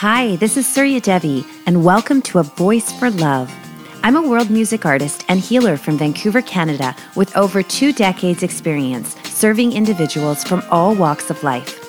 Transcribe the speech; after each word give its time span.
Hi, 0.00 0.36
this 0.36 0.56
is 0.56 0.64
Surya 0.64 1.00
Devi, 1.00 1.44
and 1.66 1.84
welcome 1.84 2.22
to 2.22 2.38
A 2.38 2.44
Voice 2.44 2.92
for 2.92 3.10
Love. 3.10 3.52
I'm 4.04 4.14
a 4.14 4.22
world 4.22 4.48
music 4.48 4.86
artist 4.86 5.24
and 5.26 5.40
healer 5.40 5.76
from 5.76 5.98
Vancouver, 5.98 6.40
Canada, 6.40 6.94
with 7.16 7.36
over 7.36 7.64
two 7.64 7.92
decades' 7.92 8.44
experience 8.44 9.16
serving 9.24 9.72
individuals 9.72 10.44
from 10.44 10.62
all 10.70 10.94
walks 10.94 11.30
of 11.30 11.42
life. 11.42 11.84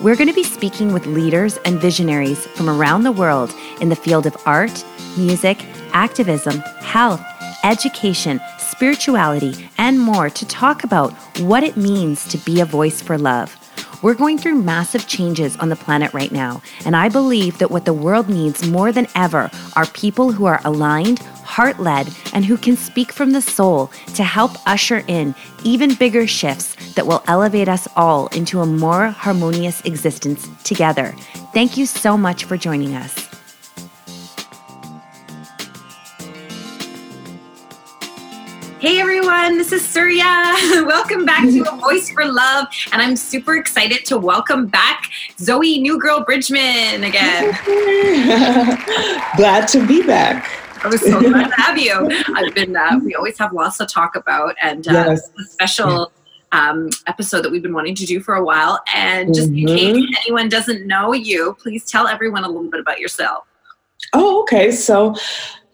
We're 0.00 0.16
going 0.16 0.26
to 0.26 0.34
be 0.34 0.42
speaking 0.42 0.92
with 0.92 1.06
leaders 1.06 1.58
and 1.58 1.80
visionaries 1.80 2.44
from 2.44 2.68
around 2.68 3.04
the 3.04 3.12
world 3.12 3.54
in 3.80 3.88
the 3.88 3.94
field 3.94 4.26
of 4.26 4.36
art, 4.46 4.84
music, 5.16 5.64
activism, 5.92 6.58
health, 6.80 7.24
education, 7.62 8.40
spirituality, 8.58 9.70
and 9.78 10.00
more 10.00 10.28
to 10.28 10.44
talk 10.48 10.82
about 10.82 11.12
what 11.38 11.62
it 11.62 11.76
means 11.76 12.26
to 12.30 12.38
be 12.38 12.60
a 12.60 12.66
voice 12.66 13.00
for 13.00 13.16
love. 13.16 13.56
We're 14.04 14.12
going 14.12 14.36
through 14.36 14.56
massive 14.56 15.06
changes 15.06 15.56
on 15.56 15.70
the 15.70 15.76
planet 15.76 16.12
right 16.12 16.30
now, 16.30 16.60
and 16.84 16.94
I 16.94 17.08
believe 17.08 17.56
that 17.56 17.70
what 17.70 17.86
the 17.86 17.94
world 17.94 18.28
needs 18.28 18.68
more 18.68 18.92
than 18.92 19.06
ever 19.14 19.50
are 19.76 19.86
people 19.86 20.30
who 20.30 20.44
are 20.44 20.60
aligned, 20.62 21.20
heart 21.20 21.80
led, 21.80 22.14
and 22.34 22.44
who 22.44 22.58
can 22.58 22.76
speak 22.76 23.12
from 23.12 23.32
the 23.32 23.40
soul 23.40 23.90
to 24.14 24.22
help 24.22 24.58
usher 24.68 25.02
in 25.08 25.34
even 25.62 25.94
bigger 25.94 26.26
shifts 26.26 26.76
that 26.96 27.06
will 27.06 27.24
elevate 27.28 27.66
us 27.66 27.88
all 27.96 28.26
into 28.26 28.60
a 28.60 28.66
more 28.66 29.06
harmonious 29.06 29.80
existence 29.86 30.50
together. 30.64 31.14
Thank 31.54 31.78
you 31.78 31.86
so 31.86 32.18
much 32.18 32.44
for 32.44 32.58
joining 32.58 32.94
us. 32.94 33.33
Hey 38.84 39.00
everyone, 39.00 39.56
this 39.56 39.72
is 39.72 39.82
Surya. 39.82 40.22
welcome 40.84 41.24
back 41.24 41.44
to 41.44 41.62
A 41.62 41.76
Voice 41.78 42.10
for 42.10 42.26
Love. 42.26 42.66
And 42.92 43.00
I'm 43.00 43.16
super 43.16 43.56
excited 43.56 44.04
to 44.04 44.18
welcome 44.18 44.66
back 44.66 45.10
Zoe 45.38 45.80
Nu 45.80 45.98
Girl 45.98 46.22
Bridgeman 46.22 47.02
again. 47.02 47.58
glad 49.38 49.68
to 49.68 49.86
be 49.86 50.02
back. 50.02 50.50
I 50.84 50.88
was 50.88 51.00
so 51.00 51.18
glad 51.18 51.48
to 51.48 51.54
have 51.62 51.78
you. 51.78 52.10
I've 52.34 52.54
been, 52.54 52.76
uh, 52.76 53.00
we 53.02 53.14
always 53.14 53.38
have 53.38 53.54
lots 53.54 53.78
to 53.78 53.86
talk 53.86 54.16
about 54.16 54.54
and 54.60 54.86
uh, 54.86 54.92
yes. 54.92 55.30
a 55.40 55.44
special 55.44 56.12
um, 56.52 56.90
episode 57.06 57.40
that 57.40 57.50
we've 57.50 57.62
been 57.62 57.72
wanting 57.72 57.94
to 57.94 58.04
do 58.04 58.20
for 58.20 58.34
a 58.34 58.44
while. 58.44 58.82
And 58.94 59.34
just 59.34 59.50
mm-hmm. 59.50 59.66
in 59.66 59.78
case 59.78 60.18
anyone 60.26 60.50
doesn't 60.50 60.86
know 60.86 61.14
you, 61.14 61.56
please 61.58 61.90
tell 61.90 62.06
everyone 62.06 62.44
a 62.44 62.48
little 62.48 62.70
bit 62.70 62.80
about 62.80 63.00
yourself. 63.00 63.46
Oh, 64.12 64.42
okay. 64.42 64.70
So 64.70 65.14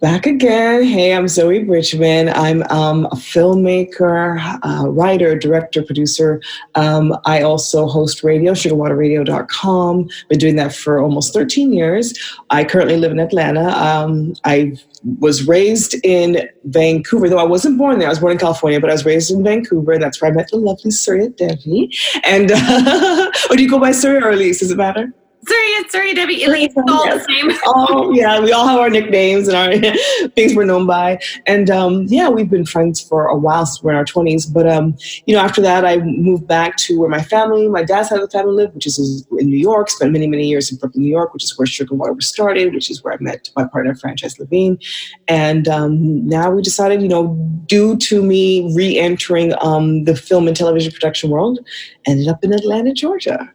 Back 0.01 0.25
again. 0.25 0.83
Hey, 0.83 1.15
I'm 1.15 1.29
Zoe 1.29 1.63
Bridgeman. 1.63 2.31
I'm 2.31 2.63
um, 2.71 3.05
a 3.13 3.17
filmmaker, 3.17 4.41
uh, 4.63 4.89
writer, 4.89 5.39
director, 5.39 5.83
producer. 5.83 6.41
Um, 6.75 7.15
I 7.27 7.43
also 7.43 7.87
host 7.87 8.25
radio, 8.25 8.53
sugarwaterradio.com. 8.53 10.09
Been 10.31 10.39
doing 10.39 10.57
that 10.57 10.75
for 10.75 11.01
almost 11.01 11.35
13 11.35 11.75
years. 11.75 12.15
I 12.49 12.65
currently 12.65 12.97
live 12.97 13.13
in 13.13 13.19
Atlanta. 13.19 13.69
Um, 13.73 14.35
I 14.47 14.75
was 15.19 15.47
raised 15.47 15.95
in 16.03 16.49
Vancouver, 16.65 17.29
though 17.29 17.39
I 17.39 17.45
wasn't 17.45 17.77
born 17.77 17.99
there. 17.99 18.09
I 18.09 18.11
was 18.11 18.21
born 18.21 18.33
in 18.33 18.39
California, 18.39 18.81
but 18.81 18.89
I 18.89 18.95
was 18.95 19.05
raised 19.05 19.31
in 19.31 19.45
Vancouver. 19.45 19.99
That's 19.99 20.23
where 20.23 20.31
I 20.31 20.35
met 20.35 20.49
the 20.51 20.57
lovely 20.57 20.93
Surya 20.93 21.29
Devi. 21.29 21.95
And, 22.25 22.53
uh, 22.55 23.31
or 23.51 23.57
do 23.57 23.63
you 23.63 23.69
go 23.69 23.79
by 23.79 23.93
Surya 23.93 24.25
or 24.25 24.31
Elise? 24.31 24.61
Does 24.61 24.71
it 24.71 24.79
matter? 24.79 25.13
Sorry, 25.47 25.89
sorry, 25.89 26.15
Devi. 26.15 26.35
It's 26.35 26.75
all 26.77 27.05
the 27.07 27.19
same. 27.21 27.51
oh, 27.65 28.13
yeah. 28.13 28.41
We 28.41 28.53
all 28.53 28.67
have 28.67 28.79
our 28.79 28.91
nicknames 28.91 29.49
and 29.49 29.57
our 29.57 30.29
things 30.35 30.55
we're 30.55 30.67
known 30.67 30.87
by. 30.87 31.19
And 31.47 31.71
um, 31.71 32.05
yeah, 32.09 32.29
we've 32.29 32.51
been 32.51 32.67
friends 32.67 33.01
for 33.01 33.27
a 33.27 33.37
while 33.37 33.65
since 33.65 33.83
we're 33.83 33.93
in 33.93 33.97
our 33.97 34.05
20s. 34.05 34.53
But, 34.53 34.69
um, 34.69 34.97
you 35.25 35.35
know, 35.35 35.41
after 35.41 35.63
that, 35.63 35.87
I 35.87 35.99
moved 35.99 36.47
back 36.47 36.77
to 36.79 36.99
where 37.01 37.09
my 37.09 37.23
family, 37.23 37.69
my 37.69 37.83
dad's 37.83 38.11
side 38.11 38.21
of 38.21 38.31
the 38.31 38.39
family 38.39 38.53
lived, 38.53 38.75
which 38.75 38.87
is 38.87 39.27
in 39.39 39.49
New 39.49 39.59
York. 39.59 39.89
Spent 39.89 40.13
many, 40.13 40.27
many 40.27 40.47
years 40.47 40.71
in 40.71 40.77
Brooklyn, 40.77 41.05
New 41.05 41.11
York, 41.11 41.33
which 41.33 41.45
is 41.45 41.57
where 41.59 41.67
Sugar 41.67 41.95
Water 41.95 42.13
was 42.13 42.27
started, 42.27 42.75
which 42.75 42.91
is 42.91 43.03
where 43.03 43.15
I 43.15 43.17
met 43.21 43.49
my 43.57 43.65
partner, 43.65 43.95
Franchise 43.95 44.39
Levine. 44.39 44.79
And 45.27 45.69
um, 45.69 46.27
now 46.27 46.51
we 46.51 46.61
decided, 46.61 47.01
you 47.01 47.09
know, 47.09 47.35
due 47.65 47.97
to 47.97 48.23
me 48.23 48.71
re 48.75 48.99
entering 48.99 49.55
um, 49.63 50.05
the 50.05 50.15
film 50.15 50.49
and 50.49 50.57
television 50.57 50.93
production 50.93 51.31
world, 51.31 51.61
ended 52.07 52.29
up 52.29 52.45
in 52.45 52.53
Atlanta, 52.53 52.93
Georgia 52.93 53.51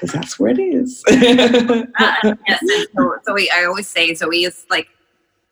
because 0.00 0.14
that's 0.14 0.38
where 0.38 0.50
it 0.50 0.58
is. 0.58 1.04
uh, 1.10 2.34
yes, 2.48 2.64
so, 2.96 3.16
Zoe, 3.26 3.50
I 3.50 3.64
always 3.64 3.86
say 3.86 4.14
Zoe 4.14 4.44
is 4.44 4.66
like 4.70 4.88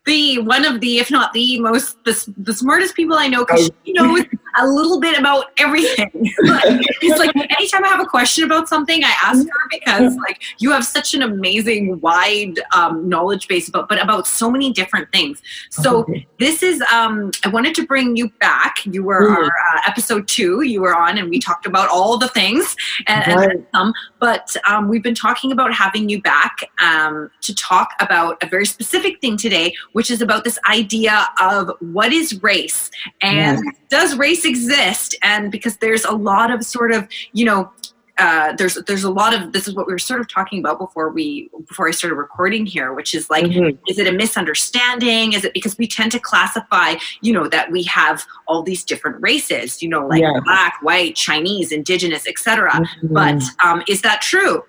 the 0.05 0.39
one 0.39 0.65
of 0.65 0.81
the, 0.81 0.97
if 0.97 1.11
not 1.11 1.33
the 1.33 1.59
most, 1.59 2.03
the, 2.03 2.33
the 2.37 2.53
smartest 2.53 2.95
people 2.95 3.15
I 3.15 3.27
know 3.27 3.45
because 3.45 3.69
she 3.85 3.93
knows 3.93 4.23
a 4.57 4.67
little 4.67 4.99
bit 4.99 5.17
about 5.17 5.51
everything. 5.57 6.09
it's 6.13 7.19
like 7.19 7.35
anytime 7.35 7.83
I 7.85 7.87
have 7.87 7.99
a 7.99 8.05
question 8.05 8.43
about 8.43 8.67
something, 8.67 9.03
I 9.03 9.13
ask 9.23 9.45
her 9.45 9.69
because 9.69 10.15
like 10.17 10.41
you 10.59 10.71
have 10.71 10.85
such 10.85 11.13
an 11.13 11.21
amazing, 11.21 11.99
wide 12.01 12.59
um, 12.73 13.07
knowledge 13.07 13.47
base 13.47 13.67
about, 13.67 13.89
but 13.89 14.01
about 14.01 14.27
so 14.27 14.49
many 14.49 14.71
different 14.71 15.11
things. 15.11 15.41
So 15.69 15.99
okay. 15.99 16.27
this 16.39 16.63
is, 16.63 16.81
um, 16.91 17.31
I 17.43 17.49
wanted 17.49 17.75
to 17.75 17.85
bring 17.85 18.15
you 18.15 18.29
back. 18.39 18.85
You 18.85 19.03
were 19.03 19.29
mm. 19.29 19.37
our 19.37 19.45
uh, 19.45 19.81
episode 19.87 20.27
two. 20.27 20.61
You 20.61 20.81
were 20.81 20.95
on, 20.95 21.17
and 21.17 21.29
we 21.29 21.39
talked 21.39 21.65
about 21.65 21.89
all 21.89 22.17
the 22.17 22.27
things 22.27 22.75
and, 23.07 23.35
right. 23.35 23.51
and 23.51 23.65
some. 23.73 23.93
But 24.19 24.55
um, 24.67 24.89
we've 24.89 25.03
been 25.03 25.15
talking 25.15 25.51
about 25.51 25.73
having 25.73 26.09
you 26.09 26.21
back 26.21 26.57
um, 26.81 27.29
to 27.41 27.55
talk 27.55 27.93
about 27.99 28.41
a 28.43 28.47
very 28.47 28.65
specific 28.65 29.21
thing 29.21 29.37
today, 29.37 29.73
which 29.93 30.09
is 30.11 30.21
about 30.21 30.43
this 30.43 30.59
idea 30.69 31.27
of 31.39 31.71
what 31.79 32.11
is 32.11 32.41
race 32.41 32.89
and 33.21 33.63
yes. 33.63 33.75
does 33.89 34.17
race 34.17 34.38
exist 34.45 35.15
and 35.23 35.51
because 35.51 35.77
there's 35.77 36.05
a 36.05 36.11
lot 36.11 36.51
of 36.51 36.63
sort 36.63 36.91
of 36.91 37.07
you 37.33 37.45
know 37.45 37.71
uh, 38.19 38.53
there's 38.57 38.75
there's 38.85 39.05
a 39.05 39.09
lot 39.09 39.33
of 39.33 39.53
this 39.53 39.67
is 39.67 39.73
what 39.73 39.87
we 39.87 39.93
were 39.93 39.99
sort 39.99 40.19
of 40.19 40.27
talking 40.27 40.59
about 40.59 40.77
before 40.77 41.09
we 41.09 41.49
before 41.67 41.87
I 41.87 41.91
started 41.91 42.15
recording 42.15 42.65
here, 42.65 42.93
which 42.93 43.15
is 43.15 43.29
like, 43.29 43.45
mm-hmm. 43.45 43.77
is 43.87 43.97
it 43.97 44.07
a 44.07 44.11
misunderstanding? 44.11 45.31
Is 45.33 45.45
it 45.45 45.53
because 45.53 45.77
we 45.77 45.87
tend 45.87 46.11
to 46.11 46.19
classify, 46.19 46.95
you 47.21 47.31
know, 47.31 47.47
that 47.47 47.71
we 47.71 47.83
have 47.83 48.25
all 48.45 48.61
these 48.61 48.83
different 48.83 49.21
races, 49.21 49.81
you 49.81 49.87
know, 49.87 50.05
like 50.05 50.21
yeah. 50.21 50.39
black, 50.43 50.79
white, 50.81 51.15
Chinese, 51.15 51.71
indigenous, 51.71 52.27
etc. 52.27 52.71
Mm-hmm. 52.71 53.13
But 53.13 53.41
um, 53.63 53.83
is 53.87 54.01
that 54.01 54.21
true? 54.21 54.63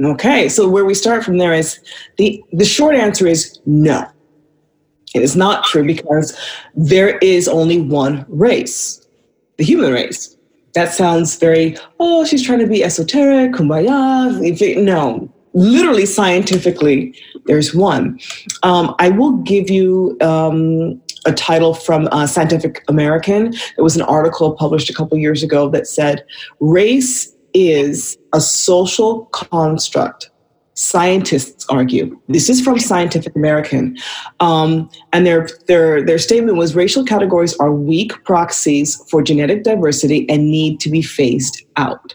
Okay, 0.00 0.48
so 0.48 0.68
where 0.68 0.84
we 0.84 0.94
start 0.94 1.24
from 1.24 1.38
there 1.38 1.52
is 1.52 1.80
the 2.18 2.42
the 2.52 2.64
short 2.64 2.94
answer 2.94 3.26
is 3.26 3.58
no. 3.66 4.08
It 5.14 5.22
is 5.22 5.36
not 5.36 5.64
true 5.64 5.84
because 5.84 6.36
there 6.74 7.18
is 7.18 7.48
only 7.48 7.80
one 7.80 8.26
race, 8.28 9.06
the 9.56 9.64
human 9.64 9.92
race. 9.92 10.36
That 10.74 10.92
sounds 10.92 11.36
very, 11.36 11.76
oh, 12.00 12.24
she's 12.24 12.44
trying 12.44 12.58
to 12.58 12.66
be 12.66 12.82
esoteric, 12.82 13.52
kumbaya. 13.52 14.82
No, 14.82 15.32
literally 15.52 16.04
scientifically, 16.04 17.16
there's 17.46 17.72
one. 17.72 18.18
Um, 18.64 18.94
I 18.98 19.10
will 19.10 19.36
give 19.42 19.70
you 19.70 20.16
um, 20.20 21.00
a 21.26 21.32
title 21.32 21.74
from 21.74 22.08
uh, 22.10 22.26
Scientific 22.26 22.82
American. 22.88 23.52
There 23.76 23.84
was 23.84 23.94
an 23.94 24.02
article 24.02 24.52
published 24.52 24.90
a 24.90 24.94
couple 24.94 25.16
years 25.16 25.44
ago 25.44 25.68
that 25.70 25.86
said, 25.86 26.24
race 26.58 27.32
is 27.54 28.18
a 28.32 28.40
social 28.40 29.26
construct 29.26 30.30
scientists 30.74 31.64
argue. 31.68 32.20
This 32.28 32.50
is 32.50 32.60
from 32.60 32.78
Scientific 32.78 33.34
American, 33.34 33.96
um, 34.40 34.90
and 35.12 35.26
their 35.26 35.48
their 35.66 36.04
their 36.04 36.18
statement 36.18 36.58
was: 36.58 36.74
racial 36.74 37.04
categories 37.04 37.56
are 37.56 37.72
weak 37.72 38.12
proxies 38.24 38.96
for 39.08 39.22
genetic 39.22 39.62
diversity 39.62 40.28
and 40.28 40.50
need 40.50 40.80
to 40.80 40.90
be 40.90 41.02
phased 41.02 41.64
out. 41.76 42.14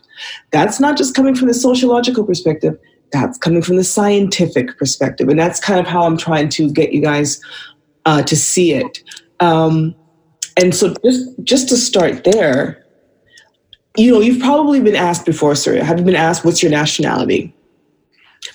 That's 0.51 0.79
not 0.79 0.97
just 0.97 1.15
coming 1.15 1.35
from 1.35 1.47
the 1.47 1.53
sociological 1.53 2.25
perspective. 2.25 2.77
That's 3.11 3.37
coming 3.37 3.61
from 3.61 3.77
the 3.77 3.83
scientific 3.83 4.77
perspective, 4.77 5.29
and 5.29 5.39
that's 5.39 5.59
kind 5.59 5.79
of 5.79 5.87
how 5.87 6.03
I'm 6.03 6.17
trying 6.17 6.49
to 6.49 6.71
get 6.71 6.91
you 6.93 7.01
guys 7.01 7.41
uh, 8.05 8.21
to 8.23 8.35
see 8.35 8.73
it. 8.73 9.01
Um, 9.39 9.95
and 10.61 10.75
so, 10.75 10.93
just 11.03 11.43
just 11.43 11.69
to 11.69 11.77
start 11.77 12.25
there, 12.25 12.85
you 13.97 14.11
know, 14.11 14.19
you've 14.19 14.41
probably 14.41 14.79
been 14.79 14.95
asked 14.95 15.25
before, 15.25 15.55
Surya. 15.55 15.83
Have 15.83 15.99
you 15.99 16.05
been 16.05 16.15
asked 16.15 16.43
what's 16.43 16.61
your 16.61 16.71
nationality? 16.71 17.55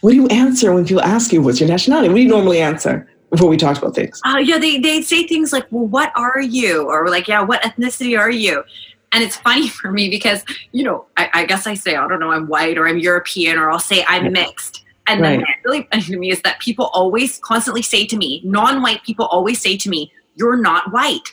What 0.01 0.11
do 0.11 0.17
you 0.17 0.27
answer 0.29 0.73
when 0.73 0.85
people 0.85 1.03
ask 1.03 1.33
you 1.33 1.43
what's 1.43 1.61
your 1.61 1.69
nationality? 1.69 2.09
What 2.09 2.17
do 2.17 2.23
you 2.23 2.29
normally 2.29 2.61
answer 2.61 3.09
before 3.31 3.49
we 3.49 3.57
talk 3.57 3.79
about 3.79 3.95
things? 3.95 4.21
Uh, 4.25 4.39
yeah, 4.39 4.59
they, 4.59 4.79
they 4.79 5.03
say 5.03 5.27
things 5.27 5.53
like, 5.53 5.67
well, 5.71 5.87
what 5.87 6.13
are 6.17 6.41
you? 6.41 6.89
Or 6.89 7.09
like, 7.09 7.29
yeah, 7.29 7.41
what 7.41 7.63
ethnicity 7.63 8.19
are 8.19 8.31
you? 8.31 8.65
And 9.13 9.23
it's 9.23 9.37
funny 9.37 9.69
for 9.81 9.91
me 9.91 10.09
because, 10.09 10.45
you 10.73 10.85
know, 10.85 11.07
I, 11.17 11.31
I 11.33 11.45
guess 11.47 11.67
I 11.67 11.75
say, 11.75 11.97
I 11.97 12.09
don't 12.09 12.21
know, 12.21 12.33
I'm 12.33 12.47
white 12.47 12.79
or 12.79 12.89
I'm 12.89 12.99
European 12.99 13.59
or 13.59 13.71
I'll 13.71 13.79
say 13.79 14.05
I'm 14.07 14.33
mixed. 14.33 14.85
And 15.07 15.21
right. 15.21 15.31
then 15.31 15.41
what's 15.41 15.65
really 15.65 15.89
funny 15.91 16.03
to 16.03 16.19
me 16.19 16.31
is 16.31 16.41
that 16.43 16.61
people 16.61 16.87
always 16.87 17.39
constantly 17.39 17.83
say 17.83 18.07
to 18.07 18.17
me, 18.17 18.41
non 18.45 18.81
white 18.83 19.03
people 19.05 19.27
always 19.27 19.61
say 19.61 19.77
to 19.77 19.91
me, 19.91 20.11
you're 20.37 20.57
not 20.57 20.93
white. 20.93 21.29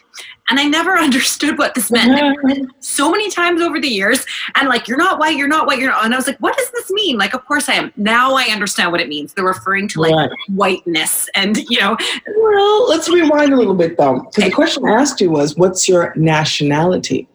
And 0.49 0.59
I 0.59 0.65
never 0.65 0.97
understood 0.97 1.57
what 1.57 1.75
this 1.75 1.91
meant. 1.91 2.11
Mm-hmm. 2.11 2.65
so 2.79 3.09
many 3.11 3.29
times 3.31 3.61
over 3.61 3.79
the 3.79 3.87
years. 3.87 4.25
And 4.55 4.67
like, 4.67 4.87
you're 4.87 4.97
not 4.97 5.19
white, 5.19 5.37
you're 5.37 5.47
not 5.47 5.67
white, 5.67 5.79
you're 5.79 5.91
not. 5.91 6.05
And 6.05 6.13
I 6.13 6.17
was 6.17 6.27
like, 6.27 6.39
what 6.39 6.57
does 6.57 6.69
this 6.71 6.89
mean? 6.91 7.17
Like, 7.17 7.33
of 7.33 7.45
course 7.45 7.69
I 7.69 7.73
am. 7.73 7.91
Now 7.95 8.35
I 8.35 8.43
understand 8.45 8.91
what 8.91 9.01
it 9.01 9.07
means. 9.07 9.33
They're 9.33 9.45
referring 9.45 9.87
to 9.89 10.01
like 10.01 10.13
right. 10.13 10.29
whiteness 10.49 11.29
and, 11.35 11.57
you 11.69 11.79
know. 11.79 11.97
Well, 12.35 12.89
let's 12.89 13.09
rewind 13.09 13.53
a 13.53 13.57
little 13.57 13.75
bit 13.75 13.97
though. 13.97 14.21
Because 14.21 14.45
the 14.45 14.51
question 14.51 14.85
I 14.85 14.91
asked 14.91 15.21
you 15.21 15.29
was, 15.29 15.55
what's 15.55 15.87
your 15.87 16.13
nationality? 16.15 17.27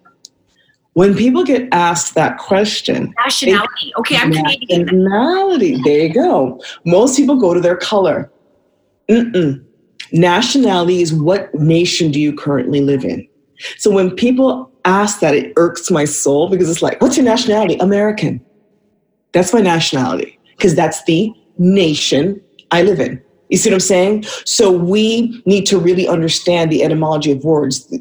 when 0.97 1.15
people 1.15 1.45
get 1.45 1.69
asked 1.73 2.15
that 2.15 2.39
question, 2.39 3.13
nationality. 3.23 3.93
Okay, 3.99 4.17
I'm 4.17 4.33
Canadian. 4.33 4.87
Nationality. 4.87 5.79
There 5.85 6.07
you 6.07 6.15
go. 6.15 6.59
Most 6.87 7.19
people 7.19 7.39
go 7.39 7.53
to 7.53 7.61
their 7.61 7.77
color. 7.77 8.33
Mm-mm. 9.07 9.63
Nationality 10.13 11.03
is 11.03 11.13
what 11.13 11.55
nation 11.55 12.11
do 12.11 12.21
you 12.21 12.35
currently 12.35 12.81
live 12.81 13.05
in? 13.05 13.27
So 13.79 13.91
when 13.91 14.11
people 14.11 14.71
ask 14.85 15.21
that, 15.21 15.35
it 15.35 15.53
irks 15.57 15.91
my 15.91 16.05
soul 16.05 16.49
because 16.49 16.71
it's 16.71 16.83
like, 16.83 17.01
what's 17.01 17.17
your 17.17 17.25
nationality? 17.25 17.77
American. 17.77 18.45
That's 19.33 19.53
my 19.53 19.61
nationality 19.61 20.39
because 20.57 20.75
that's 20.75 21.05
the 21.05 21.33
nation 21.59 22.41
I 22.71 22.83
live 22.83 23.01
in. 23.01 23.23
You 23.49 23.59
see 23.59 23.71
what 23.71 23.75
I'm 23.75 23.81
saying? 23.81 24.25
So 24.45 24.71
we 24.71 25.43
need 25.47 25.67
to 25.67 25.79
really 25.79 26.09
understand 26.09 26.71
the 26.71 26.83
etymology 26.83 27.33
of 27.33 27.45
words, 27.45 27.93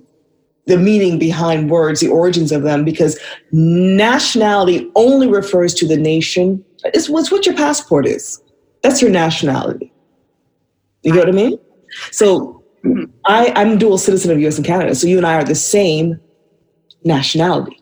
the 0.66 0.78
meaning 0.78 1.20
behind 1.20 1.70
words, 1.70 2.00
the 2.00 2.08
origins 2.08 2.52
of 2.52 2.64
them, 2.64 2.84
because 2.84 3.20
nationality 3.52 4.90
only 4.96 5.28
refers 5.28 5.74
to 5.76 5.88
the 5.88 5.98
nation. 5.98 6.64
It's, 6.86 7.10
what 7.10 7.46
your 7.46 7.56
passport 7.56 8.08
is. 8.08 8.42
That's 8.82 9.02
your 9.02 9.12
nationality. 9.12 9.92
You 11.04 11.14
get 11.14 11.20
what 11.20 11.30
I 11.30 11.32
mean? 11.32 11.60
So 12.12 12.64
I, 13.26 13.52
I'm 13.56 13.78
dual 13.78 13.98
citizen 13.98 14.32
of 14.32 14.40
US 14.40 14.58
and 14.58 14.66
Canada. 14.66 14.96
So 14.96 15.08
you 15.08 15.18
and 15.18 15.26
I 15.26 15.36
are 15.36 15.44
the 15.44 15.56
same 15.56 16.20
nationality. 17.04 17.82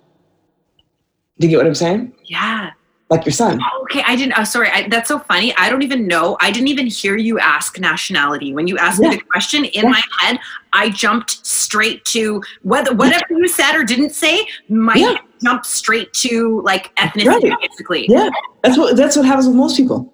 Do 1.39 1.48
you 1.48 1.51
get 1.51 1.57
what 1.57 1.68
I'm 1.68 1.75
saying? 1.75 2.13
Yeah 2.25 2.71
like 3.13 3.25
your 3.25 3.31
son. 3.31 3.60
Oh, 3.62 3.81
okay, 3.83 4.04
I 4.06 4.15
didn't. 4.15 4.33
Oh, 4.38 4.44
sorry, 4.44 4.69
I, 4.69 4.88
that's 4.89 5.07
so 5.07 5.19
funny. 5.19 5.56
I 5.56 5.69
don't 5.69 5.83
even 5.83 6.07
know. 6.07 6.38
I 6.42 6.51
didn't 6.51 6.69
even 6.69 6.88
hear 6.88 7.15
you 7.15 7.39
ask 7.39 7.80
nationality 7.80 8.54
when 8.54 8.68
you 8.68 8.77
asked 8.77 9.01
yeah. 9.01 9.10
me 9.10 9.15
the 9.18 9.21
question. 9.24 9.65
In 9.65 9.83
yeah. 9.83 9.89
my 9.89 10.01
head, 10.19 10.39
I 10.74 10.89
jumped 10.89 11.45
straight 11.45 12.04
to 12.06 12.42
whether 12.63 12.94
whatever 12.94 13.25
you 13.30 13.48
said 13.48 13.75
or 13.75 13.83
didn't 13.83 14.12
say. 14.12 14.48
My 14.69 14.95
yeah. 14.95 15.18
jumped 15.44 15.66
straight 15.66 16.12
to 16.13 16.62
like 16.62 16.95
ethnicity, 16.95 17.50
right. 17.50 17.62
basically. 17.62 18.06
Yeah, 18.09 18.30
that's 18.63 18.77
what 18.77 18.98
that's 18.98 19.16
what 19.16 19.25
happens 19.25 19.48
with 19.48 19.56
most 19.56 19.77
people. 19.77 20.12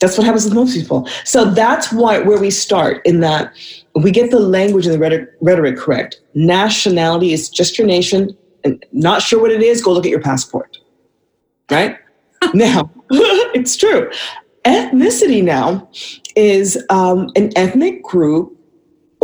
That's 0.00 0.18
what 0.18 0.26
happens 0.26 0.44
with 0.44 0.54
most 0.54 0.74
people. 0.74 1.08
So 1.24 1.44
that's 1.44 1.92
why 1.92 2.18
where 2.18 2.38
we 2.38 2.50
start 2.50 3.04
in 3.06 3.20
that 3.20 3.52
we 3.94 4.10
get 4.10 4.30
the 4.30 4.40
language 4.40 4.86
and 4.86 4.94
the 4.94 5.28
rhetoric, 5.40 5.78
correct. 5.78 6.20
Nationality 6.34 7.32
is 7.32 7.48
just 7.48 7.78
your 7.78 7.86
nation. 7.86 8.36
And 8.64 8.84
not 8.92 9.22
sure 9.22 9.40
what 9.40 9.50
it 9.50 9.62
is, 9.62 9.82
go 9.82 9.92
look 9.92 10.04
at 10.04 10.10
your 10.10 10.20
passport. 10.20 10.78
Right? 11.70 11.98
now, 12.54 12.90
it's 13.10 13.76
true. 13.76 14.10
Ethnicity 14.64 15.42
now 15.42 15.88
is 16.34 16.84
um, 16.90 17.30
an 17.36 17.50
ethnic 17.56 18.02
group 18.02 18.55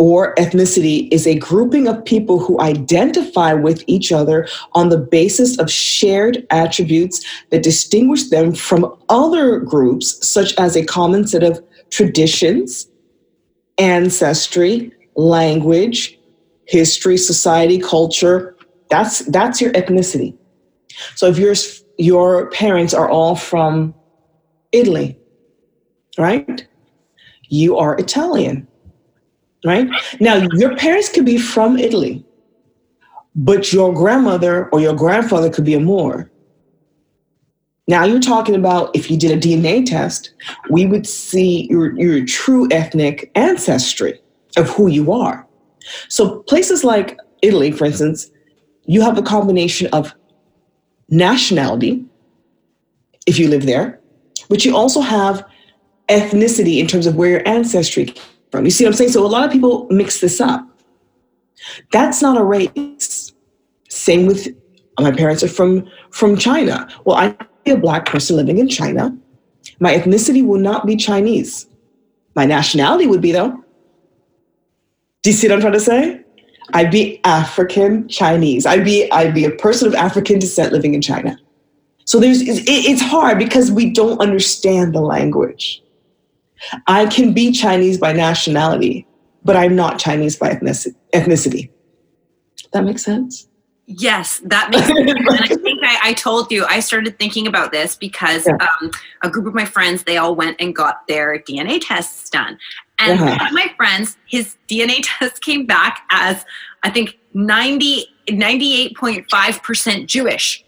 or 0.03 0.35
ethnicity 0.35 1.07
is 1.13 1.29
a 1.29 1.39
grouping 1.39 1.87
of 1.87 2.05
people 2.05 2.41
who 2.41 2.61
identify 2.61 3.53
with 3.53 3.85
each 3.87 4.11
other 4.11 4.49
on 4.73 4.89
the 4.89 4.99
basis 4.99 5.57
of 5.61 5.71
shared 5.71 6.45
attributes 6.51 7.25
that 7.51 7.63
distinguish 7.63 8.29
them 8.29 8.53
from 8.53 8.93
other 9.09 9.61
groups, 9.61 10.27
such 10.27 10.59
as 10.59 10.75
a 10.75 10.85
common 10.85 11.25
set 11.25 11.45
of 11.45 11.65
traditions, 11.91 12.89
ancestry, 13.79 14.91
language, 15.15 16.19
history, 16.65 17.17
society, 17.17 17.79
culture. 17.79 18.57
That's, 18.91 19.21
that's 19.27 19.61
your 19.61 19.71
ethnicity. 19.71 20.37
So 21.15 21.29
if 21.29 21.39
you're 21.39 21.55
your 21.97 22.51
parents 22.51 22.93
are 22.93 23.09
all 23.09 23.37
from 23.37 23.95
Italy, 24.73 25.17
right? 26.19 26.67
You 27.51 27.77
are 27.79 27.97
Italian, 28.01 28.67
right? 29.65 29.89
Now, 30.21 30.47
your 30.53 30.77
parents 30.77 31.09
could 31.09 31.25
be 31.25 31.39
from 31.39 31.79
Italy, 31.79 32.25
but 33.35 33.73
your 33.73 33.93
grandmother 33.93 34.69
or 34.71 34.81
your 34.81 34.95
grandfather 34.95 35.51
could 35.51 35.65
be 35.65 35.75
a 35.75 35.81
Moor. 35.81 36.31
Now 37.89 38.05
you're 38.05 38.21
talking 38.21 38.55
about 38.55 38.95
if 38.95 39.11
you 39.11 39.17
did 39.17 39.33
a 39.33 39.41
DNA 39.41 39.85
test, 39.85 40.33
we 40.71 40.87
would 40.87 41.07
see 41.07 41.67
your, 41.69 41.99
your 41.99 42.25
true 42.25 42.69
ethnic 42.71 43.31
ancestry 43.35 44.21
of 44.57 44.69
who 44.71 44.87
you 44.87 45.13
are. 45.13 45.47
So 46.09 46.41
places 46.45 46.85
like 46.85 47.19
Italy, 47.43 47.73
for 47.73 47.85
instance, 47.85 48.31
you 48.85 49.03
have 49.03 49.19
a 49.19 49.23
combination 49.23 49.89
of 49.93 50.15
nationality, 51.09 52.05
if 53.27 53.39
you 53.39 53.49
live 53.49 53.67
there, 53.67 54.01
but 54.49 54.65
you 54.65 54.77
also 54.77 55.01
have 55.01 55.45
ethnicity 56.09 56.79
in 56.79 56.87
terms 56.87 57.07
of 57.07 57.17
where 57.17 57.31
your 57.31 57.49
ancestry 57.49 58.15
from. 58.53 58.65
You 58.65 58.71
see 58.71 58.85
what 58.85 58.91
I'm 58.91 58.97
saying? 58.97 59.11
So 59.11 59.25
a 59.25 59.27
lot 59.27 59.45
of 59.45 59.51
people 59.51 59.89
mix 59.91 60.21
this 60.21 60.41
up. 60.41 60.69
That's 61.91 62.23
not 62.23 62.37
a 62.37 62.45
race. 62.45 63.33
Same 63.89 64.27
with 64.27 64.49
my 65.01 65.11
parents 65.11 65.43
are 65.43 65.49
from 65.49 65.89
from 66.11 66.37
China. 66.37 66.87
Well, 67.05 67.17
I'm 67.17 67.37
a 67.67 67.77
black 67.77 68.07
person 68.07 68.37
living 68.37 68.59
in 68.59 68.69
China. 68.69 69.17
My 69.81 69.95
ethnicity 69.95 70.45
will 70.47 70.61
not 70.61 70.87
be 70.87 70.97
Chinese. 70.97 71.67
My 72.37 72.45
nationality 72.45 73.07
would 73.07 73.21
be 73.21 73.33
though. 73.33 73.59
Do 75.23 75.31
you 75.31 75.35
see 75.35 75.49
what 75.49 75.55
I'm 75.55 75.61
trying 75.61 75.73
to 75.73 75.81
say? 75.81 76.21
I'd 76.75 76.91
be 76.91 77.21
African 77.25 78.09
Chinese. 78.09 78.67
I'd 78.67 78.85
be 78.85 79.11
I'd 79.13 79.35
be 79.35 79.45
a 79.45 79.51
person 79.51 79.89
of 79.89 79.95
African 79.95 80.39
descent 80.39 80.73
living 80.73 80.95
in 80.95 81.03
China. 81.03 81.39
So 82.05 82.19
there's 82.19 82.43
it's 82.43 83.01
hard 83.01 83.39
because 83.39 83.71
we 83.71 83.91
don't 83.91 84.21
understand 84.21 84.95
the 84.95 85.01
language. 85.01 85.83
I 86.87 87.07
can 87.07 87.33
be 87.33 87.53
Chinese 87.53 87.99
by 87.99 88.13
nationality, 88.13 89.07
but 89.45 89.57
I'm 89.57 89.77
not 89.77 89.99
Chinese 89.99 90.37
by 90.37 90.51
ethnicity. 90.51 91.71
That 92.73 92.85
makes 92.85 93.05
sense. 93.05 93.49
Yes, 93.87 94.41
that 94.45 94.71
makes 94.71 94.87
sense. 94.87 94.99
and 95.11 95.29
I 95.29 95.49
think 95.57 95.81
I, 95.83 95.99
I, 96.03 96.13
told 96.15 96.51
you 96.53 96.65
I 96.67 96.81
started 96.81 97.19
thinking 97.19 97.47
about 97.47 97.73
this 97.73 97.97
because 97.97 98.47
yeah. 98.47 98.57
um, 98.81 98.91
a 99.23 99.29
group 99.29 99.47
of 99.47 99.55
my 99.55 99.65
friends 99.65 100.05
they 100.05 100.17
all 100.17 100.35
went 100.35 100.57
and 100.61 100.75
got 100.75 101.07
their 101.09 101.39
DNA 101.41 101.81
tests 101.83 102.31
done, 102.31 102.59
and 102.99 103.21
uh-huh. 103.21 103.37
one 103.39 103.47
of 103.49 103.53
my 103.53 103.73
friends, 103.77 104.17
his 104.27 104.57
DNA 104.69 105.01
test 105.03 105.43
came 105.43 105.67
back 105.67 106.03
as 106.11 106.45
I 106.83 106.91
think 106.91 107.19
90, 107.35 108.07
98.5% 108.29 110.07
Jewish. 110.07 110.65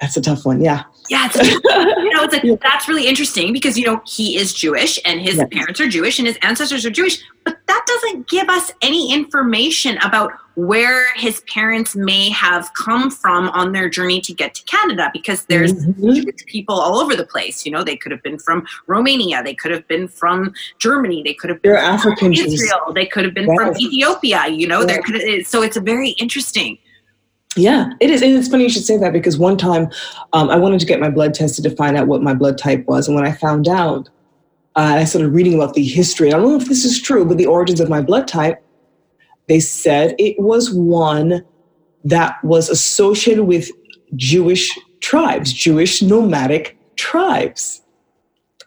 That's 0.00 0.16
a 0.16 0.20
tough 0.20 0.44
one. 0.44 0.60
Yeah. 0.60 0.84
Yeah, 1.10 1.28
it's, 1.28 1.36
you 1.36 2.14
know, 2.14 2.22
it's 2.22 2.32
like 2.32 2.60
that's 2.62 2.88
really 2.88 3.08
interesting 3.08 3.52
because 3.52 3.76
you 3.76 3.84
know 3.84 4.00
he 4.06 4.36
is 4.36 4.52
Jewish 4.52 4.98
and 5.04 5.20
his 5.20 5.36
yes. 5.36 5.48
parents 5.50 5.80
are 5.80 5.88
Jewish 5.88 6.20
and 6.20 6.26
his 6.26 6.38
ancestors 6.42 6.86
are 6.86 6.90
Jewish, 6.90 7.20
but 7.44 7.58
that 7.66 7.84
doesn't 7.84 8.28
give 8.28 8.48
us 8.48 8.72
any 8.80 9.12
information 9.12 9.98
about 9.98 10.32
where 10.54 11.12
his 11.14 11.40
parents 11.52 11.96
may 11.96 12.28
have 12.30 12.70
come 12.74 13.10
from 13.10 13.48
on 13.50 13.72
their 13.72 13.88
journey 13.88 14.20
to 14.20 14.32
get 14.32 14.54
to 14.54 14.62
Canada 14.64 15.10
because 15.12 15.46
there's 15.46 15.72
mm-hmm. 15.72 16.28
people 16.46 16.78
all 16.78 17.00
over 17.00 17.16
the 17.16 17.26
place. 17.26 17.66
You 17.66 17.72
know, 17.72 17.82
they 17.82 17.96
could 17.96 18.12
have 18.12 18.22
been 18.22 18.38
from 18.38 18.64
Romania, 18.86 19.42
they 19.42 19.54
could 19.54 19.72
have 19.72 19.88
been 19.88 20.06
from 20.06 20.52
Germany, 20.78 21.22
they 21.24 21.34
could 21.34 21.50
have 21.50 21.60
been 21.60 21.72
They're 21.72 21.80
from 21.80 22.12
African 22.12 22.32
Israel, 22.32 22.92
they 22.94 23.06
could 23.06 23.24
have 23.24 23.34
been 23.34 23.48
yes. 23.48 23.56
from 23.56 23.76
Ethiopia. 23.78 24.46
You 24.48 24.68
know, 24.68 24.80
yes. 24.82 24.86
there 24.86 25.02
could 25.02 25.46
so 25.46 25.62
it's 25.62 25.76
a 25.76 25.80
very 25.80 26.10
interesting. 26.10 26.78
Yeah, 27.56 27.90
it 27.98 28.10
is. 28.10 28.22
And 28.22 28.36
it's 28.36 28.48
funny 28.48 28.64
you 28.64 28.70
should 28.70 28.84
say 28.84 28.96
that 28.98 29.12
because 29.12 29.36
one 29.36 29.56
time 29.56 29.90
um, 30.32 30.50
I 30.50 30.56
wanted 30.56 30.80
to 30.80 30.86
get 30.86 31.00
my 31.00 31.10
blood 31.10 31.34
tested 31.34 31.64
to 31.64 31.76
find 31.76 31.96
out 31.96 32.06
what 32.06 32.22
my 32.22 32.34
blood 32.34 32.58
type 32.58 32.86
was. 32.86 33.08
And 33.08 33.16
when 33.16 33.26
I 33.26 33.32
found 33.32 33.68
out, 33.68 34.08
uh, 34.76 34.94
I 34.98 35.04
started 35.04 35.30
reading 35.30 35.54
about 35.54 35.74
the 35.74 35.84
history. 35.84 36.28
I 36.28 36.36
don't 36.38 36.48
know 36.48 36.56
if 36.56 36.68
this 36.68 36.84
is 36.84 37.02
true, 37.02 37.24
but 37.24 37.38
the 37.38 37.46
origins 37.46 37.80
of 37.80 37.88
my 37.88 38.00
blood 38.00 38.28
type, 38.28 38.62
they 39.48 39.58
said 39.58 40.14
it 40.18 40.38
was 40.38 40.72
one 40.72 41.44
that 42.04 42.42
was 42.44 42.68
associated 42.68 43.44
with 43.44 43.68
Jewish 44.14 44.70
tribes, 45.00 45.52
Jewish 45.52 46.02
nomadic 46.02 46.78
tribes 46.96 47.82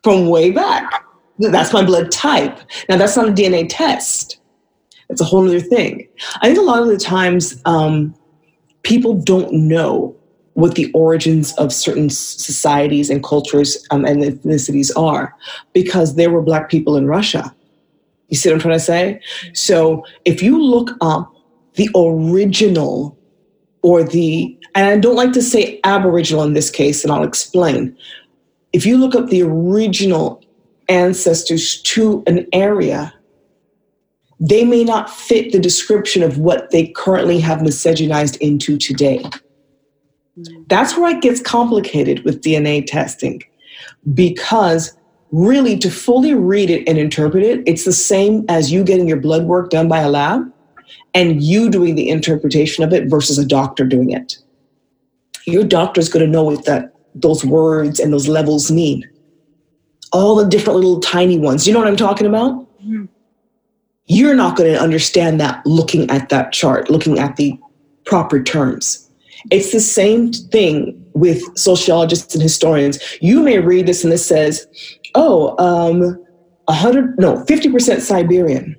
from 0.03 0.27
way 0.27 0.51
back. 0.51 1.05
That's 1.39 1.71
my 1.71 1.83
blood 1.83 2.11
type. 2.11 2.59
Now, 2.89 2.97
that's 2.97 3.15
not 3.15 3.29
a 3.29 3.31
DNA 3.31 3.67
test. 3.69 4.39
It's 5.09 5.21
a 5.21 5.25
whole 5.25 5.47
other 5.47 5.59
thing. 5.59 6.07
I 6.41 6.47
think 6.47 6.59
a 6.59 6.61
lot 6.61 6.81
of 6.81 6.89
the 6.89 6.97
times, 6.97 7.61
um, 7.65 8.13
people 8.83 9.13
don't 9.13 9.51
know 9.53 10.15
what 10.53 10.75
the 10.75 10.91
origins 10.93 11.53
of 11.53 11.73
certain 11.73 12.09
societies 12.09 13.09
and 13.09 13.23
cultures 13.23 13.87
um, 13.89 14.05
and 14.05 14.21
ethnicities 14.21 14.91
are 14.95 15.35
because 15.73 16.15
there 16.15 16.29
were 16.29 16.41
black 16.41 16.69
people 16.69 16.95
in 16.95 17.07
Russia. 17.07 17.53
You 18.29 18.37
see 18.37 18.49
what 18.49 18.55
I'm 18.55 18.61
trying 18.61 18.75
to 18.75 18.79
say? 18.79 19.21
So 19.53 20.05
if 20.25 20.43
you 20.43 20.61
look 20.61 20.91
up 21.01 21.33
the 21.73 21.89
original 21.95 23.17
or 23.81 24.03
the, 24.03 24.57
and 24.75 24.87
I 24.87 24.97
don't 24.97 25.15
like 25.15 25.33
to 25.33 25.41
say 25.41 25.79
aboriginal 25.83 26.43
in 26.43 26.53
this 26.53 26.69
case, 26.69 27.03
and 27.03 27.11
I'll 27.11 27.23
explain. 27.23 27.95
If 28.71 28.85
you 28.85 28.97
look 28.97 29.13
up 29.13 29.29
the 29.29 29.43
original 29.43 30.43
ancestors 30.87 31.81
to 31.81 32.23
an 32.27 32.47
area, 32.53 33.13
they 34.39 34.63
may 34.65 34.83
not 34.83 35.09
fit 35.09 35.51
the 35.51 35.59
description 35.59 36.23
of 36.23 36.37
what 36.37 36.71
they 36.71 36.87
currently 36.87 37.39
have 37.39 37.59
miscegenized 37.59 38.37
into 38.37 38.77
today. 38.77 39.23
That's 40.67 40.97
where 40.97 41.15
it 41.15 41.21
gets 41.21 41.41
complicated 41.41 42.23
with 42.23 42.41
DNA 42.41 42.85
testing 42.85 43.43
because 44.13 44.97
really 45.31 45.77
to 45.77 45.89
fully 45.89 46.33
read 46.33 46.69
it 46.69 46.87
and 46.87 46.97
interpret 46.97 47.43
it, 47.43 47.63
it's 47.65 47.85
the 47.85 47.93
same 47.93 48.45
as 48.49 48.71
you 48.71 48.83
getting 48.83 49.07
your 49.07 49.19
blood 49.19 49.45
work 49.45 49.69
done 49.69 49.87
by 49.87 49.99
a 49.99 50.09
lab 50.09 50.51
and 51.13 51.41
you 51.41 51.69
doing 51.69 51.95
the 51.95 52.09
interpretation 52.09 52.83
of 52.83 52.93
it 52.93 53.09
versus 53.09 53.37
a 53.37 53.45
doctor 53.45 53.85
doing 53.85 54.11
it. 54.11 54.37
Your 55.45 55.63
doctor's 55.63 56.09
going 56.09 56.25
to 56.25 56.31
know 56.31 56.43
what 56.43 56.65
that 56.65 56.93
those 57.15 57.45
words 57.45 57.99
and 57.99 58.11
those 58.11 58.27
levels 58.27 58.71
mean. 58.71 59.07
All 60.11 60.35
the 60.35 60.45
different 60.45 60.77
little 60.77 60.99
tiny 60.99 61.37
ones. 61.37 61.67
You 61.67 61.73
know 61.73 61.79
what 61.79 61.87
I'm 61.87 61.95
talking 61.95 62.27
about? 62.27 62.61
Mm-hmm. 62.81 63.05
You're 64.05 64.35
not 64.35 64.57
going 64.57 64.71
to 64.71 64.79
understand 64.79 65.39
that 65.39 65.65
looking 65.65 66.09
at 66.09 66.29
that 66.29 66.51
chart, 66.51 66.89
looking 66.89 67.19
at 67.19 67.35
the 67.37 67.57
proper 68.05 68.41
terms. 68.41 69.09
It's 69.51 69.71
the 69.71 69.79
same 69.79 70.31
thing 70.31 70.99
with 71.13 71.41
sociologists 71.57 72.33
and 72.33 72.41
historians. 72.41 72.99
You 73.21 73.41
may 73.41 73.59
read 73.59 73.87
this 73.87 74.03
and 74.03 74.11
this 74.11 74.25
says, 74.25 74.65
oh, 75.15 75.57
um, 75.57 75.99
100, 76.65 77.19
no, 77.19 77.43
50% 77.43 77.99
Siberian. 78.01 78.75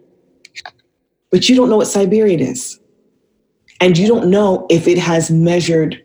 But 1.31 1.49
you 1.49 1.57
don't 1.57 1.69
know 1.69 1.77
what 1.79 1.87
Siberian 1.89 2.41
is. 2.41 2.79
And 3.81 3.99
you 3.99 4.07
don't 4.07 4.31
know 4.31 4.67
if 4.71 4.87
it 4.87 4.99
has 4.99 5.31
measured 5.31 6.01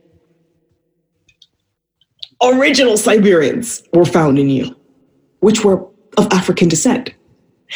original 2.41 2.97
Siberians 2.97 3.83
were 3.93 4.05
found 4.05 4.39
in 4.39 4.49
you, 4.49 4.75
which 5.39 5.63
were 5.63 5.85
of 6.17 6.27
African 6.31 6.69
descent. 6.69 7.13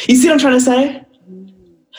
You 0.08 0.16
see 0.16 0.28
what 0.28 0.34
I'm 0.34 0.40
trying 0.40 0.54
to 0.56 0.62
say? 0.62 1.03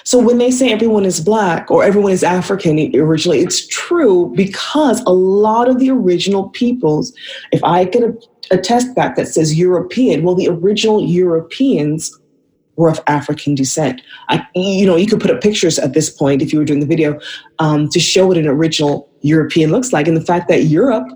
So 0.05 0.19
when 0.19 0.37
they 0.37 0.51
say 0.51 0.71
everyone 0.71 1.07
is 1.07 1.21
black 1.21 1.71
or 1.71 1.83
everyone 1.83 2.13
is 2.13 2.23
African 2.23 2.79
originally, 2.95 3.41
it's 3.41 3.67
true 3.67 4.33
because 4.37 5.01
a 5.07 5.13
lot 5.13 5.69
of 5.69 5.79
the 5.79 5.91
original 5.91 6.51
peoples, 6.51 7.15
if 7.53 7.65
I 7.65 7.85
get 7.85 8.03
a, 8.03 8.15
a 8.51 8.59
test 8.59 8.95
back 8.95 9.17
that 9.17 9.29
says 9.29 9.59
European, 9.59 10.23
well, 10.23 10.35
the 10.35 10.49
original 10.49 11.03
Europeans 11.03 12.19
were 12.77 12.91
of 12.91 13.01
African 13.07 13.55
descent. 13.55 14.03
I, 14.29 14.47
you 14.55 14.85
know, 14.85 14.97
you 14.97 15.07
could 15.07 15.21
put 15.21 15.31
up 15.31 15.41
pictures 15.41 15.79
at 15.79 15.95
this 15.95 16.11
point 16.11 16.43
if 16.43 16.53
you 16.53 16.59
were 16.59 16.65
doing 16.67 16.81
the 16.81 16.87
video 16.87 17.19
um, 17.59 17.89
to 17.89 18.01
show 18.01 18.27
what 18.27 18.37
an 18.37 18.47
original 18.47 19.09
European 19.23 19.71
looks 19.71 19.93
like, 19.93 20.07
and 20.07 20.17
the 20.17 20.25
fact 20.25 20.49
that 20.49 20.65
Europe 20.65 21.09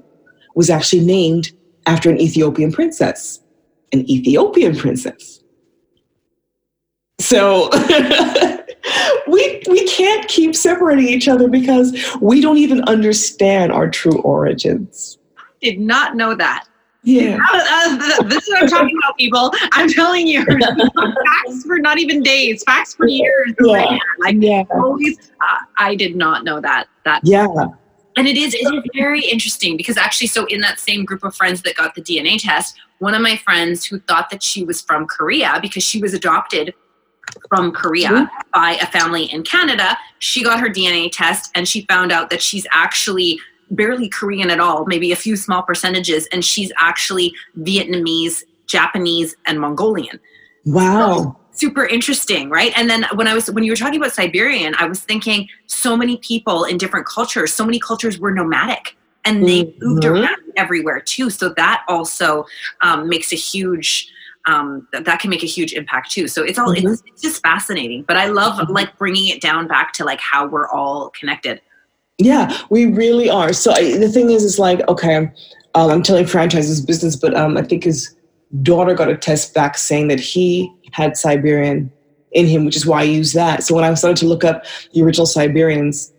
was 0.54 0.70
actually 0.70 1.04
named 1.04 1.52
after 1.86 2.08
an 2.08 2.18
Ethiopian 2.20 2.72
princess, 2.72 3.40
an 3.92 4.08
Ethiopian 4.10 4.76
princess. 4.76 5.42
So 7.20 7.68
we 9.26 9.62
we 9.68 9.86
can't 9.86 10.26
keep 10.28 10.54
separating 10.54 11.06
each 11.06 11.28
other 11.28 11.48
because 11.48 11.92
we 12.20 12.40
don't 12.40 12.58
even 12.58 12.82
understand 12.84 13.72
our 13.72 13.88
true 13.88 14.20
origins. 14.22 15.18
Did 15.60 15.80
not 15.80 16.16
know 16.16 16.34
that. 16.34 16.66
Yeah. 17.04 17.38
Uh, 17.52 17.58
uh, 17.58 18.22
this 18.24 18.46
is 18.46 18.48
what 18.50 18.62
I'm 18.64 18.68
talking 18.68 18.98
about, 19.02 19.16
people. 19.16 19.52
I'm 19.72 19.88
telling 19.88 20.26
you, 20.26 20.44
facts 20.44 21.64
for 21.64 21.78
not 21.78 21.98
even 21.98 22.22
days, 22.22 22.62
facts 22.64 22.94
for 22.94 23.06
years. 23.06 23.54
Yeah. 23.60 23.96
Like 24.18 24.36
yeah. 24.38 24.64
always, 24.70 25.16
uh, 25.40 25.58
I 25.78 25.94
did 25.94 26.16
not 26.16 26.44
know 26.44 26.60
that. 26.60 26.86
That 27.04 27.22
yeah. 27.24 27.46
And 28.16 28.26
it 28.26 28.36
is, 28.36 28.52
it 28.52 28.74
is 28.74 28.82
very 28.96 29.24
interesting 29.24 29.76
because 29.76 29.96
actually, 29.96 30.26
so 30.26 30.44
in 30.46 30.60
that 30.60 30.80
same 30.80 31.04
group 31.04 31.22
of 31.22 31.36
friends 31.36 31.62
that 31.62 31.76
got 31.76 31.94
the 31.94 32.02
DNA 32.02 32.36
test, 32.42 32.76
one 32.98 33.14
of 33.14 33.22
my 33.22 33.36
friends 33.36 33.84
who 33.84 34.00
thought 34.00 34.28
that 34.30 34.42
she 34.42 34.64
was 34.64 34.82
from 34.82 35.06
Korea 35.06 35.58
because 35.62 35.84
she 35.84 36.00
was 36.00 36.14
adopted 36.14 36.74
from 37.48 37.72
Korea 37.72 38.08
mm-hmm. 38.08 38.50
by 38.52 38.78
a 38.80 38.86
family 38.86 39.24
in 39.24 39.42
Canada. 39.42 39.96
She 40.18 40.42
got 40.42 40.60
her 40.60 40.68
DNA 40.68 41.10
test 41.12 41.50
and 41.54 41.68
she 41.68 41.84
found 41.86 42.12
out 42.12 42.30
that 42.30 42.42
she's 42.42 42.66
actually 42.70 43.38
barely 43.70 44.08
Korean 44.08 44.50
at 44.50 44.60
all, 44.60 44.86
maybe 44.86 45.12
a 45.12 45.16
few 45.16 45.36
small 45.36 45.62
percentages, 45.62 46.26
and 46.32 46.44
she's 46.44 46.72
actually 46.78 47.34
Vietnamese, 47.58 48.42
Japanese, 48.66 49.36
and 49.46 49.60
Mongolian. 49.60 50.18
Wow. 50.64 51.16
So, 51.16 51.36
super 51.52 51.84
interesting, 51.84 52.50
right? 52.50 52.72
And 52.76 52.88
then 52.88 53.04
when 53.14 53.26
I 53.26 53.34
was 53.34 53.50
when 53.50 53.64
you 53.64 53.72
were 53.72 53.76
talking 53.76 54.00
about 54.00 54.12
Siberian, 54.12 54.74
I 54.76 54.86
was 54.86 55.00
thinking 55.00 55.48
so 55.66 55.96
many 55.96 56.16
people 56.18 56.64
in 56.64 56.78
different 56.78 57.06
cultures, 57.06 57.52
so 57.52 57.64
many 57.64 57.78
cultures 57.78 58.18
were 58.18 58.32
nomadic 58.32 58.96
and 59.24 59.46
they 59.46 59.64
mm-hmm. 59.64 59.86
moved 59.86 60.04
around 60.04 60.36
everywhere 60.56 61.00
too. 61.00 61.30
So 61.30 61.50
that 61.50 61.84
also 61.88 62.46
um, 62.82 63.08
makes 63.08 63.32
a 63.32 63.36
huge 63.36 64.10
um, 64.48 64.88
that, 64.92 65.04
that 65.04 65.20
can 65.20 65.30
make 65.30 65.42
a 65.42 65.46
huge 65.46 65.74
impact 65.74 66.10
too. 66.10 66.26
So 66.26 66.42
it's 66.42 66.58
all 66.58 66.74
mm-hmm. 66.74 66.88
it's, 66.88 67.02
it's, 67.06 67.22
just 67.22 67.42
fascinating. 67.42 68.02
But 68.02 68.16
I 68.16 68.26
love 68.26 68.58
mm-hmm. 68.58 68.72
like 68.72 68.96
bringing 68.96 69.28
it 69.28 69.40
down 69.40 69.68
back 69.68 69.92
to 69.94 70.04
like 70.04 70.20
how 70.20 70.46
we're 70.46 70.68
all 70.68 71.10
connected. 71.10 71.60
Yeah, 72.16 72.56
we 72.70 72.86
really 72.86 73.30
are. 73.30 73.52
So 73.52 73.72
I, 73.72 73.98
the 73.98 74.08
thing 74.08 74.30
is, 74.30 74.42
is 74.42 74.58
like 74.58 74.80
okay, 74.88 75.30
um, 75.74 75.90
I'm 75.90 76.02
telling 76.02 76.26
franchises 76.26 76.80
business, 76.80 77.14
but 77.14 77.36
um, 77.36 77.56
I 77.56 77.62
think 77.62 77.84
his 77.84 78.16
daughter 78.62 78.94
got 78.94 79.10
a 79.10 79.16
test 79.16 79.54
back 79.54 79.76
saying 79.76 80.08
that 80.08 80.18
he 80.18 80.72
had 80.92 81.16
Siberian 81.16 81.92
in 82.32 82.46
him, 82.46 82.64
which 82.64 82.76
is 82.76 82.86
why 82.86 83.00
I 83.00 83.04
use 83.04 83.34
that. 83.34 83.62
So 83.62 83.74
when 83.74 83.84
I 83.84 83.92
started 83.94 84.16
to 84.18 84.26
look 84.26 84.44
up 84.44 84.64
the 84.92 85.02
original 85.02 85.26
Siberians, 85.26 86.12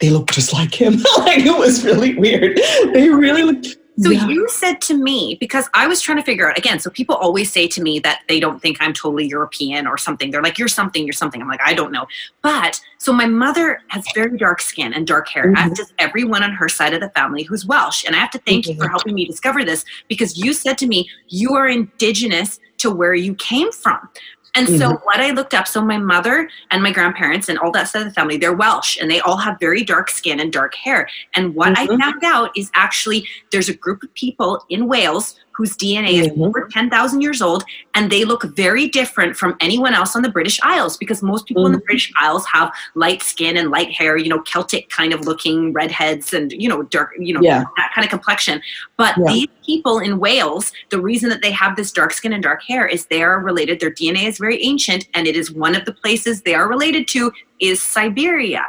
they 0.00 0.10
look 0.10 0.30
just 0.30 0.52
like 0.52 0.74
him. 0.74 0.94
like 1.18 1.40
it 1.40 1.58
was 1.58 1.84
really 1.84 2.14
weird. 2.14 2.58
They 2.92 3.08
really 3.08 3.42
looked 3.42 3.76
so 4.00 4.10
yeah. 4.10 4.26
you 4.26 4.48
said 4.48 4.80
to 4.82 4.94
me, 4.94 5.36
because 5.38 5.68
I 5.72 5.86
was 5.86 6.00
trying 6.00 6.18
to 6.18 6.24
figure 6.24 6.50
out 6.50 6.58
again, 6.58 6.80
so 6.80 6.90
people 6.90 7.14
always 7.14 7.52
say 7.52 7.68
to 7.68 7.80
me 7.80 8.00
that 8.00 8.22
they 8.28 8.40
don't 8.40 8.60
think 8.60 8.78
I'm 8.80 8.92
totally 8.92 9.26
European 9.28 9.86
or 9.86 9.96
something. 9.96 10.30
They're 10.30 10.42
like, 10.42 10.58
you're 10.58 10.66
something, 10.68 11.04
you're 11.04 11.12
something. 11.12 11.40
I'm 11.40 11.48
like, 11.48 11.60
I 11.64 11.74
don't 11.74 11.92
know. 11.92 12.06
But 12.42 12.80
so 12.98 13.12
my 13.12 13.26
mother 13.26 13.80
has 13.88 14.04
very 14.14 14.36
dark 14.36 14.60
skin 14.60 14.92
and 14.92 15.06
dark 15.06 15.28
hair, 15.28 15.46
mm-hmm. 15.46 15.56
as 15.56 15.78
does 15.78 15.92
everyone 15.98 16.42
on 16.42 16.52
her 16.52 16.68
side 16.68 16.92
of 16.92 17.00
the 17.00 17.10
family 17.10 17.44
who's 17.44 17.64
Welsh. 17.66 18.04
And 18.04 18.16
I 18.16 18.18
have 18.18 18.30
to 18.32 18.38
thank 18.38 18.64
mm-hmm. 18.64 18.72
you 18.72 18.76
for 18.78 18.84
mm-hmm. 18.84 18.90
helping 18.90 19.14
me 19.14 19.26
discover 19.26 19.64
this 19.64 19.84
because 20.08 20.36
you 20.36 20.52
said 20.52 20.76
to 20.78 20.86
me, 20.88 21.08
you 21.28 21.54
are 21.54 21.68
indigenous 21.68 22.58
to 22.78 22.90
where 22.90 23.14
you 23.14 23.34
came 23.36 23.70
from. 23.70 24.08
And 24.54 24.68
mm-hmm. 24.68 24.78
so 24.78 24.96
what 25.04 25.20
I 25.20 25.30
looked 25.30 25.54
up, 25.54 25.66
so 25.66 25.84
my 25.84 25.98
mother 25.98 26.48
and 26.70 26.82
my 26.82 26.92
grandparents 26.92 27.48
and 27.48 27.58
all 27.58 27.70
that 27.72 27.88
side 27.88 28.02
of 28.02 28.08
the 28.08 28.14
family, 28.14 28.36
they're 28.36 28.54
Welsh 28.54 28.98
and 29.00 29.10
they 29.10 29.20
all 29.20 29.36
have 29.36 29.58
very 29.58 29.82
dark 29.82 30.10
skin 30.10 30.40
and 30.40 30.52
dark 30.52 30.74
hair. 30.74 31.08
And 31.34 31.54
what 31.54 31.74
mm-hmm. 31.74 31.92
I 31.92 31.98
found 31.98 32.24
out 32.24 32.50
is 32.56 32.70
actually 32.74 33.26
there's 33.50 33.68
a 33.68 33.74
group 33.74 34.02
of 34.02 34.12
people 34.14 34.64
in 34.68 34.86
Wales 34.86 35.38
whose 35.54 35.76
DNA 35.76 36.14
is 36.14 36.28
mm-hmm. 36.28 36.42
over 36.42 36.68
10,000 36.70 37.20
years 37.20 37.40
old, 37.40 37.64
and 37.94 38.10
they 38.10 38.24
look 38.24 38.44
very 38.44 38.88
different 38.88 39.36
from 39.36 39.56
anyone 39.60 39.94
else 39.94 40.16
on 40.16 40.22
the 40.22 40.28
British 40.28 40.58
Isles 40.62 40.96
because 40.96 41.22
most 41.22 41.46
people 41.46 41.62
mm-hmm. 41.62 41.66
in 41.66 41.72
the 41.72 41.78
mm-hmm. 41.78 41.86
British 41.86 42.12
Isles 42.16 42.44
have 42.46 42.72
light 42.94 43.22
skin 43.22 43.56
and 43.56 43.70
light 43.70 43.92
hair, 43.92 44.16
you 44.16 44.28
know, 44.28 44.42
Celtic 44.42 44.90
kind 44.90 45.12
of 45.12 45.20
looking 45.20 45.72
redheads 45.72 46.32
and, 46.32 46.52
you 46.52 46.68
know, 46.68 46.82
dark, 46.82 47.12
you 47.18 47.34
know, 47.34 47.40
yeah. 47.40 47.64
that 47.76 47.92
kind 47.94 48.04
of 48.04 48.10
complexion. 48.10 48.60
But 48.96 49.16
yeah. 49.16 49.32
these 49.32 49.48
people 49.64 49.98
in 49.98 50.18
Wales, 50.18 50.72
the 50.90 51.00
reason 51.00 51.28
that 51.30 51.42
they 51.42 51.52
have 51.52 51.76
this 51.76 51.92
dark 51.92 52.12
skin 52.12 52.32
and 52.32 52.42
dark 52.42 52.62
hair 52.62 52.86
is 52.86 53.06
they 53.06 53.22
are 53.22 53.38
related, 53.40 53.80
their 53.80 53.92
DNA 53.92 54.26
is 54.26 54.38
very 54.38 54.62
ancient, 54.62 55.08
and 55.14 55.26
it 55.26 55.36
is 55.36 55.52
one 55.52 55.74
of 55.74 55.84
the 55.84 55.92
places 55.92 56.42
they 56.42 56.54
are 56.54 56.68
related 56.68 57.08
to 57.08 57.32
is 57.60 57.80
Siberia. 57.80 58.64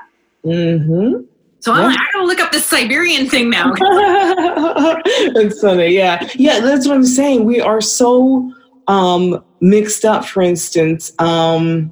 Mm-hmm. 0.46 1.24
So 1.66 1.74
I'm 1.74 1.86
like, 1.86 1.98
I 1.98 2.06
gotta 2.14 2.28
look 2.28 2.40
up 2.40 2.52
this 2.52 2.68
Siberian 2.68 3.28
thing 3.28 3.50
now. 3.50 3.74
it's 3.80 5.60
funny, 5.60 5.88
yeah, 5.88 6.30
yeah. 6.36 6.60
That's 6.60 6.88
what 6.88 6.96
I'm 6.96 7.04
saying. 7.04 7.44
We 7.44 7.60
are 7.60 7.82
so 7.82 8.54
um, 8.88 9.44
mixed 9.62 10.06
up. 10.06 10.26
For 10.26 10.44
instance, 10.44 11.12
um, 11.18 11.92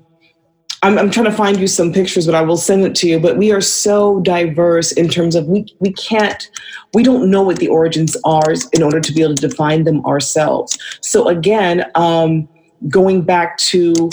I'm, 0.83 0.99
I'm 0.99 1.09
trying 1.09 1.25
to 1.25 1.31
find 1.31 1.59
you 1.59 1.65
some 1.65 1.91
pictures, 1.91 2.27
but 2.27 2.35
I 2.35 2.41
will 2.41 2.55
send 2.55 2.85
it 2.85 2.93
to 2.97 3.07
you. 3.07 3.19
But 3.19 3.37
we 3.37 3.51
are 3.51 3.61
so 3.61 4.19
diverse 4.19 4.91
in 4.91 5.09
terms 5.09 5.33
of 5.35 5.47
we 5.47 5.65
we 5.79 5.91
can't 5.93 6.47
we 6.93 7.01
don't 7.01 7.31
know 7.31 7.41
what 7.41 7.57
the 7.57 7.69
origins 7.69 8.15
are 8.25 8.53
in 8.73 8.83
order 8.83 8.99
to 8.99 9.11
be 9.11 9.23
able 9.23 9.33
to 9.33 9.47
define 9.47 9.85
them 9.85 10.05
ourselves. 10.05 10.77
So 11.01 11.29
again, 11.29 11.83
um, 11.95 12.47
going 12.89 13.23
back 13.23 13.57
to 13.57 14.11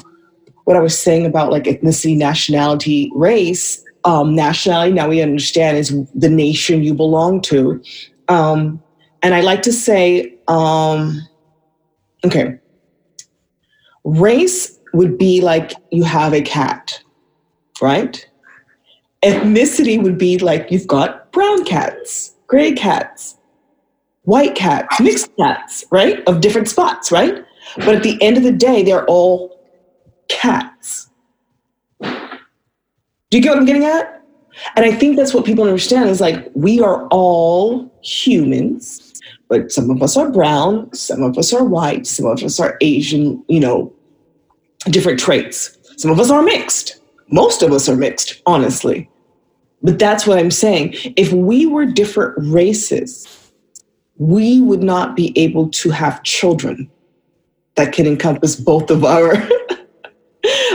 what 0.64 0.78
I 0.78 0.80
was 0.80 0.98
saying 0.98 1.26
about 1.26 1.50
like 1.50 1.64
ethnicity, 1.64 2.16
nationality, 2.16 3.12
race 3.14 3.84
um, 4.04 4.34
nationality, 4.34 4.92
now 4.92 5.08
we 5.08 5.20
understand, 5.20 5.78
is 5.78 5.94
the 6.14 6.28
nation 6.28 6.82
you 6.82 6.94
belong 6.94 7.40
to. 7.42 7.82
Um, 8.28 8.82
and 9.22 9.34
I 9.34 9.40
like 9.40 9.62
to 9.62 9.72
say, 9.72 10.34
um, 10.48 11.20
okay, 12.24 12.58
race 14.04 14.78
would 14.92 15.18
be 15.18 15.40
like 15.40 15.72
you 15.90 16.04
have 16.04 16.32
a 16.32 16.40
cat, 16.40 17.02
right? 17.80 18.26
Ethnicity 19.22 20.02
would 20.02 20.18
be 20.18 20.38
like 20.38 20.70
you've 20.70 20.86
got 20.86 21.30
brown 21.32 21.64
cats, 21.64 22.34
gray 22.46 22.72
cats, 22.72 23.36
white 24.22 24.54
cats, 24.54 25.00
mixed 25.00 25.30
cats, 25.36 25.84
right? 25.90 26.22
Of 26.26 26.40
different 26.40 26.68
spots, 26.68 27.12
right? 27.12 27.44
But 27.76 27.96
at 27.96 28.02
the 28.02 28.20
end 28.22 28.36
of 28.36 28.42
the 28.42 28.52
day, 28.52 28.82
they're 28.82 29.04
all 29.04 29.60
cats. 30.28 31.09
Do 33.30 33.38
you 33.38 33.42
get 33.42 33.50
what 33.50 33.58
I'm 33.58 33.64
getting 33.64 33.84
at? 33.84 34.22
And 34.76 34.84
I 34.84 34.92
think 34.92 35.16
that's 35.16 35.32
what 35.32 35.44
people 35.44 35.64
understand 35.64 36.10
is 36.10 36.20
like 36.20 36.50
we 36.54 36.80
are 36.80 37.06
all 37.08 37.90
humans, 38.02 39.20
but 39.48 39.70
some 39.70 39.90
of 39.90 40.02
us 40.02 40.16
are 40.16 40.30
brown, 40.30 40.92
some 40.92 41.22
of 41.22 41.38
us 41.38 41.52
are 41.52 41.64
white, 41.64 42.06
some 42.06 42.26
of 42.26 42.42
us 42.42 42.58
are 42.58 42.76
Asian, 42.80 43.42
you 43.48 43.60
know, 43.60 43.92
different 44.90 45.20
traits. 45.20 45.76
Some 45.96 46.10
of 46.10 46.18
us 46.18 46.30
are 46.30 46.42
mixed. 46.42 47.00
Most 47.30 47.62
of 47.62 47.72
us 47.72 47.88
are 47.88 47.96
mixed, 47.96 48.42
honestly. 48.46 49.08
But 49.82 49.98
that's 49.98 50.26
what 50.26 50.38
I'm 50.38 50.50
saying. 50.50 50.94
If 51.16 51.32
we 51.32 51.66
were 51.66 51.86
different 51.86 52.34
races, 52.38 53.52
we 54.16 54.60
would 54.60 54.82
not 54.82 55.14
be 55.14 55.36
able 55.38 55.68
to 55.70 55.90
have 55.90 56.22
children 56.24 56.90
that 57.76 57.92
can 57.92 58.06
encompass 58.06 58.56
both 58.56 58.90
of 58.90 59.04
our 59.04 59.34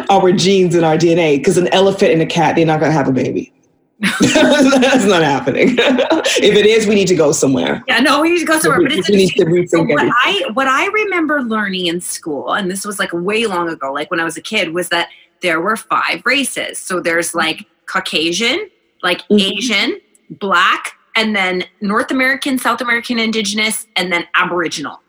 our 0.10 0.32
genes 0.32 0.76
and 0.76 0.86
our 0.86 0.98
DNA. 0.98 1.38
Because 1.38 1.58
an 1.58 1.68
elephant 1.70 2.12
and 2.12 2.22
a 2.22 2.26
cat, 2.26 2.56
they're 2.56 2.66
not 2.66 2.80
going 2.80 2.92
to 2.92 2.98
have 2.98 3.08
a 3.08 3.12
baby. 3.12 3.52
That's 4.20 5.06
not 5.06 5.24
happening. 5.24 5.76
if 5.78 6.56
it 6.56 6.66
is, 6.66 6.86
we 6.86 6.96
need 6.96 7.08
to 7.08 7.16
go 7.16 7.32
somewhere. 7.32 7.82
Yeah, 7.88 8.00
no, 8.00 8.22
we 8.22 8.30
need 8.30 8.40
to 8.40 8.46
go 8.46 8.60
somewhere. 8.60 8.82
But 8.82 8.92
it's 8.92 9.10
we 9.10 9.16
need 9.16 9.30
to 9.32 9.46
rethink 9.46 9.70
so 9.70 9.84
what 9.84 10.12
I 10.12 10.50
what 10.54 10.68
I 10.68 10.88
remember 10.88 11.42
learning 11.42 11.86
in 11.86 12.02
school, 12.02 12.54
and 12.54 12.70
this 12.70 12.86
was 12.86 13.00
like 13.00 13.14
way 13.14 13.46
long 13.46 13.70
ago, 13.70 13.94
like 13.94 14.12
when 14.12 14.20
I 14.20 14.26
was 14.26 14.36
a 14.36 14.42
kid, 14.42 14.74
was 14.74 14.90
that 14.90 15.10
there 15.42 15.62
were 15.62 15.78
five 15.78 16.26
races. 16.26 16.78
So 16.78 17.00
there's 17.00 17.34
like 17.34 17.66
Caucasian, 17.86 18.70
like 19.02 19.22
mm-hmm. 19.30 19.40
Asian, 19.40 20.02
Black, 20.30 20.92
and 21.16 21.34
then 21.34 21.64
North 21.80 22.12
American, 22.12 22.58
South 22.58 22.82
American, 22.82 23.18
Indigenous, 23.18 23.88
and 23.96 24.12
then 24.12 24.28
Aboriginal 24.36 25.00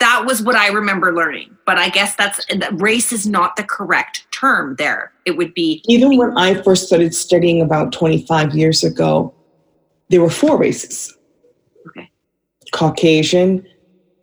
that 0.00 0.24
was 0.26 0.42
what 0.42 0.56
I 0.56 0.68
remember 0.68 1.14
learning. 1.14 1.56
But 1.70 1.78
I 1.78 1.88
guess 1.88 2.16
that's 2.16 2.44
race 2.72 3.12
is 3.12 3.28
not 3.28 3.54
the 3.54 3.62
correct 3.62 4.26
term 4.32 4.74
there. 4.74 5.12
It 5.24 5.36
would 5.36 5.54
be 5.54 5.84
even 5.86 6.16
when 6.16 6.36
I 6.36 6.60
first 6.64 6.88
started 6.88 7.14
studying 7.14 7.62
about 7.62 7.92
25 7.92 8.56
years 8.56 8.82
ago, 8.82 9.32
there 10.08 10.20
were 10.20 10.30
four 10.30 10.58
races. 10.58 11.16
Okay. 11.86 12.10
Caucasian, 12.72 13.64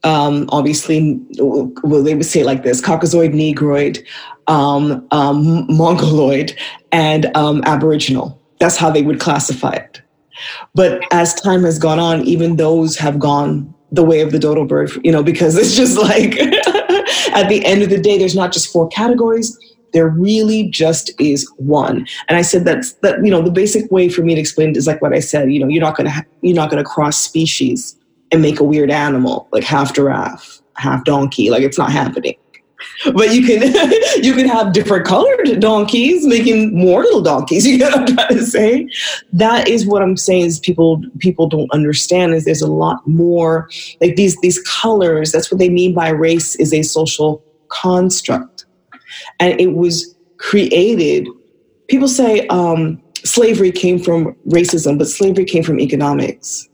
um, 0.04 0.50
obviously, 0.52 1.22
well, 1.40 2.04
they 2.04 2.16
would 2.16 2.26
say 2.26 2.44
like 2.44 2.64
this 2.64 2.82
Caucasoid, 2.82 3.34
Negroid, 3.34 4.06
um, 4.48 5.08
um, 5.12 5.66
Mongoloid, 5.74 6.54
and 6.92 7.34
um, 7.38 7.64
Aboriginal. 7.64 8.42
That's 8.60 8.76
how 8.76 8.92
they 8.92 9.04
would 9.04 9.22
classify 9.22 9.72
it. 9.72 10.02
But 10.76 11.02
as 11.14 11.34
time 11.34 11.64
has 11.64 11.80
gone 11.80 12.00
on, 12.00 12.24
even 12.24 12.58
those 12.58 12.98
have 12.98 13.20
gone 13.20 13.74
the 13.94 14.04
way 14.04 14.20
of 14.20 14.34
the 14.34 14.40
dodo 14.40 14.66
bird, 14.66 14.92
you 15.06 15.14
know, 15.14 15.24
because 15.24 15.56
it's 15.56 15.78
just 15.78 15.98
like 15.98 16.38
at 17.34 17.50
the 17.50 17.64
end 17.66 17.84
of 17.84 17.90
the 17.90 18.00
day, 18.00 18.18
there's 18.18 18.36
not 18.36 18.52
just 18.52 18.72
four 18.72 18.88
categories. 18.90 19.58
There 19.94 20.10
really 20.10 20.70
just 20.70 21.12
is 21.20 21.50
one. 21.58 22.08
And 22.28 22.38
I 22.38 22.42
said 22.42 22.66
that's 22.66 22.94
that, 22.96 23.24
you 23.24 23.32
know, 23.32 23.42
the 23.42 23.52
basic 23.52 23.90
way 23.92 24.10
for 24.10 24.22
me 24.22 24.36
to 24.36 24.42
explain 24.42 24.70
it 24.70 24.78
is 24.78 24.88
like 24.88 25.02
what 25.02 25.14
I 25.14 25.20
said, 25.20 25.52
you 25.52 25.60
know, 25.60 25.68
you're 25.68 25.84
not 25.84 25.96
gonna 25.96 26.12
ha- 26.12 26.26
you're 26.42 26.56
not 26.56 26.70
gonna 26.70 26.84
cross 26.84 27.18
species 27.18 27.98
and 28.32 28.42
make 28.42 28.60
a 28.60 28.64
weird 28.64 28.92
animal, 28.92 29.48
like 29.52 29.64
half 29.64 29.94
giraffe, 29.94 30.62
half 30.76 31.04
donkey. 31.06 31.50
Like 31.50 31.64
it's 31.64 31.78
not 31.78 31.92
happening 31.92 32.36
but 33.14 33.34
you 33.34 33.46
can 33.46 33.62
you 34.24 34.34
can 34.34 34.48
have 34.48 34.74
different 34.74 35.06
colored 35.06 35.60
donkeys 35.60 36.26
making 36.26 36.76
more 36.78 37.04
little 37.04 37.22
donkeys. 37.22 37.66
You 37.78 37.80
know 37.80 37.90
what 37.90 38.10
i'm 38.10 38.16
trying 38.16 38.38
to 38.38 38.46
say? 38.46 38.90
That 39.34 39.68
is 39.68 39.86
what 39.86 40.02
i'm 40.02 40.18
saying 40.18 40.46
is 40.46 40.60
people 40.60 41.02
people 41.20 41.48
don't 41.48 41.72
understand 41.72 42.34
is 42.34 42.46
there's 42.46 42.62
a 42.62 42.72
lot 42.72 43.06
more 43.08 43.70
like 44.02 44.16
these 44.16 44.38
these 44.38 44.62
colors 44.64 45.32
that's 45.32 45.52
what 45.52 45.60
they 45.60 45.70
mean 45.70 45.94
by 45.94 46.10
race 46.10 46.56
is 46.56 46.74
a 46.74 46.82
social 46.84 47.44
construct. 47.70 48.66
And 49.40 49.60
it 49.60 49.74
was 49.74 50.16
created 50.38 51.28
people 51.88 52.08
say 52.08 52.46
um, 52.48 53.02
slavery 53.24 53.72
came 53.72 54.00
from 54.00 54.36
racism 54.48 54.98
but 54.98 55.08
slavery 55.08 55.46
came 55.46 55.64
from 55.64 55.80
economics. 55.80 56.68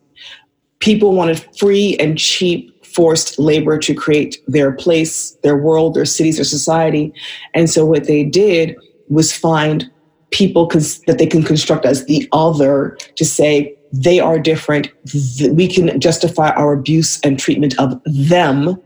People 0.80 1.14
wanted 1.16 1.40
free 1.58 1.96
and 1.98 2.18
cheap 2.18 2.73
forced 2.94 3.40
labor 3.40 3.78
to 3.80 3.94
create 3.94 4.38
their 4.48 4.72
place, 4.72 5.32
their 5.44 5.58
world, 5.58 5.94
their 5.94 6.06
cities, 6.06 6.38
their 6.38 6.46
society. 6.46 7.14
And 7.54 7.70
so 7.70 7.86
what 7.86 8.06
they 8.06 8.24
did 8.24 8.76
was 9.10 9.34
find 9.34 9.90
people 10.32 10.68
cons- 10.68 11.00
that 11.02 11.18
they 11.18 11.28
can 11.28 11.44
construct 11.44 11.86
as 11.86 12.06
the 12.06 12.28
other 12.32 12.98
to 13.16 13.26
say 13.26 13.76
they 13.92 14.20
are 14.20 14.40
different. 14.40 14.90
We 15.52 15.68
can 15.68 16.00
justify 16.00 16.50
our 16.52 16.74
abuse 16.74 17.20
and 17.22 17.40
treatment 17.40 17.80
of 17.80 18.02
them 18.06 18.82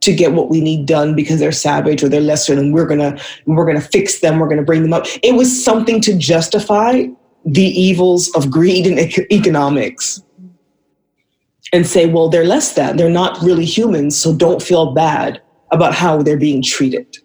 to 0.00 0.14
get 0.14 0.32
what 0.32 0.48
we 0.48 0.60
need 0.60 0.86
done 0.86 1.16
because 1.16 1.40
they're 1.40 1.52
savage 1.52 2.04
or 2.04 2.08
they're 2.08 2.20
lesser 2.20 2.52
and 2.52 2.72
we're 2.72 2.86
gonna 2.86 3.18
we're 3.46 3.66
gonna 3.66 3.80
fix 3.80 4.20
them 4.20 4.38
we're 4.38 4.48
gonna 4.48 4.62
bring 4.62 4.82
them 4.82 4.92
up 4.92 5.06
it 5.24 5.34
was 5.34 5.64
something 5.64 6.00
to 6.00 6.16
justify 6.16 7.02
the 7.44 7.64
evils 7.64 8.32
of 8.36 8.48
greed 8.48 8.86
and 8.86 8.98
economics 9.32 10.22
and 11.72 11.86
say, 11.86 12.06
well, 12.06 12.28
they're 12.28 12.44
less 12.44 12.72
than, 12.72 12.96
they're 12.96 13.10
not 13.10 13.40
really 13.42 13.64
humans, 13.64 14.18
so 14.18 14.34
don't 14.34 14.62
feel 14.62 14.92
bad 14.92 15.40
about 15.70 15.94
how 15.94 16.22
they're 16.22 16.38
being 16.38 16.62
treated. 16.62 17.18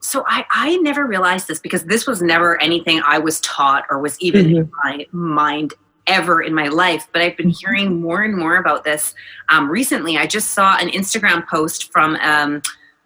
So 0.00 0.24
I, 0.26 0.44
I 0.50 0.76
never 0.78 1.06
realized 1.06 1.48
this 1.48 1.60
because 1.60 1.84
this 1.84 2.06
was 2.06 2.20
never 2.20 2.60
anything 2.60 3.00
I 3.06 3.18
was 3.18 3.40
taught 3.40 3.84
or 3.88 4.00
was 4.00 4.20
even 4.20 4.46
mm-hmm. 4.46 4.56
in 4.56 4.70
my 4.84 5.06
mind 5.12 5.74
ever 6.08 6.42
in 6.42 6.54
my 6.54 6.68
life. 6.68 7.06
But 7.12 7.22
I've 7.22 7.36
been 7.36 7.50
mm-hmm. 7.50 7.74
hearing 7.74 8.00
more 8.00 8.22
and 8.22 8.36
more 8.36 8.56
about 8.56 8.84
this 8.84 9.14
um, 9.48 9.70
recently. 9.70 10.18
I 10.18 10.26
just 10.26 10.50
saw 10.50 10.76
an 10.78 10.88
Instagram 10.88 11.46
post 11.46 11.92
from 11.92 12.16
um, 12.16 12.62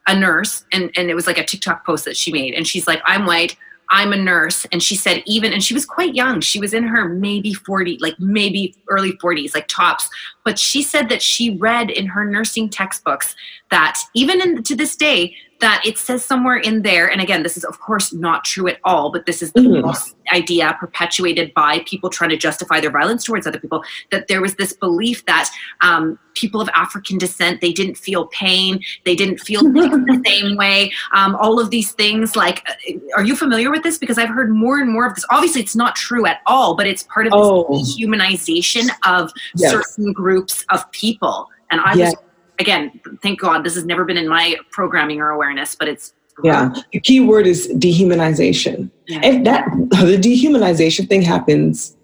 a 0.06 0.18
nurse, 0.18 0.64
and, 0.72 0.90
and 0.96 1.10
it 1.10 1.14
was 1.14 1.26
like 1.26 1.38
a 1.38 1.44
TikTok 1.44 1.84
post 1.84 2.06
that 2.06 2.16
she 2.16 2.32
made. 2.32 2.54
And 2.54 2.66
she's 2.66 2.86
like, 2.86 3.02
I'm 3.04 3.26
white. 3.26 3.56
I'm 3.90 4.12
a 4.12 4.16
nurse. 4.16 4.66
And 4.72 4.82
she 4.82 4.96
said, 4.96 5.22
even, 5.26 5.52
and 5.52 5.62
she 5.62 5.74
was 5.74 5.86
quite 5.86 6.14
young. 6.14 6.40
She 6.40 6.58
was 6.58 6.74
in 6.74 6.84
her 6.84 7.08
maybe 7.08 7.54
40, 7.54 7.98
like 8.00 8.18
maybe 8.18 8.74
early 8.88 9.12
40s, 9.12 9.54
like 9.54 9.68
tops. 9.68 10.08
But 10.44 10.58
she 10.58 10.82
said 10.82 11.08
that 11.08 11.22
she 11.22 11.56
read 11.56 11.90
in 11.90 12.06
her 12.06 12.24
nursing 12.24 12.68
textbooks 12.68 13.34
that 13.70 14.00
even 14.14 14.40
in, 14.40 14.62
to 14.64 14.74
this 14.74 14.96
day, 14.96 15.36
that 15.60 15.82
it 15.84 15.98
says 15.98 16.24
somewhere 16.24 16.56
in 16.56 16.82
there, 16.82 17.10
and 17.10 17.20
again, 17.20 17.42
this 17.42 17.56
is 17.56 17.64
of 17.64 17.80
course 17.80 18.12
not 18.12 18.44
true 18.44 18.68
at 18.68 18.78
all, 18.84 19.10
but 19.10 19.26
this 19.26 19.42
is 19.42 19.52
the 19.52 19.60
mm. 19.60 20.14
idea 20.32 20.76
perpetuated 20.78 21.52
by 21.54 21.80
people 21.86 22.10
trying 22.10 22.30
to 22.30 22.36
justify 22.36 22.80
their 22.80 22.90
violence 22.90 23.24
towards 23.24 23.46
other 23.46 23.58
people, 23.58 23.82
that 24.10 24.28
there 24.28 24.40
was 24.40 24.56
this 24.56 24.72
belief 24.72 25.24
that 25.26 25.50
um, 25.80 26.18
people 26.34 26.60
of 26.60 26.68
African 26.74 27.18
descent, 27.18 27.60
they 27.60 27.72
didn't 27.72 27.96
feel 27.96 28.26
pain, 28.26 28.80
they 29.04 29.14
didn't 29.14 29.38
feel 29.38 29.62
the 29.72 30.22
same 30.26 30.56
way, 30.56 30.92
um, 31.14 31.34
all 31.36 31.58
of 31.58 31.70
these 31.70 31.92
things. 31.92 32.36
Like, 32.36 32.68
uh, 32.68 32.92
are 33.16 33.24
you 33.24 33.34
familiar 33.34 33.70
with 33.70 33.82
this? 33.82 33.98
Because 33.98 34.18
I've 34.18 34.28
heard 34.28 34.54
more 34.54 34.78
and 34.78 34.92
more 34.92 35.06
of 35.06 35.14
this. 35.14 35.24
Obviously, 35.30 35.62
it's 35.62 35.76
not 35.76 35.96
true 35.96 36.26
at 36.26 36.40
all, 36.46 36.76
but 36.76 36.86
it's 36.86 37.02
part 37.04 37.26
of 37.26 37.32
oh. 37.34 37.66
this 37.72 37.96
dehumanization 37.96 38.88
of 39.06 39.32
yes. 39.54 39.70
certain 39.70 40.12
groups 40.12 40.64
of 40.70 40.88
people. 40.92 41.48
And 41.70 41.80
I 41.80 41.94
yes. 41.94 42.14
was 42.14 42.25
again, 42.58 43.00
thank 43.22 43.40
God 43.40 43.64
this 43.64 43.74
has 43.74 43.84
never 43.84 44.04
been 44.04 44.16
in 44.16 44.28
my 44.28 44.56
programming 44.70 45.20
or 45.20 45.30
awareness, 45.30 45.74
but 45.74 45.88
it's 45.88 46.12
yeah. 46.42 46.70
The 46.92 47.00
key 47.00 47.20
word 47.20 47.46
is 47.46 47.68
dehumanization. 47.68 48.90
Yeah. 49.06 49.20
If 49.22 49.44
that 49.44 49.70
the 49.90 50.18
dehumanization 50.18 51.08
thing 51.08 51.22
happens 51.22 51.96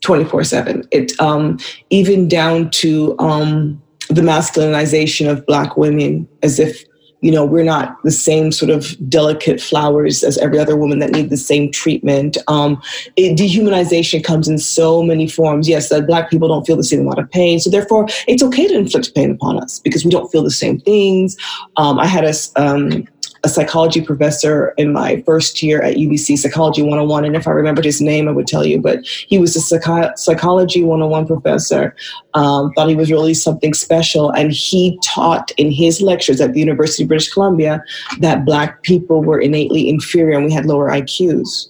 24 0.00 0.44
7. 0.44 0.88
It 0.90 1.18
um 1.20 1.58
even 1.90 2.28
down 2.28 2.70
to 2.70 3.16
um 3.18 3.82
the 4.08 4.22
masculinization 4.22 5.30
of 5.30 5.44
black 5.46 5.76
women 5.76 6.28
as 6.42 6.58
if 6.58 6.84
you 7.26 7.32
know 7.32 7.44
we're 7.44 7.64
not 7.64 8.00
the 8.04 8.12
same 8.12 8.52
sort 8.52 8.70
of 8.70 8.96
delicate 9.08 9.60
flowers 9.60 10.22
as 10.22 10.38
every 10.38 10.58
other 10.58 10.76
woman 10.76 11.00
that 11.00 11.10
need 11.10 11.28
the 11.28 11.36
same 11.36 11.72
treatment. 11.72 12.38
Um, 12.46 12.80
it, 13.16 13.36
dehumanization 13.36 14.22
comes 14.22 14.46
in 14.48 14.58
so 14.58 15.02
many 15.02 15.28
forms. 15.28 15.68
Yes 15.68 15.88
that 15.88 16.06
black 16.06 16.30
people 16.30 16.48
don't 16.48 16.66
feel 16.66 16.76
the 16.76 16.84
same 16.84 17.00
amount 17.00 17.18
of 17.18 17.30
pain 17.30 17.58
so 17.58 17.68
therefore 17.68 18.06
it's 18.28 18.42
okay 18.42 18.68
to 18.68 18.74
inflict 18.74 19.14
pain 19.14 19.30
upon 19.32 19.60
us 19.60 19.80
because 19.80 20.04
we 20.04 20.10
don't 20.10 20.30
feel 20.30 20.44
the 20.44 20.50
same 20.50 20.78
things. 20.80 21.36
Um, 21.76 21.98
i 21.98 22.06
had 22.06 22.24
a 22.24 22.34
um, 22.56 23.06
a 23.46 23.48
psychology 23.48 24.00
professor 24.00 24.74
in 24.76 24.92
my 24.92 25.22
first 25.24 25.62
year 25.62 25.80
at 25.80 25.94
UBC, 25.94 26.36
Psychology 26.36 26.82
101. 26.82 27.24
And 27.24 27.36
if 27.36 27.46
I 27.46 27.52
remembered 27.52 27.84
his 27.84 28.00
name, 28.00 28.26
I 28.28 28.32
would 28.32 28.48
tell 28.48 28.66
you. 28.66 28.80
But 28.80 29.06
he 29.06 29.38
was 29.38 29.54
a 29.54 29.60
psych- 29.60 30.18
Psychology 30.18 30.82
101 30.82 31.26
professor, 31.26 31.94
um, 32.34 32.72
thought 32.72 32.88
he 32.88 32.96
was 32.96 33.10
really 33.10 33.34
something 33.34 33.72
special. 33.72 34.30
And 34.30 34.50
he 34.52 34.98
taught 35.02 35.52
in 35.56 35.70
his 35.70 36.02
lectures 36.02 36.40
at 36.40 36.54
the 36.54 36.60
University 36.60 37.04
of 37.04 37.08
British 37.08 37.32
Columbia 37.32 37.82
that 38.18 38.44
Black 38.44 38.82
people 38.82 39.22
were 39.22 39.40
innately 39.40 39.88
inferior 39.88 40.36
and 40.36 40.46
we 40.46 40.52
had 40.52 40.66
lower 40.66 40.90
IQs. 40.90 41.68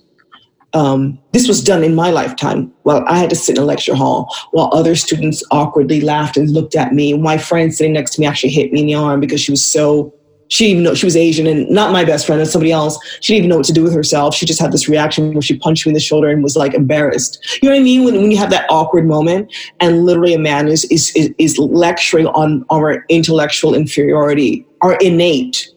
Um, 0.73 1.19
this 1.33 1.47
was 1.47 1.63
done 1.63 1.85
in 1.85 1.95
my 1.95 2.11
lifetime. 2.11 2.73
Well, 2.85 3.05
I 3.07 3.19
had 3.19 3.31
to 3.31 3.37
sit 3.37 3.57
in 3.57 3.63
a 3.63 3.67
lecture 3.67 3.95
hall 3.95 4.35
while 4.53 4.71
other 4.73 4.95
students 4.95 5.43
awkwardly 5.51 6.01
laughed 6.01 6.37
and 6.37 6.51
looked 6.51 6.75
at 6.75 6.93
me. 6.93 7.17
My 7.17 7.39
friend 7.39 7.75
sitting 7.75 7.93
next 7.93 8.15
to 8.15 8.21
me 8.21 8.27
actually 8.27 8.51
hit 8.51 8.73
me 8.73 8.81
in 8.81 8.87
the 8.87 8.95
arm 8.95 9.21
because 9.21 9.41
she 9.41 9.53
was 9.53 9.65
so 9.65 10.13
she 10.49 10.67
even 10.67 10.83
know 10.83 10.95
she 10.95 11.07
was 11.07 11.17
Asian 11.17 11.47
and 11.47 11.69
not 11.69 11.93
my 11.93 12.05
best 12.05 12.27
friend 12.27 12.41
and 12.41 12.49
somebody 12.49 12.73
else. 12.73 12.99
She 13.21 13.33
didn't 13.33 13.45
even 13.45 13.51
know 13.51 13.57
what 13.57 13.67
to 13.67 13.73
do 13.73 13.83
with 13.83 13.95
herself. 13.95 14.35
She 14.35 14.47
just 14.47 14.61
had 14.61 14.73
this 14.73 14.89
reaction 14.89 15.33
where 15.33 15.43
she 15.43 15.59
punched 15.59 15.87
me 15.87 15.91
in 15.91 15.95
the 15.95 16.01
shoulder 16.01 16.29
and 16.29 16.43
was 16.43 16.57
like 16.57 16.75
embarrassed. 16.75 17.59
You 17.63 17.69
know 17.69 17.75
what 17.75 17.81
I 17.81 17.85
mean? 17.85 18.05
When, 18.05 18.15
when 18.17 18.31
you 18.31 18.37
have 18.37 18.51
that 18.51 18.67
awkward 18.71 19.07
moment 19.07 19.53
and 19.81 20.05
literally 20.05 20.35
a 20.35 20.39
man 20.39 20.69
is, 20.69 20.85
is, 20.85 21.15
is, 21.17 21.35
is 21.39 21.59
lecturing 21.59 22.27
on 22.29 22.65
our 22.71 23.05
intellectual 23.09 23.75
inferiority, 23.75 24.67
our 24.83 24.97
innate 24.97 25.69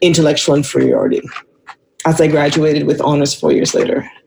intellectual 0.00 0.54
inferiority 0.54 1.22
as 2.06 2.20
I 2.20 2.28
graduated 2.28 2.86
with 2.86 3.00
honors 3.00 3.34
four 3.34 3.52
years 3.52 3.74
later. 3.74 4.08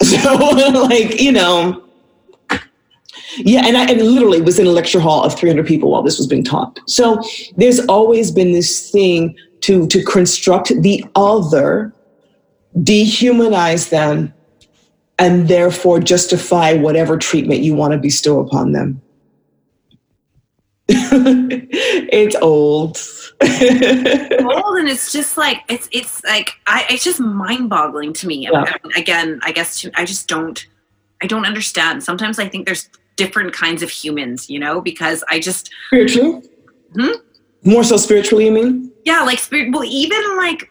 So 0.00 0.32
like, 0.32 1.20
you 1.20 1.32
know, 1.32 1.87
yeah, 3.38 3.66
and 3.66 3.76
I 3.76 3.84
and 3.86 4.02
literally 4.02 4.40
was 4.40 4.58
in 4.58 4.66
a 4.66 4.70
lecture 4.70 5.00
hall 5.00 5.24
of 5.24 5.38
300 5.38 5.66
people 5.66 5.90
while 5.90 6.02
this 6.02 6.18
was 6.18 6.26
being 6.26 6.44
taught. 6.44 6.80
So 6.86 7.20
there's 7.56 7.80
always 7.86 8.30
been 8.30 8.52
this 8.52 8.90
thing 8.90 9.36
to 9.62 9.86
to 9.88 10.02
construct 10.04 10.72
the 10.82 11.04
other, 11.14 11.92
dehumanize 12.76 13.90
them, 13.90 14.32
and 15.18 15.48
therefore 15.48 16.00
justify 16.00 16.74
whatever 16.74 17.16
treatment 17.16 17.60
you 17.60 17.74
want 17.74 17.92
to 17.92 17.98
bestow 17.98 18.40
upon 18.40 18.72
them. 18.72 19.00
it's 20.90 22.36
old. 22.36 22.98
old 23.40 24.78
and 24.78 24.88
it's 24.88 25.12
just 25.12 25.36
like 25.36 25.58
it's 25.68 25.88
it's 25.92 26.24
like 26.24 26.52
I 26.66 26.86
it's 26.88 27.04
just 27.04 27.20
mind 27.20 27.68
boggling 27.68 28.12
to 28.14 28.26
me. 28.26 28.48
Yeah. 28.50 28.64
I 28.66 28.76
mean, 28.82 28.96
again, 28.96 29.38
I 29.42 29.52
guess 29.52 29.80
to, 29.80 29.90
I 29.94 30.04
just 30.04 30.28
don't 30.28 30.66
I 31.22 31.26
don't 31.26 31.44
understand. 31.44 32.02
Sometimes 32.02 32.38
I 32.38 32.48
think 32.48 32.66
there's 32.66 32.88
different 33.18 33.52
kinds 33.52 33.82
of 33.82 33.90
humans, 33.90 34.48
you 34.48 34.58
know, 34.58 34.80
because 34.80 35.22
I 35.28 35.40
just 35.40 35.70
spiritually. 35.88 36.40
Hmm? 36.94 37.10
More 37.64 37.84
so 37.84 37.98
spiritually, 37.98 38.46
you 38.46 38.52
mean? 38.52 38.90
yeah, 39.04 39.20
like 39.22 39.38
spirit. 39.38 39.72
Well, 39.72 39.84
even 39.84 40.22
like 40.38 40.70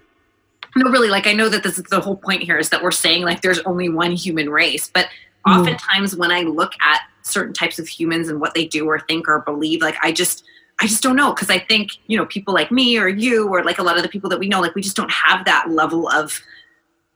no, 0.76 0.90
really, 0.92 1.10
like 1.10 1.28
I 1.28 1.34
know 1.34 1.50
that 1.50 1.64
this 1.64 1.78
is 1.78 1.86
the 1.86 2.00
whole 2.00 2.16
point 2.18 2.44
here 2.44 2.58
is 2.58 2.70
that 2.70 2.82
we're 2.84 2.92
saying 2.92 3.24
like 3.24 3.42
there's 3.42 3.60
only 3.60 3.90
one 3.90 4.14
human 4.14 4.50
race, 4.50 4.90
but 4.92 5.08
Mm. 5.46 5.60
oftentimes 5.60 6.14
when 6.16 6.30
I 6.30 6.42
look 6.42 6.74
at 6.82 7.00
certain 7.22 7.54
types 7.54 7.80
of 7.80 7.88
humans 7.88 8.28
and 8.28 8.42
what 8.42 8.54
they 8.54 8.66
do 8.66 8.86
or 8.90 9.00
think 9.00 9.30
or 9.30 9.40
believe, 9.42 9.82
like 9.82 9.96
I 10.02 10.12
just 10.12 10.44
I 10.82 10.88
just 10.88 11.02
don't 11.02 11.16
know 11.16 11.32
because 11.34 11.50
I 11.50 11.60
think 11.60 11.92
you 12.08 12.18
know 12.18 12.26
people 12.26 12.54
like 12.54 12.70
me 12.72 12.98
or 12.98 13.08
you 13.08 13.48
or 13.48 13.64
like 13.64 13.78
a 13.80 13.84
lot 13.84 13.96
of 13.98 14.04
the 14.04 14.10
people 14.10 14.30
that 14.32 14.40
we 14.40 14.48
know, 14.50 14.60
like 14.62 14.76
we 14.76 14.82
just 14.82 14.98
don't 14.98 15.12
have 15.12 15.46
that 15.46 15.70
level 15.70 16.10
of 16.10 16.42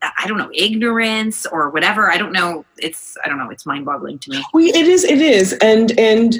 I 0.01 0.27
don't 0.27 0.37
know 0.37 0.49
ignorance 0.53 1.45
or 1.45 1.69
whatever. 1.69 2.11
I 2.11 2.17
don't 2.17 2.31
know. 2.31 2.65
It's 2.77 3.17
I 3.23 3.29
don't 3.29 3.37
know. 3.37 3.49
It's 3.49 3.65
mind 3.65 3.85
boggling 3.85 4.19
to 4.19 4.31
me. 4.31 4.43
It 4.53 4.87
is. 4.87 5.03
It 5.03 5.21
is, 5.21 5.53
and 5.53 5.97
and 5.99 6.37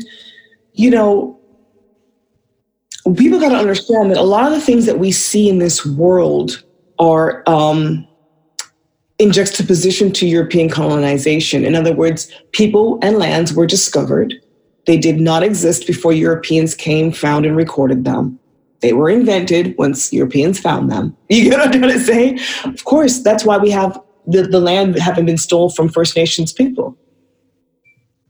you 0.74 0.90
know, 0.90 1.40
people 3.16 3.40
got 3.40 3.50
to 3.50 3.58
understand 3.58 4.12
that 4.12 4.18
a 4.18 4.24
lot 4.24 4.46
of 4.46 4.52
the 4.52 4.62
things 4.62 4.86
that 4.86 5.00
we 5.00 5.12
see 5.12 5.50
in 5.50 5.60
this 5.60 5.86
world 5.86 6.64
are 7.00 7.44
um, 7.48 8.08
in 9.20 9.32
juxtaposition 9.32 10.12
to 10.14 10.28
European 10.28 10.70
colonization. 10.70 11.64
In 11.64 11.76
other 11.76 11.94
words, 11.94 12.32
people 12.54 13.00
and 13.02 13.18
lands 13.18 13.54
were 13.54 13.68
discovered. 13.68 14.34
They 14.88 14.98
did 14.98 15.20
not 15.20 15.44
exist 15.44 15.86
before 15.86 16.14
Europeans 16.14 16.74
came, 16.74 17.12
found, 17.12 17.46
and 17.46 17.56
recorded 17.56 18.06
them. 18.06 18.40
They 18.82 18.94
were 18.94 19.10
invented 19.10 19.76
once 19.78 20.12
Europeans 20.12 20.60
found 20.60 20.92
them. 20.92 21.16
You 21.30 21.50
get 21.50 21.60
what 21.60 21.68
I'm 21.68 21.82
trying 21.82 21.94
to 21.94 22.00
say? 22.00 22.38
Of 22.66 22.84
course, 22.84 23.20
that's 23.20 23.46
why 23.46 23.58
we 23.58 23.72
have 23.72 24.00
the, 24.28 24.44
the 24.44 24.60
land 24.60 24.98
having 24.98 25.26
been 25.26 25.38
stolen 25.38 25.72
from 25.72 25.90
First 25.90 26.16
Nations 26.16 26.52
people. 26.52 26.98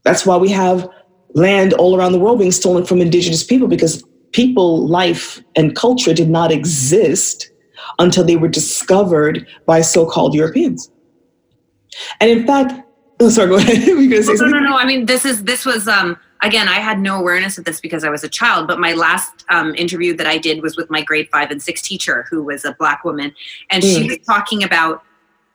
That's 0.04 0.26
why 0.26 0.36
we 0.36 0.50
have 0.50 0.88
land 1.34 1.72
all 1.74 1.96
around 1.96 2.12
the 2.12 2.18
world 2.18 2.38
being 2.38 2.52
stolen 2.52 2.84
from 2.84 3.00
indigenous 3.00 3.42
people 3.42 3.68
because 3.68 4.04
people, 4.32 4.86
life, 4.86 5.42
and 5.56 5.74
culture 5.74 6.12
did 6.14 6.28
not 6.28 6.52
exist 6.52 7.50
until 7.98 8.24
they 8.24 8.36
were 8.36 8.48
discovered 8.48 9.46
by 9.66 9.80
so 9.80 10.06
called 10.06 10.34
Europeans. 10.34 10.90
And 12.20 12.30
in 12.30 12.46
fact, 12.46 12.72
oh, 13.20 13.28
sorry, 13.36 13.48
go 13.48 13.56
ahead. 13.56 13.86
Were 13.88 14.00
you 14.00 14.10
going 14.10 14.22
to 14.22 14.22
say 14.22 14.32
no, 14.32 14.36
something? 14.36 14.62
no, 14.62 14.70
no. 14.70 14.76
I 14.76 14.84
mean, 14.84 15.06
this 15.06 15.24
is 15.24 15.44
this 15.44 15.64
was 15.64 15.88
um 15.88 16.16
again. 16.42 16.68
I 16.68 16.80
had 16.80 17.00
no 17.00 17.18
awareness 17.18 17.56
of 17.58 17.64
this 17.64 17.80
because 17.80 18.04
I 18.04 18.10
was 18.10 18.22
a 18.24 18.28
child. 18.28 18.66
But 18.66 18.78
my 18.78 18.92
last 18.92 19.44
um, 19.48 19.74
interview 19.74 20.14
that 20.16 20.26
I 20.26 20.38
did 20.38 20.62
was 20.62 20.76
with 20.76 20.90
my 20.90 21.02
grade 21.02 21.28
five 21.30 21.50
and 21.50 21.62
six 21.62 21.80
teacher, 21.82 22.26
who 22.30 22.42
was 22.42 22.64
a 22.64 22.74
black 22.78 23.04
woman, 23.04 23.34
and 23.70 23.82
she 23.82 24.02
Mm. 24.04 24.08
was 24.08 24.18
talking 24.26 24.62
about 24.62 25.02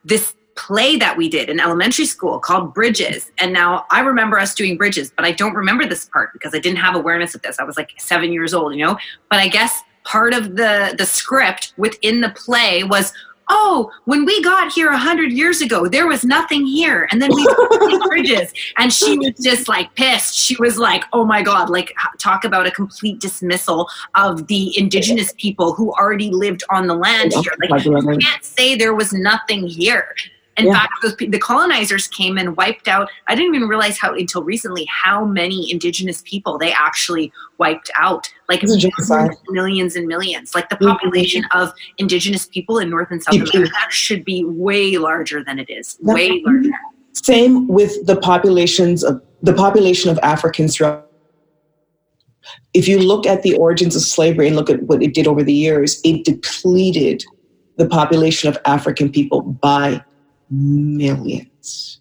this 0.05 0.33
play 0.55 0.95
that 0.97 1.15
we 1.15 1.29
did 1.29 1.49
in 1.49 1.59
elementary 1.59 2.05
school 2.05 2.39
called 2.39 2.73
Bridges. 2.73 3.29
And 3.37 3.53
now 3.53 3.85
I 3.91 3.99
remember 3.99 4.39
us 4.39 4.55
doing 4.55 4.75
Bridges, 4.75 5.11
but 5.15 5.23
I 5.23 5.31
don't 5.31 5.53
remember 5.53 5.85
this 5.85 6.05
part 6.05 6.33
because 6.33 6.55
I 6.55 6.59
didn't 6.59 6.79
have 6.79 6.95
awareness 6.95 7.35
of 7.35 7.43
this. 7.43 7.59
I 7.59 7.63
was 7.63 7.77
like 7.77 7.91
seven 7.99 8.33
years 8.33 8.53
old, 8.55 8.73
you 8.73 8.83
know. 8.83 8.97
But 9.29 9.39
I 9.39 9.49
guess 9.49 9.83
part 10.03 10.33
of 10.33 10.55
the 10.55 10.95
the 10.97 11.05
script 11.05 11.73
within 11.77 12.21
the 12.21 12.29
play 12.29 12.83
was. 12.83 13.13
Oh, 13.49 13.91
when 14.05 14.25
we 14.25 14.41
got 14.43 14.73
here 14.73 14.89
a 14.89 14.97
hundred 14.97 15.31
years 15.31 15.61
ago, 15.61 15.87
there 15.87 16.07
was 16.07 16.25
nothing 16.25 16.65
here, 16.65 17.07
and 17.11 17.21
then 17.21 17.29
we 17.33 17.45
built 17.69 18.03
bridges. 18.03 18.51
And 18.77 18.91
she 18.91 19.17
was 19.17 19.31
just 19.41 19.67
like 19.67 19.93
pissed. 19.95 20.35
She 20.35 20.55
was 20.57 20.77
like, 20.77 21.03
"Oh 21.13 21.23
my 21.23 21.41
god!" 21.41 21.69
Like 21.69 21.93
talk 22.17 22.43
about 22.43 22.67
a 22.67 22.71
complete 22.71 23.19
dismissal 23.19 23.89
of 24.15 24.47
the 24.47 24.77
indigenous 24.77 25.33
people 25.37 25.73
who 25.73 25.93
already 25.93 26.29
lived 26.29 26.63
on 26.69 26.87
the 26.87 26.95
land 26.95 27.33
here. 27.33 27.53
Like 27.69 27.85
you 27.85 28.17
can't 28.19 28.43
say 28.43 28.75
there 28.75 28.95
was 28.95 29.13
nothing 29.13 29.67
here. 29.67 30.13
In 30.57 30.65
Yeah. 30.65 30.73
fact, 30.73 30.93
those, 31.03 31.15
the 31.15 31.37
colonizers 31.39 32.07
came 32.07 32.37
and 32.37 32.57
wiped 32.57 32.87
out. 32.87 33.09
I 33.27 33.35
didn't 33.35 33.53
even 33.53 33.67
realize 33.67 33.97
how 33.99 34.13
until 34.15 34.43
recently 34.43 34.85
how 34.89 35.23
many 35.23 35.71
indigenous 35.71 36.23
people 36.25 36.57
they 36.57 36.71
actually 36.71 37.31
wiped 37.59 37.91
out. 37.97 38.27
Like 38.49 38.61
genocide. 38.61 39.31
millions 39.49 39.95
and 39.95 40.07
millions. 40.07 40.55
Like 40.55 40.69
the 40.69 40.77
population 40.77 41.45
of 41.51 41.71
indigenous 41.99 42.47
people 42.47 42.79
in 42.79 42.89
North 42.89 43.09
and 43.11 43.21
South 43.21 43.35
Mhm. 43.35 43.53
America 43.53 43.75
should 43.89 44.25
be 44.25 44.43
way 44.45 44.97
larger 44.97 45.43
than 45.43 45.59
it 45.59 45.69
is. 45.69 45.97
Way 46.01 46.41
larger. 46.43 46.71
Same 47.13 47.67
with 47.67 48.05
the 48.05 48.15
populations 48.15 49.03
of 49.03 49.21
the 49.43 49.53
population 49.53 50.09
of 50.09 50.17
Africans 50.23 50.75
throughout. 50.75 51.03
If 52.73 52.87
you 52.87 52.99
look 52.99 53.27
at 53.27 53.43
the 53.43 53.53
origins 53.55 53.95
of 53.95 54.01
slavery 54.01 54.47
and 54.47 54.55
look 54.55 54.69
at 54.69 54.81
what 54.83 55.03
it 55.03 55.13
did 55.13 55.27
over 55.27 55.43
the 55.43 55.53
years, 55.53 55.99
it 56.03 56.23
depleted 56.25 57.23
the 57.75 57.85
population 57.87 58.49
of 58.49 58.57
African 58.65 59.11
people 59.11 59.41
by 59.41 60.01
millions. 60.49 61.99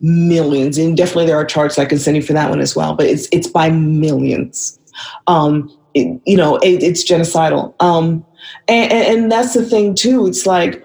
Millions. 0.00 0.78
And 0.78 0.96
definitely 0.96 1.26
there 1.26 1.36
are 1.36 1.44
charts 1.44 1.78
I 1.78 1.84
can 1.84 1.98
send 1.98 2.16
you 2.16 2.22
for 2.22 2.32
that 2.32 2.50
one 2.50 2.60
as 2.60 2.74
well, 2.74 2.94
but 2.94 3.06
it's 3.06 3.28
it's 3.32 3.46
by 3.46 3.70
millions. 3.70 4.78
Um, 5.26 5.70
it- 5.94 6.20
you 6.24 6.36
know, 6.36 6.56
it, 6.56 6.82
it's 6.82 7.08
genocidal. 7.08 7.74
Um, 7.82 8.24
and, 8.68 8.92
and, 8.92 9.32
that's 9.32 9.54
the 9.54 9.64
thing 9.64 9.94
too. 9.94 10.26
It's 10.26 10.46
like 10.46 10.82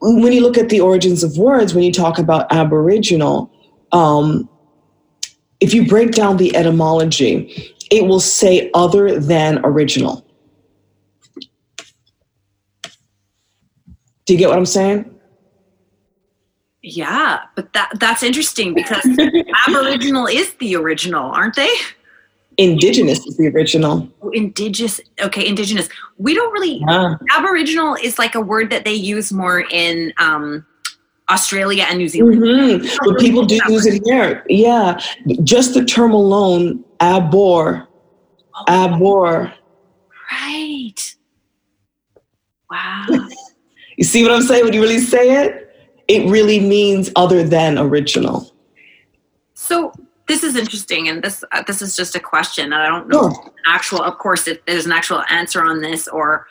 when 0.00 0.32
you 0.32 0.40
look 0.42 0.58
at 0.58 0.68
the 0.68 0.80
origins 0.80 1.22
of 1.22 1.36
words, 1.38 1.74
when 1.74 1.84
you 1.84 1.92
talk 1.92 2.18
about 2.18 2.50
Aboriginal, 2.52 3.50
um, 3.92 4.48
if 5.60 5.74
you 5.74 5.86
break 5.86 6.12
down 6.12 6.36
the 6.36 6.54
etymology, 6.56 7.74
it 7.90 8.06
will 8.06 8.20
say 8.20 8.70
other 8.74 9.18
than 9.18 9.60
original. 9.64 10.26
Do 14.24 14.34
you 14.34 14.38
get 14.38 14.48
what 14.48 14.58
I'm 14.58 14.66
saying? 14.66 15.19
Yeah, 16.82 17.40
but 17.56 17.72
that 17.74 17.90
that's 18.00 18.22
interesting 18.22 18.72
because 18.74 19.04
Aboriginal 19.68 20.26
is 20.26 20.54
the 20.54 20.76
original, 20.76 21.30
aren't 21.30 21.56
they? 21.56 21.68
Indigenous 22.56 23.24
is 23.26 23.36
the 23.36 23.48
original. 23.48 24.08
Oh, 24.22 24.30
Indigenous. 24.30 25.00
Okay, 25.20 25.46
indigenous. 25.46 25.88
We 26.18 26.34
don't 26.34 26.52
really. 26.52 26.82
Ah, 26.88 27.18
Aboriginal 27.36 27.94
is 28.02 28.18
like 28.18 28.34
a 28.34 28.40
word 28.40 28.70
that 28.70 28.84
they 28.84 28.94
use 28.94 29.32
more 29.32 29.60
in 29.70 30.12
um, 30.18 30.66
Australia 31.30 31.84
and 31.88 31.98
New 31.98 32.08
Zealand. 32.08 32.42
mhm. 32.42 32.98
But 33.04 33.18
people 33.18 33.44
do 33.46 33.58
use 33.68 33.86
it 33.86 34.02
here. 34.04 34.44
Yeah. 34.48 35.00
Just 35.44 35.74
the 35.74 35.84
term 35.84 36.12
alone, 36.12 36.84
abor, 37.00 37.86
abor. 38.68 39.52
Right. 40.32 41.14
Wow. 42.70 43.04
You 43.96 44.04
see 44.04 44.22
what 44.22 44.30
I'm 44.30 44.42
saying 44.42 44.62
when 44.62 44.72
you 44.72 44.80
really 44.80 45.00
say 45.00 45.44
it? 45.44 45.69
It 46.10 46.28
really 46.28 46.58
means 46.58 47.12
other 47.14 47.44
than 47.44 47.78
original. 47.78 48.52
So 49.54 49.92
this 50.26 50.42
is 50.42 50.56
interesting, 50.56 51.08
and 51.08 51.22
this 51.22 51.44
uh, 51.52 51.62
this 51.68 51.80
is 51.80 51.94
just 51.94 52.16
a 52.16 52.20
question. 52.20 52.64
and 52.72 52.74
I 52.74 52.88
don't 52.88 53.08
know 53.08 53.30
Sure. 53.32 53.52
actual. 53.66 54.02
Of 54.02 54.18
course, 54.18 54.48
if 54.48 54.58
there's 54.66 54.86
an 54.86 54.92
actual 54.92 55.22
answer 55.30 55.62
on 55.62 55.80
this 55.80 56.08
or 56.08 56.46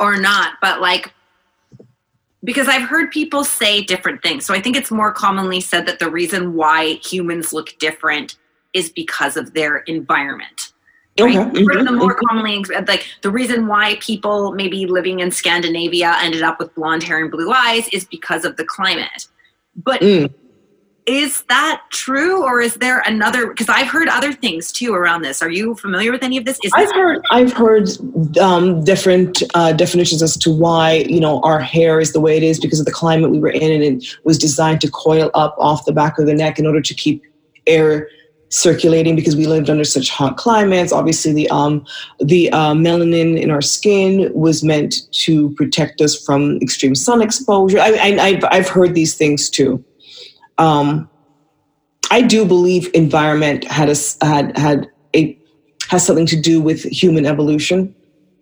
or 0.00 0.16
not, 0.16 0.54
but 0.62 0.80
like 0.80 1.12
because 2.42 2.68
I've 2.68 2.88
heard 2.88 3.10
people 3.10 3.44
say 3.44 3.82
different 3.82 4.22
things. 4.22 4.46
So 4.46 4.54
I 4.54 4.62
think 4.62 4.76
it's 4.76 4.90
more 4.90 5.12
commonly 5.12 5.60
said 5.60 5.84
that 5.86 5.98
the 5.98 6.10
reason 6.10 6.54
why 6.54 6.94
humans 7.04 7.52
look 7.52 7.76
different 7.78 8.36
is 8.72 8.88
because 8.88 9.36
of 9.36 9.52
their 9.52 9.78
environment. 9.80 10.67
Right? 11.20 11.36
Okay. 11.36 11.64
Or 11.64 11.84
the 11.84 11.92
more 11.92 12.14
mhm. 12.14 12.28
commonly, 12.28 12.64
like 12.86 13.06
the 13.22 13.30
reason 13.30 13.66
why 13.66 13.96
people 14.00 14.52
maybe 14.52 14.86
living 14.86 15.20
in 15.20 15.30
Scandinavia 15.30 16.16
ended 16.20 16.42
up 16.42 16.58
with 16.58 16.74
blonde 16.74 17.02
hair 17.02 17.20
and 17.20 17.30
blue 17.30 17.52
eyes 17.52 17.88
is 17.88 18.04
because 18.04 18.44
of 18.44 18.56
the 18.56 18.64
climate. 18.64 19.26
But 19.76 20.00
Mm. 20.00 20.30
is 21.06 21.42
that 21.48 21.82
true, 21.90 22.42
or 22.42 22.60
is 22.60 22.74
there 22.74 23.02
another? 23.06 23.46
Because 23.46 23.68
I've 23.68 23.88
heard 23.88 24.08
other 24.08 24.32
things 24.32 24.70
too 24.72 24.92
around 24.94 25.22
this. 25.22 25.40
Are 25.40 25.50
you 25.50 25.74
familiar 25.76 26.12
with 26.12 26.22
any 26.22 26.36
of 26.36 26.44
this? 26.44 26.58
Is 26.62 26.72
I've 26.74 26.92
heard 26.92 27.24
I've 27.30 27.52
heard 27.52 27.88
um, 28.40 28.84
different 28.84 29.42
uh, 29.54 29.72
definitions 29.72 30.22
as 30.22 30.36
to 30.38 30.50
why 30.50 31.06
you 31.08 31.20
know 31.20 31.40
our 31.42 31.60
hair 31.60 32.00
is 32.00 32.12
the 32.12 32.20
way 32.20 32.36
it 32.36 32.42
is 32.42 32.60
because 32.60 32.78
of 32.80 32.86
the 32.86 32.92
climate 32.92 33.30
we 33.30 33.38
were 33.38 33.50
in, 33.50 33.72
and 33.72 33.82
it 33.82 34.16
was 34.24 34.36
designed 34.38 34.80
to 34.82 34.90
coil 34.90 35.30
up 35.34 35.54
off 35.58 35.84
the 35.86 35.92
back 35.92 36.18
of 36.18 36.26
the 36.26 36.34
neck 36.34 36.58
in 36.58 36.66
order 36.66 36.80
to 36.82 36.94
keep 36.94 37.22
air 37.66 38.08
circulating 38.50 39.14
because 39.14 39.36
we 39.36 39.46
lived 39.46 39.68
under 39.68 39.84
such 39.84 40.10
hot 40.10 40.36
climates. 40.36 40.92
Obviously, 40.92 41.32
the 41.32 41.48
um, 41.50 41.84
the 42.20 42.50
uh, 42.50 42.74
melanin 42.74 43.40
in 43.40 43.50
our 43.50 43.60
skin 43.60 44.30
was 44.34 44.62
meant 44.62 45.10
to 45.12 45.50
protect 45.54 46.00
us 46.00 46.20
from 46.24 46.58
extreme 46.58 46.94
sun 46.94 47.22
exposure. 47.22 47.78
I, 47.78 47.90
I, 47.90 48.18
I've 48.20 48.44
I've 48.50 48.68
heard 48.68 48.94
these 48.94 49.14
things 49.14 49.50
too. 49.50 49.84
Um, 50.58 51.08
I 52.10 52.22
do 52.22 52.44
believe 52.44 52.90
environment 52.94 53.64
had 53.64 53.88
a 53.88 53.96
had 54.24 54.56
had 54.56 54.90
a 55.14 55.38
has 55.88 56.04
something 56.04 56.26
to 56.26 56.40
do 56.40 56.60
with 56.60 56.82
human 56.84 57.26
evolution 57.26 57.94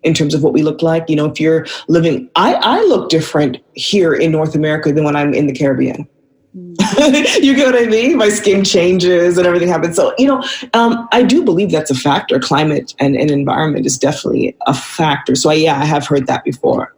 in 0.02 0.14
terms 0.14 0.34
of 0.34 0.42
what 0.42 0.52
we 0.52 0.62
look 0.62 0.82
like. 0.82 1.08
You 1.08 1.16
know, 1.16 1.26
if 1.26 1.40
you're 1.40 1.66
living, 1.88 2.30
I, 2.36 2.54
I 2.54 2.80
look 2.82 3.10
different 3.10 3.58
here 3.72 4.14
in 4.14 4.30
North 4.30 4.54
America 4.54 4.92
than 4.92 5.04
when 5.04 5.16
I'm 5.16 5.34
in 5.34 5.46
the 5.46 5.52
Caribbean. 5.52 6.08
you 7.42 7.54
get 7.54 7.66
what 7.66 7.82
I 7.82 7.86
mean? 7.86 8.16
My 8.16 8.30
skin 8.30 8.64
changes 8.64 9.36
and 9.36 9.46
everything 9.46 9.68
happens. 9.68 9.96
So, 9.96 10.14
you 10.16 10.26
know, 10.26 10.42
um, 10.72 11.06
I 11.12 11.22
do 11.22 11.44
believe 11.44 11.70
that's 11.70 11.90
a 11.90 11.94
factor. 11.94 12.38
Climate 12.38 12.94
and, 12.98 13.14
and 13.14 13.30
environment 13.30 13.84
is 13.84 13.98
definitely 13.98 14.56
a 14.66 14.72
factor. 14.72 15.34
So, 15.34 15.50
yeah, 15.50 15.78
I 15.78 15.84
have 15.84 16.06
heard 16.06 16.26
that 16.28 16.44
before. 16.44 16.94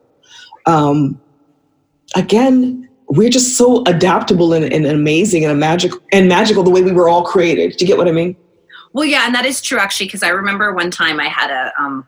Um, 0.66 1.20
again, 2.14 2.88
we're 3.08 3.30
just 3.30 3.56
so 3.56 3.82
adaptable 3.84 4.52
and, 4.52 4.72
and 4.72 4.86
amazing 4.86 5.44
and 5.44 5.58
magic 5.58 5.92
and 6.12 6.28
magical 6.28 6.62
the 6.62 6.70
way 6.70 6.82
we 6.82 6.92
were 6.92 7.08
all 7.08 7.24
created. 7.24 7.76
Do 7.76 7.84
you 7.84 7.88
get 7.88 7.98
what 7.98 8.06
I 8.06 8.12
mean? 8.12 8.36
Well, 8.92 9.06
yeah, 9.06 9.26
and 9.26 9.34
that 9.34 9.44
is 9.44 9.60
true 9.60 9.78
actually, 9.78 10.06
because 10.06 10.22
I 10.22 10.28
remember 10.28 10.72
one 10.72 10.90
time 10.90 11.18
I 11.18 11.26
had 11.26 11.50
a 11.50 11.72
um, 11.80 12.06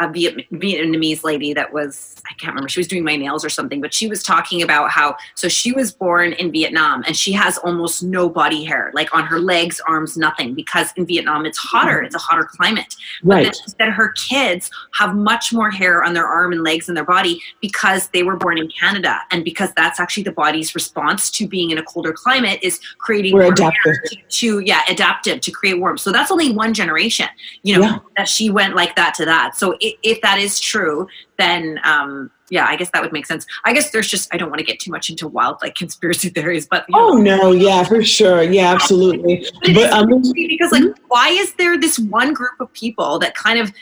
a 0.00 0.08
Vietnamese 0.08 1.22
lady 1.22 1.52
that 1.54 1.72
was 1.72 2.21
I 2.32 2.34
can't 2.38 2.52
remember 2.52 2.68
she 2.68 2.80
was 2.80 2.88
doing 2.88 3.04
my 3.04 3.16
nails 3.16 3.44
or 3.44 3.48
something 3.48 3.80
but 3.80 3.92
she 3.92 4.08
was 4.08 4.22
talking 4.22 4.62
about 4.62 4.90
how 4.90 5.16
so 5.34 5.48
she 5.48 5.72
was 5.72 5.92
born 5.92 6.32
in 6.34 6.50
Vietnam 6.50 7.04
and 7.06 7.16
she 7.16 7.32
has 7.32 7.58
almost 7.58 8.02
no 8.02 8.28
body 8.28 8.64
hair 8.64 8.90
like 8.94 9.14
on 9.14 9.24
her 9.26 9.38
legs 9.38 9.80
arms 9.86 10.16
nothing 10.16 10.54
because 10.54 10.92
in 10.96 11.06
Vietnam 11.06 11.44
it's 11.46 11.58
hotter 11.58 12.02
it's 12.02 12.14
a 12.14 12.18
hotter 12.18 12.44
climate. 12.44 12.94
Right. 13.22 13.56
but 13.64 13.74
then 13.78 13.90
her 13.90 14.10
kids 14.12 14.70
have 14.94 15.14
much 15.14 15.52
more 15.52 15.70
hair 15.70 16.02
on 16.02 16.14
their 16.14 16.26
arm 16.26 16.52
and 16.52 16.62
legs 16.62 16.88
and 16.88 16.96
their 16.96 17.04
body 17.04 17.40
because 17.60 18.08
they 18.08 18.22
were 18.22 18.36
born 18.36 18.58
in 18.58 18.68
Canada 18.68 19.20
and 19.30 19.44
because 19.44 19.72
that's 19.76 20.00
actually 20.00 20.22
the 20.22 20.32
body's 20.32 20.74
response 20.74 21.30
to 21.32 21.46
being 21.46 21.70
in 21.70 21.78
a 21.78 21.82
colder 21.82 22.12
climate 22.12 22.58
is 22.62 22.80
creating 22.98 23.34
we're 23.34 23.52
adaptive. 23.52 23.96
to, 24.04 24.16
to, 24.28 24.58
yeah 24.60 24.82
adaptive 24.88 25.40
to 25.40 25.50
create 25.50 25.78
warmth. 25.78 26.00
So 26.00 26.12
that's 26.12 26.30
only 26.30 26.52
one 26.52 26.74
generation 26.74 27.28
you 27.62 27.78
know 27.78 27.82
yeah. 27.82 27.98
that 28.16 28.28
she 28.28 28.50
went 28.50 28.74
like 28.74 28.96
that 28.96 29.14
to 29.14 29.24
that. 29.24 29.56
So 29.56 29.76
it, 29.80 29.96
if 30.02 30.20
that 30.22 30.38
is 30.38 30.60
true, 30.60 31.06
then 31.38 31.80
um, 31.84 32.30
yeah, 32.50 32.66
I 32.68 32.76
guess 32.76 32.90
that 32.92 33.02
would 33.02 33.12
make 33.12 33.26
sense. 33.26 33.46
I 33.64 33.72
guess 33.72 33.90
there's 33.90 34.08
just 34.08 34.32
I 34.32 34.36
don't 34.36 34.50
want 34.50 34.58
to 34.58 34.64
get 34.64 34.78
too 34.78 34.90
much 34.90 35.08
into 35.08 35.26
wild 35.26 35.56
like 35.62 35.74
conspiracy 35.74 36.28
theories, 36.36 36.66
but 36.66 36.84
oh 36.92 37.14
know. 37.14 37.36
no, 37.36 37.52
yeah, 37.52 37.84
for 37.84 38.02
sure, 38.02 38.42
yeah, 38.42 38.72
absolutely. 38.72 39.46
but, 39.62 39.74
but 39.74 39.92
um, 39.92 40.08
because 40.32 40.72
like, 40.72 40.84
why 41.08 41.28
is 41.28 41.54
there 41.54 41.78
this 41.78 41.98
one 41.98 42.34
group 42.34 42.60
of 42.60 42.72
people 42.72 43.18
that 43.20 43.34
kind 43.34 43.58
of 43.58 43.72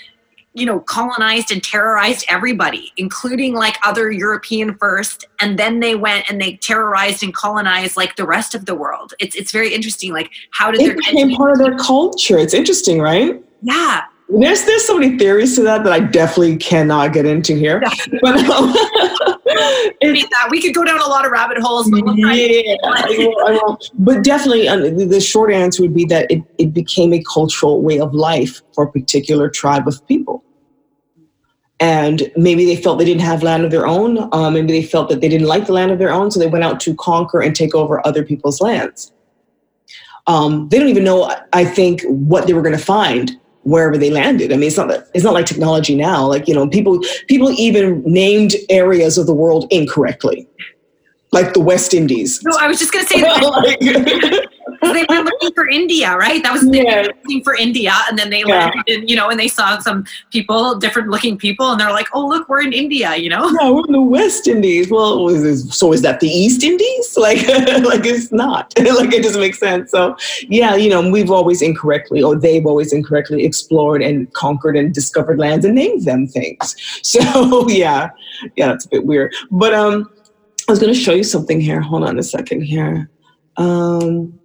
you 0.54 0.66
know 0.66 0.80
colonized 0.80 1.52
and 1.52 1.62
terrorized 1.62 2.24
everybody 2.28 2.92
including 2.96 3.54
like 3.54 3.76
other 3.84 4.10
european 4.10 4.74
first 4.78 5.24
and 5.40 5.58
then 5.58 5.78
they 5.78 5.94
went 5.94 6.28
and 6.28 6.40
they 6.40 6.56
terrorized 6.56 7.22
and 7.22 7.32
colonized 7.34 7.96
like 7.96 8.16
the 8.16 8.26
rest 8.26 8.54
of 8.54 8.66
the 8.66 8.74
world 8.74 9.14
it's 9.20 9.36
it's 9.36 9.52
very 9.52 9.72
interesting 9.72 10.12
like 10.12 10.28
how 10.50 10.70
did 10.72 10.80
it 10.80 10.96
became 10.96 11.30
part 11.36 11.52
of 11.52 11.58
their 11.58 11.76
culture 11.78 12.36
it's 12.36 12.54
interesting 12.54 13.00
right 13.00 13.40
yeah 13.62 14.02
there's 14.32 14.64
there's 14.64 14.86
so 14.86 14.98
many 14.98 15.18
theories 15.18 15.56
to 15.56 15.62
that 15.62 15.84
that 15.84 15.92
I 15.92 16.00
definitely 16.00 16.56
cannot 16.56 17.12
get 17.12 17.26
into 17.26 17.54
here. 17.54 17.82
But 18.22 18.36
um, 18.50 18.72
that 20.00 20.48
we 20.50 20.60
could 20.60 20.74
go 20.74 20.84
down 20.84 21.00
a 21.00 21.06
lot 21.06 21.24
of 21.24 21.32
rabbit 21.32 21.58
holes. 21.58 21.90
But 21.90 22.04
we'll 22.04 22.16
yeah, 22.16 22.76
I 22.84 23.06
will, 23.08 23.46
I 23.46 23.50
will. 23.52 23.78
but 23.94 24.22
definitely 24.22 24.68
um, 24.68 25.08
the 25.08 25.20
short 25.20 25.52
answer 25.52 25.82
would 25.82 25.94
be 25.94 26.04
that 26.06 26.30
it, 26.30 26.42
it 26.58 26.72
became 26.72 27.12
a 27.12 27.22
cultural 27.24 27.82
way 27.82 27.98
of 27.98 28.14
life 28.14 28.62
for 28.74 28.84
a 28.84 28.92
particular 28.92 29.48
tribe 29.48 29.88
of 29.88 30.06
people. 30.06 30.44
And 31.80 32.30
maybe 32.36 32.66
they 32.66 32.76
felt 32.76 32.98
they 32.98 33.06
didn't 33.06 33.22
have 33.22 33.42
land 33.42 33.64
of 33.64 33.70
their 33.70 33.86
own. 33.86 34.28
Um, 34.32 34.52
maybe 34.54 34.72
they 34.72 34.82
felt 34.82 35.08
that 35.08 35.22
they 35.22 35.28
didn't 35.28 35.46
like 35.46 35.66
the 35.66 35.72
land 35.72 35.90
of 35.90 35.98
their 35.98 36.12
own, 36.12 36.30
so 36.30 36.38
they 36.38 36.46
went 36.46 36.62
out 36.62 36.78
to 36.80 36.94
conquer 36.94 37.40
and 37.40 37.56
take 37.56 37.74
over 37.74 38.06
other 38.06 38.22
people's 38.22 38.60
lands. 38.60 39.12
Um, 40.26 40.68
they 40.68 40.78
don't 40.78 40.88
even 40.88 41.04
know, 41.04 41.34
I 41.54 41.64
think, 41.64 42.02
what 42.02 42.46
they 42.46 42.52
were 42.52 42.62
going 42.62 42.76
to 42.76 42.84
find 42.84 43.39
wherever 43.62 43.98
they 43.98 44.10
landed. 44.10 44.52
I 44.52 44.56
mean, 44.56 44.68
it's 44.68 44.76
not 44.76 44.88
that, 44.88 45.08
it's 45.14 45.24
not 45.24 45.34
like 45.34 45.46
technology 45.46 45.94
now. 45.94 46.26
Like 46.26 46.48
you 46.48 46.54
know, 46.54 46.68
people 46.68 47.00
people 47.28 47.50
even 47.52 48.02
named 48.04 48.54
areas 48.68 49.18
of 49.18 49.26
the 49.26 49.34
world 49.34 49.66
incorrectly, 49.70 50.46
like 51.32 51.54
the 51.54 51.60
West 51.60 51.94
Indies. 51.94 52.42
No, 52.44 52.56
I 52.58 52.68
was 52.68 52.78
just 52.78 52.92
going 52.92 53.04
to 53.04 53.10
say 53.10 53.20
that. 53.22 54.48
they 54.80 55.04
were 55.08 55.24
looking 55.24 55.52
for 55.54 55.68
India, 55.68 56.16
right? 56.16 56.42
That 56.42 56.52
was 56.52 56.66
yeah. 56.66 57.08
looking 57.22 57.44
for 57.44 57.54
India, 57.54 57.92
and 58.08 58.18
then 58.18 58.30
they 58.30 58.42
yeah. 58.46 58.70
landed, 58.74 59.08
you 59.08 59.16
know, 59.16 59.28
and 59.28 59.38
they 59.38 59.48
saw 59.48 59.78
some 59.78 60.04
people, 60.30 60.76
different 60.76 61.08
looking 61.08 61.36
people, 61.36 61.70
and 61.70 61.80
they're 61.80 61.92
like, 61.92 62.08
"Oh, 62.12 62.26
look, 62.26 62.48
we're 62.48 62.62
in 62.62 62.72
India," 62.72 63.16
you 63.16 63.28
know? 63.28 63.50
Yeah, 63.60 63.70
we're 63.70 63.86
in 63.86 63.92
the 63.92 64.02
West 64.02 64.48
Indies. 64.48 64.90
Well, 64.90 65.28
so 65.54 65.92
is 65.92 66.02
that 66.02 66.20
the 66.20 66.28
East 66.28 66.62
Indies? 66.62 67.08
Like, 67.20 67.46
like 67.84 68.06
it's 68.06 68.32
not. 68.32 68.72
like 68.78 69.12
it 69.12 69.22
doesn't 69.22 69.40
make 69.40 69.54
sense. 69.54 69.90
So, 69.90 70.16
yeah, 70.48 70.74
you 70.74 70.88
know, 70.88 71.10
we've 71.10 71.30
always 71.30 71.60
incorrectly, 71.60 72.22
or 72.22 72.34
they've 72.34 72.64
always 72.64 72.94
incorrectly 72.94 73.44
explored 73.44 74.00
and 74.02 74.32
conquered 74.32 74.74
and 74.74 74.94
discovered 74.94 75.38
lands 75.38 75.66
and 75.66 75.74
named 75.74 76.04
them 76.04 76.26
things. 76.26 76.76
So, 77.10 77.68
yeah, 77.68 78.10
yeah, 78.56 78.72
it's 78.72 78.86
a 78.86 78.88
bit 78.88 79.04
weird. 79.04 79.34
But 79.50 79.74
um, 79.74 80.10
I 80.68 80.72
was 80.72 80.78
going 80.78 80.94
to 80.94 80.98
show 80.98 81.12
you 81.12 81.24
something 81.24 81.60
here. 81.60 81.80
Hold 81.80 82.04
on 82.04 82.18
a 82.18 82.22
second 82.22 82.62
here. 82.62 83.10
Um, 83.56 84.39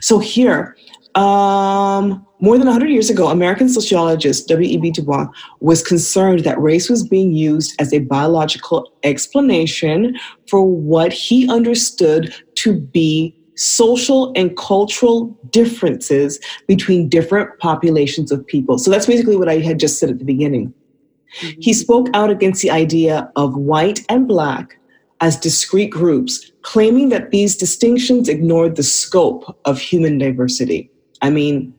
so 0.00 0.18
here, 0.18 0.76
um, 1.14 2.24
more 2.40 2.56
than 2.56 2.66
100 2.66 2.90
years 2.90 3.10
ago, 3.10 3.28
American 3.28 3.68
sociologist 3.68 4.46
W.E.B. 4.48 4.92
Du 4.92 5.02
Bois 5.02 5.26
was 5.60 5.82
concerned 5.82 6.44
that 6.44 6.60
race 6.60 6.88
was 6.88 7.06
being 7.06 7.32
used 7.32 7.74
as 7.80 7.92
a 7.92 7.98
biological 8.00 8.92
explanation 9.02 10.16
for 10.48 10.62
what 10.62 11.12
he 11.12 11.48
understood 11.50 12.32
to 12.56 12.78
be 12.78 13.34
social 13.56 14.32
and 14.36 14.56
cultural 14.56 15.36
differences 15.50 16.38
between 16.68 17.08
different 17.08 17.58
populations 17.58 18.30
of 18.30 18.46
people. 18.46 18.78
So 18.78 18.90
that's 18.90 19.06
basically 19.06 19.36
what 19.36 19.48
I 19.48 19.58
had 19.58 19.80
just 19.80 19.98
said 19.98 20.10
at 20.10 20.20
the 20.20 20.24
beginning. 20.24 20.72
Mm-hmm. 21.40 21.60
He 21.60 21.72
spoke 21.72 22.08
out 22.14 22.30
against 22.30 22.62
the 22.62 22.70
idea 22.70 23.30
of 23.34 23.56
white 23.56 24.04
and 24.08 24.28
black 24.28 24.77
as 25.20 25.36
discrete 25.36 25.90
groups, 25.90 26.52
claiming 26.62 27.08
that 27.08 27.30
these 27.30 27.56
distinctions 27.56 28.28
ignored 28.28 28.76
the 28.76 28.82
scope 28.82 29.58
of 29.64 29.78
human 29.80 30.18
diversity. 30.18 30.90
I 31.22 31.30
mean, 31.30 31.74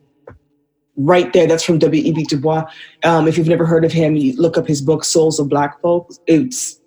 right 0.97 1.31
there, 1.33 1.47
that's 1.47 1.63
from 1.63 1.79
W.E.B. 1.79 2.25
Du 2.25 2.37
Bois. 2.37 2.69
Um, 3.03 3.27
if 3.27 3.37
you've 3.37 3.47
never 3.47 3.65
heard 3.65 3.85
of 3.85 3.91
him, 3.91 4.15
you 4.15 4.35
look 4.35 4.57
up 4.57 4.67
his 4.67 4.81
book, 4.81 5.03
Souls 5.03 5.39
of 5.39 5.49
Black 5.49 5.81
Folks. 5.81 6.19
It's 6.27 6.79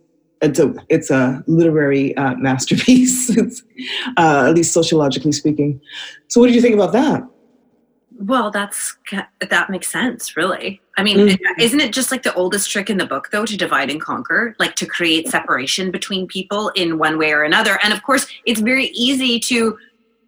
it's 0.43 0.59
a 0.59 0.75
it's 0.89 1.11
a 1.11 1.43
literary 1.47 2.17
uh, 2.17 2.35
masterpiece, 2.35 3.31
uh, 4.17 4.47
at 4.49 4.55
least 4.55 4.73
sociologically 4.73 5.33
speaking. 5.33 5.81
So, 6.29 6.41
what 6.41 6.49
did 6.49 6.57
you 6.57 6.61
think 6.61 6.75
about 6.75 6.93
that? 6.93 7.23
Well, 8.19 8.51
that's 8.51 8.97
that 9.49 9.71
makes 9.71 9.89
sense, 9.89 10.37
really. 10.37 10.82
I 10.97 11.03
mean, 11.03 11.17
mm-hmm. 11.17 11.61
isn't 11.61 11.81
it 11.81 11.93
just 11.93 12.11
like 12.11 12.23
the 12.23 12.35
oldest 12.35 12.71
trick 12.71 12.91
in 12.91 12.99
the 12.99 13.07
book, 13.07 13.31
though, 13.33 13.47
to 13.47 13.57
divide 13.57 13.91
and 13.91 14.01
conquer, 14.01 14.55
like 14.59 14.75
to 14.77 14.87
create 14.87 15.29
separation 15.29 15.91
between 15.91 16.27
people 16.27 16.69
in 16.71 16.99
one 16.99 17.19
way 17.19 17.33
or 17.33 17.43
another? 17.43 17.79
And 17.83 17.93
of 17.93 18.03
course, 18.03 18.27
it's 18.45 18.61
very 18.61 18.87
easy 18.89 19.41
to 19.41 19.79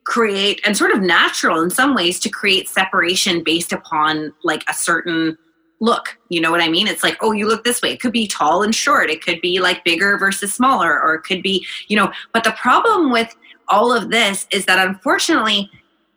create 0.04 0.60
and 0.64 0.76
sort 0.76 0.90
of 0.90 1.00
natural 1.00 1.62
in 1.62 1.70
some 1.70 1.94
ways 1.94 2.20
to 2.20 2.28
create 2.28 2.68
separation 2.68 3.42
based 3.42 3.72
upon 3.72 4.32
like 4.42 4.64
a 4.68 4.74
certain 4.74 5.36
look. 5.80 6.18
You 6.28 6.40
know 6.40 6.50
what 6.50 6.60
I 6.60 6.68
mean? 6.68 6.86
It's 6.86 7.02
like, 7.02 7.18
oh, 7.20 7.32
you 7.32 7.46
look 7.46 7.64
this 7.64 7.82
way. 7.82 7.90
It 7.90 8.00
could 8.00 8.12
be 8.12 8.26
tall 8.26 8.62
and 8.62 8.74
short. 8.74 9.10
It 9.10 9.22
could 9.22 9.40
be 9.40 9.60
like 9.60 9.84
bigger 9.84 10.16
versus 10.18 10.54
smaller, 10.54 11.00
or 11.00 11.14
it 11.14 11.22
could 11.22 11.42
be, 11.42 11.66
you 11.88 11.96
know. 11.96 12.12
But 12.32 12.44
the 12.44 12.52
problem 12.52 13.10
with 13.10 13.34
all 13.68 13.92
of 13.92 14.10
this 14.10 14.46
is 14.50 14.66
that 14.66 14.86
unfortunately, 14.86 15.70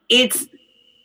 it's 0.10 0.48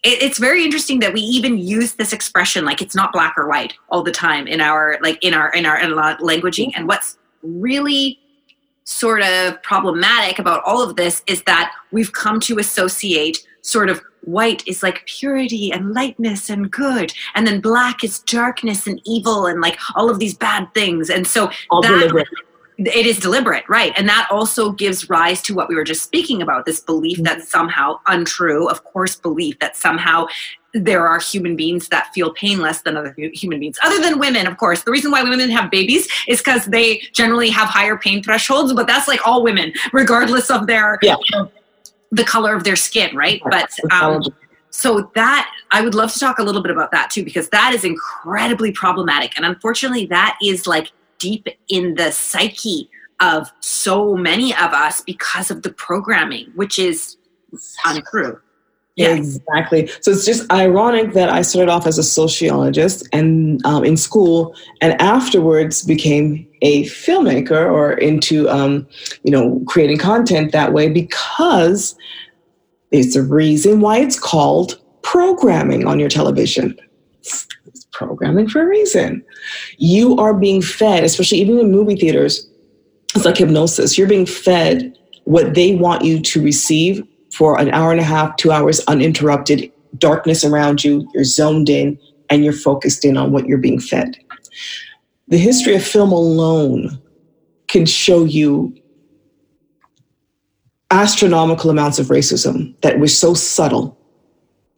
it's 0.05 0.39
very 0.39 0.65
interesting 0.65 0.99
that 0.99 1.13
we 1.13 1.21
even 1.21 1.59
use 1.59 1.95
this 1.95 2.13
expression 2.13 2.65
like 2.65 2.83
it's 2.83 2.95
not 2.95 3.13
black 3.13 3.35
or 3.37 3.49
white 3.49 3.75
all 3.89 4.03
the 4.03 4.11
time 4.11 4.47
in 4.47 4.61
our 4.61 4.99
like 5.01 5.23
in 5.23 5.33
our 5.33 5.51
in 5.53 5.65
our, 5.65 5.79
in 5.81 5.93
our 5.93 6.17
languaging 6.19 6.73
and 6.75 6.89
what's 6.89 7.19
really 7.43 8.19
sort 8.85 9.23
of 9.23 9.63
problematic 9.63 10.39
about 10.39 10.63
all 10.65 10.83
of 10.83 10.97
this 10.97 11.23
is 11.27 11.43
that 11.45 11.73
we've 11.93 12.13
come 12.13 12.41
to 12.41 12.59
associate 12.59 13.47
sort 13.61 13.89
of 13.89 14.03
white 14.23 14.67
is 14.67 14.83
like 14.83 15.05
purity 15.07 15.73
and 15.73 15.95
lightness 15.95 16.51
and 16.51 16.71
good 16.71 17.13
and 17.35 17.47
then 17.47 17.61
black 17.61 18.03
is 18.03 18.21
darkness 18.21 18.87
and 18.87 19.01
evil 19.05 19.47
and 19.47 19.61
like 19.61 19.79
all 19.95 20.11
of 20.11 20.19
these 20.19 20.35
bad 20.35 20.73
things 20.75 21.11
and 21.11 21.27
so 21.27 21.51
all 21.71 21.81
that 21.81 21.89
deliberate. 21.89 22.29
It 22.87 23.07
is 23.07 23.19
deliberate 23.19 23.65
right 23.69 23.93
and 23.97 24.09
that 24.09 24.27
also 24.31 24.73
gives 24.73 25.09
rise 25.09 25.43
to 25.43 25.55
what 25.55 25.69
we 25.69 25.75
were 25.75 25.85
just 25.85 26.03
speaking 26.03 26.43
about 26.43 26.65
this 26.67 26.81
belief 26.81 27.17
mm-hmm. 27.17 27.25
that's 27.25 27.49
somehow 27.49 27.99
untrue 28.07 28.69
of 28.69 28.85
course 28.85 29.17
belief 29.17 29.59
that 29.59 29.77
somehow 29.77 30.27
there 30.75 31.07
are 31.07 31.19
human 31.19 31.55
beings 31.55 31.89
that 31.89 32.13
feel 32.15 32.33
pain 32.33 32.61
less 32.61 32.83
than 32.83 32.97
other 32.97 33.15
human 33.17 33.61
beings, 33.61 33.79
other 33.83 34.01
than 34.01 34.19
women, 34.19 34.47
of 34.47 34.57
course. 34.57 34.83
The 34.83 34.91
reason 34.91 35.11
why 35.11 35.23
women 35.23 35.51
have 35.51 35.71
babies 35.71 36.09
is 36.27 36.39
because 36.39 36.65
they 36.67 37.03
generally 37.13 37.51
have 37.51 37.69
higher 37.69 37.99
pain 37.99 38.23
thresholds, 38.23 38.73
but 38.73 38.87
that's 38.87 39.07
like 39.07 39.21
all 39.27 39.43
women, 39.43 39.73
regardless 39.93 40.51
of 40.51 40.67
their 40.67 40.99
yeah. 41.03 41.17
you 41.31 41.39
know, 41.39 41.53
the 42.11 42.25
color 42.25 42.55
of 42.55 42.65
their 42.65 42.77
skin, 42.77 43.15
right? 43.15 43.43
But 43.51 43.71
um, 43.91 44.23
so 44.71 45.11
that 45.15 45.53
I 45.71 45.83
would 45.83 45.95
love 45.95 46.13
to 46.13 46.19
talk 46.19 46.39
a 46.39 46.43
little 46.43 46.63
bit 46.63 46.73
about 46.73 46.91
that 46.93 47.11
too, 47.11 47.23
because 47.23 47.51
that 47.51 47.75
is 47.75 47.85
incredibly 47.85 48.73
problematic, 48.73 49.37
and 49.37 49.45
unfortunately, 49.45 50.07
that 50.07 50.39
is 50.43 50.67
like 50.67 50.91
deep 51.23 51.47
in 51.69 51.95
the 51.95 52.11
psyche 52.11 52.91
of 53.21 53.53
so 53.61 54.17
many 54.17 54.53
of 54.53 54.73
us 54.73 55.01
because 55.03 55.51
of 55.51 55.63
the 55.63 55.73
programming, 55.73 56.51
which 56.57 56.79
is 56.79 57.17
untrue. 57.87 58.41
Yeah. 58.97 59.15
Exactly. 59.15 59.87
So 60.01 60.11
it's 60.11 60.27
just 60.27 60.51
ironic 60.53 61.15
that 61.15 61.31
I 61.31 61.43
started 61.43 61.71
off 61.71 61.87
as 61.87 61.97
a 61.97 62.03
sociologist 62.03 63.09
and 63.13 63.65
um, 63.65 63.85
in 63.85 63.97
school, 63.97 64.55
and 64.83 65.01
afterwards 65.01 65.83
became 65.83 66.47
a 66.61 66.85
filmmaker 66.85 67.73
or 67.73 67.93
into 67.93 68.51
um, 68.51 68.87
you 69.23 69.31
know 69.31 69.63
creating 69.67 69.97
content 69.97 70.53
that 70.53 70.75
way 70.75 70.91
because 70.91 71.97
it's 72.91 73.17
a 73.17 73.23
reason 73.23 73.81
why 73.81 73.99
it's 73.99 74.19
called 74.19 74.79
programming 75.01 75.87
on 75.87 75.99
your 75.99 76.11
television. 76.11 76.79
Programming 78.07 78.49
for 78.49 78.63
a 78.63 78.67
reason. 78.67 79.25
You 79.79 80.17
are 80.19 80.35
being 80.35 80.63
fed, 80.63 81.05
especially 81.05 81.39
even 81.39 81.59
in 81.59 81.71
movie 81.71 81.97
theaters. 81.97 82.49
It's 83.15 83.25
like 83.25 83.37
hypnosis. 83.37 83.99
You're 83.99 84.09
being 84.09 84.27
fed 84.27 84.97
what 85.25 85.55
they 85.55 85.75
want 85.75 86.05
you 86.05 86.21
to 86.21 86.43
receive 86.43 87.07
for 87.33 87.59
an 87.59 87.71
hour 87.71 87.91
and 87.91 88.01
a 88.01 88.05
half, 88.05 88.37
two 88.37 88.53
hours 88.53 88.81
uninterrupted, 88.89 89.73
darkness 89.99 90.45
around 90.45 90.85
you, 90.85 91.09
you're 91.15 91.25
zoned 91.25 91.69
in, 91.69 91.99
and 92.31 92.45
you're 92.45 92.53
focused 92.53 93.05
in 93.05 93.17
on 93.17 93.33
what 93.33 93.47
you're 93.47 93.59
being 93.59 93.81
fed. 93.81 94.17
The 95.29 95.39
history 95.39 95.75
of 95.75 95.85
film 95.85 96.13
alone 96.13 97.01
can 97.69 97.87
show 97.87 98.25
you 98.25 98.77
astronomical 100.91 101.71
amounts 101.71 101.99
of 101.99 102.09
racism 102.09 102.79
that 102.83 102.99
was 102.99 103.17
so 103.17 103.33
subtle 103.33 103.99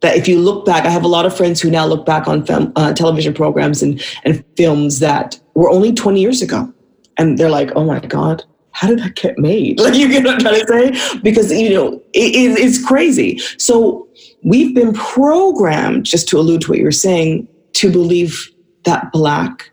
that 0.01 0.15
if 0.15 0.27
you 0.27 0.39
look 0.39 0.65
back, 0.65 0.85
I 0.85 0.89
have 0.89 1.03
a 1.03 1.07
lot 1.07 1.25
of 1.25 1.35
friends 1.35 1.61
who 1.61 1.71
now 1.71 1.85
look 1.85 2.05
back 2.05 2.27
on 2.27 2.45
film, 2.45 2.71
uh, 2.75 2.93
television 2.93 3.33
programs 3.33 3.81
and, 3.81 4.03
and 4.23 4.43
films 4.57 4.99
that 4.99 5.39
were 5.53 5.69
only 5.69 5.93
20 5.93 6.19
years 6.21 6.41
ago. 6.41 6.71
And 7.17 7.37
they're 7.37 7.49
like, 7.49 7.71
oh 7.75 7.85
my 7.85 7.99
God, 7.99 8.43
how 8.71 8.89
did 8.89 8.99
that 8.99 9.15
get 9.15 9.39
made? 9.39 9.79
Like, 9.85 9.95
you 9.95 10.09
get 10.09 10.25
what 10.25 10.35
I'm 10.35 10.39
trying 10.39 10.65
to 10.65 10.67
say? 10.67 11.19
Because, 11.19 11.51
you 11.51 11.73
know, 11.73 11.93
it, 12.13 12.35
it, 12.35 12.59
it's 12.59 12.85
crazy. 12.85 13.39
So 13.57 14.07
we've 14.43 14.75
been 14.75 14.93
programmed, 14.93 16.05
just 16.05 16.27
to 16.29 16.37
allude 16.37 16.61
to 16.61 16.71
what 16.71 16.79
you 16.79 16.85
were 16.85 16.91
saying, 16.91 17.47
to 17.73 17.91
believe 17.91 18.51
that 18.83 19.11
black 19.11 19.71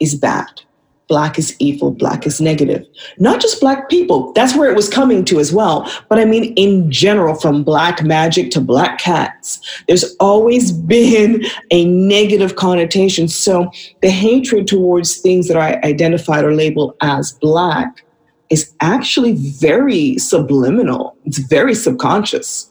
is 0.00 0.14
bad. 0.14 0.62
Black 1.08 1.38
is 1.38 1.54
evil, 1.58 1.90
black 1.90 2.26
is 2.26 2.40
negative. 2.40 2.86
Not 3.18 3.40
just 3.40 3.60
black 3.60 3.88
people, 3.90 4.32
that's 4.32 4.56
where 4.56 4.70
it 4.70 4.76
was 4.76 4.88
coming 4.88 5.24
to 5.26 5.38
as 5.38 5.52
well. 5.52 5.90
But 6.08 6.18
I 6.18 6.24
mean, 6.24 6.54
in 6.54 6.90
general, 6.90 7.34
from 7.34 7.62
black 7.62 8.02
magic 8.02 8.50
to 8.52 8.60
black 8.60 8.98
cats, 8.98 9.60
there's 9.86 10.16
always 10.16 10.72
been 10.94 11.44
a 11.70 11.84
negative 11.84 12.56
connotation. 12.56 13.28
So 13.28 13.70
the 14.00 14.10
hatred 14.10 14.66
towards 14.66 15.18
things 15.18 15.48
that 15.48 15.56
are 15.56 15.84
identified 15.84 16.44
or 16.44 16.54
labeled 16.54 16.94
as 17.00 17.32
black 17.32 18.04
is 18.50 18.72
actually 18.80 19.32
very 19.32 20.18
subliminal, 20.18 21.16
it's 21.24 21.38
very 21.38 21.74
subconscious. 21.74 22.70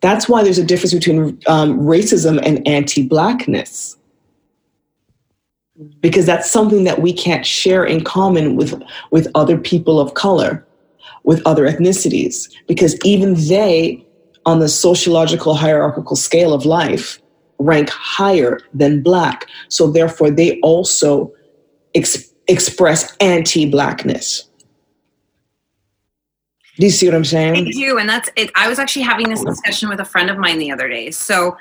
That's 0.00 0.28
why 0.28 0.42
there's 0.42 0.58
a 0.58 0.64
difference 0.64 0.94
between 0.94 1.40
um, 1.46 1.78
racism 1.80 2.40
and 2.42 2.66
anti 2.66 3.06
blackness. 3.06 3.96
Because 6.00 6.26
that's 6.26 6.50
something 6.50 6.84
that 6.84 7.00
we 7.00 7.12
can't 7.12 7.46
share 7.46 7.84
in 7.84 8.04
common 8.04 8.56
with, 8.56 8.80
with 9.10 9.28
other 9.34 9.56
people 9.56 9.98
of 9.98 10.14
color, 10.14 10.66
with 11.24 11.42
other 11.46 11.64
ethnicities, 11.64 12.50
because 12.66 12.98
even 13.04 13.34
they, 13.48 14.04
on 14.46 14.58
the 14.58 14.68
sociological 14.68 15.54
hierarchical 15.54 16.16
scale 16.16 16.52
of 16.52 16.66
life, 16.66 17.20
rank 17.58 17.90
higher 17.90 18.60
than 18.74 19.02
black. 19.02 19.46
So 19.68 19.90
therefore, 19.90 20.30
they 20.30 20.58
also 20.60 21.32
ex- 21.94 22.32
express 22.48 23.16
anti 23.18 23.70
blackness. 23.70 24.48
Do 26.76 26.86
you 26.86 26.90
see 26.90 27.06
what 27.06 27.14
I'm 27.14 27.26
saying? 27.26 27.68
I 27.68 27.70
do, 27.70 27.98
and 27.98 28.08
that's 28.08 28.30
it. 28.36 28.50
I 28.54 28.66
was 28.66 28.78
actually 28.78 29.02
having 29.02 29.28
this 29.28 29.44
discussion 29.44 29.90
with 29.90 30.00
a 30.00 30.04
friend 30.04 30.30
of 30.30 30.38
mine 30.38 30.58
the 30.58 30.72
other 30.72 30.88
day. 30.88 31.10
So 31.10 31.56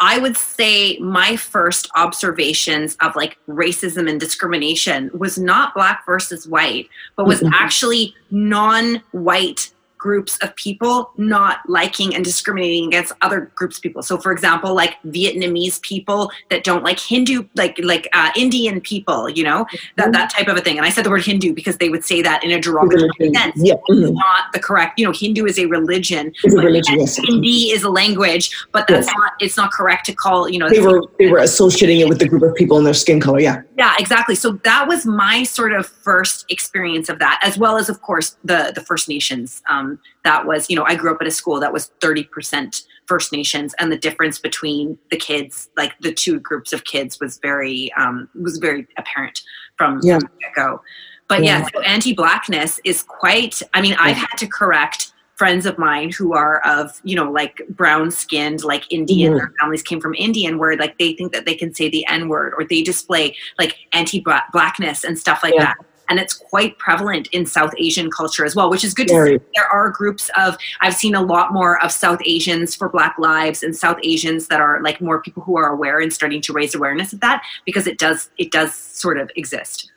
I 0.00 0.18
would 0.18 0.36
say 0.36 0.98
my 0.98 1.36
first 1.36 1.90
observations 1.94 2.96
of 3.02 3.14
like 3.14 3.36
racism 3.46 4.08
and 4.08 4.18
discrimination 4.18 5.10
was 5.12 5.38
not 5.38 5.74
black 5.74 6.06
versus 6.06 6.48
white, 6.48 6.88
but 7.16 7.26
was 7.26 7.40
mm-hmm. 7.40 7.52
actually 7.52 8.14
non-white 8.30 9.72
groups 10.00 10.38
of 10.38 10.56
people 10.56 11.12
not 11.18 11.58
liking 11.68 12.14
and 12.14 12.24
discriminating 12.24 12.86
against 12.86 13.12
other 13.20 13.52
groups 13.54 13.76
of 13.76 13.82
people. 13.82 14.02
So, 14.02 14.16
for 14.16 14.32
example, 14.32 14.74
like 14.74 14.96
Vietnamese 15.06 15.80
people 15.82 16.32
that 16.48 16.64
don't 16.64 16.82
like 16.82 16.98
Hindu, 16.98 17.44
like 17.54 17.78
like 17.82 18.08
uh, 18.14 18.30
Indian 18.34 18.80
people, 18.80 19.28
you 19.28 19.44
know, 19.44 19.66
that 19.96 20.04
mm-hmm. 20.04 20.12
that 20.12 20.30
type 20.30 20.48
of 20.48 20.56
a 20.56 20.62
thing. 20.62 20.78
And 20.78 20.86
I 20.86 20.90
said 20.90 21.04
the 21.04 21.10
word 21.10 21.24
Hindu 21.24 21.52
because 21.52 21.76
they 21.76 21.90
would 21.90 22.04
say 22.04 22.22
that 22.22 22.42
in 22.42 22.50
a 22.50 22.60
derogatory 22.60 23.10
sense. 23.34 23.56
Yeah. 23.56 23.74
Mm-hmm. 23.90 24.14
Not 24.14 24.52
the 24.54 24.58
correct. 24.58 24.98
You 24.98 25.04
know, 25.04 25.12
Hindu 25.12 25.44
is 25.44 25.58
a 25.58 25.66
religion. 25.66 26.32
It's 26.42 26.54
a 26.54 26.62
religion. 26.62 27.00
Yes. 27.00 27.16
Hindi 27.16 27.70
is 27.70 27.82
a 27.82 27.90
language, 27.90 28.50
but 28.72 28.88
that's 28.88 29.06
yes. 29.06 29.14
not. 29.16 29.32
It's 29.40 29.56
not 29.56 29.70
correct 29.70 30.06
to 30.06 30.14
call. 30.14 30.48
You 30.48 30.60
know, 30.60 30.70
they 30.70 30.80
were 30.80 31.02
they 31.18 31.28
were 31.28 31.38
associating 31.38 32.00
it 32.00 32.08
with 32.08 32.18
the 32.18 32.28
group 32.28 32.42
of 32.42 32.54
people 32.54 32.78
and 32.78 32.86
their 32.86 32.94
skin 32.94 33.20
color. 33.20 33.38
Yeah. 33.38 33.62
Yeah, 33.76 33.94
exactly. 33.98 34.34
So 34.34 34.52
that 34.64 34.88
was 34.88 35.04
my 35.04 35.42
sort 35.42 35.72
of 35.72 35.86
first 35.86 36.46
experience 36.48 37.08
of 37.08 37.18
that, 37.18 37.40
as 37.42 37.58
well 37.58 37.76
as, 37.76 37.88
of 37.88 38.00
course, 38.00 38.36
the 38.44 38.72
the 38.74 38.80
First 38.80 39.08
Nations. 39.08 39.62
Um, 39.68 39.89
that 40.24 40.46
was, 40.46 40.68
you 40.68 40.76
know, 40.76 40.84
I 40.84 40.94
grew 40.94 41.12
up 41.12 41.18
at 41.20 41.26
a 41.26 41.30
school 41.30 41.60
that 41.60 41.72
was 41.72 41.86
thirty 42.00 42.24
percent 42.24 42.82
First 43.06 43.32
Nations, 43.32 43.74
and 43.78 43.90
the 43.90 43.98
difference 43.98 44.38
between 44.38 44.98
the 45.10 45.16
kids, 45.16 45.68
like 45.76 45.98
the 46.00 46.12
two 46.12 46.38
groups 46.40 46.72
of 46.72 46.84
kids, 46.84 47.18
was 47.20 47.38
very 47.38 47.92
um, 47.94 48.28
was 48.40 48.58
very 48.58 48.86
apparent 48.98 49.40
from, 49.76 50.00
yeah. 50.02 50.18
the 50.18 50.28
get 50.40 50.54
go. 50.54 50.82
But 51.28 51.44
yeah, 51.44 51.60
yeah 51.60 51.66
so 51.72 51.80
anti-blackness 51.80 52.80
is 52.84 53.02
quite. 53.02 53.62
I 53.74 53.80
mean, 53.80 53.96
I've 53.98 54.16
had 54.16 54.36
to 54.38 54.46
correct 54.46 55.12
friends 55.40 55.64
of 55.64 55.78
mine 55.78 56.10
who 56.10 56.34
are 56.34 56.60
of 56.66 57.00
you 57.02 57.16
know 57.16 57.30
like 57.30 57.62
brown 57.70 58.10
skinned 58.10 58.62
like 58.62 58.84
indian 58.90 59.30
mm-hmm. 59.30 59.38
their 59.38 59.54
families 59.58 59.82
came 59.82 59.98
from 59.98 60.12
indian 60.16 60.58
where 60.58 60.76
like 60.76 60.98
they 60.98 61.14
think 61.14 61.32
that 61.32 61.46
they 61.46 61.54
can 61.54 61.72
say 61.72 61.88
the 61.88 62.06
n 62.08 62.28
word 62.28 62.52
or 62.58 62.64
they 62.64 62.82
display 62.82 63.34
like 63.58 63.78
anti 63.94 64.22
blackness 64.52 65.02
and 65.02 65.18
stuff 65.18 65.42
like 65.42 65.54
yeah. 65.54 65.64
that 65.64 65.76
and 66.10 66.18
it's 66.18 66.34
quite 66.34 66.76
prevalent 66.78 67.28
in 67.28 67.46
South 67.46 67.72
Asian 67.78 68.10
culture 68.10 68.44
as 68.44 68.54
well, 68.54 68.68
which 68.68 68.84
is 68.84 68.92
good 68.92 69.08
to 69.08 69.24
see. 69.24 69.38
There 69.54 69.66
are 69.72 69.88
groups 69.88 70.28
of 70.36 70.58
I've 70.80 70.94
seen 70.94 71.14
a 71.14 71.22
lot 71.22 71.52
more 71.52 71.82
of 71.82 71.92
South 71.92 72.20
Asians 72.26 72.74
for 72.74 72.88
Black 72.88 73.16
Lives 73.18 73.62
and 73.62 73.74
South 73.74 73.98
Asians 74.02 74.48
that 74.48 74.60
are 74.60 74.82
like 74.82 75.00
more 75.00 75.22
people 75.22 75.42
who 75.42 75.56
are 75.56 75.72
aware 75.72 76.00
and 76.00 76.12
starting 76.12 76.42
to 76.42 76.52
raise 76.52 76.74
awareness 76.74 77.12
of 77.12 77.20
that 77.20 77.42
because 77.64 77.86
it 77.86 77.98
does 77.98 78.28
it 78.36 78.50
does 78.50 78.74
sort 78.74 79.18
of 79.18 79.30
exist. 79.36 79.90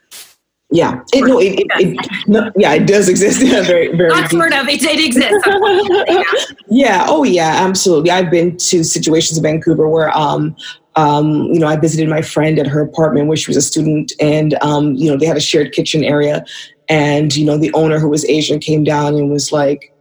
Yeah, 0.69 1.01
it, 1.13 1.27
no, 1.27 1.39
it, 1.39 1.59
it, 1.59 1.67
it 1.69 2.27
no, 2.27 2.51
yeah, 2.57 2.73
it 2.73 2.87
does 2.87 3.07
exist. 3.07 3.41
Yeah, 3.43 3.61
very, 3.61 3.95
very. 3.95 4.09
Not 4.09 4.31
sort 4.31 4.53
of, 4.53 4.67
it, 4.67 4.81
it 4.81 5.05
exists. 5.05 6.55
yeah. 6.67 7.05
oh 7.07 7.23
yeah, 7.23 7.57
absolutely. 7.63 8.09
I've 8.09 8.31
been 8.31 8.57
to 8.57 8.83
situations 8.83 9.37
in 9.37 9.43
Vancouver 9.43 9.87
where, 9.87 10.15
um, 10.17 10.55
um, 10.95 11.45
you 11.45 11.59
know, 11.59 11.67
I 11.67 11.75
visited 11.75 12.07
my 12.09 12.21
friend 12.21 12.59
at 12.59 12.67
her 12.67 12.81
apartment 12.81 13.27
where 13.27 13.37
she 13.37 13.49
was 13.49 13.57
a 13.57 13.61
student, 13.61 14.11
and 14.19 14.55
um, 14.61 14.93
you 14.95 15.09
know, 15.09 15.17
they 15.17 15.25
had 15.25 15.37
a 15.37 15.41
shared 15.41 15.71
kitchen 15.71 16.03
area, 16.03 16.45
and 16.89 17.35
you 17.35 17.45
know, 17.45 17.57
the 17.57 17.73
owner 17.73 17.99
who 17.99 18.09
was 18.09 18.25
Asian 18.25 18.59
came 18.59 18.83
down 18.83 19.15
and 19.15 19.31
was 19.31 19.51
like, 19.51 19.93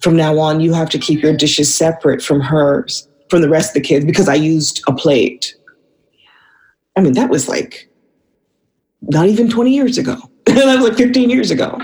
"From 0.00 0.16
now 0.16 0.38
on, 0.38 0.60
you 0.60 0.72
have 0.72 0.88
to 0.90 0.98
keep 0.98 1.22
your 1.22 1.36
dishes 1.36 1.74
separate 1.74 2.22
from 2.22 2.40
hers, 2.40 3.08
from 3.28 3.42
the 3.42 3.48
rest 3.48 3.70
of 3.70 3.82
the 3.82 3.88
kids, 3.88 4.04
because 4.04 4.28
I 4.28 4.34
used 4.34 4.82
a 4.88 4.94
plate." 4.94 5.54
I 6.96 7.00
mean, 7.00 7.12
that 7.12 7.30
was 7.30 7.48
like 7.48 7.88
not 9.02 9.26
even 9.26 9.48
20 9.48 9.74
years 9.74 9.98
ago. 9.98 10.16
that 10.46 10.78
was 10.78 10.88
like 10.88 10.96
15 10.96 11.30
years 11.30 11.50
ago. 11.50 11.80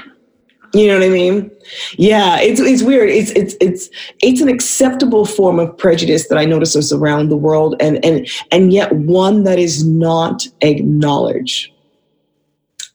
You 0.74 0.88
know 0.88 0.98
what 0.98 1.06
I 1.06 1.08
mean? 1.08 1.50
Yeah, 1.96 2.40
it's 2.40 2.60
it's 2.60 2.82
weird. 2.82 3.08
It's 3.08 3.30
it's 3.30 3.54
it's 3.60 3.88
it's 4.22 4.40
an 4.40 4.48
acceptable 4.48 5.24
form 5.24 5.60
of 5.60 5.76
prejudice 5.78 6.28
that 6.28 6.36
I 6.36 6.44
notice 6.44 6.74
is 6.74 6.92
around 6.92 7.28
the 7.28 7.36
world, 7.36 7.76
and 7.78 8.04
and 8.04 8.28
and 8.50 8.72
yet 8.72 8.92
one 8.92 9.44
that 9.44 9.58
is 9.58 9.86
not 9.86 10.46
acknowledged. 10.62 11.70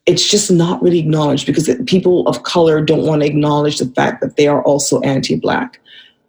It's 0.04 0.28
just 0.28 0.50
not 0.50 0.82
really 0.82 0.98
acknowledged 0.98 1.46
because 1.46 1.70
people 1.86 2.28
of 2.28 2.42
color 2.42 2.84
don't 2.84 3.06
want 3.06 3.22
to 3.22 3.28
acknowledge 3.28 3.78
the 3.78 3.86
fact 3.86 4.20
that 4.20 4.36
they 4.36 4.46
are 4.46 4.62
also 4.64 5.00
anti-black. 5.00 5.80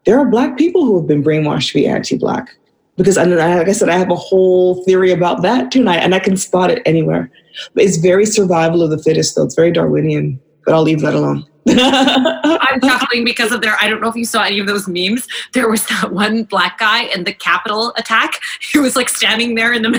There 0.06 0.18
are 0.18 0.26
black 0.26 0.58
people 0.58 0.86
who 0.86 0.98
have 0.98 1.08
been 1.08 1.24
brainwashed 1.24 1.70
to 1.70 1.74
be 1.76 1.88
anti-black 1.88 2.56
because 2.96 3.18
like 3.18 3.68
I 3.68 3.72
said, 3.72 3.90
I 3.90 3.98
have 3.98 4.12
a 4.12 4.16
whole 4.16 4.84
theory 4.86 5.12
about 5.12 5.42
that 5.42 5.72
too, 5.72 5.80
and 5.80 5.90
I, 5.90 5.98
and 5.98 6.14
I 6.16 6.20
can 6.20 6.38
spot 6.38 6.72
it 6.72 6.82
anywhere. 6.86 7.32
But 7.74 7.84
it's 7.84 7.98
very 7.98 8.26
survival 8.26 8.82
of 8.82 8.90
the 8.90 9.02
fittest, 9.02 9.36
though. 9.36 9.44
It's 9.44 9.56
very 9.56 9.72
Darwinian, 9.72 10.40
but 10.66 10.74
I'll 10.74 10.84
leave 10.84 11.02
that 11.02 11.14
alone. 11.14 11.46
I'm 11.68 12.82
chuckling 12.82 13.24
because 13.24 13.52
of 13.52 13.62
their. 13.62 13.76
I 13.80 13.88
don't 13.88 14.02
know 14.02 14.10
if 14.10 14.16
you 14.16 14.26
saw 14.26 14.44
any 14.44 14.60
of 14.60 14.68
those 14.68 14.88
memes. 14.88 15.28
There 15.54 15.70
was 15.70 15.86
that 15.88 16.12
one 16.12 16.44
black 16.44 16.80
guy 16.80 17.04
in 17.04 17.24
the 17.24 17.34
Capitol 17.34 17.94
attack. 17.98 18.40
He 18.72 18.80
was 18.80 18.96
like 18.96 19.10
standing 19.10 19.56
there 19.56 19.74
in 19.74 19.84
the. 19.84 19.90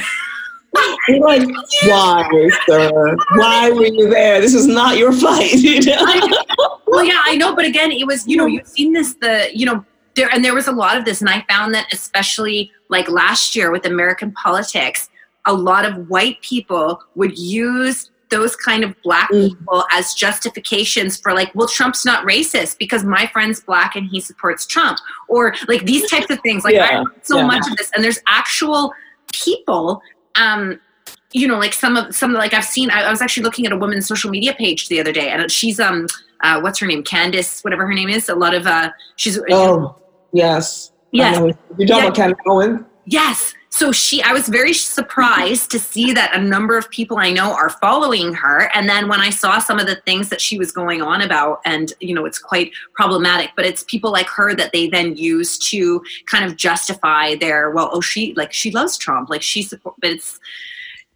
like, 1.21 1.47
why, 1.85 2.51
sir? 2.67 3.17
Why 3.35 3.71
were 3.71 3.87
you 3.87 4.09
there? 4.09 4.41
This 4.41 4.55
is 4.55 4.67
not 4.67 4.97
your 4.97 5.13
fight. 5.13 5.55
well, 6.87 7.05
yeah, 7.05 7.21
I 7.25 7.37
know, 7.37 7.55
but 7.55 7.65
again, 7.65 7.93
it 7.93 8.07
was. 8.07 8.27
You 8.27 8.39
know, 8.39 8.47
you've 8.47 8.67
seen 8.67 8.93
this. 8.93 9.15
The 9.15 9.49
you 9.55 9.67
know 9.67 9.85
there 10.15 10.29
and 10.33 10.45
there 10.45 10.55
was 10.55 10.67
a 10.67 10.73
lot 10.73 10.97
of 10.97 11.05
this, 11.05 11.21
and 11.21 11.31
I 11.31 11.45
found 11.49 11.75
that 11.75 11.93
especially 11.93 12.73
like 12.89 13.09
last 13.09 13.55
year 13.55 13.71
with 13.71 13.87
American 13.87 14.33
politics, 14.33 15.11
a 15.47 15.53
lot 15.53 15.85
of 15.85 16.09
white 16.09 16.41
people 16.41 17.01
would 17.15 17.39
use 17.39 18.11
those 18.33 18.57
kind 18.57 18.83
of 18.83 19.01
black 19.03 19.31
mm. 19.31 19.49
people 19.51 19.85
as 19.93 20.15
justifications 20.15 21.17
for 21.17 21.33
like 21.33 21.55
well 21.55 21.69
trump's 21.69 22.05
not 22.05 22.27
racist 22.27 22.79
because 22.79 23.05
my 23.05 23.27
friend's 23.33 23.61
black 23.61 23.95
and 23.95 24.09
he 24.09 24.21
supports 24.21 24.67
trump 24.67 24.99
or 25.29 25.55
like 25.69 25.85
these 25.85 26.11
types 26.11 26.31
of 26.31 26.41
things 26.41 26.65
like 26.65 26.75
yeah, 26.75 27.05
so 27.23 27.37
yeah. 27.37 27.47
much 27.47 27.65
of 27.71 27.77
this 27.77 27.91
and 27.95 28.03
there's 28.03 28.19
actual 28.27 28.93
people 29.33 30.01
um 30.35 30.81
you 31.33 31.49
know, 31.49 31.59
like 31.59 31.73
some 31.73 31.97
of 31.97 32.15
some 32.15 32.33
like 32.33 32.55
I've 32.55 32.65
seen. 32.65 32.91
I, 32.91 33.05
I, 33.05 33.11
was 33.11 33.23
actually 33.23 33.45
looking 33.45 33.67
at 33.67 33.73
a 33.73 33.77
woman's 33.77 34.07
social 34.07 34.31
media 34.31 34.53
page 34.55 34.89
the 34.89 35.01
other 35.01 35.13
day, 35.13 35.31
and 35.31 35.51
she's 35.51 35.81
um, 35.81 36.07
uh, 36.43 36.61
what's 36.61 36.79
her 36.81 36.87
name, 36.87 37.03
Candace, 37.03 37.63
whatever 37.63 37.87
her 37.87 37.95
name 37.95 38.09
is. 38.09 38.29
A 38.29 38.35
lot 38.35 38.55
of 38.55 38.67
uh, 38.67 38.91
she's 39.17 39.39
oh 39.51 39.97
yes, 40.33 40.93
yes. 41.11 41.39
You're 41.39 41.53
talking 41.53 41.87
yeah. 41.89 41.99
about 42.03 42.15
Candace 42.15 42.39
Owen. 42.47 42.85
Yes, 43.07 43.55
so 43.73 43.91
she 43.91 44.23
i 44.23 44.33
was 44.33 44.49
very 44.49 44.75
surprised 44.75 45.71
to 45.71 45.79
see 45.79 46.13
that 46.13 46.37
a 46.37 46.41
number 46.41 46.77
of 46.77 46.89
people 46.91 47.19
i 47.19 47.31
know 47.31 47.55
are 47.55 47.71
following 47.71 48.35
her 48.35 48.71
and 48.75 48.89
then 48.89 49.09
when 49.09 49.21
i 49.21 49.31
saw 49.31 49.59
some 49.59 49.79
of 49.79 49.87
the 49.87 49.97
things 50.05 50.29
that 50.29 50.41
she 50.41 50.59
was 50.59 50.71
going 50.71 51.01
on 51.01 51.23
about 51.23 51.61
and 51.65 51.95
you 51.99 52.15
know 52.15 52.27
it's 52.27 52.39
quite 52.39 52.71
problematic 52.93 53.51
but 53.57 53.65
it's 53.65 53.83
people 53.85 54.13
like 54.13 54.29
her 54.29 54.55
that 54.55 54.73
they 54.73 54.89
then 54.89 55.17
use 55.17 55.59
to 55.59 56.03
kind 56.27 56.45
of 56.45 56.55
justify 56.57 57.35
their 57.37 57.71
well 57.71 57.89
oh 57.93 58.01
she 58.01 58.35
like 58.35 58.53
she 58.53 58.71
loves 58.71 58.99
trump 58.99 59.31
like 59.31 59.43
she 59.43 59.63
support 59.63 59.95
but 60.01 60.11
it's 60.11 60.39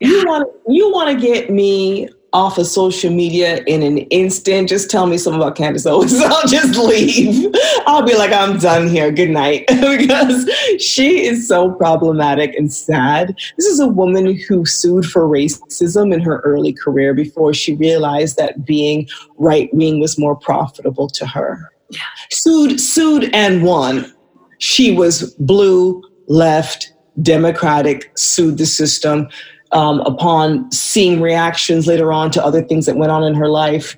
yeah. 0.01 0.09
you 0.09 0.25
want 0.27 0.49
you 0.67 0.93
want 0.93 1.11
to 1.11 1.27
get 1.27 1.51
me 1.51 2.09
off 2.37 2.59
of 2.59 2.67
social 2.67 3.11
media 3.11 3.65
in 3.67 3.83
an 3.83 3.97
instant. 3.97 4.69
Just 4.69 4.91
tell 4.91 5.07
me 5.07 5.17
something 5.17 5.41
about 5.41 5.57
Candace 5.57 5.87
Owens. 5.87 6.13
I'll 6.21 6.47
just 6.47 6.79
leave. 6.79 7.51
I'll 7.87 8.05
be 8.05 8.15
like, 8.15 8.31
I'm 8.31 8.59
done 8.59 8.89
here. 8.89 9.11
Good 9.11 9.31
night. 9.31 9.65
because 9.69 10.47
she 10.79 11.25
is 11.25 11.49
so 11.49 11.73
problematic 11.73 12.55
and 12.55 12.71
sad. 12.71 13.35
This 13.57 13.65
is 13.65 13.81
a 13.81 13.89
woman 13.89 14.37
who 14.37 14.67
sued 14.67 15.07
for 15.07 15.27
racism 15.27 16.13
in 16.13 16.21
her 16.21 16.41
early 16.41 16.75
career 16.75 17.15
before 17.15 17.55
she 17.55 17.75
realized 17.75 18.37
that 18.37 18.67
being 18.67 19.09
right 19.39 19.73
wing 19.73 19.99
was 19.99 20.19
more 20.19 20.37
profitable 20.37 21.09
to 21.09 21.27
her. 21.27 21.73
Yeah. 21.89 22.01
Sued, 22.31 22.79
sued 22.79 23.31
and 23.33 23.63
won. 23.63 24.13
She 24.59 24.93
was 24.93 25.35
blue, 25.39 26.03
left, 26.27 26.93
democratic, 27.23 28.13
sued 28.15 28.59
the 28.59 28.67
system 28.67 29.31
um, 29.77 30.01
upon 30.01 30.73
seeing 30.73 31.21
reactions 31.21 31.87
later 31.87 32.11
on 32.11 32.31
to 32.31 32.45
other 32.45 32.63
things 32.63 32.87
that 32.87 32.97
went 32.97 33.13
on 33.13 33.23
in 33.23 33.35
her 33.35 33.49
life, 33.49 33.97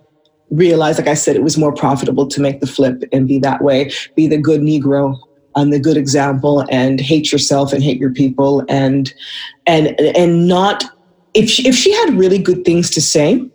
realized, 0.51 0.99
like 0.99 1.07
I 1.07 1.15
said, 1.15 1.37
it 1.37 1.45
was 1.45 1.57
more 1.57 1.73
profitable 1.73 2.27
to 2.27 2.41
make 2.41 2.61
the 2.61 2.67
flip 2.67 3.05
and 3.13 3.29
be 3.29 3.39
that 3.39 3.63
way, 3.63 3.93
be 4.17 4.27
the 4.27 4.39
good 4.39 4.61
Negro 4.61 5.17
and 5.55 5.73
the 5.73 5.79
good 5.79 5.97
example, 5.97 6.67
and 6.69 7.01
hate 7.01 7.31
yourself 7.31 7.73
and 7.73 7.83
hate 7.83 7.99
your 7.99 8.13
people, 8.13 8.65
and 8.69 9.15
and 9.67 9.99
and 10.01 10.49
not 10.49 10.85
if 11.35 11.49
she, 11.49 11.69
if 11.69 11.77
she 11.77 11.93
had 11.93 12.15
really 12.15 12.39
good 12.39 12.65
things 12.65 12.91
to 12.91 13.01
say, 13.01 13.49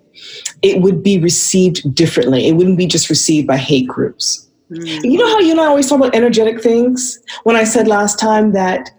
it 0.62 0.82
would 0.82 1.04
be 1.04 1.20
received 1.20 1.94
differently. 1.94 2.48
It 2.48 2.54
wouldn't 2.54 2.78
be 2.78 2.88
just 2.88 3.10
received 3.10 3.48
by 3.48 3.58
hate 3.58 3.88
groups. 3.88 4.48
Mm. 4.72 5.04
You 5.04 5.18
know 5.18 5.28
how 5.28 5.40
you 5.40 5.52
and 5.52 5.60
I 5.60 5.66
always 5.66 5.90
talk 5.90 6.00
about 6.00 6.16
energetic 6.16 6.62
things? 6.62 7.20
When 7.44 7.58
I 7.58 7.66
said 7.66 7.88
last 7.88 8.18
time 8.18 8.54
that 8.54 8.92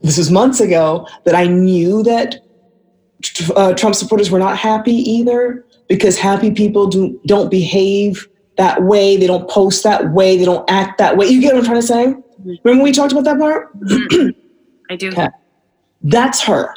this 0.00 0.18
was 0.18 0.30
months 0.30 0.60
ago 0.60 1.06
that 1.24 1.34
I 1.34 1.46
knew 1.46 2.02
that 2.02 2.41
uh, 3.56 3.74
Trump 3.74 3.94
supporters 3.94 4.30
were 4.30 4.38
not 4.38 4.56
happy 4.56 4.94
either 4.94 5.64
because 5.88 6.18
happy 6.18 6.50
people 6.50 6.86
do, 6.86 7.20
don't 7.26 7.50
behave 7.50 8.28
that 8.56 8.82
way. 8.82 9.16
They 9.16 9.26
don't 9.26 9.48
post 9.48 9.82
that 9.84 10.12
way. 10.12 10.36
They 10.36 10.44
don't 10.44 10.68
act 10.70 10.98
that 10.98 11.16
way. 11.16 11.26
You 11.26 11.40
get 11.40 11.54
what 11.54 11.60
I'm 11.60 11.64
trying 11.64 11.80
to 11.80 11.86
say? 11.86 12.06
Mm-hmm. 12.06 12.52
Remember 12.64 12.84
we 12.84 12.92
talked 12.92 13.12
about 13.12 13.24
that 13.24 13.38
part? 13.38 13.78
Mm-hmm. 13.78 14.30
I 14.90 14.96
do. 14.96 15.08
Okay. 15.08 15.28
That's 16.02 16.42
her. 16.42 16.74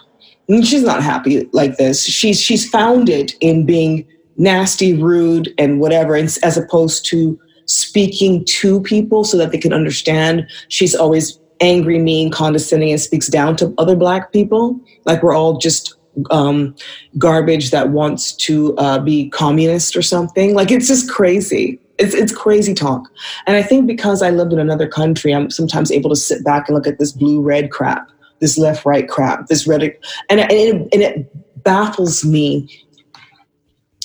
And 0.47 0.65
she's 0.65 0.83
not 0.83 1.01
happy 1.01 1.49
like 1.51 1.77
this. 1.77 2.03
She's 2.03 2.39
she's 2.39 2.69
founded 2.69 3.33
in 3.41 3.65
being 3.65 4.07
nasty, 4.37 4.93
rude, 4.93 5.53
and 5.57 5.79
whatever, 5.79 6.15
as 6.15 6.57
opposed 6.57 7.05
to 7.07 7.39
speaking 7.65 8.45
to 8.45 8.81
people 8.81 9.23
so 9.23 9.37
that 9.37 9.51
they 9.51 9.57
can 9.57 9.73
understand. 9.73 10.47
She's 10.67 10.93
always 10.93 11.39
angry, 11.61 11.97
mean, 11.97 12.31
condescending, 12.31 12.91
and 12.91 13.01
speaks 13.01 13.27
down 13.27 13.55
to 13.57 13.73
other 13.77 13.95
black 13.95 14.31
people. 14.31 14.79
Like 15.05 15.23
we're 15.23 15.33
all 15.33 15.57
just 15.57 15.94
um, 16.31 16.75
garbage 17.17 17.71
that 17.71 17.89
wants 17.89 18.33
to 18.33 18.75
uh, 18.77 18.99
be 18.99 19.29
communist 19.29 19.95
or 19.95 20.01
something. 20.01 20.53
Like 20.53 20.71
it's 20.71 20.87
just 20.87 21.09
crazy. 21.09 21.79
It's 21.97 22.13
it's 22.13 22.33
crazy 22.33 22.73
talk. 22.73 23.09
And 23.47 23.55
I 23.55 23.63
think 23.63 23.87
because 23.87 24.21
I 24.21 24.29
lived 24.29 24.53
in 24.53 24.59
another 24.59 24.87
country, 24.87 25.33
I'm 25.33 25.49
sometimes 25.49 25.91
able 25.91 26.09
to 26.09 26.15
sit 26.15 26.43
back 26.43 26.67
and 26.67 26.75
look 26.75 26.87
at 26.87 26.99
this 26.99 27.11
blue 27.11 27.41
red 27.41 27.71
crap, 27.71 28.09
this 28.39 28.57
left 28.57 28.85
right 28.85 29.07
crap, 29.07 29.47
this 29.47 29.65
red, 29.67 29.81
and 30.29 30.39
and 30.39 30.51
it, 30.51 30.75
and 30.93 31.01
it 31.01 31.63
baffles 31.63 32.25
me 32.25 32.69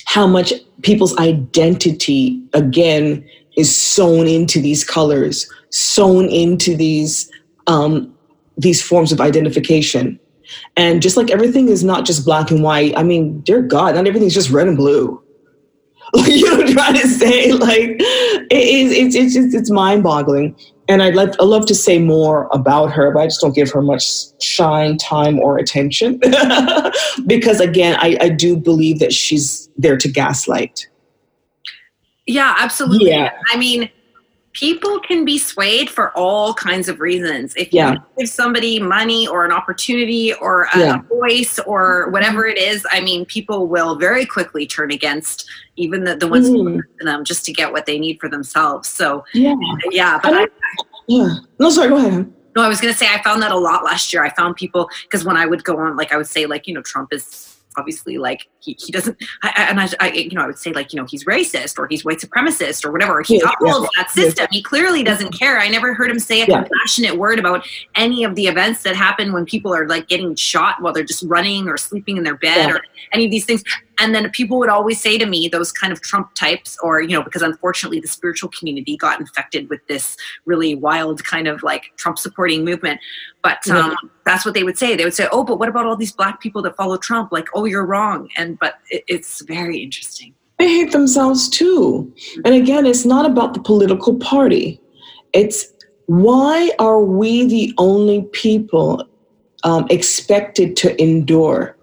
how 0.05 0.27
much 0.27 0.53
people's 0.81 1.15
identity 1.17 2.41
again 2.53 3.25
is 3.57 3.75
sewn 3.75 4.27
into 4.27 4.61
these 4.61 4.83
colors, 4.83 5.49
sewn 5.69 6.29
into 6.29 6.75
these 6.75 7.29
um, 7.67 8.13
these 8.57 8.81
forms 8.81 9.11
of 9.11 9.19
identification 9.19 10.19
and 10.77 11.01
just 11.01 11.17
like 11.17 11.31
everything 11.31 11.67
is 11.67 11.83
not 11.83 12.05
just 12.05 12.25
black 12.25 12.51
and 12.51 12.63
white, 12.63 12.97
I 12.97 13.03
mean, 13.03 13.41
dear 13.41 13.61
God, 13.61 13.95
not 13.95 14.07
everything's 14.07 14.33
just 14.33 14.49
red 14.49 14.67
and 14.67 14.77
blue. 14.77 15.21
you 16.25 16.49
know 16.49 16.57
what 16.57 16.67
I'm 16.67 16.73
trying 16.73 16.93
to 16.95 17.07
say? 17.07 17.53
Like, 17.53 17.97
it 17.99 18.51
is, 18.51 18.91
it's, 18.91 19.15
it's, 19.15 19.35
it's, 19.35 19.55
it's 19.55 19.71
mind 19.71 20.03
boggling. 20.03 20.55
And 20.87 21.01
I'd 21.01 21.15
love, 21.15 21.29
i 21.39 21.43
love 21.43 21.65
to 21.67 21.75
say 21.75 21.99
more 21.99 22.49
about 22.51 22.91
her, 22.91 23.11
but 23.11 23.21
I 23.21 23.27
just 23.27 23.39
don't 23.39 23.55
give 23.55 23.71
her 23.71 23.81
much 23.81 24.05
shine, 24.41 24.97
time, 24.97 25.39
or 25.39 25.57
attention. 25.57 26.19
because 27.27 27.61
again, 27.61 27.95
I, 27.99 28.17
I 28.19 28.29
do 28.29 28.57
believe 28.57 28.99
that 28.99 29.13
she's 29.13 29.69
there 29.77 29.95
to 29.95 30.09
gaslight. 30.09 30.89
Yeah, 32.27 32.55
absolutely. 32.57 33.09
Yeah. 33.09 33.31
I 33.53 33.57
mean, 33.57 33.89
people 34.53 34.99
can 34.99 35.23
be 35.23 35.37
swayed 35.37 35.89
for 35.89 36.15
all 36.17 36.53
kinds 36.53 36.89
of 36.89 36.99
reasons. 36.99 37.55
If 37.55 37.73
yeah. 37.73 37.93
you 37.93 37.99
give 38.19 38.29
somebody 38.29 38.79
money 38.79 39.27
or 39.27 39.45
an 39.45 39.51
opportunity 39.51 40.33
or 40.33 40.63
a 40.73 40.79
yeah. 40.79 41.01
voice 41.03 41.59
or 41.59 42.09
whatever 42.09 42.45
it 42.45 42.57
is, 42.57 42.85
I 42.91 43.01
mean, 43.01 43.25
people 43.25 43.67
will 43.67 43.95
very 43.95 44.25
quickly 44.25 44.65
turn 44.65 44.91
against 44.91 45.49
even 45.77 46.03
the, 46.03 46.15
the 46.15 46.27
ones 46.27 46.49
mm. 46.49 46.81
who 46.99 47.05
them 47.05 47.23
just 47.23 47.45
to 47.45 47.53
get 47.53 47.71
what 47.71 47.85
they 47.85 47.97
need 47.97 48.19
for 48.19 48.29
themselves. 48.29 48.87
So, 48.89 49.23
yeah, 49.33 49.55
yeah. 49.89 50.19
But 50.21 50.33
I, 50.33 50.43
I, 50.43 50.47
yeah. 51.07 51.35
No, 51.59 51.69
sorry, 51.69 51.89
go 51.89 51.97
ahead. 51.97 52.31
No, 52.55 52.61
I 52.61 52.67
was 52.67 52.81
going 52.81 52.93
to 52.93 52.97
say 52.97 53.07
I 53.09 53.21
found 53.23 53.41
that 53.43 53.51
a 53.51 53.57
lot 53.57 53.85
last 53.85 54.11
year. 54.11 54.23
I 54.23 54.29
found 54.29 54.57
people 54.57 54.89
because 55.03 55.23
when 55.23 55.37
I 55.37 55.45
would 55.45 55.63
go 55.63 55.77
on, 55.79 55.95
like 55.95 56.11
I 56.11 56.17
would 56.17 56.27
say, 56.27 56.45
like 56.45 56.67
you 56.67 56.73
know, 56.73 56.81
Trump 56.81 57.13
is 57.13 57.50
obviously 57.77 58.17
like 58.17 58.47
he, 58.59 58.77
he 58.79 58.91
doesn't 58.91 59.17
I, 59.43 59.67
and 59.69 59.79
I, 59.79 59.89
I, 59.99 60.11
you 60.11 60.31
know 60.31 60.43
i 60.43 60.47
would 60.47 60.59
say 60.59 60.73
like 60.73 60.93
you 60.93 60.99
know 60.99 61.05
he's 61.09 61.25
racist 61.25 61.77
or 61.77 61.87
he's 61.87 62.03
white 62.05 62.19
supremacist 62.19 62.85
or 62.85 62.91
whatever. 62.91 63.21
He 63.21 63.37
yeah, 63.37 63.51
upholds 63.51 63.89
yeah, 63.95 64.03
that 64.03 64.11
system. 64.11 64.47
Yeah. 64.51 64.57
he 64.57 64.61
clearly 64.61 65.03
doesn't 65.03 65.31
care. 65.31 65.59
I 65.59 65.67
never 65.67 65.93
heard 65.93 66.09
him 66.09 66.19
say 66.19 66.41
a 66.41 66.45
compassionate 66.45 67.17
word 67.17 67.39
about 67.39 67.67
any 67.95 68.23
of 68.23 68.35
the 68.35 68.47
events 68.47 68.83
that 68.83 68.95
happen 68.95 69.33
when 69.33 69.45
people 69.45 69.73
are 69.73 69.87
like 69.87 70.07
getting 70.07 70.35
shot 70.35 70.81
while 70.81 70.93
they're 70.93 71.03
just 71.03 71.23
running 71.23 71.67
or 71.67 71.77
sleeping 71.77 72.17
in 72.17 72.23
their 72.23 72.37
bed 72.37 72.71
or 72.71 72.81
any 73.13 73.25
of 73.25 73.31
these 73.31 73.45
things 73.45 73.63
and 74.01 74.15
then 74.15 74.29
people 74.31 74.57
would 74.57 74.69
always 74.69 74.99
say 74.99 75.17
to 75.19 75.27
me 75.27 75.47
those 75.47 75.71
kind 75.71 75.93
of 75.93 76.01
trump 76.01 76.33
types 76.33 76.77
or 76.81 77.01
you 77.01 77.15
know 77.15 77.23
because 77.23 77.43
unfortunately 77.43 77.99
the 77.99 78.07
spiritual 78.07 78.49
community 78.49 78.97
got 78.97 79.19
infected 79.19 79.69
with 79.69 79.85
this 79.87 80.17
really 80.45 80.73
wild 80.73 81.23
kind 81.23 81.47
of 81.47 81.61
like 81.63 81.83
trump 81.97 82.17
supporting 82.17 82.65
movement. 82.65 82.99
But 83.43 83.67
um, 83.69 83.95
that's 84.25 84.45
what 84.45 84.53
they 84.53 84.63
would 84.63 84.77
say. 84.77 84.95
They 84.95 85.03
would 85.03 85.13
say 85.13 85.27
oh 85.31 85.43
but 85.43 85.59
what 85.59 85.69
about 85.69 85.85
all 85.85 85.95
these 85.95 86.11
black 86.11 86.41
people 86.41 86.61
that 86.63 86.75
follow 86.75 86.97
trump? 86.97 87.31
Like 87.31 87.47
oh 87.53 87.65
you're 87.65 87.85
wrong. 87.85 88.27
And 88.35 88.57
but 88.59 88.75
it, 88.89 89.03
it's 89.07 89.41
very 89.41 89.77
interesting. 89.77 90.33
They 90.57 90.67
hate 90.67 90.91
themselves 90.91 91.47
too. 91.47 92.11
And 92.43 92.55
again 92.55 92.85
it's 92.85 93.05
not 93.05 93.25
about 93.25 93.53
the 93.53 93.61
political 93.61 94.15
party. 94.17 94.81
It's 95.33 95.71
why 96.07 96.71
are 96.79 97.01
we 97.01 97.45
the 97.45 97.73
only 97.77 98.23
people 98.33 99.07
um, 99.63 99.85
expected 99.91 100.75
to 100.77 100.99
endure 101.01 101.77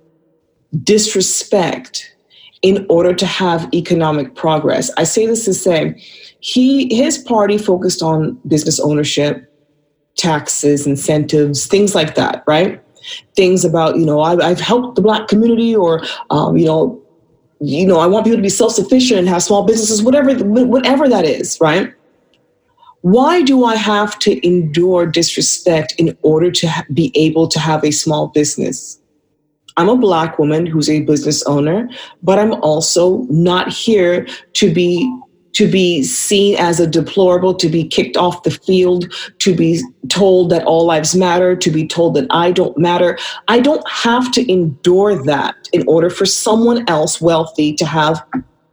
disrespect 0.85 2.15
in 2.63 2.85
order 2.89 3.15
to 3.15 3.27
have 3.27 3.69
economic 3.73 4.35
progress. 4.35 4.91
I 4.97 5.05
say 5.05 5.27
this 5.27 5.45
to 5.45 5.55
say 5.55 5.95
he 6.41 6.95
his 6.95 7.19
party 7.19 7.59
focused 7.59 8.03
on 8.03 8.35
business 8.47 8.81
ownership, 8.81 9.53
taxes, 10.17 10.87
incentives, 10.87 11.67
things 11.67 11.95
like 11.95 12.15
that, 12.17 12.45
right? 12.47 12.83
Things 13.37 13.65
about 13.65 13.97
you 13.97 14.05
know 14.05 14.21
I, 14.21 14.49
have 14.49 14.61
helped 14.61 14.97
the 14.97 15.03
black 15.03 15.29
community, 15.29 15.75
or 15.75 16.03
um, 16.31 16.57
you 16.57 16.67
know, 16.67 17.01
you 17.61 17.87
know 17.87 18.01
I 18.01 18.07
want 18.07 18.25
people 18.25 18.39
to 18.39 18.43
be 18.43 18.49
self 18.49 18.73
sufficient 18.73 19.21
and 19.21 19.29
have 19.29 19.43
small 19.43 19.65
businesses, 19.65 20.03
whatever 20.03 20.35
whatever 20.35 21.09
that 21.09 21.25
is, 21.25 21.59
right? 21.61 21.93
Why 23.03 23.43
do 23.43 23.65
I 23.65 23.77
have 23.77 24.19
to 24.21 24.45
endure 24.47 25.07
disrespect 25.07 25.95
in 25.99 26.19
order 26.23 26.51
to 26.51 26.67
ha- 26.67 26.85
be 26.93 27.13
able 27.15 27.47
to 27.49 27.61
have 27.61 27.85
a 27.85 27.93
small 27.93 28.27
business? 28.27 28.98
I'm 29.79 29.89
a 29.89 29.97
black 29.97 30.39
woman 30.39 30.67
who's 30.67 30.91
a 30.91 31.03
business 31.03 31.43
owner, 31.45 31.89
but 32.23 32.39
I'm 32.39 32.55
also 32.63 33.19
not 33.31 33.69
here 33.69 34.27
to 34.55 34.75
be 34.75 35.11
to 35.55 35.71
be 35.71 36.05
seen 36.05 36.57
as 36.57 36.79
a 36.79 36.87
deplorable, 36.87 37.55
to 37.55 37.69
be 37.69 37.83
kicked 37.83 38.17
off 38.17 38.43
the 38.43 38.51
field, 38.51 39.13
to 39.39 39.57
be 39.57 39.83
told 40.09 40.51
that 40.51 40.63
all 40.65 40.85
lives 40.87 41.17
matter, 41.17 41.57
to 41.57 41.71
be 41.71 41.87
told 41.87 42.15
that 42.15 42.27
I 42.31 42.53
don't 42.53 42.77
matter. 42.79 43.19
I 43.49 43.59
don't 43.59 43.89
have 43.89 44.31
to 44.33 44.53
endure 44.53 45.25
that 45.25 45.57
in 45.73 45.85
order 45.89 46.11
for 46.11 46.27
someone 46.27 46.89
else 46.89 47.21
wealthy 47.21 47.75
to 47.75 47.87
have 47.87 48.25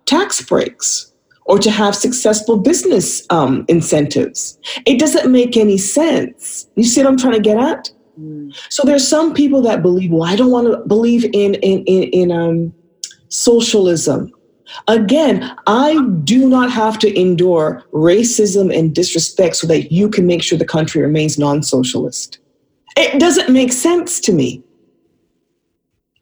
tax 0.05 0.41
breaks 0.41 1.11
or 1.45 1.57
to 1.59 1.71
have 1.71 1.95
successful 1.95 2.57
business 2.57 3.25
um, 3.29 3.65
incentives. 3.67 4.59
It 4.85 4.99
doesn't 4.99 5.31
make 5.31 5.57
any 5.57 5.77
sense. 5.77 6.67
You 6.75 6.83
see 6.83 7.01
what 7.01 7.09
I'm 7.09 7.17
trying 7.17 7.33
to 7.33 7.39
get 7.39 7.57
at? 7.57 7.89
Mm. 8.19 8.55
So 8.69 8.83
there's 8.83 9.07
some 9.07 9.33
people 9.33 9.61
that 9.63 9.81
believe, 9.81 10.11
well, 10.11 10.23
I 10.23 10.35
don't 10.35 10.51
want 10.51 10.67
to 10.67 10.77
believe 10.87 11.25
in 11.25 11.55
in 11.55 11.83
in, 11.85 12.03
in 12.03 12.31
um, 12.31 12.73
socialism. 13.29 14.31
Again, 14.87 15.55
I 15.67 16.03
do 16.23 16.49
not 16.49 16.71
have 16.71 16.97
to 16.99 17.19
endure 17.19 17.83
racism 17.93 18.75
and 18.75 18.95
disrespect 18.95 19.57
so 19.57 19.67
that 19.67 19.91
you 19.91 20.09
can 20.09 20.25
make 20.25 20.41
sure 20.41 20.57
the 20.57 20.65
country 20.65 21.01
remains 21.01 21.37
non-socialist. 21.37 22.39
It 22.97 23.19
doesn't 23.19 23.51
make 23.51 23.71
sense 23.71 24.19
to 24.21 24.33
me. 24.33 24.63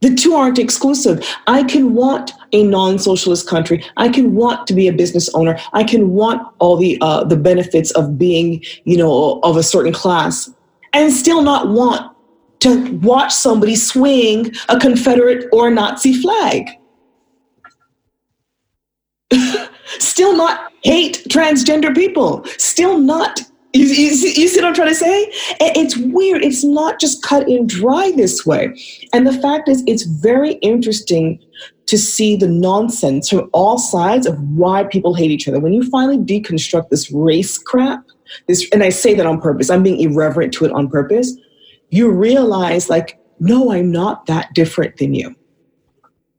The 0.02 0.14
two 0.14 0.34
aren't 0.34 0.60
exclusive. 0.60 1.26
I 1.48 1.64
can 1.64 1.94
want 1.94 2.34
a 2.52 2.64
non-socialist 2.64 3.48
country. 3.48 3.86
I 3.96 4.10
can 4.10 4.36
want 4.36 4.68
to 4.68 4.74
be 4.74 4.90
a 4.90 4.94
business 4.94 5.34
owner. 5.34 5.58
I 5.72 5.86
can 5.86 6.10
want 6.10 6.46
all 6.60 6.76
the 6.76 6.98
uh, 7.00 7.24
the 7.24 7.38
benefits 7.38 7.92
of 7.92 8.18
being, 8.18 8.62
you 8.84 8.98
know, 8.98 9.40
of 9.44 9.56
a 9.56 9.64
certain 9.64 9.94
class, 9.94 10.52
and 10.94 11.12
still 11.12 11.42
not 11.42 11.70
want 11.70 12.16
to 12.62 12.92
watch 13.00 13.34
somebody 13.34 13.76
swing 13.76 14.52
a 14.70 14.80
Confederate 14.80 15.50
or 15.52 15.70
Nazi 15.70 16.14
flag. 16.22 16.70
still 20.00 20.36
not 20.36 20.72
hate 20.84 21.26
transgender 21.30 21.94
people. 21.94 22.46
Still 22.58 22.98
not 22.98 23.42
you, 23.76 23.88
you, 23.88 24.10
you, 24.10 24.48
see 24.48 24.58
what 24.58 24.66
I'm 24.66 24.74
trying 24.76 24.90
to 24.90 24.96
say? 24.96 25.32
It's 25.60 25.98
weird. 25.98 26.44
It's 26.44 26.64
not 26.64 27.00
just 27.00 27.24
cut 27.24 27.48
and 27.48 27.68
dry 27.68 28.12
this 28.16 28.46
way. 28.46 28.80
And 29.14 29.26
the 29.26 29.34
fact 29.34 29.68
is, 29.68 29.84
it's 29.88 30.04
very 30.04 30.54
interesting 30.56 31.44
to 31.88 31.98
see 31.98 32.36
the 32.36 32.48
nonsense 32.48 33.30
from 33.30 33.50
all 33.52 33.80
sides 33.80 34.28
of 34.28 34.40
why 34.52 34.84
people 34.84 35.16
hate 35.16 35.32
each 35.32 35.48
other. 35.48 35.60
When 35.60 35.74
you 35.74 35.90
finally 35.90 36.20
deconstruct 36.20 36.90
this 36.90 37.12
race 37.12 37.58
crap, 37.58 38.06
this, 38.48 38.68
and 38.72 38.84
I 38.84 38.90
say 38.90 39.14
that 39.14 39.26
on 39.26 39.42
purpose, 39.42 39.70
I'm 39.70 39.84
being 39.84 40.00
irreverent 40.00 40.54
to 40.56 40.66
it 40.66 40.72
on 40.72 40.90
purpose, 40.90 41.36
you 41.90 42.10
realize, 42.12 42.90
like, 42.90 43.20
no, 43.40 43.72
I'm 43.72 43.92
not 43.92 44.26
that 44.26 44.54
different 44.54 44.98
than 44.98 45.14
you. 45.14 45.36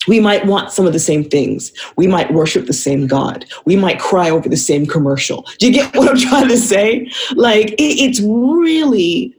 We 0.07 0.21
might 0.21 0.45
want 0.47 0.71
some 0.71 0.87
of 0.87 0.93
the 0.93 0.99
same 0.99 1.25
things. 1.25 1.73
We 1.97 2.07
might 2.07 2.33
worship 2.33 2.67
the 2.67 2.73
same 2.73 3.07
God. 3.07 3.47
We 3.65 3.77
might 3.77 3.99
cry 3.99 4.29
over 4.31 4.49
the 4.49 4.57
same 4.57 4.87
commercial. 4.87 5.47
Do 5.59 5.67
you 5.67 5.73
get 5.73 5.95
what 5.97 6.09
I'm 6.09 6.19
trying 6.19 6.49
to 6.49 6.59
say? 6.59 7.11
Like, 7.35 7.71
it, 7.73 7.83
it's 7.83 8.21
really 8.21 9.35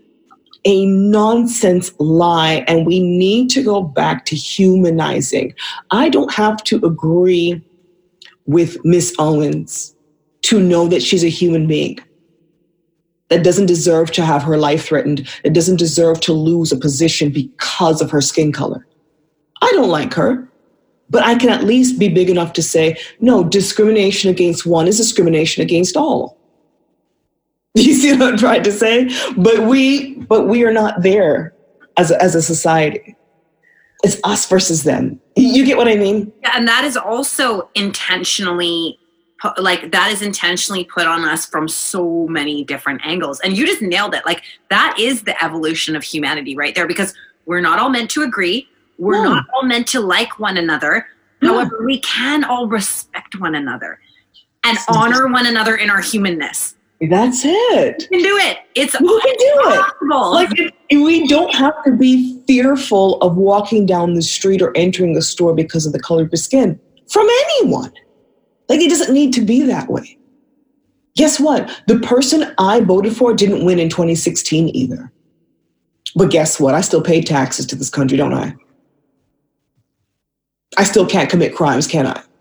a 0.65 0.85
nonsense 0.87 1.91
lie, 1.99 2.65
and 2.67 2.85
we 2.85 2.99
need 2.99 3.49
to 3.51 3.63
go 3.63 3.83
back 3.83 4.25
to 4.25 4.35
humanizing. 4.35 5.53
I 5.91 6.09
don't 6.09 6.33
have 6.33 6.63
to 6.65 6.77
agree 6.83 7.63
with 8.47 8.83
Miss 8.83 9.13
Owens 9.19 9.95
to 10.43 10.59
know 10.59 10.87
that 10.87 11.01
she's 11.01 11.23
a 11.23 11.29
human 11.29 11.67
being 11.67 11.99
that 13.29 13.43
doesn't 13.43 13.65
deserve 13.65 14.11
to 14.11 14.25
have 14.25 14.43
her 14.43 14.57
life 14.57 14.85
threatened, 14.85 15.27
that 15.43 15.53
doesn't 15.53 15.77
deserve 15.77 16.19
to 16.21 16.33
lose 16.33 16.71
a 16.71 16.77
position 16.77 17.31
because 17.31 18.01
of 18.01 18.11
her 18.11 18.21
skin 18.21 18.51
color. 18.51 18.85
I 19.61 19.71
don't 19.71 19.89
like 19.89 20.13
her. 20.13 20.47
But 21.09 21.23
I 21.23 21.35
can 21.35 21.49
at 21.49 21.63
least 21.63 21.99
be 21.99 22.09
big 22.09 22.29
enough 22.29 22.53
to 22.53 22.63
say, 22.63 22.97
no, 23.19 23.43
discrimination 23.43 24.29
against 24.29 24.65
one 24.65 24.87
is 24.87 24.97
discrimination 24.97 25.61
against 25.61 25.95
all. 25.95 26.37
You 27.77 27.93
see 27.93 28.13
what 28.13 28.21
I'm 28.21 28.37
trying 28.37 28.63
to 28.63 28.71
say? 28.71 29.09
But 29.35 29.67
we, 29.67 30.15
but 30.15 30.47
we 30.47 30.63
are 30.63 30.71
not 30.71 31.01
there 31.01 31.53
as 31.97 32.09
a, 32.09 32.21
as 32.23 32.33
a 32.33 32.41
society. 32.41 33.17
It's 34.01 34.17
us 34.23 34.47
versus 34.47 34.83
them. 34.83 35.19
You 35.35 35.65
get 35.65 35.75
what 35.75 35.89
I 35.89 35.95
mean? 35.95 36.31
Yeah, 36.41 36.53
and 36.55 36.67
that 36.69 36.85
is 36.85 36.95
also 36.95 37.69
intentionally 37.75 38.97
like 39.57 39.91
that 39.91 40.11
is 40.11 40.21
intentionally 40.21 40.83
put 40.83 41.07
on 41.07 41.23
us 41.23 41.45
from 41.45 41.67
so 41.67 42.27
many 42.27 42.63
different 42.63 43.01
angles 43.03 43.39
and 43.41 43.57
you 43.57 43.65
just 43.65 43.81
nailed 43.81 44.13
it 44.13 44.25
like 44.25 44.43
that 44.69 44.95
is 44.99 45.23
the 45.23 45.43
evolution 45.43 45.95
of 45.95 46.03
humanity 46.03 46.55
right 46.55 46.75
there 46.75 46.87
because 46.87 47.13
we're 47.45 47.61
not 47.61 47.79
all 47.79 47.89
meant 47.89 48.09
to 48.09 48.21
agree 48.23 48.67
we're 48.97 49.23
no. 49.23 49.33
not 49.33 49.45
all 49.53 49.63
meant 49.63 49.87
to 49.87 49.99
like 49.99 50.39
one 50.39 50.57
another. 50.57 51.07
No. 51.41 51.53
However, 51.53 51.83
we 51.85 51.99
can 51.99 52.43
all 52.43 52.67
respect 52.67 53.39
one 53.39 53.55
another 53.55 53.99
and 54.63 54.77
honor 54.87 55.27
one 55.27 55.45
another 55.45 55.75
in 55.75 55.89
our 55.89 56.01
humanness. 56.01 56.75
That's 57.01 57.41
it. 57.43 58.07
We 58.09 58.17
can 58.17 58.25
do 58.25 58.37
it. 58.37 58.59
It's 58.73 58.99
we 58.99 59.21
can 59.21 59.35
do 59.37 59.53
possible. 59.63 60.37
it. 60.37 60.59
Like 60.59 60.73
we 60.91 61.27
don't 61.27 61.53
have 61.53 61.83
to 61.83 61.91
be 61.91 62.41
fearful 62.47 63.21
of 63.21 63.35
walking 63.35 63.85
down 63.85 64.13
the 64.13 64.21
street 64.21 64.61
or 64.61 64.75
entering 64.77 65.13
the 65.13 65.21
store 65.21 65.53
because 65.53 65.85
of 65.85 65.91
the 65.91 65.99
color 65.99 66.23
of 66.23 66.31
your 66.31 66.37
skin 66.37 66.79
from 67.07 67.27
anyone. 67.27 67.91
Like 68.69 68.81
it 68.81 68.89
doesn't 68.89 69.13
need 69.13 69.33
to 69.33 69.41
be 69.41 69.61
that 69.63 69.89
way. 69.89 70.17
Guess 71.15 71.39
what? 71.39 71.69
The 71.87 71.99
person 71.99 72.53
I 72.57 72.81
voted 72.81 73.15
for 73.15 73.33
didn't 73.33 73.65
win 73.65 73.79
in 73.79 73.89
2016 73.89 74.75
either. 74.75 75.11
But 76.15 76.29
guess 76.29 76.59
what? 76.59 76.75
I 76.75 76.81
still 76.81 77.01
pay 77.01 77.21
taxes 77.21 77.65
to 77.67 77.75
this 77.75 77.89
country, 77.89 78.17
don't 78.17 78.33
I? 78.33 78.55
I 80.77 80.83
still 80.83 81.05
can't 81.05 81.29
commit 81.29 81.55
crimes, 81.55 81.87
can 81.87 82.07
I? 82.07 82.21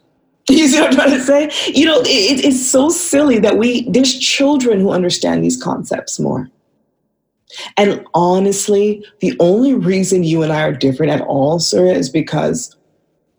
You 0.50 0.68
see 0.68 0.78
what 0.78 0.90
I'm 0.90 0.94
trying 0.94 1.10
to 1.18 1.20
say? 1.20 1.50
You 1.72 1.86
know, 1.86 2.00
it, 2.00 2.44
it's 2.44 2.70
so 2.70 2.90
silly 2.90 3.38
that 3.38 3.56
we, 3.56 3.88
there's 3.88 4.18
children 4.18 4.78
who 4.78 4.90
understand 4.90 5.42
these 5.42 5.60
concepts 5.60 6.20
more. 6.20 6.50
And 7.78 8.04
honestly, 8.12 9.06
the 9.20 9.34
only 9.40 9.72
reason 9.72 10.22
you 10.22 10.42
and 10.42 10.52
I 10.52 10.62
are 10.62 10.72
different 10.72 11.12
at 11.12 11.22
all, 11.22 11.60
sir, 11.60 11.86
is 11.86 12.10
because 12.10 12.76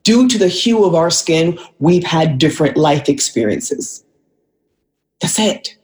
due 0.06 0.30
to 0.30 0.38
the 0.38 0.47
hue 0.47 0.86
of 0.86 0.95
our 0.95 1.10
skin, 1.10 1.60
we've 1.80 2.06
had 2.06 2.38
different 2.38 2.78
life 2.78 3.10
experiences. 3.10 4.06
That's 5.20 5.38
it. 5.38 5.76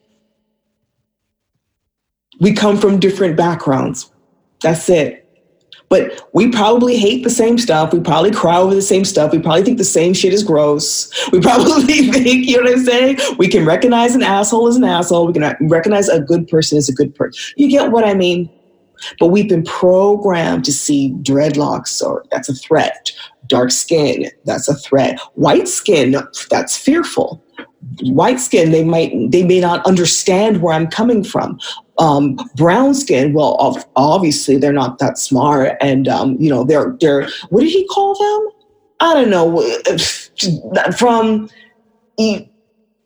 We 2.40 2.54
come 2.54 2.78
from 2.78 3.00
different 3.00 3.36
backgrounds. 3.36 4.10
That's 4.62 4.88
it. 4.90 5.18
But 5.90 6.30
we 6.34 6.50
probably 6.50 6.96
hate 6.96 7.24
the 7.24 7.30
same 7.30 7.58
stuff. 7.58 7.92
We 7.92 8.00
probably 8.00 8.32
cry 8.32 8.58
over 8.58 8.74
the 8.74 8.82
same 8.82 9.04
stuff. 9.04 9.34
We 9.34 9.40
probably 9.40 9.64
think 9.64 9.78
the 9.78 9.84
same 9.84 10.14
shit 10.14 10.34
is 10.34 10.42
gross. 10.42 11.12
We 11.32 11.42
probably 11.42 11.84
think, 12.12 12.48
you 12.48 12.58
know 12.58 12.64
what 12.64 12.80
I'm 12.80 12.86
saying? 12.86 13.18
We 13.38 13.50
can 13.50 13.66
recognize 13.66 14.16
an 14.16 14.24
asshole 14.24 14.68
as 14.68 14.78
an 14.78 14.86
asshole. 14.86 15.28
We 15.28 15.34
can 15.34 15.56
recognize 15.68 16.08
a 16.08 16.22
good 16.22 16.48
person 16.48 16.78
as 16.78 16.88
a 16.88 16.94
good 16.94 17.14
person. 17.14 17.54
You 17.58 17.70
get 17.70 17.92
what 17.92 18.06
I 18.06 18.14
mean? 18.14 18.50
But 19.20 19.28
we've 19.28 19.50
been 19.50 19.64
programmed 19.64 20.64
to 20.66 20.72
see 20.72 21.14
dreadlocks 21.24 22.02
or 22.02 22.24
that's 22.32 22.48
a 22.48 22.54
threat. 22.54 23.12
Dark 23.52 23.72
skin, 23.72 24.32
that's 24.46 24.68
a 24.68 24.76
threat. 24.76 25.20
White 25.36 25.68
skin, 25.68 26.16
that's 26.50 26.76
fearful 26.78 27.44
white 28.04 28.40
skin 28.40 28.72
they 28.72 28.84
might 28.84 29.12
they 29.32 29.44
may 29.44 29.60
not 29.60 29.84
understand 29.88 30.62
where 30.62 30.74
i'm 30.74 30.88
coming 30.88 31.24
from 31.24 31.60
um, 32.02 32.36
brown 32.56 32.96
skin, 32.96 33.32
well, 33.32 33.86
obviously 33.96 34.58
they're 34.58 34.74
not 34.74 34.98
that 34.98 35.20
smart, 35.20 35.78
and 35.82 36.08
um, 36.08 36.36
you 36.40 36.50
know 36.50 36.64
they're 36.64 36.98
they're 37.00 37.30
what 37.50 37.62
did 37.62 37.70
he 37.70 37.86
call 37.88 38.16
them? 38.16 38.50
I 39.00 39.14
don't 39.14 39.30
know. 39.30 39.62
From 40.98 41.48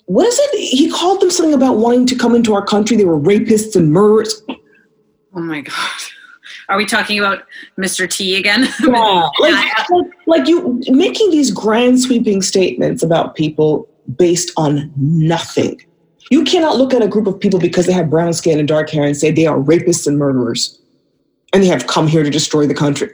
what 0.05 0.27
is 0.27 0.39
it? 0.39 0.59
He 0.59 0.89
called 0.89 1.19
them 1.19 1.29
something 1.29 1.53
about 1.53 1.77
wanting 1.77 2.05
to 2.07 2.15
come 2.15 2.35
into 2.35 2.53
our 2.53 2.63
country. 2.63 2.95
They 2.95 3.05
were 3.05 3.19
rapists 3.19 3.75
and 3.75 3.91
murderers. 3.91 4.41
Oh 5.35 5.41
my 5.41 5.59
god. 5.59 6.01
Are 6.69 6.77
we 6.77 6.85
talking 6.85 7.19
about 7.19 7.43
Mr. 7.77 8.09
T 8.09 8.35
again? 8.35 8.67
Yeah, 8.81 9.29
like, 9.39 9.89
like, 9.89 10.05
like 10.27 10.47
you 10.47 10.81
making 10.87 11.31
these 11.31 11.51
grand 11.51 11.99
sweeping 12.01 12.41
statements 12.41 13.03
about 13.03 13.35
people 13.35 13.87
based 14.17 14.51
on 14.57 14.91
nothing. 14.95 15.81
You 16.31 16.43
cannot 16.43 16.77
look 16.77 16.93
at 16.93 17.01
a 17.01 17.07
group 17.07 17.27
of 17.27 17.39
people 17.39 17.59
because 17.59 17.85
they 17.85 17.93
have 17.93 18.09
brown 18.09 18.33
skin 18.33 18.59
and 18.59 18.67
dark 18.67 18.89
hair 18.89 19.03
and 19.03 19.15
say 19.15 19.31
they 19.31 19.45
are 19.45 19.57
rapists 19.57 20.07
and 20.07 20.17
murderers 20.17 20.79
and 21.53 21.63
they 21.63 21.67
have 21.67 21.87
come 21.87 22.07
here 22.07 22.23
to 22.23 22.29
destroy 22.29 22.67
the 22.67 22.73
country. 22.73 23.11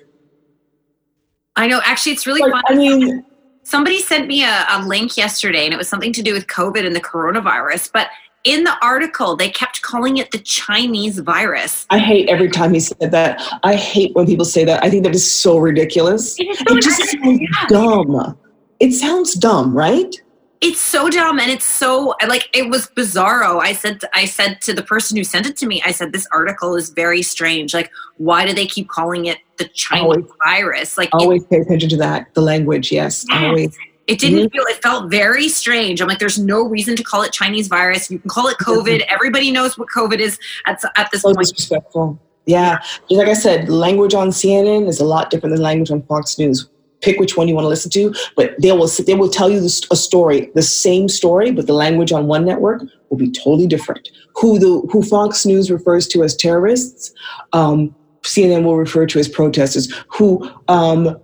I 1.56 1.68
know. 1.68 1.82
Actually, 1.86 2.14
it's 2.14 2.26
really 2.26 2.41
like, 2.41 2.64
funny. 2.68 2.93
I 2.93 2.97
mean, 2.97 3.26
somebody 3.64 3.99
sent 3.99 4.28
me 4.28 4.43
a, 4.43 4.66
a 4.70 4.86
link 4.86 5.18
yesterday 5.18 5.66
and 5.66 5.74
it 5.74 5.78
was 5.78 5.88
something 5.88 6.14
to 6.14 6.22
do 6.22 6.34
with 6.34 6.47
COVID 6.47 6.86
and 6.86 6.95
the 6.95 7.02
coronavirus. 7.02 7.91
But 7.93 8.08
in 8.44 8.64
the 8.64 8.76
article, 8.82 9.36
they 9.36 9.50
kept 9.50 9.82
calling 9.82 10.18
it 10.18 10.32
the 10.32 10.39
Chinese 10.39 11.20
virus. 11.20 11.86
I 11.89 12.00
hate 12.00 12.30
every 12.30 12.50
time 12.50 12.74
he 12.74 12.80
said 12.80 13.12
that. 13.12 13.42
I 13.64 13.76
hate 13.76 14.16
when 14.16 14.26
people 14.26 14.46
say 14.46 14.66
that. 14.66 14.84
I 14.84 14.89
think 14.89 15.04
that 15.04 15.16
is 15.16 15.30
so 15.30 15.58
ridiculous. 15.58 16.36
It, 16.39 16.56
so 16.56 16.76
it 16.76 16.82
just 16.82 17.12
sounds 17.12 17.42
yeah. 17.42 17.68
dumb. 17.68 18.38
It 18.80 18.94
sounds 18.94 19.34
dumb, 19.36 19.76
right? 19.76 20.16
it's 20.62 20.80
so 20.80 21.10
dumb 21.10 21.39
and 21.39 21.50
it's 21.50 21.66
so 21.66 22.14
like 22.28 22.48
it 22.56 22.70
was 22.70 22.88
bizarro 22.89 23.60
i 23.60 23.74
said 23.74 24.00
i 24.14 24.26
said 24.26 24.62
to 24.62 24.74
the 24.74 24.84
person 24.84 25.18
who 25.18 25.24
sent 25.24 25.48
it 25.48 25.58
to 25.58 25.66
me 25.66 25.82
i 25.86 25.92
said 25.92 26.14
this 26.14 26.28
article 26.32 26.76
is 26.76 26.89
very 26.92 27.22
strange 27.24 27.74
like 27.74 27.92
why 28.18 28.46
do 28.46 28.54
they 28.54 28.68
keep 28.68 28.88
calling 28.88 29.26
it 29.26 29.39
the 29.58 29.66
chinese 29.70 30.04
always, 30.04 30.26
virus 30.46 30.98
like 30.98 31.10
always 31.14 31.42
it, 31.44 31.50
pay 31.50 31.58
attention 31.58 31.89
to 31.89 31.98
that 31.98 32.32
the 32.36 32.42
language 32.42 32.92
yes, 32.92 33.26
yes. 33.28 33.44
always 33.44 33.78
it 34.12 34.20
didn't 34.20 34.39
mm-hmm. 34.39 34.47
feel 34.49 34.64
it 34.68 34.82
felt 34.84 35.09
very 35.09 35.47
strange. 35.47 36.01
I'm 36.01 36.07
like 36.09 36.20
there's 36.20 36.38
no 36.38 36.68
reason 36.68 36.97
to 36.97 37.03
call 37.03 37.22
it 37.22 37.32
chinese 37.32 37.70
virus. 37.70 38.12
You 38.12 38.20
can 38.20 38.30
call 38.30 38.47
it 38.47 38.57
covid. 38.57 39.01
Everybody 39.07 39.51
knows 39.51 39.78
what 39.78 39.88
covid 39.88 40.20
is 40.20 40.38
at, 40.66 40.84
at 40.97 41.09
this 41.12 41.22
so 41.22 41.34
point. 41.34 41.47
disrespectful. 41.47 42.20
Yeah. 42.45 42.82
Like 43.09 43.30
i 43.30 43.34
said 43.34 43.70
language 43.70 44.14
on 44.14 44.30
cnn 44.30 44.88
is 44.89 44.99
a 44.99 45.05
lot 45.05 45.30
different 45.30 45.55
than 45.55 45.64
language 45.64 45.91
on 45.91 46.03
fox 46.03 46.38
news. 46.38 46.70
Pick 46.99 47.20
which 47.20 47.36
one 47.36 47.47
you 47.47 47.55
want 47.55 47.64
to 47.64 47.70
listen 47.70 47.89
to, 47.91 48.14
but 48.36 48.53
they 48.62 48.72
will 48.74 48.88
they 49.07 49.16
will 49.16 49.30
tell 49.30 49.49
you 49.49 49.59
this, 49.59 49.82
a 49.89 49.95
story, 49.95 50.51
the 50.53 50.62
same 50.62 51.09
story, 51.09 51.51
but 51.51 51.66
the 51.66 51.74
language 51.74 52.12
on 52.12 52.28
one 52.28 52.45
network 52.45 52.84
will 53.09 53.18
be 53.18 53.32
totally 53.32 53.66
different. 53.66 54.07
Who 54.36 54.59
the 54.59 54.88
who 54.91 55.01
Fox 55.01 55.43
News 55.43 55.72
refers 55.72 56.05
to 56.09 56.24
as 56.24 56.36
terrorists, 56.36 57.12
um, 57.53 57.95
CNN 58.22 58.64
will 58.66 58.78
refer 58.78 59.07
to 59.07 59.18
as 59.18 59.28
protesters, 59.28 59.91
who 60.09 60.47
um, 60.68 61.18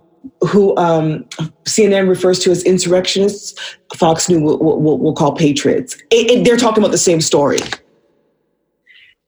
who 0.48 0.76
um, 0.76 1.24
CNN 1.64 2.08
refers 2.08 2.38
to 2.40 2.50
as 2.50 2.62
insurrectionists, 2.64 3.54
Fox 3.96 4.28
News 4.28 4.42
will, 4.42 4.58
will, 4.58 4.98
will 4.98 5.14
call 5.14 5.32
patriots. 5.32 5.96
It, 6.10 6.30
it, 6.30 6.44
they're 6.44 6.56
talking 6.56 6.82
about 6.82 6.92
the 6.92 6.98
same 6.98 7.20
story. 7.20 7.58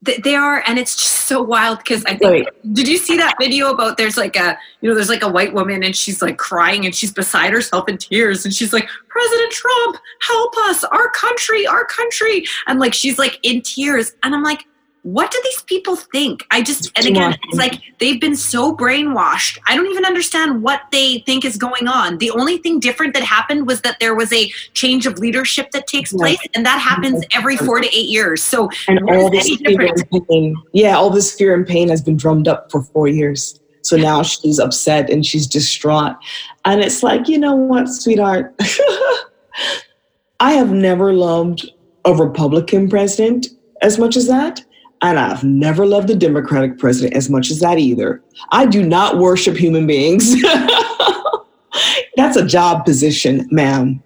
They 0.03 0.35
are, 0.35 0.63
and 0.67 0.79
it's 0.79 0.97
just 0.97 1.27
so 1.27 1.43
wild 1.43 1.79
because 1.79 2.03
I 2.07 2.17
think. 2.17 2.47
Right. 2.47 2.75
Did 2.75 2.89
you 2.89 2.97
see 2.97 3.19
that 3.19 3.35
video 3.39 3.71
about 3.71 3.99
there's 3.99 4.17
like 4.17 4.35
a 4.35 4.57
you 4.81 4.89
know 4.89 4.95
there's 4.95 5.11
like 5.11 5.23
a 5.23 5.29
white 5.29 5.53
woman 5.53 5.83
and 5.83 5.95
she's 5.95 6.23
like 6.23 6.39
crying 6.39 6.87
and 6.87 6.95
she's 6.95 7.13
beside 7.13 7.53
herself 7.53 7.87
in 7.87 7.99
tears 7.99 8.47
and 8.47 8.55
she's 8.55 8.73
like 8.73 8.89
President 9.09 9.53
Trump 9.53 9.99
help 10.27 10.57
us 10.71 10.85
our 10.85 11.11
country 11.11 11.67
our 11.67 11.85
country 11.85 12.47
and 12.67 12.81
like 12.81 12.95
she's 12.95 13.19
like 13.19 13.39
in 13.43 13.61
tears 13.61 14.15
and 14.23 14.35
I'm 14.35 14.43
like 14.43 14.65
what 15.03 15.31
do 15.31 15.41
these 15.45 15.63
people 15.63 15.97
think? 15.97 16.47
I 16.51 16.63
just, 16.63 16.91
and 16.97 17.07
again, 17.07 17.35
it's 17.45 17.57
like 17.57 17.81
they've 17.99 18.21
been 18.21 18.37
so 18.37 18.77
brainwashed. 18.77 19.59
I 19.67 19.75
don't 19.75 19.87
even 19.87 20.05
understand 20.05 20.63
what 20.63 20.83
they 20.93 21.21
think 21.21 21.45
is 21.45 21.57
going 21.57 21.89
on. 21.89 22.19
The 22.19 22.31
only 22.31 22.59
thing 22.59 22.81
different 22.81 23.15
that 23.15 23.23
happened 23.23 23.67
was 23.67 23.81
that 23.81 23.99
there 23.99 24.15
was 24.15 24.33
a 24.33 24.51
change 24.75 25.07
of 25.07 25.19
leadership 25.19 25.71
that 25.71 25.87
takes 25.87 26.13
place, 26.13 26.41
and 26.55 26.67
that 26.67 26.79
happens 26.79 27.25
every 27.33 27.57
four 27.57 27.81
to 27.81 27.87
eight 27.87 28.09
years. 28.09 28.43
So, 28.43 28.69
and 28.89 29.01
all 29.09 29.31
this 29.31 29.49
fear 29.57 29.81
and 29.81 30.29
pain, 30.29 30.57
yeah, 30.73 30.97
all 30.97 31.11
this 31.11 31.35
fear 31.35 31.55
and 31.55 31.67
pain 31.67 31.89
has 31.89 32.03
been 32.03 32.17
drummed 32.17 32.47
up 32.47 32.71
for 32.71 32.83
four 32.83 33.09
years. 33.09 33.59
So 33.83 33.97
now 33.97 34.23
she's 34.23 34.59
upset 34.59 35.09
and 35.09 35.25
she's 35.25 35.47
distraught. 35.47 36.17
And 36.65 36.83
it's 36.83 37.03
like, 37.03 37.29
you 37.29 37.39
know 37.39 37.55
what, 37.55 37.89
sweetheart? 37.89 38.55
I 40.41 40.53
have 40.53 40.73
never 40.73 41.13
loved 41.13 41.71
a 42.05 42.15
Republican 42.15 42.89
president 42.89 43.49
as 43.83 43.99
much 43.99 44.17
as 44.17 44.27
that. 44.29 44.63
And 45.03 45.19
I've 45.19 45.43
never 45.43 45.87
loved 45.87 46.09
the 46.09 46.15
Democratic 46.15 46.79
president 46.79 47.17
as 47.17 47.31
much 47.31 47.51
as 47.51 47.61
that 47.61 47.79
either. 47.79 48.23
I 48.51 48.67
do 48.67 48.87
not 48.87 49.19
worship 49.19 49.57
human 49.57 49.87
beings. 49.87 50.35
That's 52.17 52.37
a 52.37 52.45
job 52.45 52.85
position, 52.85 53.49
ma'am. 53.51 54.03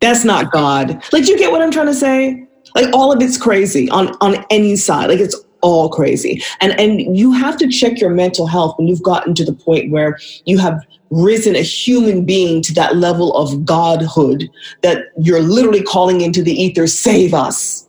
That's 0.00 0.24
not 0.24 0.50
God. 0.50 1.02
Like, 1.12 1.28
you 1.28 1.38
get 1.38 1.52
what 1.52 1.62
I'm 1.62 1.70
trying 1.70 1.86
to 1.86 1.94
say? 1.94 2.46
Like, 2.74 2.92
all 2.92 3.12
of 3.12 3.22
it's 3.22 3.36
crazy 3.36 3.88
on, 3.90 4.16
on 4.20 4.44
any 4.50 4.76
side. 4.76 5.08
Like, 5.08 5.20
it's 5.20 5.40
all 5.60 5.88
crazy. 5.88 6.42
And, 6.60 6.78
and 6.78 7.16
you 7.16 7.32
have 7.32 7.56
to 7.58 7.68
check 7.68 8.00
your 8.00 8.10
mental 8.10 8.46
health 8.46 8.76
when 8.76 8.86
you've 8.86 9.02
gotten 9.02 9.34
to 9.34 9.44
the 9.44 9.54
point 9.54 9.90
where 9.90 10.18
you 10.44 10.58
have 10.58 10.84
risen 11.10 11.54
a 11.54 11.62
human 11.62 12.24
being 12.24 12.60
to 12.62 12.74
that 12.74 12.96
level 12.96 13.34
of 13.34 13.64
godhood 13.64 14.50
that 14.82 15.06
you're 15.16 15.40
literally 15.40 15.82
calling 15.82 16.20
into 16.20 16.42
the 16.42 16.52
ether, 16.52 16.86
save 16.86 17.32
us. 17.32 17.83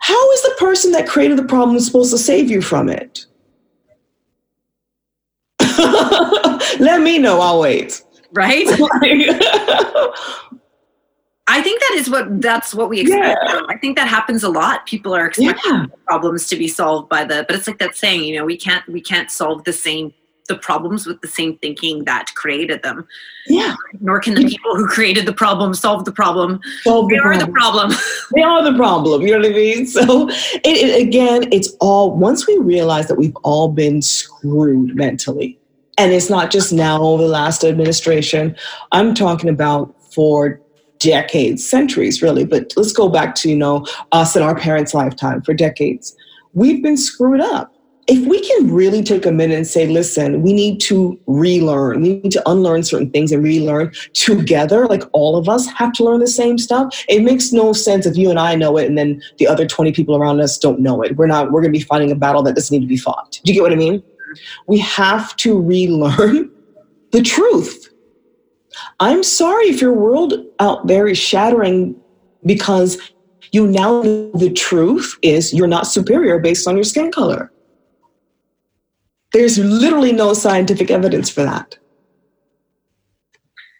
How 0.00 0.30
is 0.32 0.42
the 0.42 0.56
person 0.58 0.92
that 0.92 1.06
created 1.06 1.38
the 1.38 1.44
problem 1.44 1.78
supposed 1.80 2.10
to 2.12 2.18
save 2.18 2.50
you 2.50 2.60
from 2.62 2.88
it? 2.88 3.26
Let 6.80 7.02
me 7.02 7.18
know. 7.18 7.40
I'll 7.40 7.60
wait. 7.60 8.02
Right? 8.32 8.66
I 11.52 11.62
think 11.62 11.80
that 11.80 11.94
is 11.96 12.08
what 12.08 12.40
that's 12.40 12.74
what 12.74 12.88
we 12.88 13.00
expect. 13.00 13.38
Yeah. 13.42 13.62
I 13.68 13.76
think 13.76 13.96
that 13.96 14.06
happens 14.08 14.44
a 14.44 14.48
lot. 14.48 14.86
People 14.86 15.14
are 15.14 15.26
expecting 15.26 15.72
yeah. 15.72 15.86
problems 16.06 16.46
to 16.48 16.56
be 16.56 16.68
solved 16.68 17.08
by 17.08 17.24
the 17.24 17.44
but 17.46 17.56
it's 17.56 17.66
like 17.66 17.78
that 17.78 17.96
saying, 17.96 18.22
you 18.24 18.38
know, 18.38 18.44
we 18.44 18.56
can't 18.56 18.86
we 18.88 19.00
can't 19.00 19.30
solve 19.30 19.64
the 19.64 19.72
same 19.72 20.14
the 20.50 20.58
problems 20.58 21.06
with 21.06 21.20
the 21.22 21.28
same 21.28 21.56
thinking 21.58 22.04
that 22.04 22.34
created 22.34 22.82
them. 22.82 23.06
Yeah. 23.46 23.74
Nor 24.00 24.20
can 24.20 24.34
the 24.34 24.44
people 24.44 24.76
who 24.76 24.86
created 24.86 25.24
the 25.24 25.32
problem 25.32 25.72
solve 25.72 26.04
the 26.04 26.12
problem. 26.12 26.60
Solve 26.82 27.08
the 27.08 27.14
they 27.14 27.20
problem. 27.20 27.40
are 27.40 27.46
the 27.46 27.52
problem. 27.52 27.92
they 28.34 28.42
are 28.42 28.62
the 28.62 28.76
problem. 28.76 29.22
You 29.22 29.32
know 29.32 29.38
what 29.38 29.46
I 29.46 29.54
mean? 29.54 29.86
So, 29.86 30.28
it, 30.28 30.64
it, 30.64 31.06
again, 31.06 31.48
it's 31.52 31.74
all 31.80 32.16
once 32.16 32.46
we 32.46 32.58
realize 32.58 33.06
that 33.08 33.14
we've 33.14 33.36
all 33.42 33.68
been 33.68 34.02
screwed 34.02 34.94
mentally, 34.94 35.58
and 35.96 36.12
it's 36.12 36.28
not 36.28 36.50
just 36.50 36.72
now 36.72 37.00
over 37.02 37.22
the 37.22 37.28
last 37.28 37.64
administration. 37.64 38.56
I'm 38.92 39.14
talking 39.14 39.48
about 39.48 39.94
for 40.12 40.60
decades, 40.98 41.66
centuries, 41.66 42.22
really. 42.22 42.44
But 42.44 42.72
let's 42.76 42.92
go 42.92 43.08
back 43.08 43.34
to 43.36 43.48
you 43.48 43.56
know 43.56 43.86
us 44.12 44.34
and 44.36 44.44
our 44.44 44.56
parents' 44.56 44.94
lifetime 44.94 45.42
for 45.42 45.54
decades. 45.54 46.14
We've 46.52 46.82
been 46.82 46.96
screwed 46.96 47.40
up 47.40 47.72
if 48.10 48.26
we 48.26 48.40
can 48.40 48.74
really 48.74 49.04
take 49.04 49.24
a 49.24 49.30
minute 49.30 49.54
and 49.54 49.66
say, 49.66 49.86
listen, 49.86 50.42
we 50.42 50.52
need 50.52 50.80
to 50.80 51.16
relearn, 51.28 52.02
we 52.02 52.14
need 52.20 52.32
to 52.32 52.50
unlearn 52.50 52.82
certain 52.82 53.08
things 53.08 53.30
and 53.30 53.40
relearn 53.40 53.92
together, 54.14 54.88
like 54.88 55.04
all 55.12 55.36
of 55.36 55.48
us 55.48 55.68
have 55.68 55.92
to 55.92 56.02
learn 56.02 56.18
the 56.18 56.26
same 56.26 56.58
stuff. 56.58 57.04
It 57.08 57.22
makes 57.22 57.52
no 57.52 57.72
sense 57.72 58.06
if 58.06 58.16
you 58.16 58.28
and 58.28 58.40
I 58.40 58.56
know 58.56 58.76
it 58.78 58.86
and 58.86 58.98
then 58.98 59.22
the 59.38 59.46
other 59.46 59.64
20 59.64 59.92
people 59.92 60.16
around 60.16 60.40
us 60.40 60.58
don't 60.58 60.80
know 60.80 61.02
it. 61.02 61.16
We're 61.16 61.28
not, 61.28 61.52
we're 61.52 61.60
going 61.60 61.72
to 61.72 61.78
be 61.78 61.84
fighting 61.84 62.10
a 62.10 62.16
battle 62.16 62.42
that 62.42 62.56
doesn't 62.56 62.76
need 62.76 62.84
to 62.84 62.88
be 62.88 62.96
fought. 62.96 63.38
Do 63.44 63.52
you 63.52 63.54
get 63.54 63.62
what 63.62 63.72
I 63.72 63.76
mean? 63.76 64.02
We 64.66 64.78
have 64.80 65.36
to 65.36 65.60
relearn 65.60 66.50
the 67.12 67.22
truth. 67.22 67.94
I'm 68.98 69.22
sorry 69.22 69.66
if 69.66 69.80
your 69.80 69.92
world 69.92 70.34
out 70.58 70.88
there 70.88 71.06
is 71.06 71.16
shattering 71.16 71.94
because 72.44 72.98
you 73.52 73.68
now 73.68 74.02
know 74.02 74.32
the 74.32 74.50
truth 74.50 75.16
is 75.22 75.54
you're 75.54 75.68
not 75.68 75.86
superior 75.86 76.40
based 76.40 76.66
on 76.66 76.74
your 76.74 76.84
skin 76.84 77.12
color. 77.12 77.52
There's 79.32 79.58
literally 79.58 80.12
no 80.12 80.32
scientific 80.32 80.90
evidence 80.90 81.30
for 81.30 81.42
that. 81.42 81.76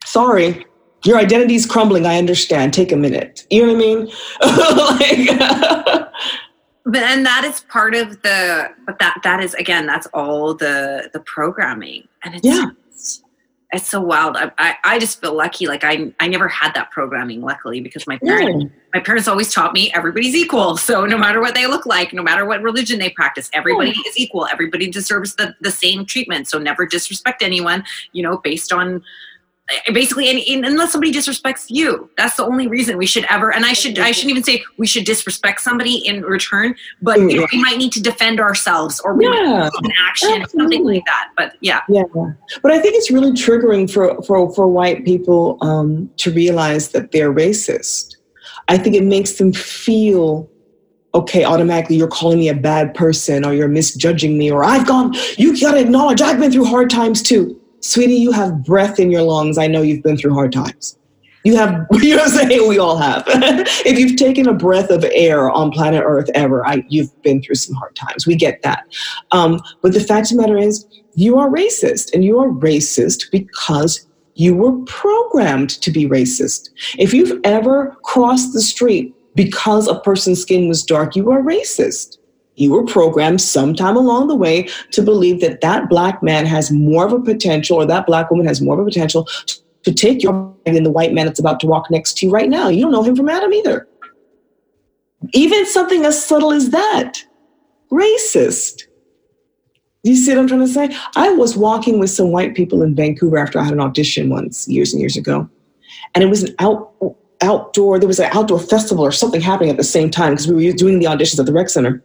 Sorry, 0.04 0.66
your 1.04 1.18
identity 1.18 1.54
is 1.54 1.66
crumbling. 1.66 2.06
I 2.06 2.18
understand. 2.18 2.74
Take 2.74 2.92
a 2.92 2.96
minute. 2.96 3.46
You 3.50 3.66
know 3.66 3.72
what 3.72 3.76
I 3.76 5.24
mean? 5.24 5.28
like, 5.28 6.08
but 6.84 7.02
and 7.02 7.24
that 7.24 7.44
is 7.44 7.60
part 7.60 7.94
of 7.94 8.22
the 8.22 8.70
but 8.86 8.98
that 8.98 9.20
that 9.22 9.42
is 9.42 9.54
again 9.54 9.86
that's 9.86 10.06
all 10.08 10.54
the 10.54 11.10
the 11.12 11.20
programming 11.20 12.08
and 12.24 12.34
it's 12.34 12.44
yeah 12.44 12.70
it's 13.72 13.88
so 13.88 14.00
wild. 14.00 14.36
I, 14.36 14.50
I, 14.58 14.76
I, 14.82 14.98
just 14.98 15.20
feel 15.20 15.34
lucky. 15.34 15.68
Like 15.68 15.84
I, 15.84 16.12
I 16.18 16.26
never 16.26 16.48
had 16.48 16.74
that 16.74 16.90
programming, 16.90 17.40
luckily, 17.40 17.80
because 17.80 18.04
my 18.06 18.18
parents, 18.18 18.72
my 18.92 18.98
parents 18.98 19.28
always 19.28 19.52
taught 19.54 19.72
me 19.72 19.92
everybody's 19.92 20.34
equal. 20.34 20.76
So 20.76 21.06
no 21.06 21.16
matter 21.16 21.40
what 21.40 21.54
they 21.54 21.66
look 21.68 21.86
like, 21.86 22.12
no 22.12 22.22
matter 22.22 22.44
what 22.44 22.62
religion 22.62 22.98
they 22.98 23.10
practice, 23.10 23.48
everybody 23.52 23.90
is 23.90 24.18
equal. 24.18 24.46
Everybody 24.46 24.90
deserves 24.90 25.36
the, 25.36 25.54
the 25.60 25.70
same 25.70 26.04
treatment. 26.04 26.48
So 26.48 26.58
never 26.58 26.84
disrespect 26.84 27.42
anyone, 27.42 27.84
you 28.12 28.24
know, 28.24 28.38
based 28.38 28.72
on 28.72 29.02
basically 29.92 30.28
any, 30.28 30.44
unless 30.64 30.92
somebody 30.92 31.12
disrespects 31.12 31.66
you 31.68 32.10
that's 32.16 32.36
the 32.36 32.44
only 32.44 32.66
reason 32.66 32.96
we 32.96 33.06
should 33.06 33.24
ever 33.30 33.52
and 33.52 33.64
i 33.64 33.72
should 33.72 33.98
i 33.98 34.10
shouldn't 34.10 34.30
even 34.30 34.42
say 34.42 34.62
we 34.78 34.86
should 34.86 35.04
disrespect 35.04 35.60
somebody 35.60 35.96
in 36.06 36.22
return 36.22 36.74
but 37.02 37.18
you 37.18 37.40
know, 37.40 37.46
we 37.52 37.62
might 37.62 37.78
need 37.78 37.92
to 37.92 38.02
defend 38.02 38.40
ourselves 38.40 39.00
or 39.00 39.14
we 39.14 39.24
yeah, 39.26 39.68
an 39.82 39.92
action 40.08 40.44
something 40.48 40.84
like 40.84 41.04
that 41.06 41.30
but 41.36 41.54
yeah. 41.60 41.80
Yeah 41.88 42.02
but 42.62 42.72
i 42.72 42.78
think 42.80 42.94
it's 42.94 43.10
really 43.10 43.32
triggering 43.32 43.90
for 43.90 44.20
for 44.22 44.52
for 44.54 44.68
white 44.68 45.04
people 45.04 45.58
um, 45.60 46.10
to 46.16 46.30
realize 46.30 46.90
that 46.90 47.12
they're 47.12 47.32
racist. 47.32 48.16
I 48.68 48.78
think 48.78 48.94
it 48.94 49.04
makes 49.04 49.32
them 49.32 49.52
feel 49.52 50.48
okay, 51.12 51.42
automatically 51.42 51.96
you're 51.96 52.08
calling 52.08 52.38
me 52.38 52.48
a 52.48 52.54
bad 52.54 52.94
person 52.94 53.44
or 53.44 53.52
you're 53.52 53.66
misjudging 53.66 54.38
me 54.38 54.48
or 54.48 54.62
I've 54.62 54.86
gone, 54.86 55.12
you 55.36 55.60
gotta 55.60 55.80
acknowledge 55.80 56.20
I've 56.20 56.38
been 56.38 56.52
through 56.52 56.66
hard 56.66 56.88
times 56.88 57.20
too 57.20 57.59
sweetie, 57.80 58.14
you 58.14 58.32
have 58.32 58.64
breath 58.64 58.98
in 58.98 59.10
your 59.10 59.22
lungs. 59.22 59.58
I 59.58 59.66
know 59.66 59.82
you've 59.82 60.02
been 60.02 60.16
through 60.16 60.34
hard 60.34 60.52
times. 60.52 60.96
You 61.44 61.56
have, 61.56 61.86
you 61.92 62.16
know 62.16 62.22
what 62.22 62.32
I'm 62.32 62.48
saying? 62.48 62.68
We 62.68 62.78
all 62.78 62.98
have. 62.98 63.24
if 63.26 63.98
you've 63.98 64.16
taken 64.16 64.48
a 64.48 64.54
breath 64.54 64.90
of 64.90 65.04
air 65.12 65.50
on 65.50 65.70
planet 65.70 66.02
Earth 66.04 66.28
ever, 66.34 66.66
I, 66.66 66.84
you've 66.88 67.10
been 67.22 67.42
through 67.42 67.54
some 67.54 67.74
hard 67.76 67.96
times. 67.96 68.26
We 68.26 68.36
get 68.36 68.62
that. 68.62 68.84
Um, 69.32 69.60
but 69.82 69.92
the 69.92 70.00
fact 70.00 70.30
of 70.30 70.36
the 70.36 70.42
matter 70.42 70.58
is, 70.58 70.86
you 71.14 71.38
are 71.38 71.50
racist, 71.50 72.14
and 72.14 72.24
you 72.24 72.38
are 72.38 72.48
racist 72.48 73.30
because 73.32 74.06
you 74.34 74.54
were 74.54 74.78
programmed 74.84 75.70
to 75.82 75.90
be 75.90 76.08
racist. 76.08 76.70
If 76.98 77.12
you've 77.12 77.40
ever 77.44 77.96
crossed 78.04 78.52
the 78.52 78.60
street 78.60 79.14
because 79.34 79.88
a 79.88 79.98
person's 80.00 80.40
skin 80.40 80.68
was 80.68 80.84
dark, 80.84 81.16
you 81.16 81.30
are 81.30 81.42
racist 81.42 82.18
you 82.60 82.72
were 82.72 82.84
programmed 82.84 83.40
sometime 83.40 83.96
along 83.96 84.28
the 84.28 84.34
way 84.34 84.68
to 84.90 85.02
believe 85.02 85.40
that 85.40 85.60
that 85.62 85.88
black 85.88 86.22
man 86.22 86.44
has 86.46 86.70
more 86.70 87.06
of 87.06 87.12
a 87.12 87.20
potential 87.20 87.78
or 87.78 87.86
that 87.86 88.06
black 88.06 88.30
woman 88.30 88.46
has 88.46 88.60
more 88.60 88.74
of 88.74 88.86
a 88.86 88.90
potential 88.90 89.26
to 89.82 89.94
take 89.94 90.22
your 90.22 90.32
mind 90.32 90.76
than 90.76 90.82
the 90.82 90.90
white 90.90 91.12
man 91.12 91.26
that's 91.26 91.40
about 91.40 91.58
to 91.60 91.66
walk 91.66 91.90
next 91.90 92.18
to 92.18 92.26
you 92.26 92.32
right 92.32 92.48
now. 92.48 92.68
You 92.68 92.82
don't 92.82 92.92
know 92.92 93.02
him 93.02 93.16
from 93.16 93.28
Adam 93.28 93.52
either. 93.52 93.88
Even 95.32 95.64
something 95.66 96.04
as 96.04 96.22
subtle 96.22 96.52
as 96.52 96.70
that, 96.70 97.14
racist. 97.90 98.84
You 100.02 100.16
see 100.16 100.32
what 100.32 100.40
I'm 100.40 100.48
trying 100.48 100.60
to 100.60 100.68
say? 100.68 100.96
I 101.16 101.30
was 101.30 101.56
walking 101.56 101.98
with 101.98 102.10
some 102.10 102.30
white 102.30 102.54
people 102.54 102.82
in 102.82 102.94
Vancouver 102.94 103.38
after 103.38 103.58
I 103.58 103.64
had 103.64 103.74
an 103.74 103.80
audition 103.80 104.30
once, 104.30 104.66
years 104.68 104.92
and 104.92 105.00
years 105.00 105.16
ago. 105.16 105.48
And 106.14 106.24
it 106.24 106.28
was 106.28 106.42
an 106.42 106.54
out, 106.58 106.94
outdoor, 107.42 107.98
there 107.98 108.08
was 108.08 108.18
an 108.18 108.30
outdoor 108.32 108.58
festival 108.58 109.04
or 109.04 109.12
something 109.12 109.40
happening 109.40 109.70
at 109.70 109.76
the 109.76 109.84
same 109.84 110.10
time 110.10 110.32
because 110.32 110.48
we 110.48 110.66
were 110.66 110.76
doing 110.76 110.98
the 110.98 111.06
auditions 111.06 111.38
at 111.38 111.46
the 111.46 111.52
rec 111.52 111.68
center. 111.68 112.02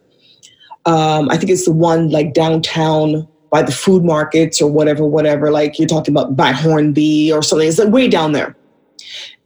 Um, 0.86 1.30
I 1.30 1.38
think 1.38 1.52
it's 1.52 1.66
the 1.66 1.72
one 1.72 2.10
like 2.10 2.34
downtown 2.34 3.28
by 3.50 3.62
the 3.62 3.72
food 3.72 4.04
markets 4.04 4.62
or 4.62 4.72
whatever, 4.72 5.06
whatever. 5.06 5.52
Like 5.52 5.80
you're 5.80 5.88
talking 5.88 6.14
about 6.14 6.36
by 6.36 6.52
Hornby 6.52 7.32
or 7.32 7.42
something. 7.42 7.68
It's 7.68 7.80
like 7.80 7.90
way 7.90 8.08
down 8.08 8.34
there. 8.34 8.56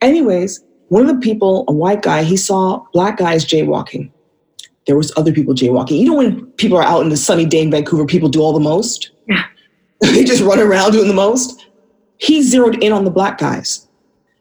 Anyways, 0.01 0.63
one 0.89 1.07
of 1.07 1.15
the 1.15 1.21
people, 1.21 1.65
a 1.67 1.71
white 1.71 2.01
guy, 2.01 2.23
he 2.23 2.35
saw 2.35 2.83
black 2.93 3.17
guys 3.17 3.45
jaywalking. 3.45 4.11
there 4.87 4.97
was 4.97 5.13
other 5.15 5.31
people 5.31 5.53
jaywalking. 5.53 5.99
You 5.99 6.05
know 6.05 6.15
when 6.15 6.45
people 6.53 6.77
are 6.77 6.83
out 6.83 7.01
in 7.01 7.09
the 7.09 7.17
sunny 7.17 7.45
day 7.45 7.61
in 7.61 7.69
Vancouver, 7.69 8.05
people 8.05 8.29
do 8.29 8.41
all 8.41 8.53
the 8.53 8.59
most? 8.59 9.11
Yeah. 9.27 9.45
they 10.01 10.23
just 10.23 10.41
run 10.41 10.59
around 10.59 10.91
doing 10.93 11.07
the 11.07 11.13
most. 11.13 11.67
He 12.17 12.41
zeroed 12.41 12.83
in 12.83 12.91
on 12.91 13.05
the 13.05 13.11
black 13.11 13.37
guys. 13.37 13.87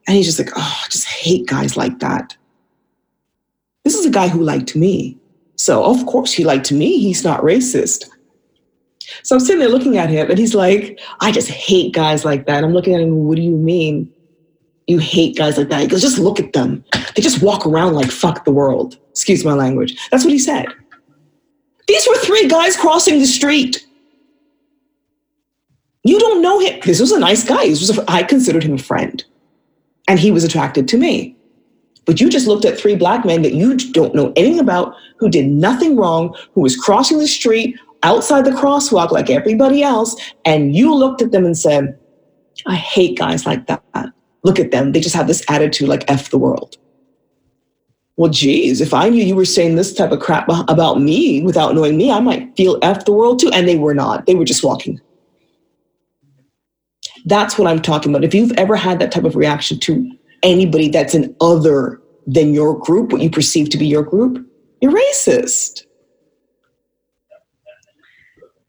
And 0.07 0.16
he's 0.16 0.24
just 0.24 0.38
like, 0.38 0.51
oh, 0.57 0.80
I 0.84 0.88
just 0.88 1.07
hate 1.07 1.46
guys 1.46 1.76
like 1.76 1.99
that. 1.99 2.34
This 3.84 3.94
is 3.94 4.07
a 4.07 4.11
guy 4.11 4.28
who 4.28 4.42
liked 4.42 4.74
me. 4.74 5.18
So, 5.59 5.84
of 5.84 6.06
course, 6.06 6.32
he 6.32 6.44
liked 6.44 6.72
me. 6.72 6.98
He's 6.98 7.24
not 7.24 7.42
racist. 7.42 8.09
So 9.22 9.36
I'm 9.36 9.40
sitting 9.40 9.59
there 9.59 9.68
looking 9.68 9.96
at 9.96 10.09
him, 10.09 10.30
and 10.30 10.38
he's 10.38 10.54
like, 10.54 11.00
I 11.20 11.32
just 11.32 11.48
hate 11.48 11.92
guys 11.92 12.24
like 12.24 12.46
that. 12.46 12.62
I'm 12.62 12.72
looking 12.72 12.94
at 12.94 13.00
him, 13.00 13.24
what 13.24 13.36
do 13.36 13.42
you 13.42 13.56
mean? 13.56 14.12
You 14.86 14.98
hate 14.98 15.36
guys 15.36 15.59
like 15.59 15.68
that? 15.68 15.80
He 15.80 15.86
goes, 15.86 16.00
just 16.00 16.18
look 16.18 16.38
at 16.40 16.52
them. 16.52 16.84
They 17.14 17.22
just 17.22 17.42
walk 17.42 17.66
around 17.66 17.94
like 17.94 18.11
fuck 18.11 18.44
the 18.44 18.52
world. 18.52 18.96
Excuse 19.11 19.44
my 19.44 19.52
language. 19.52 19.98
That's 20.11 20.24
what 20.24 20.32
he 20.32 20.38
said. 20.38 20.66
These 21.88 22.06
were 22.06 22.16
three 22.18 22.48
guys 22.48 22.76
crossing 22.76 23.18
the 23.18 23.26
street. 23.26 23.84
You 26.04 26.18
don't 26.18 26.40
know 26.40 26.61
him. 26.61 26.80
This 26.84 27.00
was 27.00 27.12
a 27.12 27.18
nice 27.18 27.44
guy. 27.44 27.66
This 27.66 27.80
was 27.80 27.98
a, 27.98 28.11
I 28.11 28.22
considered 28.22 28.62
him 28.62 28.74
a 28.74 28.78
friend. 28.78 29.24
And 30.06 30.18
he 30.18 30.30
was 30.30 30.44
attracted 30.44 30.88
to 30.88 30.96
me. 30.96 31.36
But 32.09 32.22
you 32.22 32.30
just 32.30 32.46
looked 32.46 32.64
at 32.64 32.78
three 32.78 32.96
black 32.96 33.26
men 33.26 33.42
that 33.42 33.52
you 33.52 33.76
don't 33.76 34.14
know 34.14 34.32
anything 34.34 34.61
about, 34.61 34.94
who 35.18 35.28
did 35.28 35.46
nothing 35.46 35.94
wrong, 35.94 36.34
who 36.54 36.62
was 36.62 36.74
crossing 36.74 37.18
the 37.18 37.28
street 37.28 37.78
outside 38.02 38.46
the 38.46 38.50
crosswalk 38.50 39.11
like 39.11 39.28
everybody 39.28 39.82
else, 39.82 40.16
and 40.46 40.74
you 40.74 40.94
looked 40.94 41.20
at 41.20 41.32
them 41.32 41.44
and 41.44 41.59
said, 41.59 41.98
I 42.64 42.76
hate 42.76 43.18
guys 43.18 43.44
like 43.44 43.66
that. 43.66 43.82
Look 44.42 44.59
at 44.59 44.70
them. 44.70 44.92
They 44.92 45.00
just 45.00 45.14
have 45.14 45.26
this 45.26 45.44
attitude 45.50 45.90
like 45.90 46.11
F 46.11 46.30
the 46.30 46.38
world. 46.38 46.78
Well, 48.16 48.30
geez, 48.30 48.80
if 48.80 48.94
I 48.94 49.11
knew 49.11 49.22
you 49.22 49.36
were 49.36 49.44
saying 49.44 49.76
this 49.76 49.92
type 49.92 50.11
of 50.11 50.20
crap 50.20 50.48
about 50.48 51.02
me 51.02 51.42
without 51.42 51.74
knowing 51.74 51.98
me, 51.98 52.11
I 52.11 52.20
might 52.20 52.56
feel 52.56 52.78
F 52.80 53.04
the 53.04 53.12
world 53.12 53.38
too. 53.38 53.50
And 53.52 53.68
they 53.68 53.76
were 53.76 53.94
not. 53.94 54.24
They 54.24 54.34
were 54.34 54.46
just 54.46 54.64
walking. 54.64 54.98
That's 57.26 57.59
what 57.59 57.68
I'm 57.68 57.82
talking 57.82 58.11
about. 58.11 58.24
If 58.24 58.32
you've 58.32 58.52
ever 58.52 58.76
had 58.76 58.98
that 59.00 59.12
type 59.12 59.24
of 59.24 59.36
reaction 59.36 59.78
to 59.80 60.17
anybody 60.43 60.89
that's 60.89 61.14
an 61.14 61.34
other 61.41 62.01
than 62.26 62.53
your 62.53 62.78
group, 62.78 63.12
what 63.12 63.22
you 63.22 63.30
perceive 63.30 63.70
to 63.70 63.78
be 63.78 63.86
your 63.86 64.03
group, 64.03 64.47
you're 64.80 64.93
racist. 64.93 65.84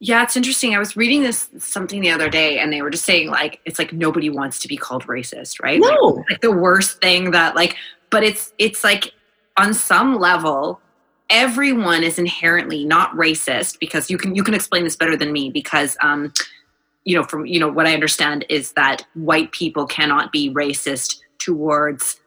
Yeah, 0.01 0.23
it's 0.23 0.37
interesting. 0.37 0.73
I 0.73 0.79
was 0.79 0.95
reading 0.95 1.23
this 1.23 1.49
something 1.57 1.99
the 1.99 2.09
other 2.09 2.29
day, 2.29 2.59
and 2.59 2.71
they 2.71 2.81
were 2.81 2.89
just 2.89 3.03
saying 3.03 3.29
like 3.29 3.59
it's 3.65 3.77
like 3.77 3.91
nobody 3.91 4.29
wants 4.29 4.59
to 4.59 4.69
be 4.69 4.77
called 4.77 5.05
racist, 5.07 5.61
right? 5.61 5.79
No, 5.79 5.89
like, 5.89 6.29
like 6.29 6.41
the 6.41 6.53
worst 6.53 7.01
thing 7.01 7.31
that 7.31 7.53
like, 7.53 7.75
but 8.09 8.23
it's 8.23 8.53
it's 8.57 8.83
like 8.83 9.13
on 9.57 9.73
some 9.73 10.17
level, 10.17 10.79
everyone 11.29 12.03
is 12.03 12.17
inherently 12.17 12.85
not 12.85 13.11
racist 13.11 13.77
because 13.79 14.09
you 14.09 14.17
can 14.17 14.35
you 14.35 14.43
can 14.43 14.53
explain 14.53 14.85
this 14.85 14.95
better 14.95 15.17
than 15.17 15.33
me 15.33 15.49
because 15.49 15.97
um, 16.01 16.31
you 17.03 17.13
know 17.13 17.23
from 17.23 17.45
you 17.45 17.59
know 17.59 17.69
what 17.69 17.85
I 17.85 17.93
understand 17.93 18.45
is 18.47 18.71
that 18.73 19.05
white 19.15 19.51
people 19.51 19.85
cannot 19.85 20.31
be 20.31 20.49
racist 20.49 21.19
towards 21.39 22.19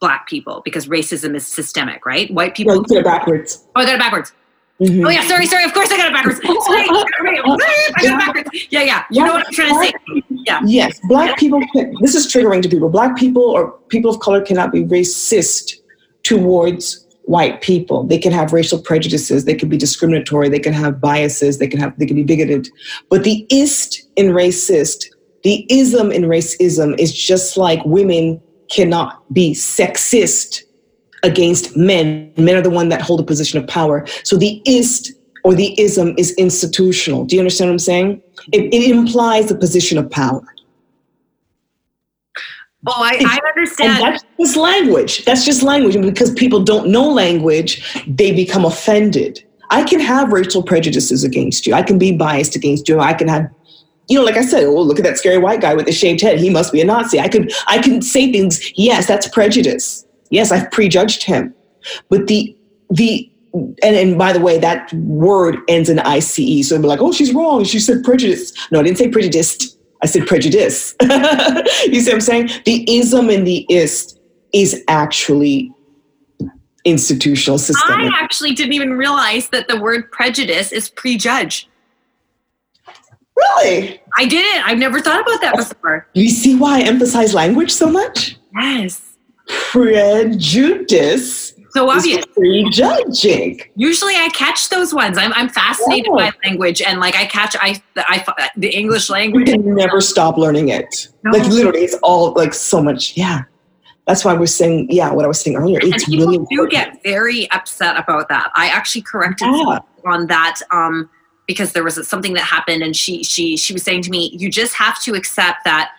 black 0.00 0.26
people 0.26 0.62
because 0.64 0.88
racism 0.88 1.36
is 1.36 1.46
systemic, 1.46 2.06
right? 2.06 2.32
White 2.32 2.54
people. 2.54 2.74
You 2.74 2.98
it 2.98 3.04
backwards. 3.04 3.66
Oh, 3.76 3.82
I 3.82 3.84
got 3.84 3.94
it 3.94 4.00
backwards. 4.00 4.32
Mm-hmm. 4.80 5.06
Oh 5.06 5.10
yeah, 5.10 5.22
sorry, 5.28 5.46
sorry. 5.46 5.64
Of 5.64 5.74
course 5.74 5.92
I 5.92 5.98
got 5.98 6.06
it 6.06 6.12
backwards. 6.14 6.40
Sorry, 6.66 6.80
I 6.80 8.02
got 8.02 8.02
it 8.02 8.18
backwards. 8.18 8.66
Yeah, 8.70 8.82
yeah. 8.82 9.04
You 9.10 9.22
know 9.26 9.34
what 9.34 9.46
I'm 9.46 9.52
trying 9.52 9.74
to 9.74 9.92
say. 10.08 10.22
Yeah. 10.30 10.62
Yes, 10.64 10.98
black 11.04 11.38
people. 11.38 11.60
Can, 11.74 11.94
this 12.00 12.14
is 12.14 12.26
triggering 12.26 12.62
to 12.62 12.68
people. 12.68 12.88
Black 12.88 13.14
people 13.14 13.42
or 13.42 13.72
people 13.88 14.10
of 14.10 14.20
color 14.20 14.40
cannot 14.40 14.72
be 14.72 14.82
racist 14.84 15.74
towards 16.22 17.06
white 17.24 17.60
people. 17.60 18.04
They 18.04 18.16
can 18.16 18.32
have 18.32 18.54
racial 18.54 18.80
prejudices. 18.80 19.44
They 19.44 19.54
can 19.54 19.68
be 19.68 19.76
discriminatory. 19.76 20.48
They 20.48 20.58
can 20.58 20.72
have 20.72 20.98
biases. 20.98 21.58
They 21.58 21.68
can 21.68 21.78
have. 21.78 21.98
They 21.98 22.06
can 22.06 22.16
be 22.16 22.24
bigoted. 22.24 22.70
But 23.10 23.24
the 23.24 23.46
ist 23.50 24.08
in 24.16 24.28
racist, 24.28 25.04
the 25.42 25.66
ism 25.68 26.10
in 26.10 26.22
racism 26.22 26.98
is 26.98 27.12
just 27.12 27.58
like 27.58 27.84
women 27.84 28.40
cannot 28.70 29.22
be 29.32 29.52
sexist 29.52 30.62
against 31.22 31.76
men. 31.76 32.32
Men 32.36 32.56
are 32.56 32.62
the 32.62 32.70
one 32.70 32.88
that 32.88 33.02
hold 33.02 33.20
a 33.20 33.24
position 33.24 33.58
of 33.58 33.66
power. 33.66 34.06
So 34.24 34.36
the 34.36 34.62
ist 34.64 35.12
or 35.44 35.54
the 35.54 35.78
ism 35.80 36.14
is 36.18 36.32
institutional. 36.34 37.24
Do 37.24 37.36
you 37.36 37.40
understand 37.40 37.70
what 37.70 37.74
I'm 37.74 37.78
saying? 37.78 38.22
It, 38.52 38.72
it 38.72 38.90
implies 38.90 39.50
a 39.50 39.54
position 39.54 39.98
of 39.98 40.10
power. 40.10 40.42
Oh, 42.86 42.94
I, 42.96 43.22
I 43.26 43.38
understand. 43.48 44.02
And 44.02 44.14
that's 44.14 44.24
just 44.38 44.56
language. 44.56 45.24
That's 45.24 45.44
just 45.44 45.62
language. 45.62 45.94
And 45.94 46.04
because 46.04 46.32
people 46.32 46.62
don't 46.62 46.88
know 46.88 47.10
language, 47.10 48.02
they 48.06 48.32
become 48.32 48.64
offended. 48.64 49.44
I 49.70 49.84
can 49.84 50.00
have 50.00 50.32
racial 50.32 50.62
prejudices 50.62 51.22
against 51.22 51.66
you. 51.66 51.74
I 51.74 51.82
can 51.82 51.98
be 51.98 52.16
biased 52.16 52.56
against 52.56 52.88
you. 52.88 52.98
I 52.98 53.12
can 53.12 53.28
have, 53.28 53.50
you 54.10 54.18
know, 54.18 54.24
like 54.24 54.36
I 54.36 54.44
said, 54.44 54.64
oh, 54.64 54.82
look 54.82 54.98
at 54.98 55.04
that 55.04 55.18
scary 55.18 55.38
white 55.38 55.60
guy 55.60 55.72
with 55.72 55.86
the 55.86 55.92
shaved 55.92 56.20
head. 56.20 56.40
He 56.40 56.50
must 56.50 56.72
be 56.72 56.80
a 56.80 56.84
Nazi. 56.84 57.20
I 57.20 57.28
could, 57.28 57.52
I 57.68 57.78
can 57.78 58.02
say 58.02 58.30
things. 58.32 58.72
Yes, 58.76 59.06
that's 59.06 59.28
prejudice. 59.28 60.04
Yes, 60.30 60.50
I've 60.50 60.68
prejudged 60.72 61.22
him. 61.22 61.54
But 62.08 62.26
the 62.26 62.56
the 62.90 63.30
and, 63.52 63.78
and 63.82 64.18
by 64.18 64.32
the 64.32 64.40
way, 64.40 64.58
that 64.58 64.92
word 64.92 65.58
ends 65.68 65.88
in 65.88 66.00
ICE. 66.00 66.68
So 66.68 66.74
they'll 66.74 66.82
be 66.82 66.88
like, 66.88 67.00
oh, 67.00 67.12
she's 67.12 67.32
wrong. 67.32 67.64
She 67.64 67.78
said 67.78 68.02
prejudice. 68.04 68.52
No, 68.70 68.80
I 68.80 68.82
didn't 68.82 68.98
say 68.98 69.08
prejudiced. 69.08 69.78
I 70.02 70.06
said 70.06 70.26
prejudice. 70.26 70.94
you 71.02 71.08
see 72.00 72.10
what 72.10 72.14
I'm 72.14 72.20
saying? 72.20 72.50
The 72.64 72.84
ism 72.98 73.28
and 73.28 73.46
the 73.46 73.66
ist 73.68 74.18
is 74.52 74.82
actually 74.88 75.72
institutional 76.84 77.58
system. 77.58 77.92
I 77.92 78.10
actually 78.14 78.54
didn't 78.54 78.72
even 78.72 78.94
realize 78.94 79.50
that 79.50 79.68
the 79.68 79.80
word 79.80 80.10
prejudice 80.10 80.72
is 80.72 80.88
prejudge. 80.88 81.68
Really? 83.40 84.00
I 84.18 84.26
didn't. 84.26 84.68
I've 84.68 84.78
never 84.78 85.00
thought 85.00 85.20
about 85.20 85.40
that 85.40 85.56
before. 85.56 86.06
You 86.14 86.28
see 86.28 86.56
why 86.56 86.80
I 86.80 86.82
emphasize 86.82 87.34
language 87.34 87.70
so 87.70 87.90
much? 87.90 88.36
Yes 88.54 89.10
prejudice. 89.50 91.54
So 91.70 91.88
obvious. 91.88 92.24
Prejudging. 92.34 93.60
Usually, 93.76 94.16
I 94.16 94.28
catch 94.30 94.70
those 94.70 94.92
ones. 94.92 95.16
I'm, 95.16 95.32
I'm 95.34 95.48
fascinated 95.48 96.10
by 96.12 96.32
language, 96.44 96.82
and 96.82 96.98
like 96.98 97.14
I 97.14 97.26
catch 97.26 97.54
I, 97.60 97.80
I 97.96 98.50
the 98.56 98.76
English 98.76 99.08
language. 99.08 99.48
You 99.48 99.54
can 99.54 99.76
never 99.76 100.00
stop 100.00 100.36
learning 100.36 100.70
it. 100.70 101.06
No. 101.22 101.30
Like 101.30 101.46
literally, 101.46 101.82
it's 101.82 101.94
all 102.02 102.32
like 102.32 102.54
so 102.54 102.82
much. 102.82 103.16
Yeah, 103.16 103.42
that's 104.08 104.24
why 104.24 104.34
we're 104.34 104.46
saying. 104.46 104.88
Yeah, 104.90 105.12
what 105.12 105.24
I 105.24 105.28
was 105.28 105.40
saying 105.40 105.56
earlier. 105.56 105.78
It's 105.80 106.02
and 106.04 106.12
people 106.12 106.26
really 106.26 106.44
do 106.50 106.68
get 106.68 107.00
very 107.04 107.48
upset 107.52 107.96
about 107.96 108.28
that. 108.30 108.50
I 108.56 108.66
actually 108.66 109.02
corrected 109.02 109.46
yeah. 109.48 109.78
on 110.06 110.26
that. 110.26 110.60
Um, 110.72 111.08
because 111.50 111.72
there 111.72 111.82
was 111.82 112.06
something 112.06 112.34
that 112.34 112.44
happened 112.44 112.80
and 112.80 112.94
she 112.94 113.24
she 113.24 113.56
she 113.56 113.72
was 113.72 113.82
saying 113.82 114.02
to 114.02 114.10
me 114.10 114.30
you 114.38 114.48
just 114.48 114.72
have 114.74 115.02
to 115.02 115.14
accept 115.14 115.64
that 115.64 115.90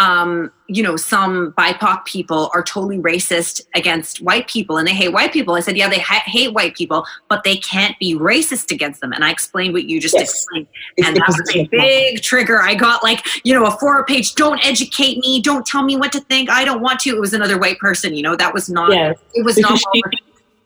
um, 0.00 0.50
you 0.66 0.82
know, 0.82 0.96
some 0.96 1.52
BIPOC 1.58 2.06
people 2.06 2.50
are 2.54 2.62
totally 2.62 2.98
racist 2.98 3.60
against 3.74 4.22
white 4.22 4.48
people 4.48 4.78
and 4.78 4.88
they 4.88 4.94
hate 4.94 5.12
white 5.12 5.30
people. 5.30 5.54
I 5.54 5.60
said, 5.60 5.76
yeah, 5.76 5.90
they 5.90 5.98
ha- 5.98 6.22
hate 6.24 6.54
white 6.54 6.74
people, 6.74 7.04
but 7.28 7.44
they 7.44 7.56
can't 7.58 7.98
be 7.98 8.14
racist 8.14 8.72
against 8.72 9.02
them. 9.02 9.12
And 9.12 9.22
I 9.22 9.30
explained 9.30 9.74
what 9.74 9.84
you 9.84 10.00
just 10.00 10.14
yes. 10.14 10.30
explained. 10.30 10.68
It's 10.96 11.06
and 11.06 11.16
that 11.18 11.24
was 11.28 11.54
a 11.54 11.68
big 11.70 12.22
trigger. 12.22 12.62
I 12.62 12.74
got 12.74 13.02
like, 13.02 13.26
you 13.44 13.52
know, 13.52 13.66
a 13.66 13.72
four 13.72 14.02
page, 14.06 14.34
don't 14.36 14.64
educate 14.64 15.18
me, 15.18 15.42
don't 15.42 15.66
tell 15.66 15.82
me 15.82 15.96
what 15.96 16.12
to 16.12 16.20
think. 16.20 16.48
I 16.48 16.64
don't 16.64 16.80
want 16.80 17.00
to. 17.00 17.10
It 17.10 17.20
was 17.20 17.34
another 17.34 17.58
white 17.58 17.78
person, 17.78 18.14
you 18.14 18.22
know, 18.22 18.36
that 18.36 18.54
was 18.54 18.70
not, 18.70 18.92
yes. 18.92 19.18
it 19.34 19.44
was 19.44 19.56
because 19.56 19.84
not. 19.84 19.94
She, 19.94 20.02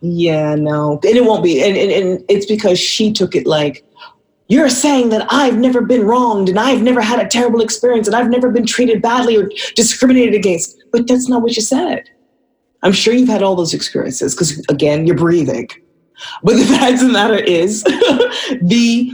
yeah, 0.01 0.55
no, 0.55 1.01
and 1.03 1.17
it 1.17 1.25
won't 1.25 1.43
be. 1.43 1.61
And, 1.61 1.77
and, 1.77 1.91
and 1.91 2.25
it's 2.29 2.47
because 2.47 2.79
she 2.79 3.13
took 3.13 3.35
it 3.35 3.49
like, 3.49 3.85
you're 4.49 4.69
saying 4.69 5.09
that 5.09 5.27
I've 5.31 5.57
never 5.57 5.81
been 5.81 6.05
wronged 6.05 6.49
and 6.49 6.59
I've 6.59 6.83
never 6.83 7.01
had 7.01 7.19
a 7.19 7.29
terrible 7.29 7.61
experience 7.61 8.07
and 8.07 8.15
I've 8.15 8.29
never 8.29 8.51
been 8.51 8.67
treated 8.67 9.01
badly 9.01 9.37
or 9.37 9.51
discriminated 9.75 10.35
against. 10.35 10.83
But 10.93 11.07
that's 11.07 11.29
not 11.29 11.43
what 11.43 11.57
you 11.57 11.63
said. 11.63 12.11
I'm 12.83 12.93
sure 12.93 13.15
you've 13.15 13.29
had 13.29 13.43
all 13.43 13.57
those 13.57 13.73
experiences 13.73 14.35
because, 14.35 14.63
again, 14.69 15.07
you're 15.07 15.17
breathing. 15.17 15.69
But 16.43 16.57
the 16.57 16.65
fact 16.79 17.01
of 17.01 17.07
the 17.07 17.13
matter 17.13 17.39
is, 17.39 17.83
the 18.63 19.11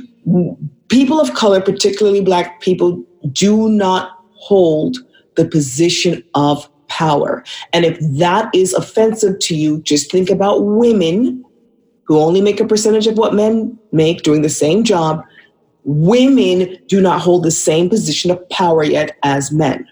people 0.89 1.21
of 1.21 1.33
color, 1.35 1.61
particularly 1.61 2.21
Black 2.21 2.61
people, 2.61 3.05
do 3.33 3.69
not 3.69 4.19
hold 4.33 4.99
the 5.37 5.47
position 5.47 6.25
of 6.35 6.69
power. 6.89 7.45
And 7.73 7.85
if 7.85 7.99
that 8.19 8.53
is 8.53 8.75
offensive 8.75 9.39
to 9.39 9.55
you, 9.55 9.81
just 9.83 10.11
think 10.11 10.29
about 10.29 10.65
women 10.65 11.45
who 12.11 12.19
only 12.19 12.41
make 12.41 12.59
a 12.59 12.67
percentage 12.67 13.07
of 13.07 13.17
what 13.17 13.35
men 13.35 13.79
make 13.93 14.23
doing 14.23 14.43
the 14.43 14.49
same 14.49 14.83
job, 14.83 15.25
women 15.85 16.77
do 16.89 17.01
not 17.01 17.21
hold 17.21 17.45
the 17.45 17.53
same 17.53 17.89
position 17.89 18.33
of 18.33 18.49
power 18.49 18.83
yet 18.83 19.17
as 19.23 19.53
men. 19.53 19.87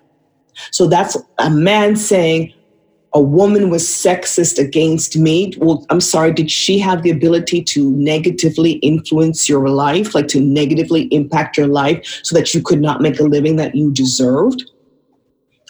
So 0.73 0.89
that's 0.89 1.17
a 1.39 1.49
man 1.49 1.95
saying, 1.95 2.53
a 3.15 3.21
woman 3.21 3.71
was 3.71 3.85
sexist 3.85 4.59
against 4.59 5.17
me. 5.17 5.55
Well, 5.59 5.87
I'm 5.91 6.01
sorry, 6.01 6.33
did 6.33 6.51
she 6.51 6.81
have 6.81 7.05
the 7.05 7.11
ability 7.11 7.63
to 7.63 7.93
negatively 7.93 8.73
influence 8.73 9.49
your 9.49 9.69
life, 9.69 10.13
like 10.13 10.27
to 10.29 10.41
negatively 10.41 11.03
impact 11.13 11.57
your 11.57 11.69
life 11.69 12.21
so 12.25 12.35
that 12.35 12.53
you 12.53 12.61
could 12.61 12.81
not 12.81 13.01
make 13.01 13.21
a 13.21 13.23
living 13.23 13.55
that 13.57 13.77
you 13.77 13.93
deserved? 13.93 14.69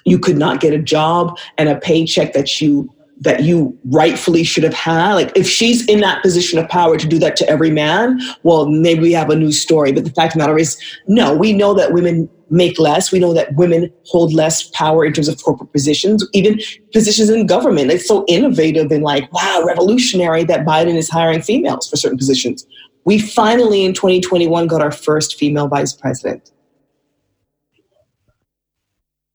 You 0.07 0.19
could 0.19 0.39
not 0.39 0.61
get 0.61 0.73
a 0.73 0.79
job 0.79 1.39
and 1.59 1.69
a 1.69 1.77
paycheck 1.77 2.33
that 2.33 2.59
you 2.63 2.91
that 3.21 3.43
you 3.43 3.77
rightfully 3.87 4.45
should 4.45 4.65
have 4.65 4.75
had. 4.75 5.15
Like 5.15 5.37
if 5.37 5.49
she's 5.49 5.87
in 5.87 6.01
that 6.01 6.23
position 6.23 6.59
of 6.59 6.69
power 6.69 6.97
to 6.97 7.07
do 7.07 7.19
that 7.19 7.37
to 7.37 7.49
every 7.49 7.71
man 7.71 8.21
well 8.43 8.69
maybe 8.69 9.01
we 9.01 9.13
have 9.13 9.31
a 9.31 9.37
new 9.37 9.53
story. 9.53 9.93
But 9.93 10.05
the 10.05 10.11
fact 10.11 10.35
of 10.35 10.39
the 10.39 10.47
matter 10.47 10.59
is 10.59 10.79
no 11.07 11.35
we 11.35 11.53
know 11.53 11.75
that 11.75 11.93
women 11.93 12.29
make 12.51 12.79
less. 12.79 13.13
We 13.13 13.19
know 13.19 13.35
that 13.35 13.55
women 13.57 13.93
hold 14.07 14.33
less 14.33 14.69
power 14.71 15.05
in 15.05 15.13
terms 15.13 15.29
of 15.29 15.43
corporate 15.43 15.73
positions 15.73 16.27
even 16.33 16.61
positions 16.93 17.29
in 17.31 17.47
government. 17.47 17.91
It's 17.91 18.07
so 18.07 18.25
innovative 18.29 18.91
and 18.91 19.03
like 19.03 19.33
wow 19.33 19.63
revolutionary 19.67 20.45
that 20.45 20.65
biden 20.65 20.97
is 20.97 21.09
hiring 21.09 21.43
females 21.43 21.89
for 21.89 21.97
certain 21.97 22.19
positions. 22.19 22.67
We 23.05 23.19
finally 23.19 23.85
in 23.85 23.95
2021 23.95 24.67
got 24.67 24.83
our 24.83 24.93
first 24.93 25.39
female 25.39 25.69
vice 25.69 25.93
president. 25.93 26.51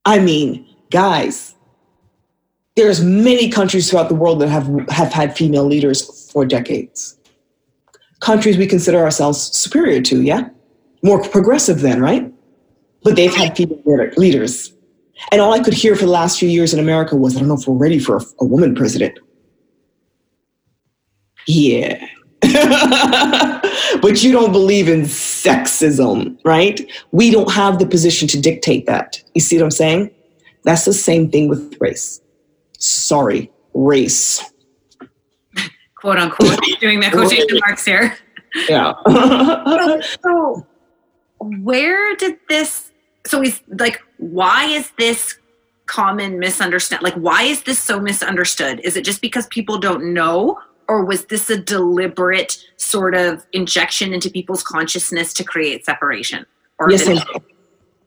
I 0.05 0.19
mean 0.19 0.67
guys 0.89 1.55
there's 2.75 3.03
many 3.03 3.49
countries 3.49 3.89
throughout 3.89 4.09
the 4.09 4.15
world 4.15 4.39
that 4.41 4.49
have 4.49 4.67
have 4.89 5.11
had 5.11 5.35
female 5.35 5.65
leaders 5.65 6.31
for 6.31 6.45
decades. 6.45 7.17
Countries 8.19 8.57
we 8.57 8.65
consider 8.65 8.99
ourselves 8.99 9.55
superior 9.55 10.01
to, 10.01 10.21
yeah, 10.21 10.49
more 11.03 11.21
progressive 11.21 11.81
than, 11.81 12.01
right? 12.01 12.31
But 13.03 13.15
they've 13.15 13.33
had 13.33 13.55
female 13.55 13.81
leaders, 14.17 14.73
and 15.31 15.41
all 15.41 15.53
I 15.53 15.59
could 15.59 15.73
hear 15.73 15.95
for 15.95 16.05
the 16.05 16.11
last 16.11 16.39
few 16.39 16.49
years 16.49 16.73
in 16.73 16.79
America 16.79 17.15
was, 17.15 17.35
"I 17.35 17.39
don't 17.39 17.49
know 17.49 17.55
if 17.55 17.67
we're 17.67 17.75
ready 17.75 17.99
for 17.99 18.17
a, 18.17 18.21
a 18.41 18.45
woman 18.45 18.75
president." 18.75 19.19
Yeah. 21.45 22.07
but 24.01 24.21
you 24.21 24.31
don't 24.31 24.51
believe 24.51 24.87
in 24.89 25.01
sexism, 25.01 26.37
right? 26.43 26.81
We 27.11 27.31
don't 27.31 27.51
have 27.51 27.79
the 27.79 27.85
position 27.85 28.27
to 28.29 28.39
dictate 28.39 28.85
that. 28.85 29.21
You 29.33 29.41
see 29.41 29.57
what 29.57 29.63
I'm 29.63 29.71
saying? 29.71 30.11
That's 30.63 30.85
the 30.85 30.93
same 30.93 31.29
thing 31.29 31.49
with 31.49 31.75
race 31.79 32.21
sorry, 32.83 33.49
race. 33.73 34.43
Quote 35.95 36.17
unquote, 36.17 36.59
doing 36.79 36.99
the 36.99 37.09
quotation 37.09 37.59
marks 37.65 37.85
here. 37.85 38.17
Yeah. 38.67 38.93
so, 40.21 40.65
where 41.39 42.15
did 42.17 42.37
this, 42.49 42.91
so 43.25 43.41
is 43.41 43.61
like, 43.79 44.01
why 44.17 44.65
is 44.65 44.91
this 44.99 45.37
common 45.85 46.39
misunderstand? 46.39 47.01
Like, 47.03 47.15
why 47.15 47.43
is 47.43 47.63
this 47.63 47.79
so 47.79 47.99
misunderstood? 47.99 48.81
Is 48.83 48.97
it 48.97 49.05
just 49.05 49.21
because 49.21 49.47
people 49.47 49.77
don't 49.77 50.13
know? 50.13 50.59
Or 50.89 51.05
was 51.05 51.25
this 51.25 51.49
a 51.49 51.57
deliberate 51.57 52.61
sort 52.75 53.15
of 53.15 53.45
injection 53.53 54.13
into 54.13 54.29
people's 54.29 54.61
consciousness 54.61 55.33
to 55.35 55.43
create 55.45 55.85
separation? 55.85 56.45
Or 56.77 56.91
yes, 56.91 57.07
and, 57.07 57.23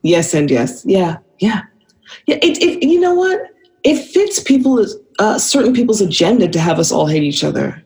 yes, 0.03 0.35
and 0.35 0.51
yes. 0.51 0.85
Yeah, 0.85 1.17
yeah. 1.39 1.63
Yeah, 2.27 2.37
it, 2.43 2.59
it, 2.63 2.87
you 2.87 3.01
know 3.01 3.15
what? 3.15 3.51
It 3.87 4.05
fits 4.05 4.41
people, 4.41 4.85
uh, 5.21 5.39
certain 5.39 5.73
people's 5.73 6.01
agenda 6.01 6.49
to 6.49 6.59
have 6.59 6.81
us 6.81 6.91
all 6.91 7.07
hate 7.07 7.23
each 7.23 7.45
other. 7.45 7.85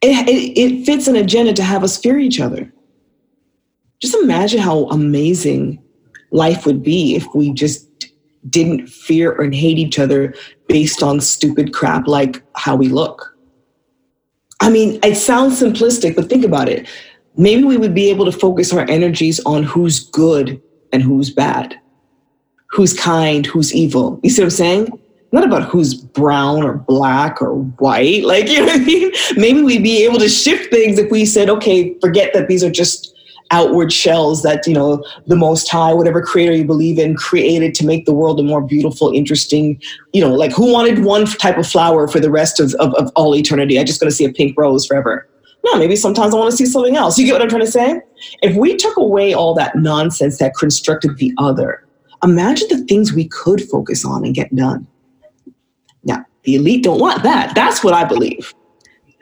It, 0.00 0.26
it, 0.26 0.58
it 0.58 0.86
fits 0.86 1.06
an 1.06 1.16
agenda 1.16 1.52
to 1.52 1.62
have 1.62 1.84
us 1.84 1.98
fear 1.98 2.18
each 2.18 2.40
other. 2.40 2.72
Just 4.00 4.14
imagine 4.14 4.58
how 4.58 4.86
amazing 4.86 5.82
life 6.30 6.64
would 6.64 6.82
be 6.82 7.14
if 7.14 7.26
we 7.34 7.52
just 7.52 7.86
didn't 8.48 8.86
fear 8.86 9.38
and 9.38 9.54
hate 9.54 9.78
each 9.78 9.98
other 9.98 10.34
based 10.66 11.02
on 11.02 11.20
stupid 11.20 11.74
crap 11.74 12.08
like 12.08 12.42
how 12.56 12.74
we 12.74 12.88
look. 12.88 13.36
I 14.60 14.70
mean, 14.70 14.98
it 15.02 15.16
sounds 15.16 15.60
simplistic, 15.60 16.16
but 16.16 16.30
think 16.30 16.46
about 16.46 16.70
it. 16.70 16.88
Maybe 17.36 17.64
we 17.64 17.76
would 17.76 17.94
be 17.94 18.08
able 18.08 18.24
to 18.24 18.32
focus 18.32 18.72
our 18.72 18.88
energies 18.88 19.40
on 19.44 19.62
who's 19.62 20.00
good 20.00 20.58
and 20.90 21.02
who's 21.02 21.28
bad 21.28 21.78
who's 22.72 22.94
kind, 22.98 23.46
who's 23.46 23.74
evil. 23.74 24.18
You 24.22 24.30
see 24.30 24.42
what 24.42 24.46
I'm 24.46 24.50
saying? 24.50 24.98
Not 25.30 25.44
about 25.44 25.64
who's 25.64 25.94
brown 25.94 26.62
or 26.62 26.74
black 26.74 27.40
or 27.40 27.54
white. 27.54 28.24
Like, 28.24 28.48
you 28.48 28.60
know 28.60 28.66
what 28.66 28.80
I 28.80 28.84
mean? 28.84 29.12
Maybe 29.36 29.62
we'd 29.62 29.82
be 29.82 30.04
able 30.04 30.18
to 30.18 30.28
shift 30.28 30.72
things 30.72 30.98
if 30.98 31.10
we 31.10 31.24
said, 31.24 31.48
okay, 31.48 31.94
forget 32.00 32.32
that 32.34 32.48
these 32.48 32.64
are 32.64 32.70
just 32.70 33.14
outward 33.50 33.92
shells 33.92 34.42
that, 34.42 34.66
you 34.66 34.72
know, 34.72 35.04
the 35.26 35.36
most 35.36 35.70
high, 35.70 35.92
whatever 35.92 36.22
creator 36.22 36.54
you 36.54 36.64
believe 36.64 36.98
in, 36.98 37.14
created 37.14 37.74
to 37.74 37.86
make 37.86 38.06
the 38.06 38.14
world 38.14 38.40
a 38.40 38.42
more 38.42 38.62
beautiful, 38.62 39.12
interesting, 39.12 39.80
you 40.14 40.22
know, 40.22 40.34
like 40.34 40.52
who 40.52 40.72
wanted 40.72 41.04
one 41.04 41.26
type 41.26 41.58
of 41.58 41.66
flower 41.66 42.08
for 42.08 42.18
the 42.18 42.30
rest 42.30 42.58
of, 42.58 42.74
of, 42.74 42.94
of 42.94 43.12
all 43.14 43.34
eternity? 43.34 43.78
I 43.78 43.84
just 43.84 44.00
to 44.00 44.10
see 44.10 44.24
a 44.24 44.32
pink 44.32 44.58
rose 44.58 44.86
forever. 44.86 45.28
No, 45.64 45.78
maybe 45.78 45.94
sometimes 45.94 46.34
I 46.34 46.38
want 46.38 46.50
to 46.50 46.56
see 46.56 46.66
something 46.66 46.96
else. 46.96 47.18
You 47.18 47.26
get 47.26 47.34
what 47.34 47.42
I'm 47.42 47.48
trying 47.48 47.64
to 47.64 47.70
say? 47.70 48.00
If 48.42 48.56
we 48.56 48.74
took 48.74 48.96
away 48.96 49.34
all 49.34 49.54
that 49.54 49.76
nonsense 49.76 50.38
that 50.38 50.54
constructed 50.54 51.18
the 51.18 51.32
other, 51.38 51.86
imagine 52.22 52.68
the 52.68 52.84
things 52.84 53.12
we 53.12 53.28
could 53.28 53.62
focus 53.62 54.04
on 54.04 54.24
and 54.24 54.34
get 54.34 54.54
done. 54.54 54.86
Now, 56.04 56.24
the 56.44 56.56
elite 56.56 56.84
don't 56.84 57.00
want 57.00 57.22
that. 57.22 57.54
That's 57.54 57.82
what 57.84 57.94
I 57.94 58.04
believe. 58.04 58.54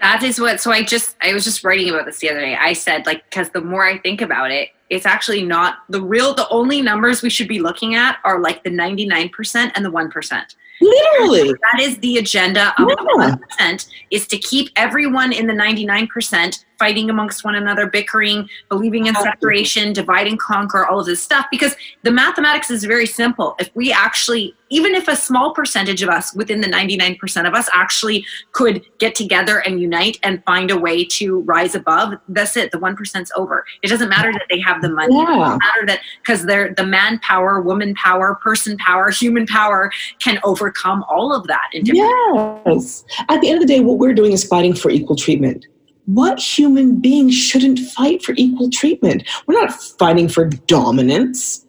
That 0.01 0.23
is 0.23 0.41
what, 0.41 0.61
so 0.61 0.71
I 0.73 0.83
just, 0.83 1.17
I 1.21 1.35
was 1.35 1.45
just 1.45 1.63
writing 1.63 1.91
about 1.91 2.07
this 2.07 2.19
the 2.21 2.31
other 2.31 2.41
day. 2.41 2.57
I 2.57 2.73
said, 2.73 3.05
like, 3.05 3.29
because 3.29 3.51
the 3.51 3.61
more 3.61 3.85
I 3.85 3.99
think 3.99 4.23
about 4.23 4.51
it, 4.51 4.71
it's 4.89 5.05
actually 5.05 5.43
not 5.43 5.79
the 5.91 6.01
real, 6.01 6.35
the 6.35 6.49
only 6.49 6.81
numbers 6.81 7.23
we 7.23 7.31
should 7.31 7.49
be 7.49 7.61
looking 7.61 7.95
at 7.95 8.19
are 8.25 8.41
like 8.41 8.65
the 8.65 8.71
99% 8.71 9.71
and 9.75 9.85
the 9.85 9.91
1%. 9.91 10.57
Literally. 10.81 11.53
That 11.73 11.81
is 11.81 11.99
the 11.99 12.17
agenda 12.17 12.73
of 12.79 12.89
yeah. 12.89 12.95
the 12.95 13.39
1% 13.61 13.89
is 14.11 14.27
to 14.29 14.39
keep 14.39 14.71
everyone 14.77 15.33
in 15.33 15.47
the 15.47 15.53
99% 15.53 16.65
fighting 16.81 17.11
amongst 17.11 17.45
one 17.45 17.55
another, 17.55 17.87
bickering, 17.87 18.49
believing 18.71 19.07
in 19.07 19.15
separation, 19.17 19.93
divide 19.93 20.27
and 20.27 20.41
conquer, 20.41 20.87
all 20.87 20.99
of 20.99 21.07
this 21.07 21.23
stuff. 21.23 21.45
Because 21.51 21.77
the 22.03 22.11
mathematics 22.11 22.71
is 22.71 22.85
very 22.85 23.07
simple. 23.07 23.55
If 23.61 23.71
we 23.77 23.93
actually, 23.93 24.55
even 24.71 24.95
if 24.95 25.07
a 25.07 25.15
small 25.15 25.53
percentage 25.53 26.03
of 26.03 26.09
us 26.09 26.35
within 26.35 26.63
the 26.63 26.67
99% 26.67 27.47
of 27.47 27.55
us 27.55 27.69
actually 27.75 28.25
could 28.53 28.83
get 28.99 29.15
together 29.15 29.59
and 29.59 29.79
unite 29.79 30.19
and 30.23 30.43
find 30.45 30.71
a 30.71 30.79
way 30.79 31.05
to 31.05 31.41
rise 31.41 31.75
above, 31.75 32.15
that's 32.29 32.57
it. 32.57 32.73
The 32.73 32.79
1%'s 32.79 33.31
over. 33.37 33.65
It 33.83 33.89
doesn't 33.89 34.09
matter 34.09 34.33
that 34.33 34.47
they 34.49 34.61
have 34.61 34.81
the 34.81 34.89
money. 34.89 35.15
Yeah. 35.15 35.23
It 35.23 35.39
doesn't 35.39 35.59
matter 35.59 35.87
that 35.87 36.01
because 36.23 36.47
they're 36.47 36.73
the 36.75 36.87
manpower, 36.87 37.61
woman 37.61 37.95
power, 37.95 38.37
person 38.37 38.79
power, 38.79 39.11
human 39.11 39.47
power 39.47 39.93
can 40.19 40.41
overcome 40.45 41.05
all 41.11 41.35
of 41.35 41.47
that. 41.47 41.69
yes. 41.75 43.05
At 43.29 43.43
the 43.43 43.51
end 43.51 43.63
of 43.63 43.69
the 43.69 43.75
day, 43.75 43.81
what 43.81 43.99
we're 43.99 44.15
doing 44.15 44.33
is 44.33 44.45
fighting 44.45 44.75
for 44.75 44.91
equal 44.91 45.17
treatment 45.17 45.67
what 46.15 46.41
human 46.41 47.01
being 47.01 47.31
shouldn't 47.31 47.79
fight 47.79 48.23
for 48.23 48.35
equal 48.37 48.71
treatment? 48.71 49.23
We're 49.47 49.61
not 49.61 49.73
fighting 49.73 50.29
for 50.29 50.47
dominance. 50.47 51.67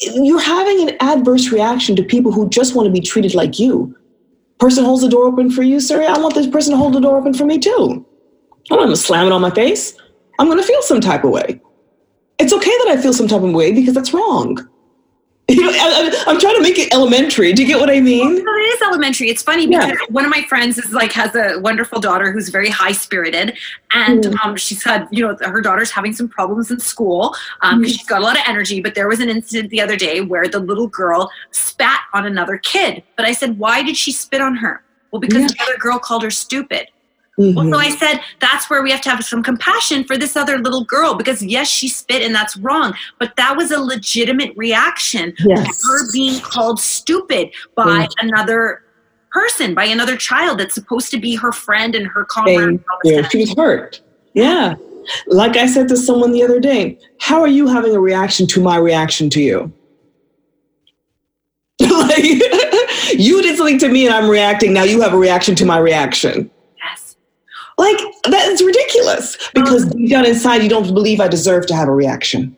You're 0.00 0.40
having 0.40 0.88
an 0.88 0.96
adverse 1.00 1.50
reaction 1.50 1.96
to 1.96 2.02
people 2.02 2.30
who 2.30 2.48
just 2.48 2.74
want 2.74 2.86
to 2.86 2.92
be 2.92 3.00
treated 3.00 3.34
like 3.34 3.58
you. 3.58 3.96
Person 4.58 4.84
holds 4.84 5.02
the 5.02 5.08
door 5.08 5.24
open 5.24 5.50
for 5.50 5.62
you, 5.62 5.80
sir. 5.80 6.02
I 6.02 6.18
want 6.18 6.34
this 6.34 6.46
person 6.46 6.72
to 6.72 6.76
hold 6.76 6.92
the 6.92 7.00
door 7.00 7.16
open 7.16 7.34
for 7.34 7.44
me 7.44 7.58
too. 7.58 8.04
I'm 8.70 8.76
not 8.76 8.86
want 8.86 8.90
to 8.90 8.96
slam 8.96 9.26
it 9.26 9.32
on 9.32 9.40
my 9.40 9.50
face. 9.50 9.94
I'm 10.38 10.46
going 10.46 10.58
to 10.58 10.64
feel 10.64 10.82
some 10.82 11.00
type 11.00 11.24
of 11.24 11.30
way. 11.30 11.60
It's 12.38 12.52
okay 12.52 12.70
that 12.84 12.88
I 12.90 13.02
feel 13.02 13.12
some 13.12 13.26
type 13.26 13.42
of 13.42 13.52
way 13.52 13.72
because 13.72 13.94
that's 13.94 14.14
wrong. 14.14 14.68
You 15.58 15.62
know, 15.62 15.70
I, 15.70 16.30
am 16.30 16.38
trying 16.38 16.56
to 16.56 16.62
make 16.62 16.78
it 16.78 16.92
elementary. 16.92 17.54
Do 17.54 17.62
you 17.62 17.68
get 17.68 17.80
what 17.80 17.88
I 17.88 18.00
mean? 18.00 18.20
Well, 18.20 18.34
it 18.34 18.74
is 18.74 18.82
elementary. 18.82 19.30
It's 19.30 19.42
funny 19.42 19.66
because 19.66 19.88
yeah. 19.88 19.96
one 20.10 20.26
of 20.26 20.30
my 20.30 20.42
friends 20.42 20.76
is 20.76 20.92
like 20.92 21.10
has 21.12 21.34
a 21.34 21.58
wonderful 21.60 22.00
daughter 22.00 22.30
who's 22.30 22.50
very 22.50 22.68
high 22.68 22.92
spirited, 22.92 23.56
and 23.94 24.24
mm. 24.24 24.44
um, 24.44 24.56
she's 24.56 24.84
had 24.84 25.08
you 25.10 25.26
know 25.26 25.34
her 25.40 25.62
daughter's 25.62 25.90
having 25.90 26.12
some 26.12 26.28
problems 26.28 26.70
in 26.70 26.78
school 26.78 27.34
because 27.62 27.72
um, 27.72 27.82
mm. 27.82 27.86
she's 27.86 28.06
got 28.06 28.20
a 28.20 28.24
lot 28.24 28.36
of 28.36 28.42
energy. 28.46 28.82
But 28.82 28.94
there 28.94 29.08
was 29.08 29.20
an 29.20 29.30
incident 29.30 29.70
the 29.70 29.80
other 29.80 29.96
day 29.96 30.20
where 30.20 30.46
the 30.48 30.58
little 30.58 30.86
girl 30.86 31.30
spat 31.50 32.00
on 32.12 32.26
another 32.26 32.58
kid. 32.58 33.02
But 33.16 33.24
I 33.24 33.32
said, 33.32 33.58
why 33.58 33.82
did 33.82 33.96
she 33.96 34.12
spit 34.12 34.42
on 34.42 34.54
her? 34.56 34.82
Well, 35.10 35.20
because 35.20 35.40
yeah. 35.40 35.48
the 35.48 35.62
other 35.62 35.78
girl 35.78 35.98
called 35.98 36.24
her 36.24 36.30
stupid. 36.30 36.88
Mm-hmm. 37.38 37.56
Well, 37.56 37.70
so 37.70 37.78
I 37.78 37.90
said 37.90 38.20
that's 38.40 38.68
where 38.68 38.82
we 38.82 38.90
have 38.90 39.00
to 39.02 39.10
have 39.10 39.24
some 39.24 39.42
compassion 39.42 40.04
for 40.04 40.16
this 40.16 40.36
other 40.36 40.58
little 40.58 40.84
girl 40.84 41.14
because 41.14 41.42
yes, 41.42 41.68
she 41.68 41.88
spit 41.88 42.22
and 42.22 42.34
that's 42.34 42.56
wrong, 42.56 42.94
but 43.18 43.36
that 43.36 43.56
was 43.56 43.70
a 43.70 43.80
legitimate 43.80 44.52
reaction 44.56 45.32
yes. 45.38 45.82
her 45.84 46.12
being 46.12 46.40
called 46.40 46.80
stupid 46.80 47.50
by 47.76 47.84
mm-hmm. 47.84 48.28
another 48.28 48.82
person, 49.30 49.74
by 49.74 49.84
another 49.84 50.16
child 50.16 50.58
that's 50.58 50.74
supposed 50.74 51.10
to 51.12 51.18
be 51.18 51.36
her 51.36 51.52
friend 51.52 51.94
and 51.94 52.08
her 52.08 52.24
comrade. 52.24 52.82
Yeah, 53.04 53.28
she 53.28 53.38
was 53.38 53.54
hurt. 53.54 54.00
Yeah. 54.34 54.74
Like 55.26 55.56
I 55.56 55.66
said 55.66 55.88
to 55.88 55.96
someone 55.96 56.32
the 56.32 56.42
other 56.42 56.60
day, 56.60 56.98
how 57.20 57.40
are 57.40 57.48
you 57.48 57.68
having 57.68 57.94
a 57.94 58.00
reaction 58.00 58.46
to 58.48 58.60
my 58.60 58.76
reaction 58.76 59.30
to 59.30 59.40
you? 59.40 59.72
like, 61.80 62.18
you 63.14 63.42
did 63.42 63.56
something 63.56 63.78
to 63.78 63.88
me 63.88 64.06
and 64.06 64.14
I'm 64.14 64.28
reacting. 64.28 64.72
Now 64.72 64.82
you 64.82 65.00
have 65.02 65.14
a 65.14 65.18
reaction 65.18 65.54
to 65.56 65.64
my 65.64 65.78
reaction. 65.78 66.50
Like 67.78 67.98
that 68.24 68.48
is 68.48 68.62
ridiculous 68.62 69.38
because 69.54 69.86
deep 69.86 70.10
down 70.10 70.26
inside 70.26 70.62
you 70.64 70.68
don't 70.68 70.92
believe 70.92 71.20
I 71.20 71.28
deserve 71.28 71.66
to 71.66 71.76
have 71.76 71.88
a 71.88 71.92
reaction. 71.92 72.56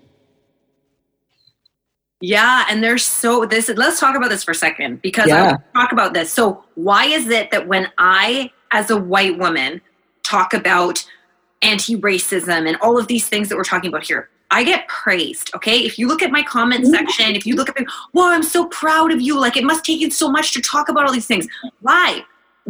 Yeah, 2.23 2.67
and 2.69 2.83
there's 2.83 3.05
so 3.05 3.47
this. 3.47 3.69
Let's 3.69 4.01
talk 4.01 4.17
about 4.17 4.31
this 4.31 4.45
for 4.45 4.51
a 4.51 4.55
second 4.55 5.03
because 5.03 5.29
yeah. 5.29 5.57
I 5.75 5.79
talk 5.79 5.93
about 5.93 6.15
this. 6.15 6.33
So 6.33 6.65
why 6.75 7.05
is 7.05 7.29
it 7.29 7.51
that 7.51 7.69
when 7.69 7.89
I, 7.99 8.51
as 8.73 8.91
a 8.91 8.97
white 8.97 9.39
woman, 9.39 9.81
talk 10.23 10.53
about 10.55 11.05
anti-racism 11.63 12.67
and 12.67 12.77
all 12.81 12.99
of 12.99 13.07
these 13.07 13.29
things 13.29 13.49
that 13.51 13.57
we're 13.57 13.65
talking 13.65 13.89
about 13.89 14.05
here, 14.05 14.31
I 14.51 14.65
get 14.65 14.89
praised. 14.89 15.51
Okay. 15.55 15.81
If 15.81 15.99
you 15.99 16.09
look 16.09 16.23
at 16.23 16.31
my 16.31 16.43
comment 16.43 16.85
mm-hmm. 16.85 16.95
section, 16.95 17.37
if 17.37 17.47
you 17.47 17.55
look 17.55 17.69
at 17.69 17.79
me, 17.79 17.87
well, 18.13 18.27
I'm 18.27 18.43
so 18.43 18.67
proud 18.67 19.13
of 19.13 19.21
you. 19.21 19.39
Like 19.39 19.57
it 19.57 19.65
must 19.65 19.85
take 19.85 20.01
you 20.01 20.11
so 20.11 20.31
much 20.31 20.53
to 20.55 20.63
talk 20.63 20.89
about 20.89 21.07
all 21.07 21.13
these 21.13 21.27
things. 21.27 21.47
Why? 21.81 22.25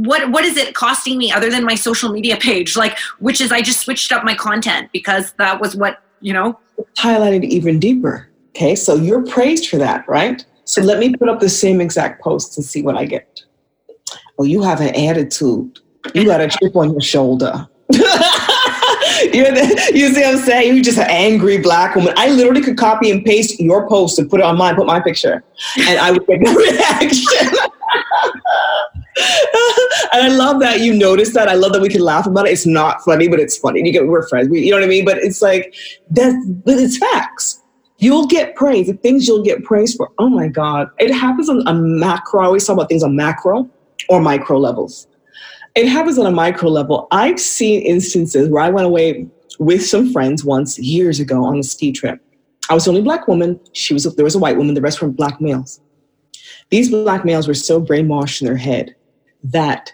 What 0.04 0.30
what 0.30 0.44
is 0.44 0.56
it 0.56 0.74
costing 0.74 1.18
me 1.18 1.32
other 1.32 1.50
than 1.50 1.64
my 1.64 1.74
social 1.74 2.10
media 2.10 2.36
page? 2.36 2.76
Like, 2.76 2.98
which 3.18 3.40
is 3.40 3.52
I 3.52 3.60
just 3.60 3.80
switched 3.80 4.12
up 4.12 4.24
my 4.24 4.34
content 4.34 4.90
because 4.92 5.32
that 5.38 5.60
was 5.60 5.76
what, 5.76 6.02
you 6.20 6.32
know. 6.32 6.58
Highlighted 6.96 7.44
even 7.44 7.78
deeper. 7.78 8.28
Okay. 8.50 8.74
So 8.74 8.94
you're 8.94 9.24
praised 9.24 9.68
for 9.68 9.76
that, 9.76 10.08
right? 10.08 10.44
So 10.64 10.82
let 10.82 10.98
me 10.98 11.14
put 11.14 11.28
up 11.28 11.40
the 11.40 11.48
same 11.48 11.80
exact 11.80 12.22
post 12.22 12.56
and 12.56 12.64
see 12.64 12.82
what 12.82 12.96
I 12.96 13.04
get. 13.04 13.42
Oh, 14.38 14.44
you 14.44 14.62
have 14.62 14.80
an 14.80 14.94
attitude. 14.94 15.78
You 16.14 16.24
got 16.24 16.40
a 16.40 16.48
chip 16.48 16.74
on 16.76 16.92
your 16.92 17.00
shoulder. 17.00 17.68
The, 19.20 19.92
you 19.94 20.12
see 20.14 20.22
what 20.22 20.34
I'm 20.34 20.40
saying? 20.42 20.74
You're 20.74 20.84
just 20.84 20.98
an 20.98 21.06
angry 21.08 21.58
black 21.58 21.94
woman. 21.94 22.14
I 22.16 22.30
literally 22.30 22.62
could 22.62 22.78
copy 22.78 23.10
and 23.10 23.24
paste 23.24 23.60
your 23.60 23.86
post 23.88 24.18
and 24.18 24.30
put 24.30 24.40
it 24.40 24.44
on 24.44 24.56
mine, 24.56 24.76
put 24.76 24.86
my 24.86 25.00
picture, 25.00 25.44
and 25.78 25.98
I 25.98 26.10
would 26.10 26.26
get 26.26 26.40
no 26.40 26.54
reaction. 26.54 27.58
and 30.12 30.22
I 30.22 30.28
love 30.28 30.60
that 30.60 30.80
you 30.80 30.94
noticed 30.94 31.34
that. 31.34 31.48
I 31.48 31.54
love 31.54 31.72
that 31.72 31.82
we 31.82 31.88
can 31.88 32.02
laugh 32.02 32.26
about 32.26 32.46
it. 32.46 32.52
It's 32.52 32.66
not 32.66 33.02
funny, 33.02 33.28
but 33.28 33.40
it's 33.40 33.56
funny. 33.56 33.82
You 33.84 33.92
get 33.92 34.06
we're 34.06 34.26
friends. 34.28 34.48
We, 34.48 34.60
you 34.60 34.70
know 34.70 34.78
what 34.78 34.84
I 34.84 34.88
mean? 34.88 35.04
But 35.04 35.18
it's 35.18 35.42
like 35.42 35.74
that's 36.10 36.36
But 36.46 36.78
it's 36.78 36.98
facts. 36.98 37.62
You'll 37.98 38.26
get 38.26 38.54
praise. 38.56 38.86
The 38.86 38.94
things 38.94 39.28
you'll 39.28 39.42
get 39.42 39.62
praised 39.62 39.96
for. 39.96 40.10
Oh 40.18 40.28
my 40.28 40.48
God! 40.48 40.88
It 40.98 41.12
happens 41.12 41.48
on 41.48 41.62
a 41.66 41.74
macro. 41.74 42.42
I 42.42 42.46
always 42.46 42.66
talk 42.66 42.74
about 42.74 42.88
things 42.88 43.02
on 43.02 43.14
macro 43.14 43.68
or 44.08 44.20
micro 44.20 44.58
levels 44.58 45.06
it 45.74 45.86
happens 45.88 46.18
on 46.18 46.26
a 46.26 46.30
micro 46.30 46.68
level. 46.68 47.06
I've 47.10 47.40
seen 47.40 47.82
instances 47.82 48.48
where 48.48 48.62
I 48.62 48.70
went 48.70 48.86
away 48.86 49.28
with 49.58 49.84
some 49.84 50.12
friends 50.12 50.44
once 50.44 50.78
years 50.78 51.20
ago 51.20 51.44
on 51.44 51.58
a 51.58 51.62
ski 51.62 51.92
trip. 51.92 52.20
I 52.68 52.74
was 52.74 52.84
the 52.84 52.90
only 52.90 53.02
black 53.02 53.28
woman. 53.28 53.60
She 53.72 53.94
was 53.94 54.04
there 54.14 54.24
was 54.24 54.34
a 54.34 54.38
white 54.38 54.56
woman. 54.56 54.74
The 54.74 54.80
rest 54.80 55.00
were 55.00 55.08
black 55.08 55.40
males. 55.40 55.80
These 56.70 56.90
black 56.90 57.24
males 57.24 57.48
were 57.48 57.54
so 57.54 57.80
brainwashed 57.80 58.40
in 58.40 58.46
their 58.46 58.56
head 58.56 58.94
that 59.44 59.92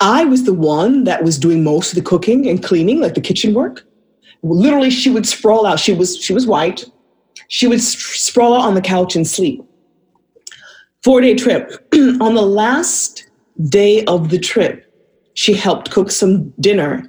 I 0.00 0.24
was 0.24 0.44
the 0.44 0.54
one 0.54 1.04
that 1.04 1.22
was 1.22 1.38
doing 1.38 1.62
most 1.62 1.92
of 1.92 1.96
the 1.96 2.02
cooking 2.02 2.48
and 2.48 2.62
cleaning, 2.62 3.00
like 3.00 3.14
the 3.14 3.20
kitchen 3.20 3.54
work. 3.54 3.86
Literally, 4.42 4.90
she 4.90 5.10
would 5.10 5.26
sprawl 5.26 5.66
out. 5.66 5.78
She 5.78 5.92
was 5.92 6.16
she 6.16 6.32
was 6.32 6.46
white. 6.46 6.84
She 7.48 7.66
would 7.66 7.80
sprawl 7.80 8.54
out 8.54 8.62
on 8.62 8.74
the 8.74 8.80
couch 8.80 9.14
and 9.14 9.26
sleep. 9.26 9.62
Four 11.02 11.20
day 11.20 11.34
trip. 11.34 11.70
on 12.20 12.34
the 12.34 12.42
last 12.42 13.28
day 13.68 14.04
of 14.06 14.30
the 14.30 14.38
trip, 14.38 14.92
she 15.34 15.54
helped 15.54 15.90
cook 15.90 16.10
some 16.10 16.50
dinner. 16.60 17.08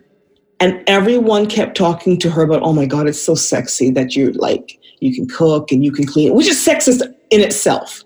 And 0.60 0.82
everyone 0.88 1.47
kept 1.47 1.76
talking 1.76 2.18
to 2.20 2.30
her 2.30 2.43
about, 2.43 2.62
oh 2.62 2.74
my 2.74 2.86
God, 2.86 3.08
it's 3.08 3.22
so 3.22 3.36
sexy 3.36 3.89
that 3.91 4.16
you 4.16 4.32
like, 4.34 4.80
you 5.01 5.14
can 5.14 5.28
cook 5.28 5.72
and 5.72 5.84
you 5.84 5.91
can 5.91 6.06
clean, 6.06 6.34
which 6.34 6.47
is 6.47 6.66
sexist 6.66 7.01
in 7.32 7.41
itself. 7.41 8.04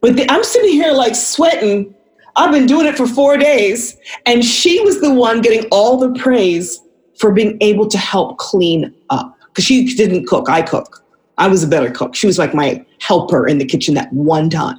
But 0.00 0.16
the, 0.16 0.30
I'm 0.30 0.42
sitting 0.42 0.70
here 0.70 0.92
like 0.92 1.14
sweating. 1.14 1.94
I've 2.36 2.52
been 2.52 2.66
doing 2.66 2.86
it 2.86 2.96
for 2.96 3.06
four 3.06 3.36
days. 3.36 3.96
And 4.26 4.44
she 4.44 4.80
was 4.80 5.00
the 5.00 5.12
one 5.12 5.40
getting 5.40 5.68
all 5.70 5.96
the 5.96 6.18
praise 6.18 6.80
for 7.18 7.32
being 7.32 7.58
able 7.60 7.86
to 7.88 7.98
help 7.98 8.38
clean 8.38 8.94
up. 9.10 9.36
Because 9.46 9.64
she 9.64 9.94
didn't 9.94 10.26
cook, 10.26 10.48
I 10.48 10.62
cook. 10.62 11.04
I 11.38 11.48
was 11.48 11.62
a 11.62 11.68
better 11.68 11.90
cook. 11.90 12.14
She 12.14 12.26
was 12.26 12.38
like 12.38 12.54
my 12.54 12.84
helper 13.00 13.46
in 13.46 13.58
the 13.58 13.64
kitchen 13.64 13.94
that 13.94 14.12
one 14.12 14.50
time. 14.50 14.78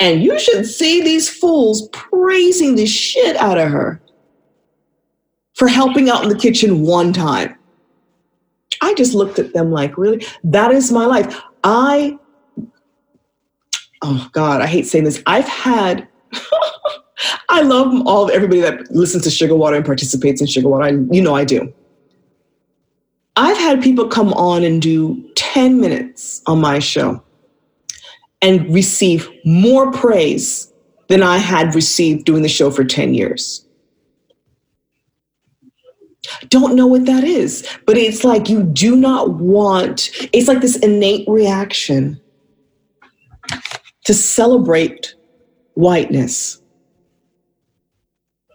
And 0.00 0.22
you 0.22 0.38
should 0.38 0.66
see 0.66 1.02
these 1.02 1.28
fools 1.28 1.88
praising 1.92 2.76
the 2.76 2.86
shit 2.86 3.36
out 3.36 3.58
of 3.58 3.70
her 3.70 4.00
for 5.54 5.68
helping 5.68 6.08
out 6.08 6.22
in 6.22 6.28
the 6.28 6.38
kitchen 6.38 6.82
one 6.82 7.12
time. 7.12 7.58
I 8.82 8.94
just 8.94 9.14
looked 9.14 9.38
at 9.38 9.52
them 9.52 9.70
like, 9.70 9.96
really? 9.96 10.24
That 10.44 10.70
is 10.70 10.92
my 10.92 11.06
life. 11.06 11.40
I, 11.64 12.18
oh 14.02 14.28
God, 14.32 14.60
I 14.60 14.66
hate 14.66 14.86
saying 14.86 15.04
this. 15.04 15.22
I've 15.26 15.48
had, 15.48 16.08
I 17.48 17.62
love 17.62 18.06
all 18.06 18.30
everybody 18.30 18.60
that 18.60 18.90
listens 18.90 19.24
to 19.24 19.30
SugarWater 19.30 19.76
and 19.76 19.84
participates 19.84 20.40
in 20.40 20.46
SugarWater. 20.46 20.84
I, 20.84 21.14
you 21.14 21.22
know 21.22 21.34
I 21.34 21.44
do. 21.44 21.72
I've 23.36 23.58
had 23.58 23.82
people 23.82 24.08
come 24.08 24.32
on 24.34 24.64
and 24.64 24.80
do 24.80 25.22
10 25.34 25.80
minutes 25.80 26.42
on 26.46 26.60
my 26.60 26.78
show 26.78 27.22
and 28.40 28.72
receive 28.72 29.28
more 29.44 29.90
praise 29.92 30.72
than 31.08 31.22
I 31.22 31.38
had 31.38 31.74
received 31.74 32.24
doing 32.24 32.42
the 32.42 32.48
show 32.48 32.70
for 32.70 32.84
10 32.84 33.14
years. 33.14 33.66
Don't 36.48 36.74
know 36.74 36.86
what 36.86 37.06
that 37.06 37.24
is, 37.24 37.66
but 37.86 37.96
it's 37.96 38.24
like 38.24 38.48
you 38.48 38.64
do 38.64 38.96
not 38.96 39.34
want, 39.34 40.10
it's 40.32 40.48
like 40.48 40.60
this 40.60 40.76
innate 40.76 41.28
reaction 41.28 42.20
to 44.04 44.14
celebrate 44.14 45.14
whiteness. 45.74 46.60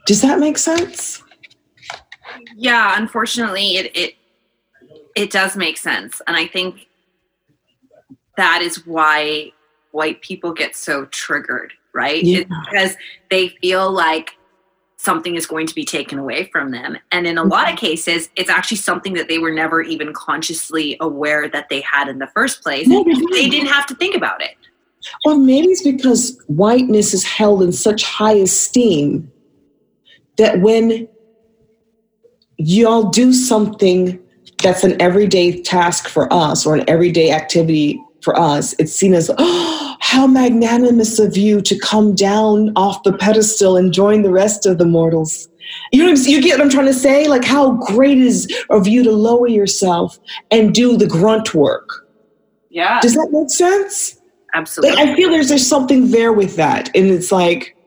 Does 0.06 0.22
that 0.22 0.40
make 0.40 0.58
sense? 0.58 1.24
Yeah, 2.56 2.98
unfortunately, 2.98 3.78
it, 3.78 3.96
it 3.96 4.16
it 5.16 5.32
does 5.32 5.56
make 5.58 5.78
sense, 5.78 6.22
and 6.26 6.38
I 6.38 6.48
think 6.48 6.88
that 8.38 8.62
is 8.62 8.86
why 8.86 9.52
white 9.92 10.22
people 10.22 10.54
get 10.54 10.76
so 10.76 11.06
triggered, 11.06 11.74
right? 11.94 12.24
Yeah. 12.24 12.44
because 12.66 12.96
they 13.30 13.50
feel 13.62 13.92
like 13.92 14.38
something 14.98 15.36
is 15.36 15.46
going 15.46 15.66
to 15.66 15.76
be 15.76 15.84
taken 15.84 16.20
away 16.20 16.46
from 16.52 16.72
them. 16.72 16.96
And 17.12 17.26
in 17.26 17.38
a 17.38 17.44
lot 17.44 17.64
of 17.64 17.76
mm-hmm. 17.76 17.86
cases, 17.86 18.30
it's 18.36 18.50
actually 18.50 18.78
something 18.78 19.14
that 19.14 19.28
they 19.28 19.40
were 19.40 19.52
never 19.52 19.82
even 19.82 20.14
consciously 20.14 20.96
aware 21.00 21.50
that 21.50 21.70
they 21.70 21.82
had 21.82 22.08
in 22.08 22.20
the 22.20 22.28
first 22.28 22.62
place. 22.62 22.88
they 22.88 23.50
didn't 23.50 23.70
have 23.70 23.88
to 23.88 23.96
think 23.96 24.16
about 24.16 24.42
it. 24.42 24.56
Or 25.26 25.36
maybe 25.36 25.70
it's 25.70 25.82
because 25.82 26.40
whiteness 26.48 27.16
is 27.16 27.24
held 27.24 27.64
in 27.64 27.72
such 27.72 28.04
high 28.04 28.36
esteem 28.36 29.32
that 30.42 30.60
when 30.60 31.08
y'all 32.58 33.10
do 33.10 33.32
something 33.32 34.20
that's 34.62 34.84
an 34.84 35.00
everyday 35.02 35.62
task 35.62 36.08
for 36.08 36.32
us 36.34 36.66
or 36.66 36.76
an 36.76 36.84
everyday 36.90 37.32
activity 37.32 38.04
for 38.22 38.38
us, 38.38 38.74
it's 38.80 38.94
seen 38.94 39.14
as, 39.14 39.32
oh, 39.38 39.98
how 40.00 40.28
magnanimous 40.28 41.20
of 41.20 41.38
you 41.38 41.62
to 41.62 41.78
come 41.80 42.14
down 42.16 42.74
off 42.76 43.04
the 43.04 43.14
pedestal 43.14 43.78
and 43.78 43.94
join 43.94 44.24
the 44.24 44.32
rest 44.32 44.66
of 44.66 44.78
the 44.78 44.86
mortals. 44.86 45.48
You 45.92 46.06
know, 46.06 46.12
you 46.14 46.42
get 46.42 46.58
what 46.58 46.66
I'm 46.66 46.70
trying 46.70 46.88
to 46.88 46.94
say? 46.94 47.28
Like, 47.28 47.46
how 47.46 47.74
great 47.74 48.18
is 48.18 48.52
of 48.70 48.88
you 48.88 49.04
to 49.04 49.12
lower 49.12 49.48
yourself 49.48 50.20
and 50.50 50.74
do 50.74 50.98
the 50.98 51.08
grunt 51.08 51.54
work? 51.54 52.08
Yeah. 52.70 53.00
Does 53.00 53.14
that 53.14 53.30
make 53.32 53.50
sense? 53.50 54.20
Absolutely. 54.54 54.98
Like, 54.98 55.10
I 55.10 55.16
feel 55.16 55.30
there's 55.30 55.50
there's 55.50 55.66
something 55.66 56.12
there 56.12 56.34
with 56.34 56.56
that, 56.58 56.90
and 56.96 57.08
it's 57.08 57.32
like 57.32 57.78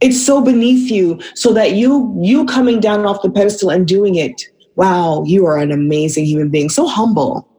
it's 0.00 0.24
so 0.24 0.40
beneath 0.40 0.90
you, 0.90 1.20
so 1.34 1.52
that 1.54 1.72
you 1.72 2.16
you 2.20 2.44
coming 2.46 2.80
down 2.80 3.06
off 3.06 3.22
the 3.22 3.30
pedestal 3.30 3.70
and 3.70 3.86
doing 3.86 4.14
it. 4.14 4.42
Wow, 4.76 5.24
you 5.24 5.44
are 5.46 5.58
an 5.58 5.72
amazing 5.72 6.24
human 6.24 6.48
being, 6.48 6.68
so 6.68 6.86
humble 6.86 7.50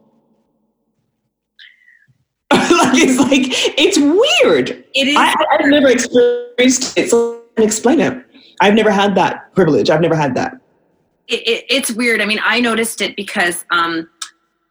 like 2.51 2.95
it's 2.95 3.19
like 3.19 3.43
it's 3.79 3.97
weird. 3.97 4.71
It 4.93 5.07
is. 5.07 5.15
I, 5.15 5.27
have 5.27 5.69
never 5.69 5.87
experienced 5.87 6.97
it, 6.97 7.09
so 7.09 7.35
I 7.35 7.55
can 7.55 7.65
explain 7.65 8.01
it. 8.01 8.25
I've 8.59 8.73
never 8.73 8.91
had 8.91 9.15
that 9.15 9.53
privilege. 9.55 9.89
I've 9.89 10.01
never 10.01 10.15
had 10.15 10.35
that. 10.35 10.59
It, 11.29 11.47
it, 11.47 11.65
it's 11.69 11.91
weird. 11.91 12.19
I 12.19 12.25
mean, 12.25 12.41
I 12.43 12.59
noticed 12.59 12.99
it 12.99 13.15
because 13.15 13.63
um, 13.71 14.09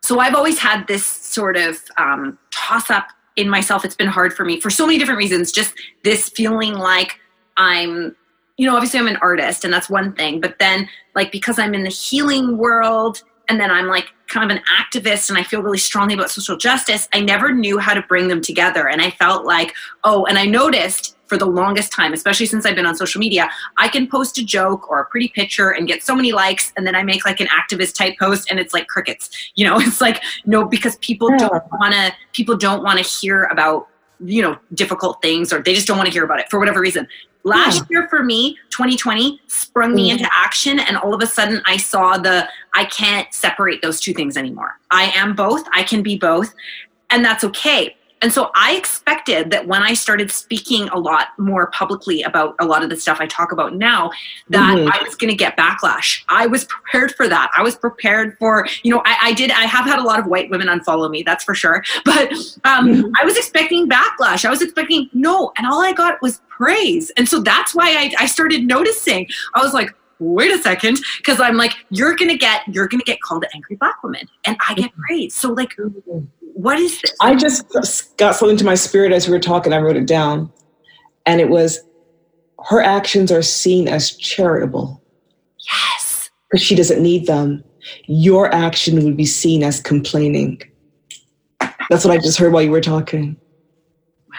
so 0.02 0.18
I've 0.20 0.34
always 0.34 0.58
had 0.58 0.86
this 0.88 1.06
sort 1.06 1.56
of 1.56 1.82
um, 1.96 2.38
toss 2.52 2.90
up 2.90 3.08
in 3.36 3.48
myself. 3.48 3.82
It's 3.82 3.96
been 3.96 4.08
hard 4.08 4.34
for 4.34 4.44
me 4.44 4.60
for 4.60 4.68
so 4.68 4.86
many 4.86 4.98
different 4.98 5.18
reasons. 5.18 5.50
Just 5.50 5.72
this 6.04 6.28
feeling 6.28 6.74
like 6.74 7.18
I'm 7.56 8.16
you 8.56 8.66
know, 8.66 8.74
obviously 8.74 9.00
I'm 9.00 9.06
an 9.06 9.16
artist 9.22 9.64
and 9.64 9.72
that's 9.72 9.88
one 9.88 10.12
thing, 10.12 10.38
but 10.38 10.58
then 10.58 10.86
like 11.14 11.32
because 11.32 11.58
I'm 11.58 11.72
in 11.72 11.82
the 11.82 11.88
healing 11.88 12.58
world 12.58 13.22
and 13.48 13.58
then 13.58 13.70
I'm 13.70 13.86
like 13.86 14.12
kind 14.26 14.50
of 14.50 14.54
an 14.54 14.62
activist 14.78 15.30
and 15.30 15.38
I 15.38 15.42
feel 15.42 15.62
really 15.62 15.78
strongly 15.78 16.12
about 16.12 16.30
social 16.30 16.58
justice, 16.58 17.08
I 17.14 17.20
never 17.20 17.52
knew 17.52 17.78
how 17.78 17.94
to 17.94 18.02
bring 18.02 18.28
them 18.28 18.42
together. 18.42 18.86
And 18.86 19.00
I 19.00 19.10
felt 19.12 19.46
like, 19.46 19.74
oh, 20.04 20.26
and 20.26 20.38
I 20.38 20.44
noticed 20.44 21.16
for 21.26 21.38
the 21.38 21.46
longest 21.46 21.92
time, 21.92 22.12
especially 22.12 22.44
since 22.44 22.66
I've 22.66 22.74
been 22.74 22.86
on 22.86 22.96
social 22.96 23.18
media, 23.18 23.48
I 23.78 23.88
can 23.88 24.08
post 24.08 24.36
a 24.36 24.44
joke 24.44 24.90
or 24.90 25.00
a 25.00 25.06
pretty 25.06 25.28
picture 25.28 25.70
and 25.70 25.86
get 25.86 26.02
so 26.02 26.14
many 26.14 26.32
likes, 26.32 26.72
and 26.76 26.86
then 26.86 26.94
I 26.94 27.02
make 27.02 27.24
like 27.24 27.40
an 27.40 27.46
activist 27.46 27.94
type 27.94 28.18
post, 28.18 28.50
and 28.50 28.58
it's 28.58 28.74
like 28.74 28.88
crickets. 28.88 29.30
You 29.54 29.66
know, 29.66 29.78
it's 29.78 30.00
like 30.00 30.22
no, 30.46 30.64
because 30.64 30.96
people 30.96 31.28
don't 31.36 31.64
want 31.72 31.92
to. 31.92 32.12
People 32.32 32.56
don't 32.56 32.82
want 32.82 32.98
to 32.98 33.04
hear 33.04 33.44
about 33.44 33.88
you 34.24 34.42
know 34.42 34.58
difficult 34.74 35.20
things, 35.22 35.52
or 35.52 35.62
they 35.62 35.74
just 35.74 35.86
don't 35.86 35.96
want 35.96 36.06
to 36.06 36.12
hear 36.12 36.24
about 36.24 36.40
it 36.40 36.50
for 36.50 36.58
whatever 36.58 36.80
reason. 36.80 37.06
Last 37.44 37.78
yeah. 37.78 38.00
year 38.00 38.08
for 38.08 38.22
me, 38.22 38.58
2020 38.70 39.40
sprung 39.46 39.94
me 39.94 40.08
mm. 40.08 40.12
into 40.12 40.28
action, 40.32 40.78
and 40.78 40.96
all 40.96 41.14
of 41.14 41.22
a 41.22 41.26
sudden 41.26 41.62
I 41.66 41.76
saw 41.76 42.18
the 42.18 42.48
I 42.74 42.84
can't 42.84 43.32
separate 43.32 43.82
those 43.82 44.00
two 44.00 44.12
things 44.12 44.36
anymore. 44.36 44.78
I 44.90 45.04
am 45.14 45.34
both, 45.34 45.66
I 45.72 45.82
can 45.82 46.02
be 46.02 46.18
both, 46.18 46.54
and 47.10 47.24
that's 47.24 47.44
okay. 47.44 47.96
And 48.22 48.32
so 48.32 48.50
I 48.54 48.76
expected 48.76 49.50
that 49.50 49.66
when 49.66 49.82
I 49.82 49.94
started 49.94 50.30
speaking 50.30 50.88
a 50.88 50.98
lot 50.98 51.28
more 51.38 51.70
publicly 51.70 52.22
about 52.22 52.54
a 52.60 52.66
lot 52.66 52.82
of 52.82 52.90
the 52.90 52.96
stuff 52.96 53.18
I 53.20 53.26
talk 53.26 53.52
about 53.52 53.76
now, 53.76 54.10
that 54.50 54.76
mm-hmm. 54.76 54.88
I 54.92 55.02
was 55.02 55.14
going 55.14 55.30
to 55.30 55.36
get 55.36 55.56
backlash. 55.56 56.22
I 56.28 56.46
was 56.46 56.64
prepared 56.64 57.14
for 57.14 57.28
that. 57.28 57.50
I 57.56 57.62
was 57.62 57.76
prepared 57.76 58.36
for, 58.38 58.66
you 58.82 58.92
know, 58.94 59.02
I, 59.04 59.16
I, 59.22 59.32
did, 59.32 59.50
I 59.50 59.64
have 59.64 59.86
had 59.86 59.98
a 59.98 60.02
lot 60.02 60.18
of 60.18 60.26
white 60.26 60.50
women 60.50 60.68
unfollow 60.68 61.10
me, 61.10 61.22
that's 61.22 61.44
for 61.44 61.54
sure. 61.54 61.82
But 62.04 62.32
um, 62.64 62.88
mm-hmm. 62.88 63.12
I 63.20 63.24
was 63.24 63.36
expecting 63.36 63.88
backlash. 63.88 64.44
I 64.44 64.50
was 64.50 64.62
expecting 64.62 65.08
no. 65.12 65.52
And 65.56 65.66
all 65.66 65.80
I 65.80 65.92
got 65.92 66.20
was 66.20 66.40
praise. 66.48 67.10
And 67.16 67.28
so 67.28 67.40
that's 67.40 67.74
why 67.74 67.88
I, 67.90 68.12
I 68.24 68.26
started 68.26 68.64
noticing. 68.64 69.28
I 69.54 69.62
was 69.62 69.72
like, 69.72 69.94
wait 70.18 70.52
a 70.52 70.58
second 70.58 71.00
because 71.16 71.40
i'm 71.40 71.56
like 71.56 71.72
you're 71.88 72.14
gonna 72.14 72.36
get 72.36 72.60
you're 72.68 72.86
gonna 72.86 73.02
get 73.04 73.18
called 73.22 73.42
an 73.42 73.48
angry 73.54 73.74
black 73.76 74.02
woman 74.02 74.28
and 74.44 74.54
i 74.68 74.74
get 74.74 74.90
mm-hmm. 74.90 75.00
praise 75.00 75.34
so 75.34 75.50
like 75.50 75.74
mm-hmm 75.76 76.18
what 76.62 76.78
is 76.78 77.00
this? 77.00 77.14
I 77.20 77.34
just 77.34 78.16
got 78.18 78.34
something 78.34 78.56
to 78.58 78.64
my 78.64 78.74
spirit 78.74 79.12
as 79.12 79.26
we 79.26 79.32
were 79.32 79.40
talking. 79.40 79.72
I 79.72 79.78
wrote 79.78 79.96
it 79.96 80.06
down. 80.06 80.52
And 81.26 81.40
it 81.40 81.48
was 81.48 81.78
her 82.66 82.80
actions 82.80 83.32
are 83.32 83.42
seen 83.42 83.88
as 83.88 84.16
charitable. 84.16 85.02
Yes. 85.72 86.30
Because 86.50 86.62
she 86.62 86.74
doesn't 86.74 87.02
need 87.02 87.26
them. 87.26 87.64
Your 88.06 88.54
action 88.54 89.02
would 89.02 89.16
be 89.16 89.24
seen 89.24 89.62
as 89.62 89.80
complaining. 89.80 90.60
That's 91.88 92.04
what 92.04 92.10
I 92.10 92.18
just 92.18 92.38
heard 92.38 92.52
while 92.52 92.62
you 92.62 92.70
were 92.70 92.80
talking. 92.80 93.36
Wow. 94.28 94.36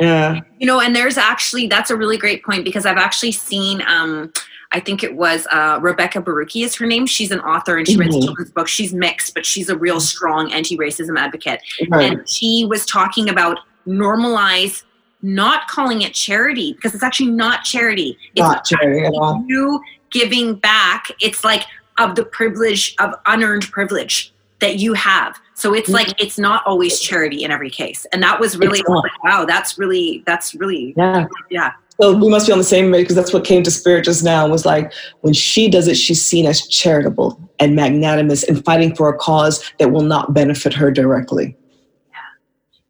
Yeah. 0.00 0.40
You 0.58 0.66
know, 0.66 0.80
and 0.80 0.96
there's 0.96 1.18
actually, 1.18 1.66
that's 1.66 1.90
a 1.90 1.96
really 1.96 2.16
great 2.16 2.42
point 2.44 2.64
because 2.64 2.86
I've 2.86 2.96
actually 2.96 3.32
seen, 3.32 3.82
um, 3.86 4.32
I 4.72 4.80
think 4.80 5.02
it 5.02 5.16
was 5.16 5.46
uh, 5.50 5.78
Rebecca 5.82 6.22
Baruchi 6.22 6.64
is 6.64 6.76
her 6.76 6.86
name. 6.86 7.06
She's 7.06 7.30
an 7.30 7.40
author 7.40 7.76
and 7.76 7.86
she 7.86 7.94
mm-hmm. 7.94 8.12
writes 8.12 8.24
children's 8.24 8.50
books. 8.52 8.70
She's 8.70 8.92
mixed, 8.92 9.34
but 9.34 9.44
she's 9.44 9.68
a 9.68 9.76
real 9.76 10.00
strong 10.00 10.52
anti-racism 10.52 11.18
advocate. 11.18 11.60
Right. 11.88 12.12
And 12.12 12.28
she 12.28 12.66
was 12.68 12.86
talking 12.86 13.28
about 13.28 13.58
normalize 13.86 14.84
not 15.22 15.68
calling 15.68 16.02
it 16.02 16.14
charity 16.14 16.74
because 16.74 16.94
it's 16.94 17.02
actually 17.02 17.30
not 17.30 17.64
charity. 17.64 18.16
It's 18.34 18.40
not 18.40 18.64
charity 18.64 19.06
at 19.06 19.12
all. 19.14 19.44
You 19.46 19.80
giving 20.10 20.54
back. 20.54 21.08
It's 21.20 21.44
like 21.44 21.64
of 21.98 22.14
the 22.14 22.24
privilege 22.24 22.94
of 22.98 23.14
unearned 23.26 23.70
privilege 23.70 24.32
that 24.60 24.78
you 24.78 24.94
have. 24.94 25.38
So 25.54 25.74
it's 25.74 25.88
mm-hmm. 25.88 26.08
like 26.08 26.22
it's 26.22 26.38
not 26.38 26.64
always 26.66 27.00
charity 27.00 27.44
in 27.44 27.50
every 27.50 27.70
case. 27.70 28.06
And 28.12 28.22
that 28.22 28.40
was 28.40 28.56
really 28.56 28.82
like, 28.86 29.24
wow, 29.24 29.44
that's 29.44 29.78
really 29.78 30.22
that's 30.26 30.54
really 30.54 30.94
yeah. 30.96 31.26
Yeah. 31.50 31.72
So 32.00 32.16
we 32.16 32.30
must 32.30 32.46
be 32.46 32.52
on 32.52 32.58
the 32.58 32.64
same 32.64 32.90
page 32.90 33.04
because 33.04 33.14
that's 33.14 33.32
what 33.32 33.44
came 33.44 33.62
to 33.62 33.70
spirit 33.70 34.06
just 34.06 34.24
now 34.24 34.48
was 34.48 34.64
like 34.64 34.90
when 35.20 35.34
she 35.34 35.68
does 35.68 35.86
it, 35.86 35.96
she's 35.96 36.24
seen 36.24 36.46
as 36.46 36.66
charitable 36.66 37.38
and 37.58 37.76
magnanimous 37.76 38.42
and 38.42 38.64
fighting 38.64 38.96
for 38.96 39.10
a 39.10 39.18
cause 39.18 39.62
that 39.78 39.92
will 39.92 40.02
not 40.02 40.32
benefit 40.32 40.72
her 40.72 40.90
directly. 40.90 41.54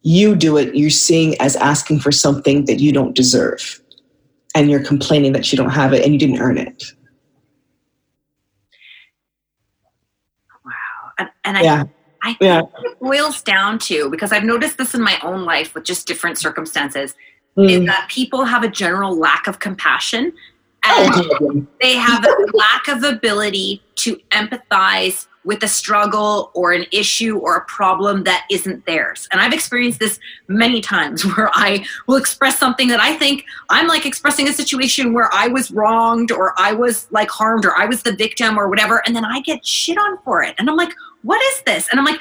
You 0.02 0.36
do 0.36 0.56
it, 0.56 0.76
you're 0.76 0.90
seeing 0.90 1.38
as 1.40 1.56
asking 1.56 2.00
for 2.00 2.12
something 2.12 2.66
that 2.66 2.78
you 2.78 2.92
don't 2.92 3.14
deserve. 3.14 3.82
And 4.54 4.70
you're 4.70 4.82
complaining 4.82 5.32
that 5.32 5.52
you 5.52 5.56
don't 5.56 5.70
have 5.70 5.92
it 5.92 6.04
and 6.04 6.12
you 6.12 6.18
didn't 6.18 6.40
earn 6.40 6.58
it. 6.58 6.84
Wow. 10.64 10.72
And, 11.18 11.28
and 11.44 11.58
I, 11.58 11.62
yeah. 11.62 11.84
I 12.22 12.34
think 12.34 12.42
yeah. 12.42 12.62
it 12.84 13.00
boils 13.00 13.42
down 13.42 13.78
to 13.80 14.10
because 14.10 14.30
I've 14.30 14.44
noticed 14.44 14.78
this 14.78 14.94
in 14.94 15.02
my 15.02 15.18
own 15.22 15.44
life 15.44 15.74
with 15.74 15.84
just 15.84 16.06
different 16.06 16.38
circumstances 16.38 17.14
mm. 17.56 17.70
is 17.70 17.86
that 17.86 18.08
people 18.08 18.44
have 18.44 18.62
a 18.62 18.68
general 18.68 19.16
lack 19.16 19.46
of 19.46 19.58
compassion 19.58 20.32
and 20.82 21.12
oh, 21.14 21.66
they 21.80 21.94
have 21.94 22.24
a 22.24 22.56
lack 22.56 22.88
of 22.88 23.04
ability 23.04 23.82
to 23.96 24.16
empathize 24.30 25.26
with 25.44 25.62
a 25.62 25.68
struggle 25.68 26.50
or 26.54 26.72
an 26.72 26.84
issue 26.92 27.38
or 27.38 27.56
a 27.56 27.64
problem 27.64 28.24
that 28.24 28.46
isn't 28.50 28.84
theirs. 28.84 29.26
And 29.32 29.40
I've 29.40 29.54
experienced 29.54 29.98
this 29.98 30.20
many 30.48 30.80
times 30.80 31.24
where 31.36 31.50
I 31.54 31.84
will 32.06 32.16
express 32.16 32.58
something 32.58 32.88
that 32.88 33.00
I 33.00 33.16
think 33.16 33.44
I'm 33.70 33.86
like 33.86 34.04
expressing 34.04 34.48
a 34.48 34.52
situation 34.52 35.12
where 35.12 35.32
I 35.32 35.48
was 35.48 35.70
wronged 35.70 36.30
or 36.30 36.54
I 36.58 36.72
was 36.72 37.10
like 37.10 37.30
harmed 37.30 37.64
or 37.64 37.74
I 37.74 37.86
was 37.86 38.02
the 38.02 38.12
victim 38.12 38.58
or 38.58 38.68
whatever. 38.68 39.02
And 39.06 39.16
then 39.16 39.24
I 39.24 39.40
get 39.40 39.64
shit 39.64 39.96
on 39.96 40.18
for 40.24 40.42
it. 40.42 40.54
And 40.58 40.68
I'm 40.68 40.76
like, 40.76 40.92
what 41.22 41.40
is 41.54 41.62
this? 41.62 41.88
And 41.90 42.00
I'm 42.00 42.06
like, 42.06 42.20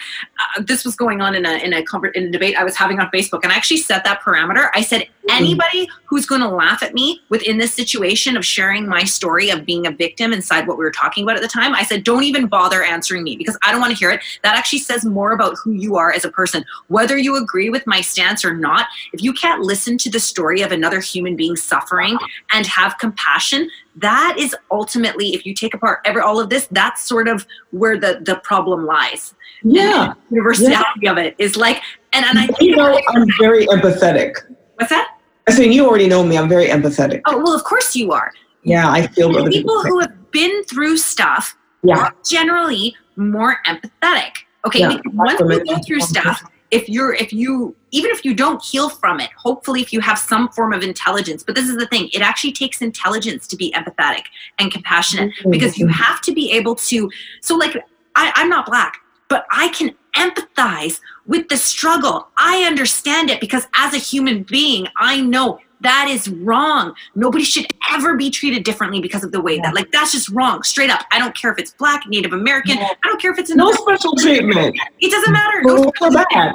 uh, 0.58 0.62
this 0.62 0.84
was 0.84 0.96
going 0.96 1.22
on 1.22 1.36
in 1.36 1.46
a 1.46 1.54
in 1.64 1.74
a 1.74 1.84
in 2.16 2.26
a 2.26 2.32
debate 2.32 2.58
I 2.58 2.66
was 2.66 2.76
having 2.76 3.00
on 3.00 3.10
Facebook, 3.12 3.44
and 3.44 3.52
I 3.54 3.56
actually 3.56 3.78
set 3.78 4.04
that 4.04 4.22
parameter. 4.22 4.70
I 4.74 4.82
said. 4.82 5.08
Mm-hmm. 5.30 5.44
anybody 5.44 5.90
who's 6.06 6.26
going 6.26 6.42
to 6.42 6.50
laugh 6.50 6.82
at 6.84 6.94
me 6.94 7.22
within 7.30 7.58
this 7.58 7.74
situation 7.74 8.36
of 8.36 8.46
sharing 8.46 8.88
my 8.88 9.04
story 9.04 9.50
of 9.50 9.66
being 9.66 9.86
a 9.86 9.92
victim 9.92 10.34
inside 10.34 10.68
what 10.68 10.78
we 10.78 10.84
were 10.84 10.92
talking 10.92 11.24
about 11.24 11.36
at 11.36 11.42
the 11.42 11.48
time, 11.48 11.74
I 11.74 11.84
said, 11.84 12.04
don't 12.04 12.24
even 12.24 12.48
bother 12.48 12.84
answering 12.84 13.24
me 13.24 13.38
because 13.38 13.58
I 13.62 13.72
don't 13.72 13.82
want 13.82 13.92
to 13.92 13.98
hear 13.98 14.12
it. 14.12 14.22
That 14.44 14.58
actually 14.58 14.80
says 14.80 15.06
more 15.06 15.32
about 15.32 15.56
who 15.64 15.72
you 15.72 15.96
are 15.96 16.12
as 16.12 16.26
a 16.26 16.32
person, 16.32 16.66
whether 16.88 17.18
you 17.18 17.36
agree 17.36 17.70
with 17.70 17.86
my 17.86 18.02
stance 18.02 18.44
or 18.44 18.54
not. 18.54 18.88
If 19.14 19.22
you 19.22 19.34
can't 19.34 19.62
listen 19.62 19.98
to 20.00 20.10
the 20.10 20.20
story 20.20 20.62
of 20.62 20.72
another 20.72 21.00
human 21.00 21.36
being 21.36 21.56
suffering 21.56 22.18
and 22.52 22.66
have 22.66 22.98
compassion, 22.98 23.70
that 24.02 24.36
is 24.38 24.56
ultimately 24.72 25.34
if 25.34 25.46
you 25.46 25.54
take 25.54 25.74
apart 25.74 26.00
every 26.06 26.22
all 26.22 26.40
of 26.40 26.50
this 26.50 26.68
that's 26.72 27.02
sort 27.02 27.28
of 27.28 27.46
where 27.72 27.98
the 28.00 28.22
the 28.24 28.36
problem 28.44 28.86
lies 28.86 29.34
yeah 29.64 30.14
the 30.30 30.36
universality 30.36 30.86
yeah. 31.02 31.12
of 31.12 31.18
it 31.18 31.36
is 31.38 31.56
like 31.58 31.82
and, 32.14 32.26
and 32.26 32.40
i 32.40 32.46
think 32.48 32.62
you 32.62 32.76
know 32.76 33.00
i'm 33.10 33.28
very 33.40 33.66
empathetic 33.68 34.36
what's 34.76 34.90
that 34.90 35.19
i 35.58 35.62
mean 35.62 35.72
you 35.72 35.88
already 35.88 36.08
know 36.08 36.24
me 36.24 36.38
i'm 36.38 36.50
very 36.50 36.68
empathetic 36.68 37.22
oh 37.26 37.38
well 37.38 37.54
of 37.54 37.64
course 37.64 37.96
you 37.96 38.12
are 38.12 38.32
yeah 38.64 38.90
i 38.90 39.08
feel 39.08 39.30
people, 39.30 39.50
people 39.50 39.82
who 39.84 40.00
have 40.00 40.32
been 40.32 40.64
through 40.66 40.98
stuff 40.98 41.56
yeah. 41.84 41.98
are 41.98 42.16
generally 42.28 42.96
more 43.16 43.58
empathetic 43.66 44.32
okay 44.66 44.80
yeah. 44.80 44.98
once 45.14 45.42
we 45.42 45.64
go 45.64 45.78
through 45.86 46.02
stuff 46.02 46.42
if 46.72 46.88
you're 46.88 47.14
if 47.14 47.34
you 47.34 47.76
even 47.92 48.12
if 48.12 48.24
you 48.24 48.34
don't 48.34 48.64
heal 48.64 48.90
from 48.90 49.20
it 49.20 49.30
hopefully 49.38 49.82
if 49.82 49.92
you 49.92 50.00
have 50.00 50.18
some 50.18 50.50
form 50.50 50.74
of 50.74 50.84
intelligence 50.84 51.44
but 51.44 51.56
this 51.56 51.68
is 51.68 51.78
the 51.78 51.88
thing 51.88 52.10
it 52.14 52.22
actually 52.22 52.52
takes 52.52 52.82
intelligence 52.82 53.48
to 53.48 53.56
be 53.56 53.72
empathetic 53.72 54.24
and 54.60 54.72
compassionate 54.72 55.32
mm-hmm. 55.40 55.52
because 55.52 55.78
you 55.78 55.88
have 55.88 56.22
to 56.22 56.32
be 56.34 56.52
able 56.52 56.76
to 56.76 57.10
so 57.42 57.56
like 57.56 57.76
I, 58.16 58.32
i'm 58.36 58.50
not 58.50 58.66
black 58.66 58.98
but 59.28 59.46
i 59.52 59.70
can 59.70 59.96
empathize 60.16 61.00
with 61.26 61.48
the 61.50 61.58
struggle 61.58 62.28
i 62.38 62.64
understand 62.64 63.30
it 63.30 63.40
because 63.40 63.68
as 63.78 63.94
a 63.94 63.98
human 63.98 64.44
being 64.44 64.88
i 64.98 65.20
know 65.22 65.60
that 65.82 66.08
is 66.10 66.30
wrong. 66.30 66.94
Nobody 67.16 67.44
should 67.44 67.68
ever 67.94 68.16
be 68.18 68.30
treated 68.30 68.64
differently 68.64 69.00
because 69.00 69.24
of 69.24 69.32
the 69.32 69.42
way 69.42 69.56
yeah. 69.56 69.64
that, 69.64 69.76
like, 69.76 69.92
that's 69.92 70.12
just 70.12 70.30
wrong. 70.30 70.64
Straight 70.64 70.90
up. 70.90 71.02
I 71.12 71.20
don't 71.20 71.36
care 71.36 71.52
if 71.52 71.58
it's 71.58 71.72
black, 71.72 72.08
Native 72.08 72.34
American. 72.34 72.78
Yeah. 72.78 72.90
I 73.04 73.08
don't 73.08 73.22
care 73.22 73.32
if 73.32 73.40
it's 73.40 73.50
no 73.52 73.72
special 73.72 74.16
treatment. 74.16 74.78
It 75.00 75.12
doesn't 75.12 75.32
matter. 75.32 75.62
No. 75.64 75.92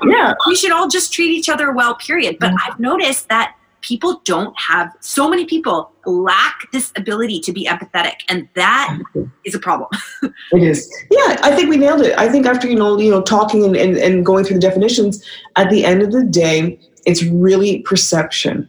Yeah. 0.05 0.35
We 0.47 0.55
should 0.55 0.73
all 0.73 0.89
just 0.89 1.13
treat 1.13 1.31
each 1.31 1.49
other 1.49 1.73
well. 1.73 1.95
Period. 1.95 2.37
But 2.39 2.51
yeah. 2.51 2.57
I've 2.67 2.79
noticed 2.79 3.29
that 3.29 3.57
people 3.85 4.21
don't 4.25 4.59
have. 4.59 4.91
So 5.01 5.29
many 5.29 5.45
people 5.45 5.93
lack 6.07 6.71
this 6.73 6.93
ability 6.97 7.41
to 7.41 7.53
be 7.53 7.67
empathetic, 7.67 8.17
and 8.29 8.49
that 8.55 8.99
is 9.45 9.55
a 9.55 9.59
problem. 9.59 9.91
it 10.23 10.63
is. 10.63 10.91
Yeah, 11.11 11.39
I 11.43 11.55
think 11.55 11.69
we 11.69 11.77
nailed 11.77 12.01
it. 12.01 12.19
I 12.19 12.29
think 12.29 12.47
after 12.47 12.67
you 12.67 12.77
know, 12.77 12.99
you 12.99 13.11
know, 13.11 13.23
talking 13.23 13.65
and, 13.65 13.77
and, 13.77 13.97
and 13.97 14.25
going 14.25 14.45
through 14.45 14.57
the 14.57 14.61
definitions, 14.61 15.25
at 15.57 15.71
the 15.71 15.85
end 15.85 16.03
of 16.03 16.13
the 16.13 16.25
day, 16.25 16.79
it's 17.07 17.23
really 17.23 17.83
perception 17.83 18.69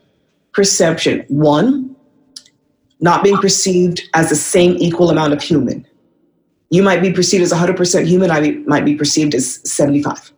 perception. 0.55 1.25
One, 1.27 1.95
not 3.01 3.23
being 3.23 3.37
perceived 3.37 4.01
as 4.13 4.29
the 4.29 4.35
same 4.35 4.75
equal 4.77 5.11
amount 5.11 5.33
of 5.33 5.41
human. 5.41 5.85
You 6.71 6.81
might 6.81 7.01
be 7.01 7.11
perceived 7.11 7.43
as 7.43 7.51
100% 7.51 8.07
human, 8.07 8.31
I 8.31 8.51
might 8.65 8.85
be 8.85 8.95
perceived 8.95 9.35
as 9.35 9.59
75. 9.69 10.31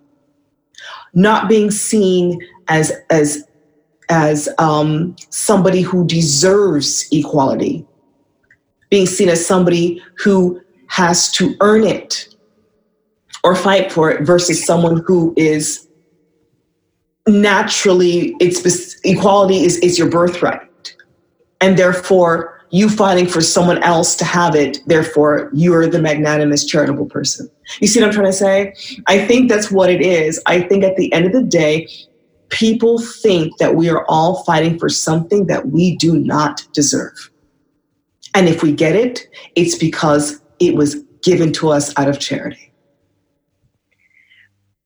Not 1.13 1.47
being 1.47 1.71
seen 1.71 2.41
as, 2.67 2.91
as, 3.09 3.46
as 4.09 4.47
um, 4.57 5.15
somebody 5.29 5.81
who 5.81 6.05
deserves 6.07 7.07
equality, 7.11 7.85
being 8.89 9.05
seen 9.05 9.29
as 9.29 9.45
somebody 9.45 10.01
who 10.17 10.61
has 10.87 11.31
to 11.33 11.55
earn 11.59 11.83
it 11.83 12.33
or 13.43 13.55
fight 13.55 13.91
for 13.91 14.09
it 14.09 14.25
versus 14.25 14.65
someone 14.65 15.03
who 15.05 15.33
is 15.37 15.87
naturally 17.27 18.35
it's 18.39 18.99
equality 19.03 19.63
is, 19.63 19.77
is 19.79 19.99
your 19.99 20.09
birthright. 20.09 20.95
And 21.59 21.77
therefore 21.77 22.65
you 22.69 22.89
fighting 22.89 23.27
for 23.27 23.41
someone 23.41 23.81
else 23.83 24.15
to 24.17 24.25
have 24.25 24.53
it 24.53 24.79
therefore 24.87 25.49
you're 25.53 25.87
the 25.87 26.01
magnanimous 26.01 26.65
charitable 26.65 27.05
person. 27.05 27.49
You 27.79 27.87
see 27.87 27.99
what 27.99 28.07
i'm 28.07 28.13
trying 28.13 28.27
to 28.27 28.33
say? 28.33 28.73
I 29.07 29.25
think 29.25 29.49
that's 29.49 29.71
what 29.71 29.89
it 29.89 30.01
is. 30.01 30.41
I 30.45 30.61
think 30.61 30.83
at 30.83 30.95
the 30.95 31.11
end 31.13 31.25
of 31.25 31.33
the 31.33 31.43
day 31.43 31.87
people 32.49 32.99
think 32.99 33.57
that 33.57 33.75
we 33.75 33.89
are 33.89 34.05
all 34.07 34.43
fighting 34.43 34.79
for 34.79 34.89
something 34.89 35.47
that 35.47 35.67
we 35.67 35.95
do 35.97 36.17
not 36.17 36.65
deserve 36.73 37.31
and 38.33 38.47
if 38.47 38.63
we 38.63 38.71
get 38.71 38.95
it 38.95 39.27
it's 39.55 39.75
because 39.75 40.41
it 40.59 40.75
was 40.75 40.95
given 41.23 41.51
to 41.51 41.69
us 41.69 41.97
out 41.97 42.09
of 42.09 42.19
charity 42.19 42.67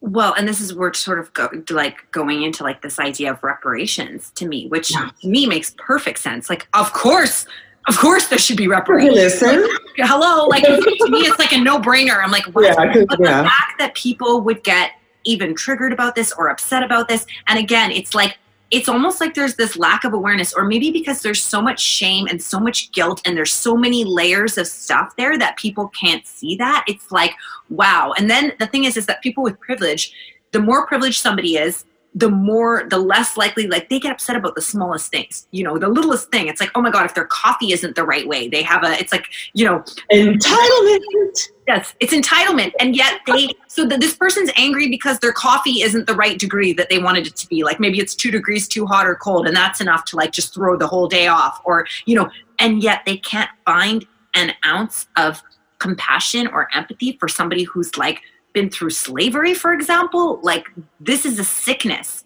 well, 0.03 0.33
and 0.33 0.47
this 0.47 0.59
is 0.59 0.73
where 0.73 0.91
sort 0.93 1.19
of 1.19 1.31
go, 1.33 1.47
like 1.69 2.11
going 2.11 2.41
into 2.41 2.63
like 2.63 2.81
this 2.81 2.99
idea 2.99 3.31
of 3.31 3.43
reparations 3.43 4.31
to 4.31 4.47
me, 4.47 4.67
which 4.67 4.91
yeah. 4.91 5.11
to 5.21 5.27
me 5.27 5.45
makes 5.45 5.75
perfect 5.77 6.17
sense. 6.17 6.49
Like, 6.49 6.67
of 6.73 6.91
course, 6.91 7.45
of 7.87 7.97
course, 7.97 8.27
there 8.27 8.39
should 8.39 8.57
be 8.57 8.67
reparations. 8.67 9.15
Listen, 9.15 9.67
hello, 9.97 10.47
like 10.47 10.63
to 10.63 11.09
me, 11.09 11.19
it's 11.19 11.37
like 11.37 11.53
a 11.53 11.57
no-brainer. 11.59 12.21
I'm 12.21 12.31
like, 12.31 12.45
what? 12.45 12.65
Yeah, 12.65 12.93
the 12.93 13.17
fact 13.17 13.77
that 13.77 13.93
people 13.93 14.41
would 14.41 14.63
get 14.63 14.91
even 15.23 15.55
triggered 15.55 15.93
about 15.93 16.15
this 16.15 16.31
or 16.33 16.49
upset 16.49 16.83
about 16.83 17.07
this. 17.07 17.25
And 17.47 17.59
again, 17.59 17.91
it's 17.91 18.15
like 18.15 18.37
it's 18.71 18.87
almost 18.87 19.19
like 19.19 19.33
there's 19.33 19.55
this 19.55 19.75
lack 19.77 20.05
of 20.05 20.13
awareness 20.13 20.53
or 20.53 20.63
maybe 20.63 20.91
because 20.91 21.21
there's 21.21 21.41
so 21.41 21.61
much 21.61 21.79
shame 21.81 22.25
and 22.27 22.41
so 22.41 22.59
much 22.59 22.91
guilt 22.93 23.21
and 23.25 23.35
there's 23.35 23.51
so 23.51 23.75
many 23.75 24.05
layers 24.05 24.57
of 24.57 24.65
stuff 24.65 25.13
there 25.17 25.37
that 25.37 25.57
people 25.57 25.89
can't 25.89 26.25
see 26.25 26.55
that 26.55 26.85
it's 26.87 27.11
like 27.11 27.35
wow 27.69 28.13
and 28.17 28.29
then 28.29 28.53
the 28.59 28.67
thing 28.67 28.85
is 28.85 28.95
is 28.95 29.05
that 29.05 29.21
people 29.21 29.43
with 29.43 29.59
privilege 29.59 30.13
the 30.51 30.59
more 30.59 30.87
privileged 30.87 31.19
somebody 31.19 31.57
is 31.57 31.83
the 32.13 32.29
more 32.29 32.85
the 32.89 32.97
less 32.97 33.37
likely 33.37 33.67
like 33.67 33.89
they 33.89 33.99
get 33.99 34.11
upset 34.11 34.35
about 34.35 34.53
the 34.55 34.61
smallest 34.61 35.09
things 35.09 35.47
you 35.51 35.63
know 35.63 35.77
the 35.77 35.87
littlest 35.87 36.29
thing. 36.29 36.47
It's 36.47 36.59
like 36.59 36.71
oh 36.75 36.81
my 36.81 36.91
god 36.91 37.05
if 37.05 37.15
their 37.15 37.25
coffee 37.25 37.71
isn't 37.71 37.95
the 37.95 38.03
right 38.03 38.27
way 38.27 38.49
they 38.49 38.63
have 38.63 38.83
a 38.83 38.99
it's 38.99 39.11
like 39.11 39.27
you 39.53 39.65
know 39.65 39.79
entitlement. 40.11 41.49
Yes 41.67 41.93
it's 42.01 42.13
entitlement 42.13 42.73
and 42.79 42.95
yet 42.95 43.21
they 43.27 43.49
so 43.67 43.85
that 43.85 44.01
this 44.01 44.13
person's 44.13 44.51
angry 44.57 44.89
because 44.89 45.19
their 45.19 45.31
coffee 45.31 45.81
isn't 45.83 46.05
the 46.05 46.15
right 46.15 46.37
degree 46.37 46.73
that 46.73 46.89
they 46.89 46.99
wanted 46.99 47.27
it 47.27 47.35
to 47.37 47.47
be. 47.47 47.63
Like 47.63 47.79
maybe 47.79 47.99
it's 47.99 48.13
two 48.13 48.31
degrees 48.31 48.67
too 48.67 48.85
hot 48.85 49.07
or 49.07 49.15
cold 49.15 49.47
and 49.47 49.55
that's 49.55 49.79
enough 49.79 50.03
to 50.05 50.17
like 50.17 50.31
just 50.31 50.53
throw 50.53 50.75
the 50.75 50.87
whole 50.87 51.07
day 51.07 51.27
off 51.27 51.61
or 51.63 51.87
you 52.05 52.15
know 52.15 52.29
and 52.59 52.83
yet 52.83 53.03
they 53.05 53.17
can't 53.17 53.49
find 53.65 54.05
an 54.35 54.53
ounce 54.65 55.07
of 55.15 55.41
compassion 55.79 56.47
or 56.47 56.67
empathy 56.75 57.17
for 57.19 57.27
somebody 57.27 57.63
who's 57.63 57.97
like 57.97 58.21
been 58.53 58.69
through 58.69 58.89
slavery, 58.91 59.53
for 59.53 59.73
example, 59.73 60.39
like 60.43 60.67
this 60.99 61.25
is 61.25 61.39
a 61.39 61.43
sickness. 61.43 62.23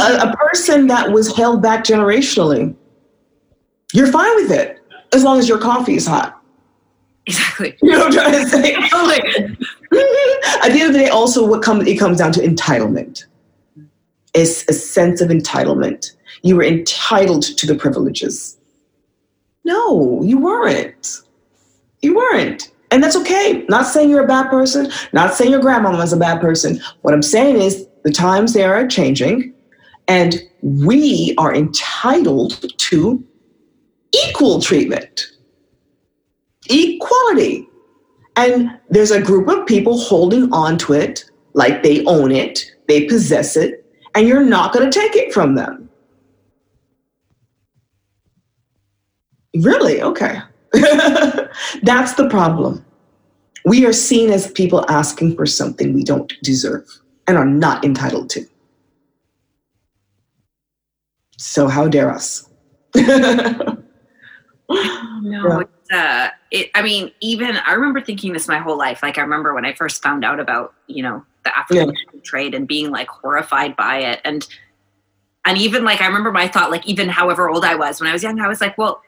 A, 0.00 0.28
a, 0.28 0.36
person 0.36 0.88
that 0.88 1.12
was 1.12 1.36
held 1.36 1.62
back 1.62 1.84
generationally, 1.84 2.74
you're 3.92 4.08
fine 4.08 4.34
with 4.36 4.50
it 4.50 4.80
as 5.12 5.22
long 5.22 5.38
as 5.38 5.48
your 5.48 5.58
coffee 5.58 5.94
is 5.94 6.06
hot. 6.06 6.42
Exactly. 7.26 7.76
You 7.82 7.92
know 7.92 7.98
what 7.98 8.06
I'm 8.06 8.32
trying 8.32 8.32
to 8.32 8.48
say? 8.48 8.74
At 10.62 10.72
the 10.72 10.80
end 10.80 10.88
of 10.88 10.92
the 10.94 10.98
day, 10.98 11.08
also 11.08 11.46
what 11.46 11.62
comes 11.62 11.86
it 11.86 11.96
comes 11.96 12.18
down 12.18 12.32
to 12.32 12.40
entitlement. 12.40 13.26
It's 14.34 14.68
a 14.68 14.72
sense 14.72 15.20
of 15.20 15.28
entitlement. 15.28 16.12
You 16.42 16.56
were 16.56 16.64
entitled 16.64 17.42
to 17.42 17.66
the 17.66 17.74
privileges. 17.74 18.56
No, 19.64 20.22
you 20.22 20.38
weren't. 20.38 21.20
You 22.00 22.16
weren't. 22.16 22.72
And 22.90 23.02
that's 23.02 23.16
okay. 23.16 23.64
Not 23.68 23.86
saying 23.86 24.10
you're 24.10 24.24
a 24.24 24.28
bad 24.28 24.48
person, 24.48 24.90
not 25.12 25.34
saying 25.34 25.50
your 25.50 25.60
grandmama 25.60 25.98
was 25.98 26.12
a 26.12 26.16
bad 26.16 26.40
person. 26.40 26.80
What 27.02 27.12
I'm 27.12 27.22
saying 27.22 27.60
is 27.60 27.86
the 28.04 28.10
times 28.10 28.54
they 28.54 28.64
are 28.64 28.86
changing, 28.86 29.52
and 30.06 30.40
we 30.62 31.34
are 31.36 31.54
entitled 31.54 32.64
to 32.78 33.22
equal 34.12 34.60
treatment, 34.60 35.26
equality. 36.70 37.68
And 38.36 38.78
there's 38.88 39.10
a 39.10 39.20
group 39.20 39.48
of 39.48 39.66
people 39.66 39.98
holding 39.98 40.50
on 40.52 40.78
to 40.78 40.94
it 40.94 41.24
like 41.54 41.82
they 41.82 42.04
own 42.06 42.32
it, 42.32 42.64
they 42.86 43.04
possess 43.06 43.56
it, 43.56 43.84
and 44.14 44.26
you're 44.26 44.44
not 44.44 44.72
going 44.72 44.88
to 44.90 44.98
take 44.98 45.16
it 45.16 45.34
from 45.34 45.56
them. 45.56 45.90
Really? 49.56 50.00
Okay. 50.00 50.40
That's 51.82 52.14
the 52.14 52.28
problem. 52.28 52.84
We 53.64 53.86
are 53.86 53.92
seen 53.92 54.30
as 54.30 54.50
people 54.52 54.84
asking 54.90 55.36
for 55.36 55.46
something 55.46 55.94
we 55.94 56.04
don't 56.04 56.32
deserve 56.42 56.86
and 57.26 57.36
are 57.36 57.46
not 57.46 57.84
entitled 57.84 58.30
to. 58.30 58.46
So, 61.36 61.68
how 61.68 61.88
dare 61.88 62.10
us? 62.10 62.48
no, 62.94 63.04
yeah. 65.22 65.60
it's, 65.60 65.92
uh, 65.92 66.28
it, 66.50 66.70
I 66.74 66.82
mean, 66.82 67.12
even 67.20 67.56
I 67.56 67.72
remember 67.72 68.00
thinking 68.00 68.32
this 68.32 68.48
my 68.48 68.58
whole 68.58 68.76
life. 68.76 69.02
Like, 69.02 69.18
I 69.18 69.22
remember 69.22 69.54
when 69.54 69.64
I 69.64 69.72
first 69.72 70.02
found 70.02 70.24
out 70.24 70.40
about, 70.40 70.74
you 70.86 71.02
know, 71.02 71.24
the 71.44 71.56
African 71.56 71.90
yeah. 71.90 72.20
trade 72.24 72.54
and 72.54 72.66
being 72.66 72.90
like 72.90 73.08
horrified 73.08 73.76
by 73.76 73.98
it. 73.98 74.20
And, 74.24 74.46
and 75.46 75.56
even 75.58 75.84
like, 75.84 76.00
I 76.00 76.06
remember 76.06 76.32
my 76.32 76.48
thought, 76.48 76.70
like, 76.70 76.86
even 76.86 77.08
however 77.08 77.48
old 77.48 77.64
I 77.64 77.74
was 77.74 78.00
when 78.00 78.10
I 78.10 78.12
was 78.12 78.22
young, 78.22 78.40
I 78.40 78.48
was 78.48 78.60
like, 78.60 78.76
well, 78.76 79.00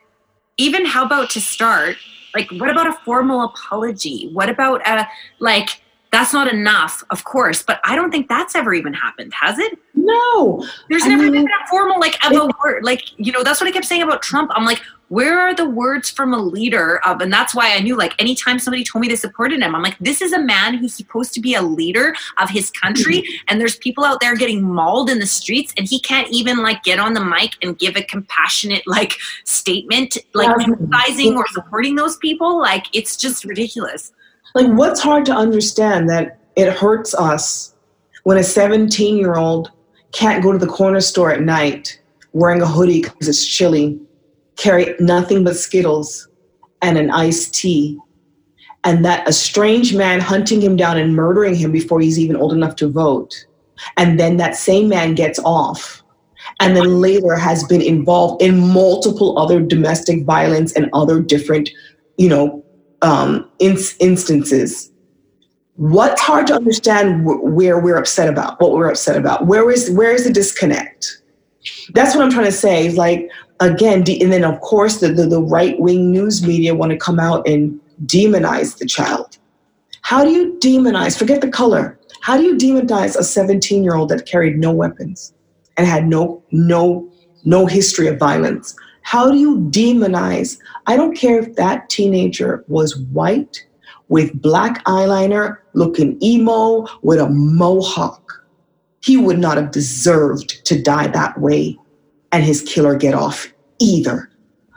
even 0.61 0.85
how 0.85 1.05
about 1.05 1.31
to 1.31 1.41
start? 1.41 1.97
Like 2.35 2.51
what 2.53 2.71
about 2.71 2.87
a 2.87 2.93
formal 3.05 3.43
apology? 3.43 4.29
What 4.33 4.49
about 4.49 4.87
a 4.87 5.09
like 5.39 5.83
that's 6.13 6.33
not 6.33 6.53
enough 6.53 7.05
of 7.11 7.23
course 7.23 7.63
but 7.63 7.81
i 7.85 7.95
don't 7.95 8.11
think 8.11 8.29
that's 8.29 8.57
ever 8.57 8.75
even 8.75 8.93
happened 8.93 9.33
has 9.33 9.59
it? 9.59 9.79
No. 9.95 10.67
There's 10.89 11.05
I 11.05 11.09
never 11.09 11.23
mean, 11.23 11.33
been 11.33 11.47
a 11.47 11.69
formal 11.69 12.01
like 12.01 12.17
word 12.63 12.85
like 12.85 13.03
you 13.17 13.33
know 13.33 13.45
that's 13.45 13.61
what 13.61 13.69
i 13.69 13.73
kept 13.73 13.87
saying 13.87 14.03
about 14.03 14.21
trump. 14.21 14.51
I'm 14.55 14.65
like 14.65 14.83
where 15.11 15.39
are 15.39 15.55
the 15.55 15.69
words 15.69 16.09
from 16.09 16.33
a 16.33 16.39
leader 16.39 16.99
of 17.07 17.21
and 17.21 17.33
that's 17.33 17.55
why 17.55 17.75
i 17.75 17.81
knew 17.81 17.97
like 17.97 18.15
anytime 18.19 18.59
somebody 18.59 18.83
told 18.83 19.01
me 19.01 19.09
they 19.09 19.17
supported 19.17 19.61
him 19.61 19.75
i'm 19.75 19.83
like 19.83 19.99
this 20.01 20.23
is 20.23 20.33
a 20.33 20.41
man 20.41 20.75
who's 20.75 20.95
supposed 20.95 21.35
to 21.35 21.41
be 21.41 21.55
a 21.55 21.63
leader 21.63 22.15
of 22.39 22.49
his 22.49 22.71
country 22.71 23.23
mm-hmm. 23.23 23.45
and 23.49 23.61
there's 23.61 23.77
people 23.77 24.05
out 24.05 24.21
there 24.21 24.35
getting 24.37 24.63
mauled 24.63 25.11
in 25.11 25.19
the 25.19 25.27
streets 25.27 25.75
and 25.77 25.89
he 25.89 26.01
can't 26.01 26.29
even 26.31 26.63
like 26.63 26.83
get 26.83 26.99
on 26.99 27.13
the 27.13 27.25
mic 27.25 27.53
and 27.63 27.79
give 27.79 27.97
a 27.97 28.03
compassionate 28.03 28.87
like 28.87 29.15
statement 29.45 30.17
like 30.35 30.49
empathizing 30.57 31.37
or 31.37 31.47
supporting 31.49 31.95
those 31.95 32.17
people. 32.17 32.59
Like 32.61 32.87
it's 32.93 33.17
just 33.17 33.45
ridiculous. 33.45 34.13
Like 34.55 34.67
what's 34.69 35.01
hard 35.01 35.25
to 35.27 35.33
understand 35.33 36.09
that 36.11 36.39
it 36.57 36.73
hurts 36.73 37.15
us 37.15 37.75
when 38.25 38.37
a 38.37 38.43
17 38.43 39.17
year 39.17 39.35
old 39.35 39.71
can't 40.13 40.43
go 40.43 40.53
to 40.53 40.59
the 40.59 40.67
corner 40.67 41.01
store 41.01 41.33
at 41.33 41.41
night 41.41 42.01
wearing 42.33 42.63
a 42.63 42.67
hoodie 42.67 43.03
because 43.03 43.29
it's 43.29 43.47
chilly 43.47 44.01
carry 44.61 44.95
nothing 45.01 45.43
but 45.43 45.57
Skittles 45.57 46.29
and 46.83 46.99
an 46.99 47.11
iced 47.11 47.55
tea, 47.55 47.99
and 48.85 49.05
that 49.05 49.29
a 49.29 49.33
strange 49.33 49.95
man 49.95 50.21
hunting 50.21 50.61
him 50.61 50.77
down 50.77 50.99
and 50.99 51.17
murdering 51.17 51.55
him 51.55 51.73
before 51.73 52.01
he's 52.01 52.19
even 52.19 52.37
old 52.37 52.53
enough 52.53 52.77
to 52.77 52.89
vote, 52.89 53.47
and 53.97 54.21
then 54.21 54.37
that 54.37 54.57
same 54.57 54.89
man 54.89 55.15
gets 55.15 55.39
off, 55.41 56.03
and 56.61 56.77
then 56.77 57.01
later 57.01 57.37
has 57.37 57.65
been 57.65 57.83
involved 57.83 58.43
in 58.43 58.59
multiple 58.73 59.39
other 59.39 59.61
domestic 59.61 60.25
violence 60.25 60.73
and 60.75 60.91
other 60.93 61.21
different, 61.21 61.71
you 62.19 62.29
know, 62.29 62.65
um, 63.03 63.51
in- 63.59 63.79
instances. 63.99 64.91
What's 65.77 66.21
hard 66.21 66.47
to 66.49 66.55
understand 66.55 67.25
where 67.25 67.81
we're 67.81 67.97
upset 67.97 68.29
about, 68.29 68.61
what 68.61 68.73
we're 68.73 68.91
upset 68.91 69.17
about. 69.17 69.47
Where 69.47 69.71
is 69.71 69.91
where 69.91 70.13
is 70.13 70.25
the 70.25 70.33
disconnect? 70.33 71.23
That's 71.95 72.15
what 72.15 72.23
I'm 72.23 72.31
trying 72.31 72.47
to 72.47 72.53
say. 72.53 72.91
Like 72.93 73.31
again, 73.61 74.05
and 74.09 74.33
then 74.33 74.45
of 74.45 74.61
course 74.61 75.01
the, 75.01 75.09
the, 75.09 75.27
the 75.27 75.41
right 75.41 75.79
wing 75.79 76.11
news 76.11 76.45
media 76.47 76.75
want 76.75 76.91
to 76.91 76.99
come 76.99 77.21
out 77.21 77.47
and 77.47 77.79
demonize 78.07 78.79
the 78.79 78.87
child. 78.87 79.39
How 80.03 80.25
do 80.25 80.31
you 80.31 80.59
demonize, 80.63 81.17
forget 81.17 81.41
the 81.41 81.51
color, 81.51 81.99
how 82.23 82.37
do 82.37 82.43
you 82.43 82.57
demonize 82.57 83.17
a 83.17 83.25
17 83.25 83.85
year 83.85 83.95
old 83.95 84.09
that 84.09 84.27
carried 84.27 84.59
no 84.59 84.73
weapons 84.73 85.33
and 85.77 85.87
had 85.87 86.07
no, 86.07 86.43
no, 86.51 87.09
no 87.45 87.67
history 87.67 88.07
of 88.09 88.19
violence? 88.19 88.75
How 89.03 89.31
do 89.31 89.39
you 89.39 89.59
demonize? 89.71 90.59
I 90.87 90.97
don't 90.97 91.17
care 91.17 91.39
if 91.39 91.57
that 91.57 91.89
teenager 91.89 92.65
was 92.69 92.97
white 92.97 93.65
with 94.09 94.41
black 94.43 94.85
eyeliner, 94.85 95.59
looking 95.73 96.23
emo, 96.23 96.87
with 97.03 97.19
a 97.19 97.29
mohawk. 97.31 98.45
He 99.03 99.17
would 99.17 99.39
not 99.39 99.57
have 99.57 99.71
deserved 99.71 100.65
to 100.67 100.83
die 100.83 101.07
that 101.09 101.41
way 101.41 101.79
and 102.33 102.45
his 102.45 102.63
killer 102.63 102.95
get 102.95 103.15
off 103.15 103.53
either 103.79 104.31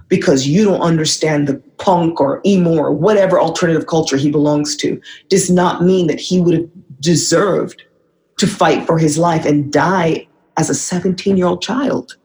because 0.08 0.48
you 0.48 0.64
don't 0.64 0.82
understand 0.82 1.48
the 1.48 1.56
punk 1.78 2.22
or 2.22 2.42
emo 2.46 2.78
or 2.78 2.92
whatever 2.92 3.40
alternative 3.40 3.88
culture 3.88 4.18
he 4.18 4.30
belongs 4.30 4.76
to 4.76 5.02
does 5.30 5.50
not 5.50 5.84
mean 5.84 6.08
that 6.08 6.20
he 6.20 6.40
would 6.40 6.54
have 6.54 6.70
deserved 7.00 7.84
to 8.38 8.48
fight 8.48 8.86
for 8.86 8.98
his 8.98 9.18
life 9.18 9.46
and 9.46 9.72
die 9.72 10.28
as 10.58 10.70
a 10.70 10.76
17 10.76 11.38
year 11.38 11.48
old 11.48 11.62
child. 11.62 12.16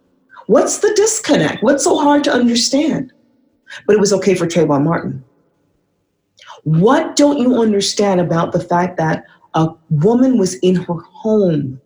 What's 0.47 0.79
the 0.79 0.93
disconnect? 0.97 1.63
What's 1.63 1.85
so 1.85 1.99
hard 1.99 2.25
to 2.25 2.33
understand? 2.33 3.13
But 3.87 3.97
it 3.97 4.01
was 4.01 4.13
okay 4.15 4.35
for 4.35 4.47
Trayvon 4.47 4.85
Martin. 4.85 5.25
What 6.65 7.17
don't 7.17 7.39
you 7.39 7.61
understand 7.61 8.21
about 8.21 8.53
the 8.53 8.61
fact 8.61 8.97
that 8.97 9.25
a 9.55 9.69
woman 9.91 10.39
was 10.39 10.55
in 10.57 10.75
her 10.75 10.95
home 10.95 11.81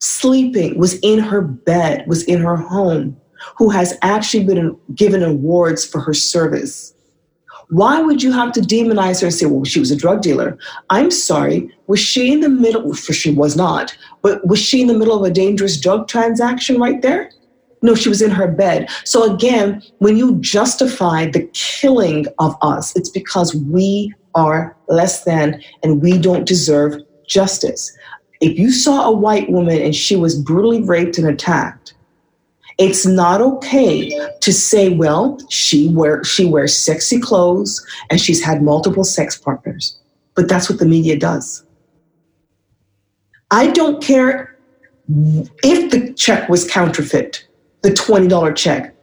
sleeping, 0.00 0.78
was 0.78 0.98
in 1.00 1.18
her 1.18 1.40
bed, 1.40 2.04
was 2.06 2.22
in 2.24 2.40
her 2.40 2.56
home, 2.56 3.16
who 3.56 3.68
has 3.70 3.96
actually 4.02 4.44
been 4.44 4.76
given 4.94 5.22
awards 5.22 5.84
for 5.84 6.00
her 6.00 6.14
service. 6.14 6.94
Why 7.70 8.00
would 8.00 8.22
you 8.22 8.32
have 8.32 8.52
to 8.52 8.60
demonize 8.60 9.20
her 9.20 9.26
and 9.26 9.34
say, 9.34 9.46
well, 9.46 9.64
she 9.64 9.78
was 9.78 9.90
a 9.90 9.96
drug 9.96 10.22
dealer? 10.22 10.56
I'm 10.88 11.10
sorry, 11.10 11.70
was 11.86 12.00
she 12.00 12.32
in 12.32 12.40
the 12.40 12.48
middle, 12.48 12.94
for 12.94 13.12
she 13.12 13.30
was 13.30 13.56
not, 13.56 13.96
but 14.22 14.46
was 14.46 14.58
she 14.58 14.80
in 14.80 14.86
the 14.86 14.98
middle 14.98 15.18
of 15.18 15.30
a 15.30 15.34
dangerous 15.34 15.78
drug 15.78 16.08
transaction 16.08 16.80
right 16.80 17.02
there? 17.02 17.30
No, 17.82 17.94
she 17.94 18.08
was 18.08 18.22
in 18.22 18.30
her 18.30 18.48
bed. 18.48 18.88
So 19.04 19.32
again, 19.32 19.82
when 19.98 20.16
you 20.16 20.36
justify 20.40 21.26
the 21.26 21.48
killing 21.52 22.26
of 22.38 22.56
us, 22.62 22.96
it's 22.96 23.10
because 23.10 23.54
we 23.54 24.12
are 24.34 24.76
less 24.88 25.24
than 25.24 25.62
and 25.82 26.02
we 26.02 26.18
don't 26.18 26.46
deserve 26.46 27.02
justice. 27.26 27.96
If 28.40 28.58
you 28.58 28.70
saw 28.70 29.08
a 29.08 29.12
white 29.12 29.50
woman 29.50 29.80
and 29.80 29.94
she 29.94 30.16
was 30.16 30.40
brutally 30.40 30.82
raped 30.82 31.18
and 31.18 31.26
attacked, 31.26 31.94
it's 32.78 33.04
not 33.04 33.40
okay 33.40 34.10
to 34.40 34.52
say, 34.52 34.90
well, 34.90 35.38
she 35.48 35.88
wear 35.88 36.22
she 36.22 36.44
wears 36.44 36.76
sexy 36.76 37.18
clothes 37.20 37.84
and 38.08 38.20
she's 38.20 38.42
had 38.42 38.62
multiple 38.62 39.02
sex 39.04 39.36
partners. 39.36 39.98
But 40.34 40.48
that's 40.48 40.70
what 40.70 40.78
the 40.78 40.86
media 40.86 41.18
does. 41.18 41.64
I 43.50 43.68
don't 43.68 44.02
care 44.02 44.56
if 45.64 45.90
the 45.90 46.12
check 46.12 46.48
was 46.48 46.70
counterfeit, 46.70 47.46
the 47.82 47.90
$20 47.90 48.54
check. 48.54 48.94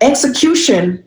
Execution 0.00 1.04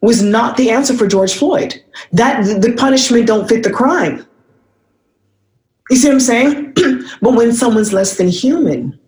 was 0.00 0.22
not 0.22 0.56
the 0.56 0.70
answer 0.70 0.94
for 0.94 1.06
George 1.06 1.34
Floyd. 1.34 1.82
That 2.12 2.44
the 2.62 2.72
punishment 2.78 3.26
don't 3.26 3.48
fit 3.48 3.62
the 3.62 3.70
crime. 3.70 4.26
You 5.90 5.96
see 5.96 6.08
what 6.08 6.14
I'm 6.14 6.20
saying? 6.20 6.72
but 7.22 7.34
when 7.34 7.52
someone's 7.52 7.92
less 7.92 8.16
than 8.16 8.28
human, 8.28 8.98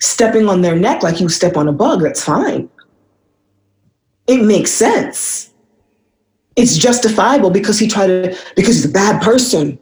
stepping 0.00 0.48
on 0.48 0.62
their 0.62 0.76
neck 0.76 1.02
like 1.02 1.20
you 1.20 1.28
step 1.28 1.56
on 1.56 1.68
a 1.68 1.72
bug, 1.72 2.02
that's 2.02 2.22
fine. 2.22 2.68
It 4.26 4.42
makes 4.42 4.70
sense. 4.70 5.52
It's 6.56 6.76
justifiable 6.76 7.50
because 7.50 7.78
he 7.78 7.86
tried 7.86 8.06
to, 8.06 8.38
because 8.56 8.76
he's 8.76 8.86
a 8.86 8.90
bad 8.92 9.22
person. 9.22 9.78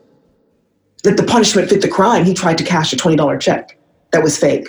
Let 1.05 1.17
the 1.17 1.23
punishment 1.23 1.69
fit 1.69 1.83
the 1.83 1.89
crime. 1.89 2.25
He 2.25 2.35
tried 2.35 2.59
to 2.59 2.65
cash 2.65 2.93
a 2.93 2.97
$20 2.97 3.41
check 3.41 3.79
that 4.13 4.23
was 4.23 4.37
fake. 4.37 4.69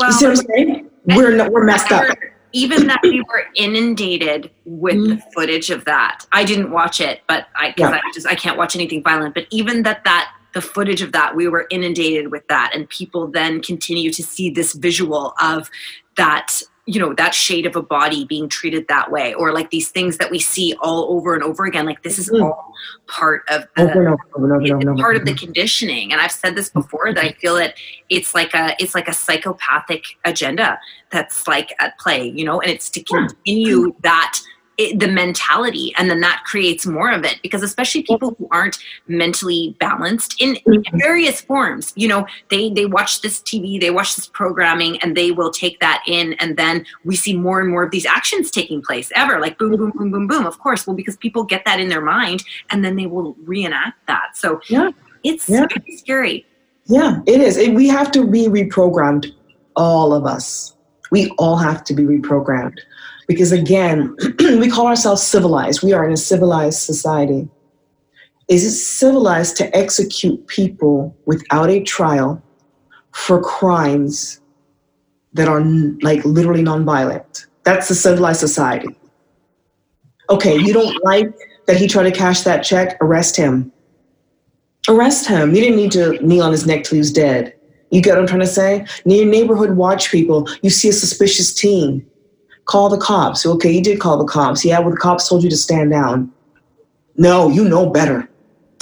You 0.00 0.12
see 0.12 0.26
what 0.26 0.38
I'm 0.38 0.46
saying? 0.46 0.90
We're, 1.04 1.50
we're 1.50 1.64
messed 1.64 1.92
up. 1.92 2.04
Even 2.52 2.86
that 2.86 3.00
we 3.02 3.20
were 3.22 3.46
inundated 3.54 4.50
with 4.64 4.96
mm-hmm. 4.96 5.16
the 5.16 5.22
footage 5.34 5.70
of 5.70 5.84
that. 5.86 6.26
I 6.32 6.44
didn't 6.44 6.70
watch 6.70 7.00
it, 7.00 7.20
but 7.26 7.46
I, 7.56 7.72
cause 7.72 7.90
yeah. 7.90 8.00
I 8.04 8.12
just, 8.12 8.26
I 8.26 8.34
can't 8.34 8.58
watch 8.58 8.74
anything 8.74 9.02
violent. 9.02 9.34
But 9.34 9.46
even 9.50 9.82
that, 9.84 10.04
that 10.04 10.32
the 10.52 10.60
footage 10.60 11.02
of 11.02 11.12
that, 11.12 11.34
we 11.34 11.48
were 11.48 11.66
inundated 11.70 12.30
with 12.30 12.46
that. 12.48 12.72
And 12.74 12.88
people 12.88 13.26
then 13.26 13.62
continue 13.62 14.10
to 14.12 14.22
see 14.22 14.50
this 14.50 14.74
visual 14.74 15.34
of 15.40 15.70
that 16.16 16.62
you 16.86 16.98
know 16.98 17.14
that 17.14 17.32
shade 17.32 17.64
of 17.64 17.76
a 17.76 17.82
body 17.82 18.24
being 18.24 18.48
treated 18.48 18.88
that 18.88 19.10
way 19.10 19.34
or 19.34 19.52
like 19.52 19.70
these 19.70 19.90
things 19.90 20.18
that 20.18 20.30
we 20.30 20.38
see 20.40 20.74
all 20.80 21.12
over 21.12 21.34
and 21.34 21.42
over 21.44 21.64
again 21.64 21.86
like 21.86 22.02
this 22.02 22.18
is 22.18 22.28
mm. 22.28 22.42
all 22.42 22.72
part 23.06 23.42
of 23.50 23.66
the 23.76 23.82
over 23.82 24.06
and 24.06 24.18
over, 24.34 24.56
over, 24.56 24.90
over, 24.90 24.94
part 24.96 25.16
of 25.16 25.24
the 25.24 25.34
conditioning. 25.34 26.12
And 26.12 26.20
i've 26.20 26.32
said 26.32 26.56
this 26.56 26.70
before 26.70 27.14
that 27.14 27.24
i 27.24 27.32
feel 27.32 27.54
that 27.54 27.74
it's 28.08 28.34
like 28.34 28.52
a 28.54 28.74
it's 28.80 28.96
like 28.96 29.06
a 29.06 29.14
psychopathic 29.14 30.04
agenda 30.24 30.78
that's 31.10 31.46
like 31.46 31.72
at 31.78 31.96
play 31.98 32.26
you 32.26 32.44
know 32.44 32.60
and 32.60 32.70
it's 32.70 32.90
to 32.90 33.02
continue 33.02 33.94
that 34.02 34.40
it, 34.78 34.98
the 34.98 35.08
mentality 35.08 35.92
and 35.98 36.10
then 36.10 36.20
that 36.20 36.42
creates 36.44 36.86
more 36.86 37.10
of 37.10 37.24
it 37.24 37.38
because 37.42 37.62
especially 37.62 38.02
people 38.02 38.34
who 38.38 38.48
aren't 38.50 38.78
mentally 39.06 39.76
balanced 39.78 40.40
in, 40.40 40.56
in 40.66 40.82
mm-hmm. 40.82 40.98
various 40.98 41.40
forms 41.40 41.92
you 41.94 42.08
know 42.08 42.26
they 42.48 42.70
they 42.70 42.86
watch 42.86 43.20
this 43.20 43.40
tv 43.40 43.80
they 43.80 43.90
watch 43.90 44.16
this 44.16 44.26
programming 44.26 44.98
and 45.00 45.16
they 45.16 45.30
will 45.30 45.50
take 45.50 45.78
that 45.80 46.02
in 46.06 46.32
and 46.34 46.56
then 46.56 46.86
we 47.04 47.14
see 47.14 47.36
more 47.36 47.60
and 47.60 47.70
more 47.70 47.82
of 47.82 47.90
these 47.90 48.06
actions 48.06 48.50
taking 48.50 48.80
place 48.80 49.12
ever 49.14 49.40
like 49.40 49.58
boom 49.58 49.76
boom 49.76 49.90
boom 49.90 50.10
boom 50.10 50.26
boom 50.26 50.46
of 50.46 50.58
course. 50.58 50.86
Well 50.86 50.96
because 50.96 51.16
people 51.16 51.44
get 51.44 51.64
that 51.64 51.80
in 51.80 51.88
their 51.88 52.00
mind 52.00 52.42
and 52.70 52.84
then 52.84 52.96
they 52.96 53.06
will 53.06 53.34
reenact 53.44 54.06
that. 54.06 54.36
So 54.36 54.60
yeah. 54.68 54.90
it's 55.22 55.48
yeah. 55.48 55.66
scary. 55.96 56.46
Yeah 56.86 57.20
it 57.26 57.40
is. 57.40 57.56
It, 57.56 57.74
we 57.74 57.88
have 57.88 58.10
to 58.12 58.26
be 58.26 58.48
reprogrammed 58.48 59.32
all 59.76 60.14
of 60.14 60.24
us. 60.24 60.76
We 61.10 61.30
all 61.38 61.56
have 61.56 61.84
to 61.84 61.94
be 61.94 62.04
reprogrammed 62.04 62.78
because 63.32 63.52
again, 63.52 64.14
we 64.38 64.70
call 64.70 64.86
ourselves 64.86 65.22
civilized. 65.22 65.82
We 65.82 65.92
are 65.92 66.06
in 66.06 66.12
a 66.12 66.16
civilized 66.16 66.80
society. 66.80 67.48
Is 68.48 68.64
it 68.64 68.72
civilized 68.72 69.56
to 69.56 69.76
execute 69.76 70.46
people 70.46 71.16
without 71.24 71.70
a 71.70 71.82
trial 71.82 72.42
for 73.12 73.40
crimes 73.40 74.40
that 75.32 75.48
are 75.48 75.62
like 76.02 76.24
literally 76.24 76.62
nonviolent? 76.62 77.46
That's 77.64 77.88
a 77.90 77.94
civilized 77.94 78.40
society. 78.40 78.94
Okay, 80.28 80.56
you 80.56 80.72
don't 80.72 81.02
like 81.04 81.32
that 81.66 81.76
he 81.76 81.86
tried 81.86 82.04
to 82.04 82.10
cash 82.10 82.42
that 82.42 82.62
check? 82.62 82.96
Arrest 83.00 83.36
him. 83.36 83.72
Arrest 84.88 85.26
him. 85.26 85.54
You 85.54 85.62
didn't 85.62 85.76
need 85.76 85.92
to 85.92 86.24
kneel 86.26 86.44
on 86.44 86.52
his 86.52 86.66
neck 86.66 86.84
till 86.84 86.96
he 86.96 86.98
was 86.98 87.12
dead. 87.12 87.54
You 87.90 88.02
get 88.02 88.14
what 88.14 88.20
I'm 88.20 88.26
trying 88.26 88.40
to 88.40 88.46
say? 88.46 88.86
Near 89.04 89.24
neighborhood 89.24 89.76
watch 89.76 90.10
people, 90.10 90.48
you 90.62 90.70
see 90.70 90.88
a 90.88 90.92
suspicious 90.92 91.54
teen 91.54 92.06
Call 92.66 92.88
the 92.88 92.98
cops. 92.98 93.44
Okay, 93.44 93.72
you 93.72 93.82
did 93.82 94.00
call 94.00 94.18
the 94.18 94.24
cops. 94.24 94.64
Yeah, 94.64 94.78
well, 94.80 94.90
the 94.90 94.96
cops 94.96 95.28
told 95.28 95.42
you 95.42 95.50
to 95.50 95.56
stand 95.56 95.90
down. 95.90 96.32
No, 97.16 97.48
you 97.48 97.64
know 97.64 97.90
better. 97.90 98.28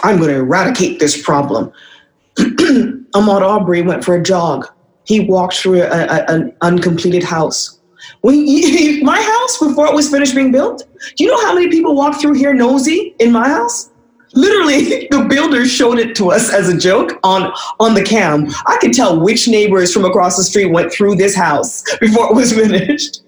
I'm 0.03 0.19
going 0.19 0.31
to 0.31 0.37
eradicate 0.37 0.99
this 0.99 1.21
problem. 1.21 1.73
Ahmaud 2.37 3.43
Arbery 3.43 3.83
went 3.83 4.05
for 4.05 4.15
a 4.15 4.23
jog. 4.23 4.67
He 5.05 5.21
walked 5.21 5.55
through 5.55 5.83
a, 5.83 5.87
a, 5.87 6.25
an 6.29 6.55
uncompleted 6.61 7.23
house. 7.23 7.79
When 8.21 8.35
he, 8.47 9.03
my 9.03 9.21
house, 9.21 9.59
before 9.59 9.87
it 9.87 9.95
was 9.95 10.11
finished 10.11 10.35
being 10.35 10.53
built, 10.53 10.87
do 11.17 11.25
you 11.25 11.31
know 11.31 11.41
how 11.43 11.55
many 11.55 11.69
people 11.69 11.95
walked 11.95 12.21
through 12.21 12.35
here 12.35 12.55
nosy 12.55 13.15
in 13.19 13.33
my 13.33 13.49
house? 13.49 13.91
Literally, 14.35 15.09
the 15.11 15.27
builder 15.29 15.67
showed 15.67 15.99
it 15.99 16.15
to 16.17 16.31
us 16.31 16.53
as 16.53 16.69
a 16.69 16.77
joke 16.77 17.19
on, 17.25 17.53
on 17.81 17.95
the 17.95 18.03
cam. 18.03 18.47
I 18.67 18.79
could 18.81 18.93
tell 18.93 19.21
which 19.21 19.49
neighbors 19.49 19.93
from 19.93 20.05
across 20.05 20.37
the 20.37 20.45
street 20.45 20.67
went 20.67 20.93
through 20.93 21.17
this 21.17 21.35
house 21.35 21.83
before 22.01 22.31
it 22.31 22.35
was 22.35 22.53
finished. 22.53 23.23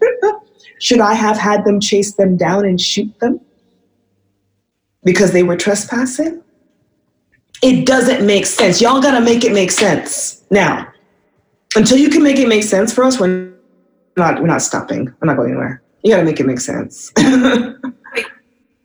Should 0.83 0.99
I 0.99 1.15
have 1.15 1.39
had 1.39 1.65
them 1.65 1.79
chase 1.79 2.15
them 2.15 2.37
down 2.37 2.65
and 2.65 2.81
shoot 2.81 3.17
them 3.21 3.41
because 5.05 5.31
they 5.31 5.45
were 5.45 5.57
trespassing? 5.57 6.43
It 7.63 7.87
doesn't 7.87 8.27
make 8.27 8.47
sense. 8.47 8.81
Y'all 8.81 9.01
got 9.01 9.13
to 9.17 9.21
make 9.21 9.45
it 9.45 9.53
make 9.53 9.71
sense. 9.71 10.43
Now, 10.51 10.93
until 11.77 11.99
you 11.99 12.11
can 12.11 12.25
make 12.25 12.37
it 12.41 12.49
make 12.49 12.65
sense 12.65 12.93
for 12.93 13.05
us, 13.05 13.21
we're 13.21 13.53
not 14.17 14.41
we're 14.41 14.49
not 14.49 14.61
stopping. 14.61 15.05
We're 15.21 15.27
not 15.27 15.37
going 15.37 15.51
anywhere. 15.51 15.81
You 16.03 16.11
got 16.11 16.17
to 16.17 16.25
make 16.25 16.41
it 16.41 16.47
make 16.47 16.59
sense. 16.59 17.13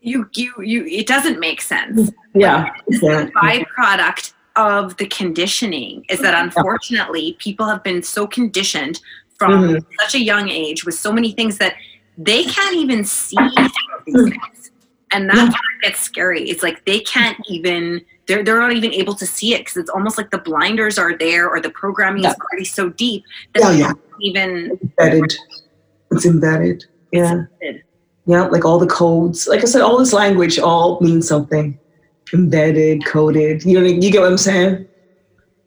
you 0.02 0.30
you 0.36 0.54
you 0.60 0.86
it 0.86 1.08
doesn't 1.08 1.40
make 1.40 1.62
sense. 1.62 2.12
Yeah. 2.36 2.76
It's 2.86 3.02
yeah. 3.02 3.24
the 3.24 3.32
byproduct 3.32 4.34
of 4.56 4.98
the 4.98 5.08
conditioning 5.08 6.06
is 6.10 6.20
that 6.20 6.36
unfortunately 6.36 7.36
people 7.40 7.66
have 7.66 7.82
been 7.82 8.04
so 8.04 8.28
conditioned 8.28 9.00
from 9.38 9.52
mm-hmm. 9.52 9.92
such 10.00 10.16
a 10.16 10.20
young 10.20 10.50
age 10.50 10.86
with 10.86 10.96
so 10.96 11.12
many 11.12 11.32
things 11.32 11.58
that 11.58 11.76
they 12.18 12.44
can't 12.44 12.76
even 12.76 13.04
see. 13.04 13.38
And 15.14 15.30
that's 15.30 15.52
yeah. 15.52 15.90
gets 15.90 16.02
scary. 16.02 16.50
It's 16.50 16.64
like 16.64 16.84
they 16.86 17.00
can't 17.00 17.38
even 17.48 18.04
they're 18.28 18.44
they're 18.44 18.60
not 18.60 18.74
even 18.74 18.94
able 18.94 19.16
to 19.16 19.26
see 19.26 19.54
it 19.54 19.60
because 19.60 19.78
it's 19.78 19.90
almost 19.90 20.18
like 20.18 20.32
the 20.32 20.38
blinders 20.38 20.98
are 20.98 21.18
there 21.18 21.48
or 21.50 21.62
the 21.62 21.70
programming 21.70 22.24
yeah. 22.24 22.32
is 22.32 22.36
already 22.52 22.66
so 22.66 22.90
deep 22.90 23.24
that 23.54 23.62
yeah, 23.62 23.88
yeah. 23.88 23.94
even 24.22 24.78
embedded. 24.82 25.34
It's 26.12 26.26
embedded. 26.26 26.84
Yeah. 27.12 27.32
embedded. 27.32 27.84
Yeah, 28.26 28.42
like 28.48 28.66
all 28.66 28.78
the 28.78 28.88
codes. 28.88 29.48
Like 29.48 29.62
I 29.62 29.66
said, 29.66 29.82
all 29.82 29.98
this 29.98 30.12
language 30.12 30.60
all 30.60 31.00
means 31.00 31.26
something. 31.28 31.80
Embedded, 32.34 33.06
coded. 33.06 33.64
You 33.64 33.80
know, 33.80 33.86
you 33.86 34.12
get 34.12 34.20
what 34.22 34.32
I'm 34.32 34.38
saying? 34.38 34.86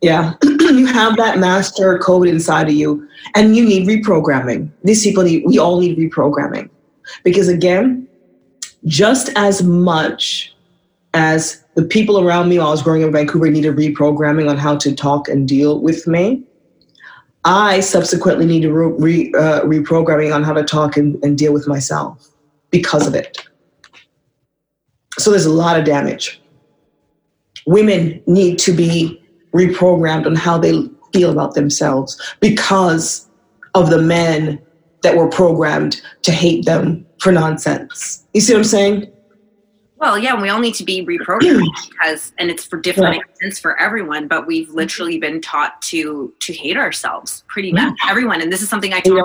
Yeah. 0.02 0.34
You 0.78 0.86
have 0.86 1.16
that 1.16 1.38
master 1.38 1.98
code 1.98 2.28
inside 2.28 2.68
of 2.68 2.74
you 2.74 3.08
and 3.34 3.56
you 3.56 3.64
need 3.64 3.86
reprogramming. 3.86 4.70
These 4.84 5.02
people 5.02 5.24
need, 5.24 5.44
we 5.44 5.58
all 5.58 5.80
need 5.80 5.98
reprogramming. 5.98 6.70
Because 7.24 7.48
again, 7.48 8.06
just 8.86 9.30
as 9.36 9.62
much 9.62 10.54
as 11.14 11.64
the 11.74 11.84
people 11.84 12.20
around 12.20 12.48
me 12.48 12.58
while 12.58 12.68
I 12.68 12.70
was 12.70 12.82
growing 12.82 13.02
up 13.02 13.08
in 13.08 13.12
Vancouver 13.12 13.50
needed 13.50 13.76
reprogramming 13.76 14.48
on 14.48 14.56
how 14.56 14.76
to 14.76 14.94
talk 14.94 15.28
and 15.28 15.46
deal 15.46 15.80
with 15.80 16.06
me, 16.06 16.44
I 17.44 17.80
subsequently 17.80 18.46
needed 18.46 18.70
re, 18.70 19.32
uh, 19.34 19.62
reprogramming 19.62 20.34
on 20.34 20.44
how 20.44 20.52
to 20.52 20.62
talk 20.62 20.96
and, 20.96 21.22
and 21.24 21.38
deal 21.38 21.52
with 21.52 21.66
myself 21.66 22.28
because 22.70 23.06
of 23.06 23.14
it. 23.14 23.38
So 25.18 25.30
there's 25.30 25.46
a 25.46 25.52
lot 25.52 25.78
of 25.78 25.84
damage. 25.84 26.40
Women 27.66 28.22
need 28.26 28.58
to 28.60 28.72
be 28.72 29.22
reprogrammed 29.52 30.26
on 30.26 30.34
how 30.34 30.58
they 30.58 30.88
feel 31.12 31.30
about 31.30 31.54
themselves 31.54 32.20
because 32.40 33.28
of 33.74 33.90
the 33.90 34.00
men 34.00 34.60
that 35.02 35.16
were 35.16 35.28
programmed 35.28 36.00
to 36.22 36.32
hate 36.32 36.64
them 36.66 37.06
for 37.18 37.32
nonsense. 37.32 38.26
You 38.34 38.40
see 38.40 38.52
what 38.52 38.60
I'm 38.60 38.64
saying? 38.64 39.12
Well, 40.00 40.18
yeah, 40.18 40.40
we 40.40 40.48
all 40.48 40.60
need 40.60 40.74
to 40.76 40.84
be 40.84 41.04
reprogrammed 41.04 41.68
because, 41.90 42.32
and 42.38 42.50
it's 42.50 42.64
for 42.64 42.80
different 42.80 43.16
yeah. 43.16 43.22
reasons 43.32 43.58
for 43.58 43.78
everyone. 43.78 44.28
But 44.28 44.46
we've 44.46 44.70
literally 44.70 45.18
been 45.18 45.42
taught 45.42 45.80
to 45.82 46.32
to 46.38 46.52
hate 46.54 46.78
ourselves, 46.78 47.44
pretty 47.48 47.70
much 47.70 47.94
yeah. 48.02 48.10
everyone. 48.10 48.40
And 48.40 48.50
this 48.50 48.62
is 48.62 48.70
something 48.70 48.94
I 48.94 49.00
tell 49.00 49.18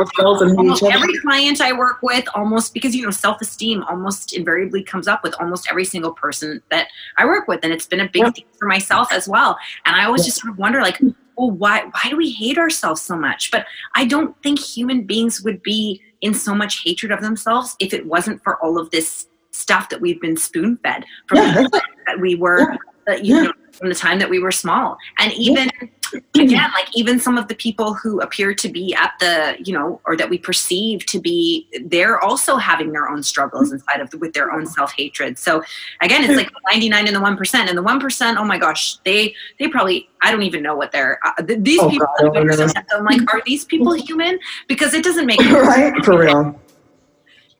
almost 0.57 0.83
every 0.83 1.17
client 1.19 1.61
I 1.61 1.71
work 1.71 2.01
with, 2.01 2.25
almost 2.35 2.73
because 2.73 2.93
you 2.93 3.05
know 3.05 3.11
self 3.11 3.39
esteem 3.39 3.83
almost 3.83 4.33
invariably 4.33 4.83
comes 4.83 5.07
up 5.07 5.23
with 5.23 5.33
almost 5.39 5.65
every 5.69 5.85
single 5.85 6.11
person 6.11 6.61
that 6.71 6.89
I 7.17 7.25
work 7.25 7.47
with, 7.47 7.61
and 7.63 7.71
it's 7.71 7.85
been 7.85 8.01
a 8.01 8.09
big 8.09 8.23
yeah. 8.23 8.31
thing 8.31 8.45
for 8.59 8.67
myself 8.67 9.13
as 9.13 9.29
well. 9.29 9.57
And 9.85 9.95
I 9.95 10.03
always 10.03 10.25
just 10.25 10.41
sort 10.41 10.51
of 10.51 10.57
wonder, 10.57 10.81
like, 10.81 10.99
well, 11.37 11.51
why 11.51 11.85
why 11.85 12.09
do 12.09 12.17
we 12.17 12.31
hate 12.31 12.57
ourselves 12.57 13.01
so 13.01 13.15
much? 13.15 13.49
But 13.49 13.65
I 13.95 14.03
don't 14.03 14.35
think 14.43 14.59
human 14.59 15.03
beings 15.03 15.41
would 15.41 15.63
be 15.63 16.01
in 16.19 16.33
so 16.33 16.53
much 16.53 16.81
hatred 16.83 17.13
of 17.13 17.21
themselves 17.21 17.77
if 17.79 17.93
it 17.93 18.05
wasn't 18.05 18.43
for 18.43 18.61
all 18.61 18.77
of 18.77 18.91
this 18.91 19.27
stuff 19.55 19.89
that 19.89 20.01
we've 20.01 20.21
been 20.21 20.37
spoon 20.37 20.77
fed 20.77 21.05
from 21.27 21.37
yeah, 21.37 21.65
that 22.07 22.19
we 22.19 22.35
were, 22.35 22.77
yeah. 23.07 23.15
you 23.15 23.35
yeah. 23.35 23.43
know, 23.43 23.53
from 23.71 23.89
the 23.89 23.95
time 23.95 24.19
that 24.19 24.29
we 24.29 24.39
were 24.39 24.51
small. 24.51 24.97
And 25.19 25.33
even 25.33 25.69
mm-hmm. 25.69 26.39
again, 26.39 26.71
like 26.73 26.87
even 26.93 27.19
some 27.19 27.37
of 27.37 27.47
the 27.47 27.55
people 27.55 27.93
who 27.93 28.21
appear 28.21 28.53
to 28.53 28.69
be 28.69 28.93
at 28.95 29.13
the, 29.19 29.55
you 29.63 29.73
know, 29.73 30.01
or 30.05 30.15
that 30.15 30.29
we 30.29 30.37
perceive 30.37 31.05
to 31.07 31.19
be, 31.19 31.67
they're 31.85 32.19
also 32.23 32.57
having 32.57 32.91
their 32.91 33.09
own 33.09 33.21
struggles 33.21 33.67
mm-hmm. 33.67 33.75
inside 33.75 34.01
of 34.01 34.13
with 34.19 34.33
their 34.33 34.51
own 34.51 34.65
self 34.65 34.93
hatred. 34.93 35.37
So 35.37 35.63
again, 36.01 36.23
it's 36.23 36.35
like 36.35 36.49
99 36.69 37.07
and 37.07 37.15
the 37.15 37.19
1%. 37.19 37.55
And 37.55 37.77
the 37.77 37.83
1%, 37.83 38.37
oh 38.37 38.45
my 38.45 38.57
gosh, 38.57 38.97
they, 38.99 39.35
they 39.59 39.67
probably, 39.67 40.09
I 40.21 40.31
don't 40.31 40.43
even 40.43 40.63
know 40.63 40.75
what 40.75 40.91
they're, 40.91 41.19
uh, 41.25 41.33
these 41.45 41.79
oh, 41.79 41.89
people, 41.89 42.07
God, 42.17 42.73
I'm 42.93 43.05
like, 43.05 43.33
are 43.33 43.41
these 43.45 43.65
people 43.65 43.93
mm-hmm. 43.93 44.05
human? 44.05 44.39
Because 44.67 44.93
it 44.93 45.03
doesn't 45.03 45.25
make 45.25 45.39
right, 45.39 45.93
for 46.03 46.19
real. 46.19 46.59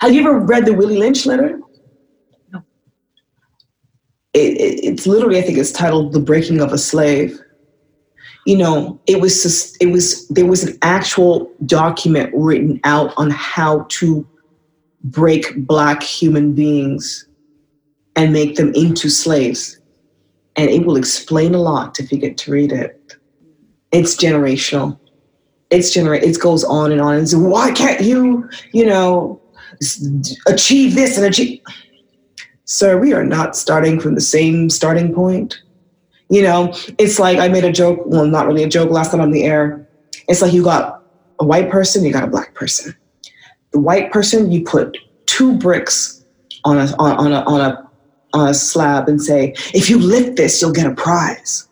Have 0.02 0.14
you 0.14 0.22
ever 0.22 0.40
read 0.40 0.66
the 0.66 0.74
Willie 0.74 0.98
Lynch 0.98 1.26
letter? 1.26 1.60
It, 4.36 4.58
it, 4.58 4.84
it's 4.84 5.08
literally, 5.08 5.40
I 5.40 5.42
think 5.42 5.58
it's 5.58 5.72
titled 5.72 6.14
The 6.14 6.20
Breaking 6.20 6.62
of 6.62 6.72
a 6.72 6.78
Slave 6.78 7.40
you 8.46 8.56
know, 8.56 9.00
it 9.08 9.20
was 9.20 9.42
just, 9.42 9.76
it 9.82 9.88
was 9.88 10.28
there 10.30 10.46
was 10.46 10.64
an 10.64 10.78
actual 10.84 11.52
document 11.66 12.32
written 12.36 12.80
out 12.84 13.12
on 13.18 13.32
how 13.32 13.88
to 13.90 14.26
break 15.04 15.66
black 15.66 16.04
human 16.04 16.54
beings 16.54 17.28
and 18.16 18.32
make 18.32 18.56
them 18.56 18.72
into 18.76 19.10
slaves. 19.10 19.80
And 20.56 20.70
it 20.70 20.86
will 20.86 20.96
explain 20.96 21.54
a 21.54 21.58
lot 21.60 22.00
if 22.00 22.12
you 22.12 22.20
get 22.20 22.38
to 22.40 22.52
read 22.52 22.72
it. 22.72 23.16
It's 23.92 24.16
generational. 24.16 24.98
It's 25.72 25.92
generate. 25.92 26.24
It 26.24 26.40
goes 26.40 26.64
on 26.64 26.92
and 26.92 27.02
on. 27.02 27.16
And 27.16 27.28
so 27.28 27.40
why 27.40 27.72
can't 27.72 28.02
you, 28.02 28.48
you 28.72 28.86
know, 28.86 29.42
achieve 30.48 30.96
this 30.96 31.18
and 31.18 31.26
achieve? 31.26 31.62
Sir, 32.66 32.98
we 32.98 33.14
are 33.14 33.24
not 33.24 33.56
starting 33.56 34.00
from 34.00 34.16
the 34.16 34.22
same 34.22 34.70
starting 34.70 35.14
point. 35.14 35.62
You 36.30 36.42
know, 36.42 36.74
it's 36.98 37.20
like 37.20 37.38
I 37.38 37.48
made 37.48 37.64
a 37.64 37.72
joke, 37.72 38.02
well, 38.06 38.26
not 38.26 38.48
really 38.48 38.64
a 38.64 38.68
joke 38.68 38.90
last 38.90 39.12
time 39.12 39.22
on 39.22 39.32
the 39.32 39.44
air. 39.44 39.88
It's 40.28 40.42
like 40.42 40.52
you 40.52 40.64
got 40.64 41.04
a 41.40 41.46
white 41.46 41.70
person, 41.70 42.04
you 42.04 42.12
got 42.12 42.24
a 42.24 42.28
black 42.28 42.56
person. 42.56 42.96
The 43.72 43.80
white 43.80 44.12
person, 44.12 44.52
you 44.52 44.64
put 44.64 44.98
two 45.28 45.56
bricks 45.58 46.24
on 46.64 46.78
a 46.80 46.96
on, 46.98 47.32
a 47.32 47.42
on 47.42 47.62
a 47.62 47.90
on 48.34 48.50
a 48.50 48.54
slab 48.54 49.08
and 49.08 49.22
say, 49.22 49.54
if 49.74 49.90
you 49.90 50.00
lift 50.00 50.36
this, 50.36 50.62
you'll 50.62 50.72
get 50.72 50.88
a 50.88 50.94
prize. 50.96 51.68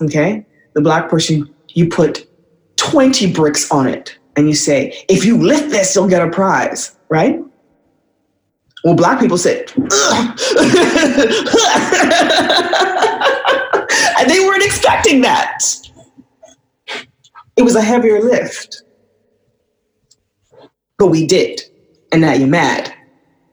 Okay? 0.00 0.46
The 0.74 0.80
black 0.80 1.10
person, 1.10 1.52
you 1.68 1.88
put 1.88 2.26
20 2.76 3.32
bricks 3.32 3.70
on 3.70 3.86
it 3.86 4.18
and 4.36 4.48
you 4.48 4.54
say, 4.54 5.04
if 5.08 5.24
you 5.24 5.36
lift 5.36 5.70
this, 5.70 5.94
you'll 5.94 6.08
get 6.08 6.26
a 6.26 6.30
prize, 6.30 6.96
right? 7.08 7.38
Well, 8.84 8.94
black 8.94 9.20
people 9.20 9.38
said, 9.38 9.72
And 14.18 14.30
they 14.30 14.40
weren't 14.40 14.64
expecting 14.64 15.20
that. 15.22 15.58
It 17.56 17.62
was 17.62 17.76
a 17.76 17.82
heavier 17.82 18.20
lift. 18.20 18.82
But 20.98 21.08
we 21.08 21.26
did. 21.26 21.60
And 22.12 22.20
now 22.20 22.32
you're 22.32 22.48
mad 22.48 22.92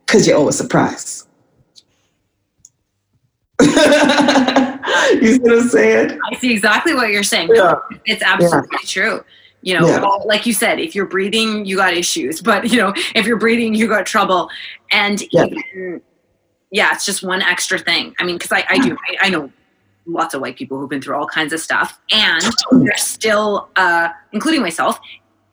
because 0.06 0.28
you 0.28 0.34
owe 0.34 0.48
a 0.48 0.54
surprise. 0.54 1.28
you 3.62 3.68
see 3.68 5.40
what 5.40 5.52
I'm 5.52 5.70
saying? 5.70 6.20
I 6.32 6.36
see 6.38 6.54
exactly 6.54 6.94
what 6.94 7.10
you're 7.10 7.24
saying. 7.24 7.50
Yeah. 7.54 7.76
It's 8.06 8.22
absolutely 8.22 8.70
yeah. 8.72 8.88
true. 8.88 9.24
You 9.62 9.80
know, 9.80 9.88
yeah. 9.88 10.00
like 10.00 10.46
you 10.46 10.54
said, 10.54 10.80
if 10.80 10.96
you're 10.96 11.06
breathing, 11.06 11.66
you 11.66 11.76
got 11.78 11.94
issues. 11.94 12.42
But, 12.50 12.70
you 12.72 12.78
know, 12.78 12.94
if 13.16 13.26
you're 13.26 13.38
breathing, 13.38 13.74
you 13.74 13.88
got 13.88 14.06
trouble. 14.06 14.50
And 14.92 15.22
yeah, 15.32 15.46
even, 15.46 16.02
yeah 16.72 16.94
it's 16.94 17.06
just 17.06 17.24
one 17.24 17.42
extra 17.42 17.78
thing. 17.78 18.16
I 18.20 18.24
mean, 18.24 18.38
because 18.38 18.52
I, 18.52 18.66
I 18.70 18.80
do, 18.80 18.96
I, 19.10 19.28
I 19.28 19.30
know 19.30 19.52
lots 20.06 20.34
of 20.34 20.42
white 20.42 20.56
people 20.56 20.80
who've 20.80 20.90
been 20.90 21.02
through 21.02 21.16
all 21.16 21.28
kinds 21.28 21.54
of 21.54 21.60
stuff 21.60 22.00
and 22.12 22.44
there's 22.72 23.04
still 23.04 23.70
uh, 23.76 24.10
including 24.32 24.62
myself 24.62 25.00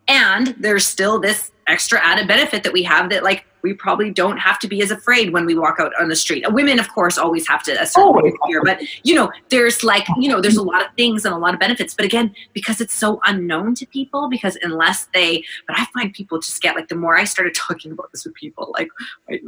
and 0.09 0.55
there's 0.59 0.87
still 0.87 1.21
this 1.21 1.53
extra 1.67 1.99
added 2.03 2.29
benefit 2.29 2.63
that 2.63 2.73
we 2.73 2.83
have 2.83 3.11
that 3.11 3.23
like 3.23 3.45
we 3.67 3.75
probably 3.75 4.11
don't 4.13 4.39
have 4.39 4.59
to 4.61 4.69
be 4.69 4.81
as 4.81 4.93
afraid 4.93 5.33
when 5.33 5.45
we 5.45 5.55
walk 5.57 5.79
out 5.81 5.93
on 6.01 6.09
the 6.09 6.15
street. 6.15 6.45
Women, 6.53 6.79
of 6.79 6.89
course, 6.95 7.19
always 7.19 7.47
have 7.49 7.65
to 7.65 7.73
a 7.73 7.85
certain 7.85 8.33
fear, 8.47 8.63
but 8.63 8.81
you 9.03 9.15
know, 9.15 9.31
there's 9.49 9.83
like 9.83 10.07
you 10.19 10.29
know, 10.29 10.41
there's 10.41 10.57
a 10.57 10.63
lot 10.63 10.87
of 10.87 10.93
things 10.97 11.25
and 11.25 11.35
a 11.35 11.39
lot 11.39 11.53
of 11.53 11.59
benefits. 11.59 11.95
But 11.95 12.05
again, 12.05 12.33
because 12.53 12.81
it's 12.81 12.95
so 12.95 13.21
unknown 13.27 13.75
to 13.77 13.87
people, 13.87 14.29
because 14.29 14.57
unless 14.63 15.07
they, 15.13 15.45
but 15.67 15.77
I 15.77 15.87
find 15.87 16.13
people 16.13 16.39
just 16.39 16.63
get 16.63 16.77
like 16.77 16.89
the 16.89 16.95
more 16.95 17.19
I 17.19 17.25
started 17.25 17.55
talking 17.55 17.91
about 17.91 18.13
this 18.13 18.25
with 18.25 18.35
people, 18.35 18.73
like 18.79 18.89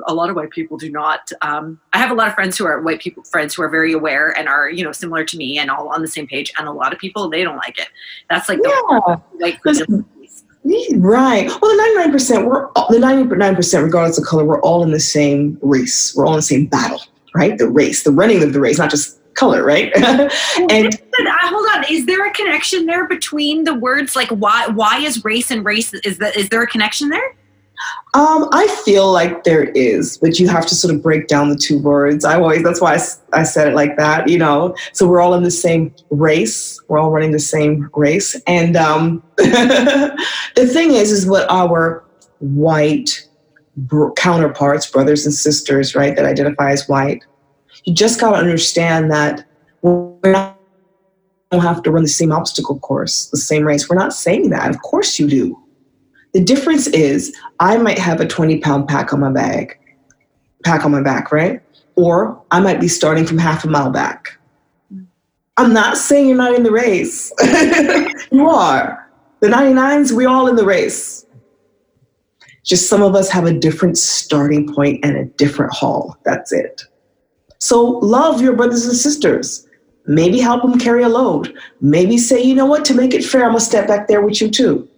a 0.06 0.14
lot 0.14 0.30
of 0.30 0.36
white 0.36 0.50
people 0.50 0.76
do 0.76 0.90
not. 0.90 1.30
Um, 1.42 1.80
I 1.92 1.98
have 1.98 2.10
a 2.10 2.14
lot 2.14 2.26
of 2.26 2.34
friends 2.34 2.58
who 2.58 2.66
are 2.66 2.80
white 2.82 3.00
people 3.00 3.22
friends 3.22 3.54
who 3.54 3.62
are 3.62 3.68
very 3.68 3.92
aware 3.92 4.36
and 4.36 4.48
are 4.48 4.68
you 4.68 4.82
know 4.82 4.92
similar 4.92 5.24
to 5.24 5.36
me 5.36 5.58
and 5.58 5.70
all 5.70 5.88
on 5.88 6.02
the 6.02 6.08
same 6.08 6.26
page, 6.26 6.52
and 6.58 6.66
a 6.66 6.72
lot 6.72 6.92
of 6.92 6.98
people 6.98 7.30
they 7.30 7.44
don't 7.44 7.56
like 7.56 7.78
it. 7.78 7.88
That's 8.28 8.48
like 8.48 8.58
the, 8.58 8.68
yeah. 8.68 9.16
like. 9.38 9.60
Right. 10.96 11.48
Well, 11.48 11.70
the 11.70 11.76
ninety-nine 11.76 12.12
percent, 12.12 12.46
we're 12.46 12.68
all, 12.72 12.86
the 12.90 12.98
ninety-nine 12.98 13.56
percent, 13.56 13.84
regardless 13.84 14.18
of 14.18 14.24
color, 14.24 14.44
we're 14.44 14.60
all 14.60 14.82
in 14.82 14.90
the 14.90 15.00
same 15.00 15.58
race. 15.62 16.14
We're 16.14 16.26
all 16.26 16.34
in 16.34 16.38
the 16.38 16.42
same 16.42 16.66
battle, 16.66 17.00
right? 17.34 17.56
The 17.56 17.68
race, 17.68 18.02
the 18.02 18.12
running 18.12 18.42
of 18.42 18.52
the 18.52 18.60
race, 18.60 18.78
not 18.78 18.90
just 18.90 19.18
color, 19.34 19.64
right? 19.64 19.92
and 19.96 20.30
uh, 20.94 21.32
hold 21.42 21.66
on, 21.74 21.84
is 21.90 22.06
there 22.06 22.26
a 22.26 22.32
connection 22.32 22.86
there 22.86 23.06
between 23.06 23.64
the 23.64 23.74
words? 23.74 24.16
Like, 24.16 24.28
why? 24.28 24.66
Why 24.66 24.98
is 24.98 25.24
race 25.24 25.50
and 25.50 25.64
race? 25.64 25.94
Is 25.94 26.18
that 26.18 26.36
is 26.36 26.48
there 26.50 26.62
a 26.62 26.66
connection 26.66 27.08
there? 27.08 27.34
Um, 28.14 28.48
I 28.52 28.66
feel 28.84 29.12
like 29.12 29.44
there 29.44 29.64
is, 29.64 30.18
but 30.18 30.38
you 30.38 30.48
have 30.48 30.66
to 30.66 30.74
sort 30.74 30.94
of 30.94 31.02
break 31.02 31.28
down 31.28 31.50
the 31.50 31.56
two 31.56 31.78
words. 31.78 32.24
I 32.24 32.40
always, 32.40 32.62
that's 32.62 32.80
why 32.80 32.94
I, 32.94 33.40
I, 33.40 33.42
said 33.42 33.68
it 33.68 33.74
like 33.74 33.96
that, 33.96 34.28
you 34.28 34.38
know. 34.38 34.74
So 34.92 35.06
we're 35.06 35.20
all 35.20 35.34
in 35.34 35.42
the 35.42 35.50
same 35.50 35.94
race. 36.10 36.80
We're 36.88 36.98
all 36.98 37.10
running 37.10 37.32
the 37.32 37.38
same 37.38 37.90
race. 37.94 38.40
And 38.46 38.76
um, 38.76 39.22
the 39.36 40.68
thing 40.72 40.92
is, 40.92 41.12
is 41.12 41.26
what 41.26 41.48
our 41.50 42.02
white 42.40 43.28
counterparts, 44.16 44.90
brothers 44.90 45.24
and 45.24 45.34
sisters, 45.34 45.94
right, 45.94 46.16
that 46.16 46.24
identify 46.24 46.72
as 46.72 46.88
white, 46.88 47.24
you 47.84 47.94
just 47.94 48.20
got 48.20 48.32
to 48.32 48.36
understand 48.36 49.10
that 49.12 49.44
we're 49.82 50.32
not 50.32 50.58
don't 51.50 51.62
have 51.62 51.82
to 51.82 51.90
run 51.90 52.02
the 52.02 52.08
same 52.08 52.32
obstacle 52.32 52.78
course, 52.80 53.28
the 53.28 53.36
same 53.38 53.64
race. 53.64 53.88
We're 53.88 53.96
not 53.96 54.12
saying 54.12 54.50
that. 54.50 54.68
Of 54.70 54.82
course 54.82 55.18
you 55.18 55.28
do. 55.28 55.58
The 56.38 56.44
difference 56.44 56.86
is 56.86 57.36
I 57.58 57.78
might 57.78 57.98
have 57.98 58.20
a 58.20 58.24
20 58.24 58.60
pound 58.60 58.86
pack 58.86 59.12
on 59.12 59.18
my 59.18 59.32
bag, 59.32 59.76
pack 60.62 60.84
on 60.84 60.92
my 60.92 61.02
back, 61.02 61.32
right? 61.32 61.60
Or 61.96 62.40
I 62.52 62.60
might 62.60 62.78
be 62.78 62.86
starting 62.86 63.26
from 63.26 63.38
half 63.38 63.64
a 63.64 63.68
mile 63.68 63.90
back. 63.90 64.38
I'm 65.56 65.72
not 65.72 65.96
saying 65.96 66.28
you're 66.28 66.36
not 66.36 66.54
in 66.54 66.62
the 66.62 66.70
race. 66.70 67.32
you 68.30 68.48
are. 68.48 69.10
The 69.40 69.48
99s, 69.48 70.12
we're 70.12 70.28
all 70.28 70.46
in 70.46 70.54
the 70.54 70.64
race. 70.64 71.26
Just 72.64 72.88
some 72.88 73.02
of 73.02 73.16
us 73.16 73.28
have 73.30 73.44
a 73.44 73.52
different 73.52 73.98
starting 73.98 74.72
point 74.72 75.04
and 75.04 75.16
a 75.16 75.24
different 75.24 75.72
haul. 75.72 76.16
That's 76.24 76.52
it. 76.52 76.84
So 77.58 77.82
love 77.82 78.40
your 78.40 78.54
brothers 78.54 78.86
and 78.86 78.96
sisters. 78.96 79.66
Maybe 80.06 80.38
help 80.38 80.62
them 80.62 80.78
carry 80.78 81.02
a 81.02 81.08
load. 81.08 81.52
Maybe 81.80 82.16
say, 82.16 82.40
you 82.40 82.54
know 82.54 82.66
what, 82.66 82.84
to 82.84 82.94
make 82.94 83.12
it 83.12 83.24
fair, 83.24 83.42
I'm 83.42 83.50
going 83.50 83.58
to 83.58 83.64
step 83.64 83.88
back 83.88 84.06
there 84.06 84.20
with 84.20 84.40
you 84.40 84.48
too. 84.48 84.88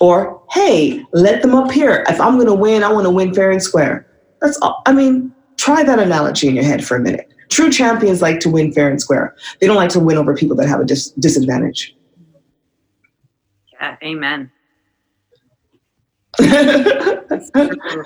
Or, 0.00 0.42
hey, 0.52 1.04
let 1.12 1.42
them 1.42 1.54
up 1.54 1.70
here. 1.70 2.04
If 2.08 2.20
I'm 2.20 2.34
going 2.34 2.46
to 2.46 2.54
win, 2.54 2.82
I 2.82 2.92
want 2.92 3.06
to 3.06 3.10
win 3.10 3.34
fair 3.34 3.50
and 3.50 3.62
square. 3.62 4.06
That's 4.40 4.58
all. 4.58 4.82
I 4.86 4.92
mean, 4.92 5.34
try 5.56 5.82
that 5.82 5.98
analogy 5.98 6.48
in 6.48 6.54
your 6.54 6.64
head 6.64 6.84
for 6.84 6.96
a 6.96 7.00
minute. 7.00 7.32
True 7.48 7.70
champions 7.70 8.20
like 8.20 8.40
to 8.40 8.50
win 8.50 8.72
fair 8.72 8.90
and 8.90 9.00
square. 9.00 9.36
They 9.60 9.66
don't 9.66 9.76
like 9.76 9.90
to 9.90 10.00
win 10.00 10.18
over 10.18 10.34
people 10.34 10.56
that 10.56 10.68
have 10.68 10.80
a 10.80 10.84
dis- 10.84 11.10
disadvantage. 11.12 11.96
Yeah, 13.72 13.96
amen. 14.02 14.50
it's, 16.38 17.50
true. 17.50 18.04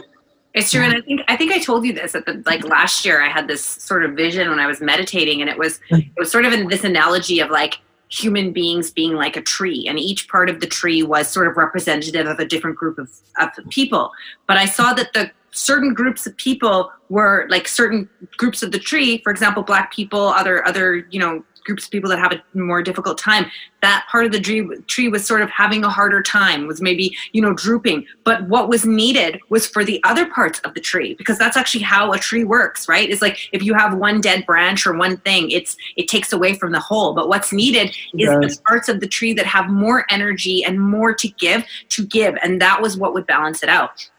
it's 0.55 0.71
true, 0.71 0.83
and 0.83 0.95
I 0.95 1.01
think 1.01 1.23
I 1.27 1.37
think 1.37 1.53
I 1.53 1.59
told 1.59 1.85
you 1.85 1.93
this 1.93 2.15
at 2.15 2.27
the 2.27 2.43
like 2.47 2.65
last 2.65 3.05
year. 3.05 3.23
I 3.23 3.29
had 3.29 3.49
this 3.49 3.65
sort 3.65 4.05
of 4.05 4.13
vision 4.13 4.49
when 4.51 4.61
I 4.61 4.67
was 4.67 4.81
meditating, 4.81 5.41
and 5.41 5.51
it 5.51 5.59
was 5.59 5.81
it 5.91 6.13
was 6.17 6.31
sort 6.31 6.45
of 6.45 6.53
in 6.53 6.69
this 6.69 6.85
analogy 6.85 7.41
of 7.41 7.51
like 7.51 7.79
human 8.11 8.53
beings 8.53 8.91
being 8.91 9.15
like 9.15 9.37
a 9.37 9.43
tree 9.43 9.87
and 9.89 9.99
each 9.99 10.29
part 10.29 10.51
of 10.51 10.61
the 10.61 10.67
tree 10.67 11.03
was 11.03 11.29
sort 11.29 11.47
of 11.47 11.57
representative 11.57 12.27
of 12.27 12.39
a 12.39 12.45
different 12.45 12.77
group 12.77 12.99
of, 12.99 13.09
of 13.39 13.51
people. 13.71 14.11
But 14.47 14.57
i 14.57 14.67
saw 14.67 14.93
that 14.95 15.13
the 15.13 15.31
certain 15.53 15.95
groups 15.95 16.27
of 16.27 16.37
people 16.37 16.93
were 17.09 17.47
like 17.51 17.67
certain 17.67 18.09
groups 18.37 18.63
of 18.63 18.73
the 18.73 18.79
tree 18.79 19.21
for 19.23 19.31
example 19.31 19.63
black 19.63 19.93
people 19.93 20.29
other 20.29 20.67
other 20.67 21.07
you 21.11 21.19
know 21.19 21.43
groups 21.65 21.85
of 21.85 21.91
people 21.91 22.11
that 22.11 22.19
have 22.19 22.33
a 22.33 22.43
more 22.59 22.83
difficult 22.83 23.19
time. 23.19 23.47
That 23.83 24.07
part 24.11 24.27
of 24.27 24.33
the 24.33 24.41
tree, 24.41 24.69
tree 24.87 25.09
was 25.09 25.27
sort 25.27 25.41
of 25.41 25.51
having 25.51 25.85
a 25.85 25.89
harder 25.89 26.23
time 26.23 26.67
was 26.67 26.81
maybe 26.81 27.17
you 27.33 27.41
know 27.41 27.55
drooping. 27.55 28.07
But 28.25 28.49
what 28.49 28.69
was 28.69 28.85
needed 28.85 29.41
was 29.49 29.67
for 29.67 29.85
the 29.85 30.03
other 30.05 30.27
parts 30.27 30.61
of 30.61 30.75
the 30.75 30.81
tree 30.81 31.15
because 31.15 31.39
that's 31.39 31.57
actually 31.57 31.83
how 31.83 32.13
a 32.13 32.19
tree 32.19 32.45
works 32.45 32.89
right? 32.89 33.09
It's 33.09 33.23
like 33.23 33.39
if 33.53 33.63
you 33.63 33.75
have 33.75 33.97
one 33.97 34.21
dead 34.21 34.45
branch 34.47 34.87
or 34.87 34.97
one 34.97 35.17
thing 35.19 35.51
it's 35.51 35.77
it 35.97 36.09
takes 36.09 36.33
away 36.33 36.55
from 36.55 36.73
the 36.73 36.81
whole. 36.81 37.15
But 37.15 37.29
what's 37.29 37.53
needed 37.53 37.95
is 38.19 38.29
the 38.29 38.61
parts 38.67 38.89
of 38.89 39.01
the 39.01 39.09
tree 39.09 39.33
that 39.35 39.47
have 39.47 39.69
more 39.69 40.05
energy 40.11 40.65
and 40.65 40.81
more 40.81 41.15
to 41.15 41.29
give 41.29 41.65
to 41.91 42.05
give. 42.05 42.37
And 42.43 42.61
that 42.61 42.83
was 42.83 42.97
what 42.97 43.15
would 43.15 43.27
balance 43.27 43.63
it 43.63 43.69
out 43.69 44.11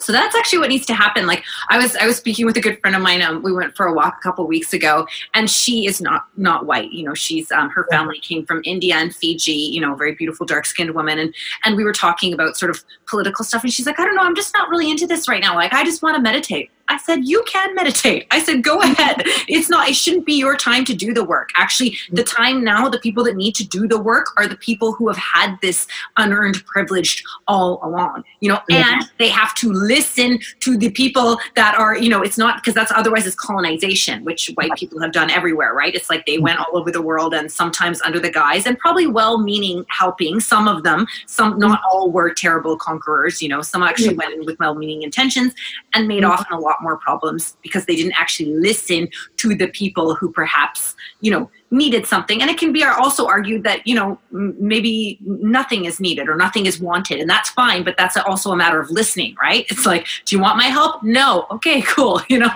so 0.00 0.12
that's 0.12 0.34
actually 0.36 0.60
what 0.60 0.68
needs 0.68 0.86
to 0.86 0.94
happen. 0.94 1.26
Like 1.26 1.44
i 1.70 1.78
was 1.78 1.96
i 1.96 2.06
was 2.06 2.16
speaking 2.16 2.46
with 2.46 2.56
a 2.56 2.60
good 2.60 2.80
friend 2.80 2.94
of 2.96 3.02
mine 3.02 3.22
um, 3.22 3.42
we 3.42 3.52
went 3.52 3.76
for 3.76 3.86
a 3.86 3.92
walk 3.92 4.16
a 4.18 4.22
couple 4.22 4.46
weeks 4.46 4.72
ago 4.72 5.06
and 5.34 5.50
she 5.50 5.86
is 5.86 6.00
not 6.00 6.26
not 6.36 6.66
white 6.66 6.92
you 6.92 7.04
know 7.04 7.14
she's 7.14 7.50
um, 7.52 7.70
her 7.70 7.86
family 7.90 8.18
came 8.20 8.44
from 8.46 8.60
india 8.64 8.94
and 8.94 9.14
fiji 9.14 9.52
you 9.52 9.80
know 9.80 9.94
very 9.94 10.14
beautiful 10.14 10.46
dark 10.46 10.66
skinned 10.66 10.94
woman 10.94 11.18
and 11.18 11.34
and 11.64 11.76
we 11.76 11.84
were 11.84 11.92
talking 11.92 12.32
about 12.32 12.56
sort 12.56 12.70
of 12.70 12.84
political 13.06 13.44
stuff 13.44 13.62
and 13.62 13.72
she's 13.72 13.86
like 13.86 13.98
i 13.98 14.04
don't 14.04 14.14
know 14.14 14.22
i'm 14.22 14.36
just 14.36 14.54
not 14.54 14.68
really 14.68 14.90
into 14.90 15.06
this 15.06 15.28
right 15.28 15.42
now 15.42 15.54
like 15.54 15.72
i 15.72 15.84
just 15.84 16.02
want 16.02 16.16
to 16.16 16.22
meditate 16.22 16.70
I 16.88 16.98
said, 16.98 17.26
you 17.26 17.42
can 17.46 17.74
meditate. 17.74 18.26
I 18.30 18.42
said, 18.42 18.62
go 18.62 18.80
ahead. 18.80 19.22
It's 19.46 19.68
not, 19.68 19.88
it 19.88 19.94
shouldn't 19.94 20.26
be 20.26 20.34
your 20.34 20.56
time 20.56 20.84
to 20.86 20.94
do 20.94 21.12
the 21.12 21.24
work. 21.24 21.50
Actually, 21.56 21.96
the 22.10 22.24
time 22.24 22.64
now, 22.64 22.88
the 22.88 22.98
people 22.98 23.24
that 23.24 23.36
need 23.36 23.54
to 23.56 23.66
do 23.66 23.86
the 23.86 24.00
work 24.00 24.26
are 24.36 24.46
the 24.46 24.56
people 24.56 24.92
who 24.92 25.08
have 25.08 25.16
had 25.16 25.56
this 25.60 25.86
unearned 26.16 26.64
privilege 26.66 27.22
all 27.46 27.80
along, 27.82 28.24
you 28.40 28.48
know, 28.48 28.60
and 28.70 29.04
they 29.18 29.28
have 29.28 29.54
to 29.56 29.72
listen 29.72 30.38
to 30.60 30.76
the 30.76 30.90
people 30.90 31.38
that 31.56 31.74
are, 31.76 31.96
you 31.96 32.08
know, 32.08 32.22
it's 32.22 32.38
not 32.38 32.56
because 32.56 32.74
that's 32.74 32.92
otherwise 32.92 33.26
it's 33.26 33.36
colonization, 33.36 34.24
which 34.24 34.50
white 34.54 34.72
people 34.76 35.00
have 35.00 35.12
done 35.12 35.30
everywhere, 35.30 35.74
right? 35.74 35.94
It's 35.94 36.10
like 36.10 36.26
they 36.26 36.34
mm-hmm. 36.34 36.44
went 36.44 36.60
all 36.60 36.76
over 36.76 36.90
the 36.90 37.02
world 37.02 37.34
and 37.34 37.50
sometimes 37.50 38.00
under 38.02 38.20
the 38.20 38.30
guise 38.30 38.66
and 38.66 38.78
probably 38.78 39.06
well 39.06 39.38
meaning 39.38 39.84
helping 39.88 40.40
some 40.40 40.68
of 40.68 40.82
them. 40.82 41.06
Some, 41.26 41.58
not 41.58 41.80
mm-hmm. 41.80 41.88
all 41.90 42.10
were 42.10 42.32
terrible 42.32 42.76
conquerors, 42.76 43.42
you 43.42 43.48
know, 43.48 43.62
some 43.62 43.82
actually 43.82 44.10
mm-hmm. 44.10 44.18
went 44.18 44.34
in 44.34 44.46
with 44.46 44.58
well 44.58 44.74
meaning 44.74 45.02
intentions 45.02 45.54
and 45.94 46.08
made 46.08 46.24
off 46.24 46.46
in 46.50 46.56
a 46.56 46.60
lot 46.60 46.77
more 46.82 46.96
problems 46.96 47.56
because 47.62 47.86
they 47.86 47.96
didn't 47.96 48.18
actually 48.18 48.54
listen 48.54 49.08
to 49.36 49.54
the 49.54 49.68
people 49.68 50.14
who 50.14 50.30
perhaps 50.30 50.94
you 51.20 51.30
know 51.30 51.50
needed 51.70 52.06
something. 52.06 52.40
And 52.40 52.50
it 52.50 52.58
can 52.58 52.72
be 52.72 52.82
also 52.82 53.26
argued 53.26 53.64
that 53.64 53.86
you 53.86 53.94
know 53.94 54.18
maybe 54.30 55.18
nothing 55.22 55.84
is 55.84 56.00
needed 56.00 56.28
or 56.28 56.36
nothing 56.36 56.66
is 56.66 56.80
wanted 56.80 57.20
and 57.20 57.28
that's 57.28 57.50
fine 57.50 57.82
but 57.84 57.96
that's 57.96 58.16
also 58.16 58.52
a 58.52 58.56
matter 58.56 58.80
of 58.80 58.90
listening 58.90 59.36
right? 59.40 59.66
It's 59.68 59.86
like 59.86 60.06
do 60.24 60.36
you 60.36 60.42
want 60.42 60.56
my 60.56 60.64
help? 60.64 61.02
No. 61.02 61.46
Okay 61.50 61.82
cool 61.86 62.22
you 62.28 62.38
know? 62.38 62.54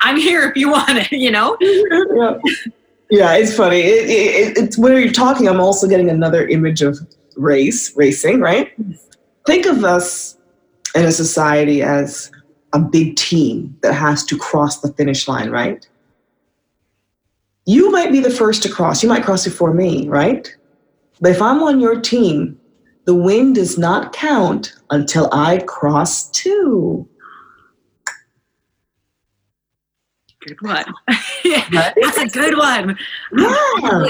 I'm 0.00 0.16
here 0.16 0.42
if 0.42 0.56
you 0.56 0.70
want 0.70 0.90
it 0.90 1.12
you 1.26 1.30
know? 1.30 1.56
Yeah. 1.60 2.38
yeah 3.10 3.36
it's 3.36 3.54
funny. 3.54 3.80
It, 3.80 4.08
it, 4.08 4.58
it's 4.58 4.78
when 4.78 4.96
you're 4.96 5.12
talking 5.12 5.48
i'm 5.48 5.60
also 5.60 5.86
getting 5.86 6.10
another 6.10 6.46
image 6.48 6.82
of 6.82 6.98
race 7.36 7.94
racing 7.96 8.40
right? 8.40 8.72
Think 9.46 9.66
of 9.66 9.84
us 9.84 10.36
in 10.94 11.04
a 11.04 11.12
society 11.12 11.82
as 11.82 12.32
a 12.72 12.78
big 12.78 13.16
team 13.16 13.76
that 13.82 13.94
has 13.94 14.24
to 14.24 14.38
cross 14.38 14.80
the 14.80 14.92
finish 14.92 15.28
line, 15.28 15.50
right? 15.50 15.86
You 17.64 17.90
might 17.90 18.12
be 18.12 18.20
the 18.20 18.30
first 18.30 18.62
to 18.62 18.68
cross. 18.68 19.02
You 19.02 19.08
might 19.08 19.24
cross 19.24 19.44
before 19.44 19.74
me, 19.74 20.08
right? 20.08 20.54
But 21.20 21.32
if 21.32 21.42
I'm 21.42 21.62
on 21.62 21.80
your 21.80 22.00
team, 22.00 22.60
the 23.06 23.14
win 23.14 23.52
does 23.52 23.78
not 23.78 24.12
count 24.12 24.74
until 24.90 25.28
I 25.32 25.58
cross 25.66 26.30
too. 26.30 27.08
Good 30.40 30.60
one. 30.60 30.84
that's 31.44 32.18
a 32.18 32.28
good 32.28 32.56
one. 32.56 32.98
Yeah, 33.36 34.06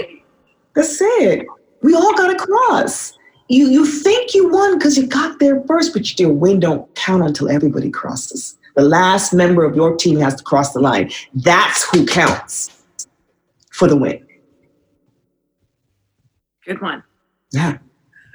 that's 0.75 0.99
it. 1.01 1.47
We 1.83 1.95
all 1.95 2.15
got 2.15 2.29
to 2.29 2.37
cross 2.37 3.17
you 3.49 3.69
you 3.69 3.87
think 3.87 4.35
you 4.35 4.49
won 4.49 4.79
because 4.79 4.97
you 4.97 5.07
got 5.07 5.39
there 5.39 5.63
first, 5.63 5.93
but 5.93 6.19
your 6.19 6.33
win 6.33 6.61
don't 6.61 6.93
count 6.95 7.23
until 7.23 7.49
everybody 7.49 7.91
crosses. 7.91 8.57
The 8.75 8.83
last 8.83 9.33
member 9.33 9.65
of 9.65 9.75
your 9.75 9.97
team 9.97 10.19
has 10.21 10.35
to 10.37 10.45
cross 10.45 10.73
the 10.73 10.81
line. 10.81 11.11
That's 11.35 11.89
who 11.91 12.05
counts 12.07 12.83
for 13.71 13.89
the 13.89 13.97
win. 13.97 14.27
Good 16.65 16.83
one. 16.83 17.03
Yeah. 17.53 17.79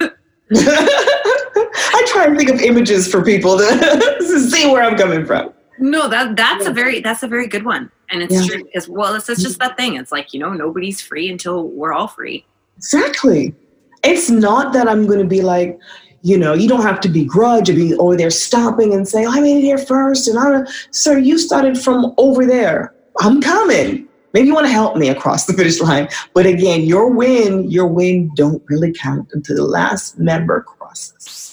I 0.54 2.04
try 2.08 2.26
and 2.26 2.36
think 2.36 2.50
of 2.50 2.60
images 2.60 3.10
for 3.10 3.22
people 3.22 3.58
to 3.58 4.40
see 4.50 4.66
where 4.66 4.82
I'm 4.82 4.96
coming 4.96 5.24
from. 5.24 5.52
No, 5.78 6.08
that 6.08 6.36
that's 6.36 6.64
yeah. 6.64 6.70
a 6.70 6.72
very 6.72 7.00
that's 7.00 7.22
a 7.22 7.28
very 7.28 7.46
good 7.46 7.64
one, 7.64 7.90
and 8.10 8.22
it's 8.22 8.34
yeah. 8.34 8.46
true 8.46 8.64
because 8.64 8.88
well, 8.88 9.14
it's, 9.14 9.28
it's 9.28 9.42
just 9.42 9.58
mm-hmm. 9.58 9.68
that 9.68 9.76
thing. 9.76 9.96
It's 9.96 10.12
like 10.12 10.32
you 10.32 10.40
know 10.40 10.52
nobody's 10.52 11.00
free 11.00 11.30
until 11.30 11.68
we're 11.68 11.92
all 11.92 12.08
free. 12.08 12.44
Exactly. 12.76 13.54
It's 14.04 14.30
not 14.30 14.72
that 14.72 14.88
I'm 14.88 15.06
going 15.06 15.20
to 15.20 15.26
be 15.26 15.42
like, 15.42 15.78
you 16.22 16.38
know, 16.38 16.54
you 16.54 16.68
don't 16.68 16.82
have 16.82 17.00
to 17.00 17.08
begrudge 17.08 17.68
or 17.68 17.74
be 17.74 17.94
over 17.96 18.16
there 18.16 18.30
stopping 18.30 18.94
and 18.94 19.06
saying, 19.06 19.26
I 19.26 19.40
made 19.40 19.58
it 19.58 19.62
here 19.62 19.78
first. 19.78 20.28
And 20.28 20.38
I'm, 20.38 20.66
sir, 20.90 21.18
you 21.18 21.38
started 21.38 21.78
from 21.78 22.14
over 22.16 22.46
there. 22.46 22.94
I'm 23.20 23.40
coming. 23.40 24.08
Maybe 24.32 24.46
you 24.46 24.54
want 24.54 24.66
to 24.66 24.72
help 24.72 24.96
me 24.96 25.08
across 25.08 25.46
the 25.46 25.52
finish 25.52 25.80
line. 25.80 26.08
But 26.32 26.46
again, 26.46 26.82
your 26.82 27.10
win, 27.10 27.70
your 27.70 27.86
win 27.86 28.30
don't 28.34 28.62
really 28.66 28.92
count 28.92 29.28
until 29.32 29.56
the 29.56 29.64
last 29.64 30.18
member 30.18 30.62
crosses. 30.62 31.51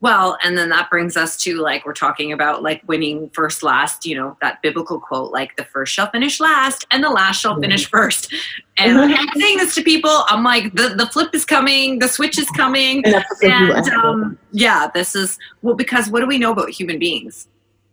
Well, 0.00 0.36
and 0.42 0.58
then 0.58 0.68
that 0.68 0.90
brings 0.90 1.16
us 1.16 1.36
to 1.44 1.56
like 1.56 1.86
we're 1.86 1.94
talking 1.94 2.32
about 2.32 2.62
like 2.62 2.82
winning 2.86 3.30
first 3.30 3.62
last, 3.62 4.04
you 4.04 4.14
know, 4.14 4.36
that 4.40 4.60
biblical 4.62 5.00
quote 5.00 5.32
like 5.32 5.56
the 5.56 5.64
first 5.64 5.94
shall 5.94 6.10
finish 6.10 6.40
last 6.40 6.86
and 6.90 7.02
the 7.02 7.10
last 7.10 7.40
shall 7.40 7.58
finish 7.60 7.88
first. 7.88 8.32
And 8.76 8.98
I'm 8.98 9.40
saying 9.40 9.58
this 9.58 9.74
to 9.76 9.82
people, 9.82 10.24
I'm 10.28 10.42
like 10.44 10.74
the 10.74 10.90
the 10.90 11.06
flip 11.06 11.34
is 11.34 11.44
coming, 11.44 12.00
the 12.00 12.08
switch 12.08 12.38
is 12.38 12.50
coming. 12.50 13.04
And 13.42 13.88
um, 13.90 14.38
yeah, 14.52 14.88
this 14.92 15.14
is 15.14 15.38
well 15.62 15.74
because 15.74 16.08
what 16.08 16.20
do 16.20 16.26
we 16.26 16.38
know 16.38 16.52
about 16.52 16.70
human 16.70 16.98
beings? 16.98 17.48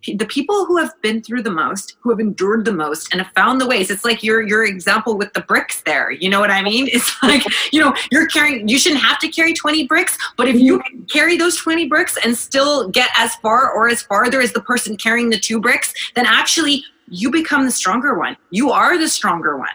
The 0.08 0.26
people 0.26 0.66
who 0.66 0.78
have 0.78 0.94
been 1.02 1.22
through 1.22 1.44
the 1.44 1.52
most, 1.52 1.98
who 2.00 2.10
have 2.10 2.20
endured 2.20 2.66
the 2.66 2.74
most, 2.74 3.12
and 3.12 3.22
have 3.22 3.32
found 3.34 3.62
the 3.62 3.68
ways. 3.68 3.90
It's 3.92 4.04
like 4.04 4.24
your 4.24 4.42
your 4.42 4.66
example 4.66 5.18
with 5.18 5.34
the 5.34 5.42
bricks 5.42 5.82
there. 5.84 6.12
You 6.12 6.30
know 6.30 6.40
what 6.40 6.52
I 6.52 6.62
mean? 6.62 6.88
It's 6.92 7.16
like 7.24 7.44
you 7.72 7.80
know 7.80 7.94
you're 8.12 8.28
carrying. 8.28 8.68
You 8.68 8.80
shouldn't 8.80 9.02
have 9.02 9.20
to 9.20 9.28
carry 9.28 9.54
20 9.54 9.88
bricks, 9.88 10.18
but 10.38 10.48
if 10.48 10.56
you 10.56 10.80
can 10.80 11.06
carry 11.06 11.38
those 11.38 11.58
20 11.58 11.88
bricks 11.88 12.18
and 12.24 12.38
still 12.38 12.90
get 12.90 13.10
as 13.18 13.36
far 13.36 13.72
or 13.72 13.88
as 13.88 14.02
farther 14.02 14.42
as 14.42 14.54
the 14.54 14.62
person 14.62 14.98
carrying 14.98 15.30
the 15.30 15.40
two 15.40 15.60
bricks, 15.60 15.94
then 16.16 16.26
actually 16.26 16.84
you 17.08 17.30
become 17.30 17.66
the 17.66 17.72
stronger 17.72 18.18
one. 18.18 18.38
You 18.50 18.72
are 18.72 18.98
the 18.98 19.10
stronger 19.10 19.58
one. 19.58 19.70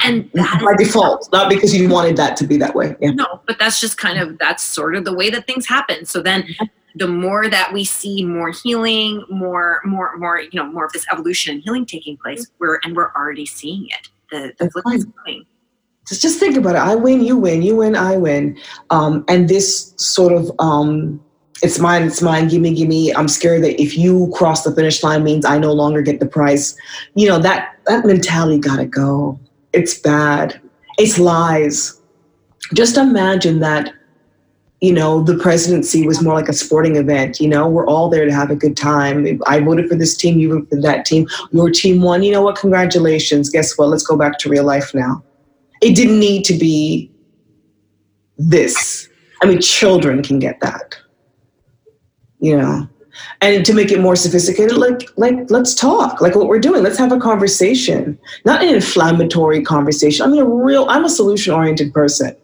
And 0.00 0.30
mm-hmm. 0.32 0.64
by 0.64 0.74
default, 0.74 1.28
not 1.32 1.50
because 1.50 1.76
you 1.76 1.88
wanted 1.88 2.16
that 2.16 2.36
to 2.38 2.46
be 2.46 2.56
that 2.56 2.74
way. 2.74 2.96
Yeah. 3.00 3.10
No, 3.10 3.42
but 3.46 3.58
that's 3.58 3.78
just 3.78 3.98
kind 3.98 4.18
of 4.18 4.38
that's 4.38 4.62
sort 4.62 4.96
of 4.96 5.04
the 5.04 5.14
way 5.14 5.28
that 5.30 5.46
things 5.46 5.66
happen. 5.66 6.06
So 6.06 6.22
then 6.22 6.46
the 6.94 7.06
more 7.06 7.48
that 7.48 7.72
we 7.72 7.84
see 7.84 8.24
more 8.24 8.50
healing, 8.50 9.24
more, 9.30 9.80
more, 9.84 10.16
more, 10.16 10.40
you 10.40 10.50
know, 10.54 10.66
more 10.66 10.84
of 10.84 10.92
this 10.92 11.06
evolution 11.12 11.54
and 11.54 11.62
healing 11.62 11.86
taking 11.86 12.16
place, 12.16 12.46
we're 12.58 12.80
and 12.84 12.94
we're 12.96 13.12
already 13.12 13.46
seeing 13.46 13.86
it. 13.86 14.08
The 14.30 14.52
the 14.58 14.70
flip 14.70 14.84
is 14.94 15.06
coming. 15.16 15.46
Just, 16.08 16.22
just 16.22 16.40
think 16.40 16.56
about 16.56 16.74
it. 16.74 16.78
I 16.78 16.94
win, 16.94 17.22
you 17.22 17.36
win, 17.36 17.62
you 17.62 17.76
win, 17.76 17.94
I 17.94 18.16
win, 18.16 18.58
um, 18.90 19.24
and 19.28 19.48
this 19.48 19.94
sort 19.96 20.32
of 20.32 20.50
um, 20.58 21.22
it's 21.62 21.78
mine, 21.78 22.02
it's 22.02 22.20
mine, 22.20 22.48
gimme, 22.48 22.74
gimme. 22.74 23.14
I'm 23.14 23.28
scared 23.28 23.62
that 23.62 23.80
if 23.80 23.96
you 23.96 24.32
cross 24.34 24.64
the 24.64 24.74
finish 24.74 25.02
line 25.02 25.22
means 25.22 25.44
I 25.44 25.58
no 25.58 25.72
longer 25.72 26.02
get 26.02 26.18
the 26.18 26.26
prize. 26.26 26.76
You 27.14 27.28
know 27.28 27.38
that 27.38 27.76
that 27.86 28.04
mentality 28.04 28.58
got 28.58 28.76
to 28.76 28.86
go. 28.86 29.38
It's 29.72 29.98
bad. 29.98 30.60
It's 30.98 31.18
lies. 31.18 32.00
Just 32.74 32.96
imagine 32.96 33.60
that 33.60 33.92
you 34.82 34.92
know, 34.92 35.22
the 35.22 35.38
presidency 35.38 36.04
was 36.04 36.20
more 36.20 36.34
like 36.34 36.48
a 36.48 36.52
sporting 36.52 36.96
event. 36.96 37.38
You 37.38 37.48
know, 37.48 37.68
we're 37.68 37.86
all 37.86 38.08
there 38.10 38.24
to 38.24 38.32
have 38.32 38.50
a 38.50 38.56
good 38.56 38.76
time. 38.76 39.40
I 39.46 39.60
voted 39.60 39.88
for 39.88 39.94
this 39.94 40.16
team, 40.16 40.40
you 40.40 40.48
voted 40.48 40.68
for 40.70 40.80
that 40.80 41.06
team. 41.06 41.28
Your 41.52 41.70
team 41.70 42.02
won. 42.02 42.24
You 42.24 42.32
know 42.32 42.42
what? 42.42 42.56
Congratulations. 42.56 43.48
Guess 43.48 43.78
what? 43.78 43.90
Let's 43.90 44.02
go 44.02 44.16
back 44.16 44.38
to 44.40 44.48
real 44.48 44.64
life 44.64 44.92
now. 44.92 45.22
It 45.80 45.94
didn't 45.94 46.18
need 46.18 46.44
to 46.46 46.54
be 46.54 47.12
this. 48.36 49.08
I 49.40 49.46
mean, 49.46 49.60
children 49.60 50.20
can 50.20 50.40
get 50.40 50.58
that. 50.62 50.96
You 52.40 52.56
know, 52.56 52.88
and 53.40 53.64
to 53.64 53.72
make 53.72 53.92
it 53.92 54.00
more 54.00 54.16
sophisticated, 54.16 54.76
like 54.76 55.08
like 55.16 55.48
let's 55.48 55.76
talk, 55.76 56.20
like 56.20 56.34
what 56.34 56.48
we're 56.48 56.58
doing. 56.58 56.82
Let's 56.82 56.98
have 56.98 57.12
a 57.12 57.20
conversation, 57.20 58.18
not 58.44 58.64
an 58.64 58.74
inflammatory 58.74 59.62
conversation. 59.62 60.26
I 60.26 60.28
mean, 60.28 60.40
a 60.40 60.44
real. 60.44 60.86
I'm 60.88 61.04
a 61.04 61.08
solution 61.08 61.54
oriented 61.54 61.94
person. 61.94 62.36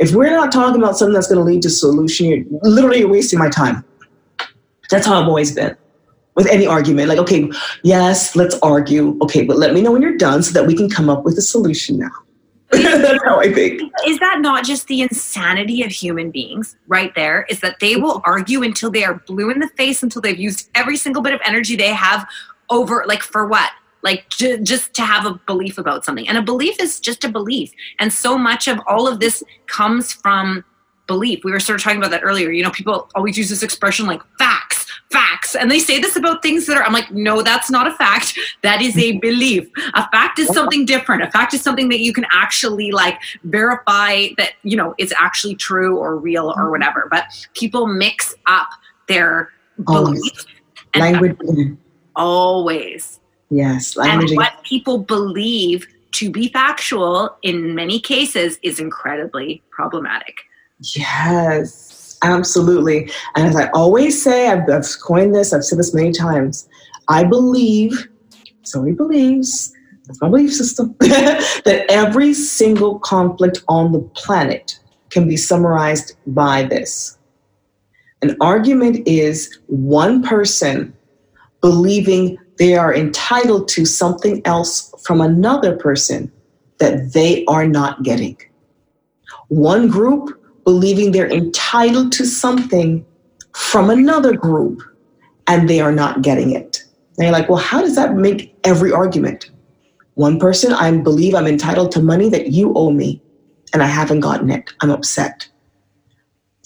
If 0.00 0.12
we're 0.14 0.30
not 0.30 0.50
talking 0.50 0.80
about 0.80 0.96
something 0.96 1.12
that's 1.12 1.28
going 1.28 1.38
to 1.38 1.44
lead 1.44 1.62
to 1.62 1.70
solution, 1.70 2.26
you're 2.26 2.44
literally 2.62 3.00
you're 3.00 3.08
wasting 3.08 3.38
my 3.38 3.50
time. 3.50 3.84
That's 4.90 5.06
how 5.06 5.20
I've 5.20 5.28
always 5.28 5.54
been 5.54 5.76
with 6.34 6.46
any 6.46 6.66
argument. 6.66 7.08
Like, 7.08 7.18
okay, 7.18 7.50
yes, 7.82 8.34
let's 8.34 8.58
argue. 8.62 9.18
Okay, 9.22 9.44
but 9.44 9.58
let 9.58 9.74
me 9.74 9.82
know 9.82 9.92
when 9.92 10.00
you're 10.00 10.16
done 10.16 10.42
so 10.42 10.52
that 10.52 10.66
we 10.66 10.74
can 10.74 10.88
come 10.88 11.10
up 11.10 11.24
with 11.24 11.36
a 11.36 11.42
solution 11.42 11.98
now. 11.98 12.10
That's 12.70 13.22
how 13.24 13.40
I 13.40 13.52
think. 13.52 13.82
Is 14.06 14.18
that 14.20 14.40
not 14.40 14.64
just 14.64 14.86
the 14.86 15.02
insanity 15.02 15.82
of 15.82 15.90
human 15.90 16.30
beings 16.30 16.76
right 16.86 17.14
there? 17.14 17.44
Is 17.50 17.60
that 17.60 17.80
they 17.80 17.96
will 17.96 18.22
argue 18.24 18.62
until 18.62 18.90
they 18.90 19.04
are 19.04 19.14
blue 19.26 19.50
in 19.50 19.58
the 19.58 19.68
face, 19.68 20.02
until 20.02 20.22
they've 20.22 20.38
used 20.38 20.70
every 20.74 20.96
single 20.96 21.20
bit 21.20 21.34
of 21.34 21.40
energy 21.44 21.76
they 21.76 21.92
have 21.92 22.26
over, 22.70 23.04
like, 23.06 23.22
for 23.22 23.46
what? 23.46 23.70
Like 24.02 24.28
j- 24.30 24.60
just 24.62 24.94
to 24.94 25.02
have 25.02 25.26
a 25.26 25.40
belief 25.46 25.78
about 25.78 26.04
something. 26.04 26.28
And 26.28 26.38
a 26.38 26.42
belief 26.42 26.80
is 26.80 27.00
just 27.00 27.24
a 27.24 27.28
belief. 27.28 27.72
And 27.98 28.12
so 28.12 28.38
much 28.38 28.68
of 28.68 28.80
all 28.86 29.06
of 29.06 29.20
this 29.20 29.42
comes 29.66 30.12
from 30.12 30.64
belief. 31.06 31.40
We 31.44 31.50
were 31.50 31.60
sort 31.60 31.80
of 31.80 31.82
talking 31.82 31.98
about 31.98 32.12
that 32.12 32.22
earlier. 32.22 32.50
You 32.50 32.62
know 32.62 32.70
people 32.70 33.08
always 33.14 33.36
use 33.36 33.48
this 33.48 33.62
expression 33.62 34.06
like 34.06 34.22
facts 34.38 34.86
facts. 35.10 35.54
And 35.54 35.70
they 35.70 35.78
say 35.78 35.98
this 35.98 36.16
about 36.16 36.42
things 36.42 36.66
that 36.66 36.76
are 36.76 36.84
i'm 36.84 36.92
like 36.92 37.10
no 37.10 37.42
that's 37.42 37.70
not 37.70 37.86
a 37.86 37.92
fact. 37.92 38.38
That 38.62 38.80
is 38.80 38.96
a 38.96 39.18
belief. 39.18 39.68
A 39.94 40.08
fact 40.10 40.38
is 40.38 40.48
something 40.48 40.84
different. 40.84 41.22
A 41.22 41.30
fact 41.30 41.54
is 41.54 41.62
something 41.62 41.88
that 41.88 42.00
you 42.00 42.12
can 42.12 42.26
actually 42.32 42.92
like 42.92 43.18
verify 43.44 44.28
that 44.38 44.52
you 44.62 44.76
know 44.76 44.94
is 44.98 45.12
actually 45.18 45.56
true 45.56 45.98
or 45.98 46.16
real 46.16 46.48
or 46.48 46.54
mm-hmm. 46.54 46.70
whatever. 46.70 47.08
But 47.10 47.24
people 47.54 47.86
mix 47.86 48.34
up 48.46 48.68
their 49.08 49.50
belief 49.84 50.44
And 50.94 51.02
language. 51.02 51.76
Always. 52.16 53.19
Yes. 53.50 53.96
Language. 53.96 54.30
And 54.30 54.36
what 54.36 54.62
people 54.62 54.98
believe 54.98 55.86
to 56.12 56.30
be 56.30 56.48
factual 56.48 57.36
in 57.42 57.74
many 57.74 58.00
cases 58.00 58.58
is 58.62 58.80
incredibly 58.80 59.62
problematic. 59.70 60.36
Yes, 60.94 62.18
absolutely. 62.22 63.10
And 63.36 63.48
as 63.48 63.56
I 63.56 63.68
always 63.70 64.22
say, 64.22 64.48
I've, 64.48 64.68
I've 64.68 64.86
coined 65.02 65.34
this, 65.34 65.52
I've 65.52 65.64
said 65.64 65.78
this 65.78 65.94
many 65.94 66.12
times. 66.12 66.68
I 67.08 67.24
believe, 67.24 68.08
so 68.62 68.84
he 68.84 68.92
believes, 68.92 69.74
that's 70.06 70.20
my 70.20 70.28
belief 70.28 70.54
system, 70.54 70.94
that 71.00 71.84
every 71.88 72.34
single 72.34 72.98
conflict 73.00 73.62
on 73.68 73.92
the 73.92 74.00
planet 74.14 74.78
can 75.10 75.28
be 75.28 75.36
summarized 75.36 76.16
by 76.26 76.62
this. 76.62 77.18
An 78.22 78.36
argument 78.40 79.06
is 79.06 79.58
one 79.66 80.22
person 80.22 80.94
believing 81.60 82.38
they 82.60 82.76
are 82.76 82.94
entitled 82.94 83.68
to 83.68 83.86
something 83.86 84.42
else 84.44 84.92
from 85.02 85.22
another 85.22 85.74
person 85.74 86.30
that 86.76 87.14
they 87.14 87.42
are 87.46 87.66
not 87.66 88.02
getting. 88.02 88.36
One 89.48 89.88
group 89.88 90.38
believing 90.64 91.10
they're 91.10 91.32
entitled 91.32 92.12
to 92.12 92.26
something 92.26 93.06
from 93.54 93.88
another 93.88 94.36
group 94.36 94.82
and 95.46 95.70
they 95.70 95.80
are 95.80 95.90
not 95.90 96.20
getting 96.20 96.50
it. 96.50 96.84
And 97.16 97.24
you're 97.24 97.32
like, 97.32 97.48
well, 97.48 97.58
how 97.58 97.80
does 97.80 97.96
that 97.96 98.14
make 98.14 98.54
every 98.62 98.92
argument? 98.92 99.50
One 100.14 100.38
person, 100.38 100.74
I 100.74 100.94
believe 100.98 101.34
I'm 101.34 101.46
entitled 101.46 101.92
to 101.92 102.02
money 102.02 102.28
that 102.28 102.48
you 102.48 102.74
owe 102.74 102.90
me 102.90 103.22
and 103.72 103.82
I 103.82 103.86
haven't 103.86 104.20
gotten 104.20 104.50
it. 104.50 104.70
I'm 104.82 104.90
upset. 104.90 105.48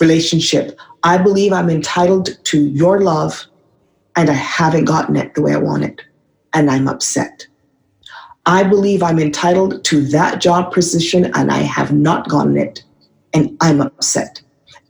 Relationship, 0.00 0.76
I 1.04 1.18
believe 1.18 1.52
I'm 1.52 1.70
entitled 1.70 2.36
to 2.46 2.66
your 2.66 3.00
love 3.00 3.46
and 4.16 4.30
I 4.30 4.34
haven't 4.34 4.84
gotten 4.84 5.16
it 5.16 5.34
the 5.34 5.42
way 5.42 5.52
I 5.52 5.58
want 5.58 5.84
it 5.84 6.02
and 6.52 6.70
I'm 6.70 6.88
upset. 6.88 7.46
I 8.46 8.62
believe 8.62 9.02
I'm 9.02 9.18
entitled 9.18 9.84
to 9.84 10.04
that 10.08 10.40
job 10.40 10.72
position 10.72 11.30
and 11.34 11.50
I 11.50 11.58
have 11.58 11.92
not 11.92 12.28
gotten 12.28 12.56
it 12.56 12.84
and 13.32 13.56
I'm 13.60 13.80
upset. 13.80 14.42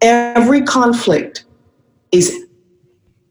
Every 0.03 0.63
conflict 0.63 1.45
is, 2.13 2.47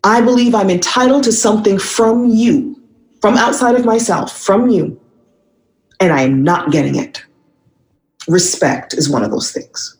I 0.03 0.21
believe 0.21 0.55
I'm 0.55 0.69
entitled 0.69 1.23
to 1.25 1.31
something 1.31 1.77
from 1.77 2.29
you, 2.29 2.81
from 3.21 3.35
outside 3.35 3.75
of 3.75 3.85
myself, 3.85 4.35
from 4.37 4.69
you, 4.69 4.99
and 5.99 6.11
I 6.11 6.21
am 6.21 6.43
not 6.43 6.71
getting 6.71 6.95
it. 6.95 7.23
Respect 8.27 8.93
is 8.93 9.09
one 9.09 9.23
of 9.23 9.31
those 9.31 9.51
things. 9.51 9.97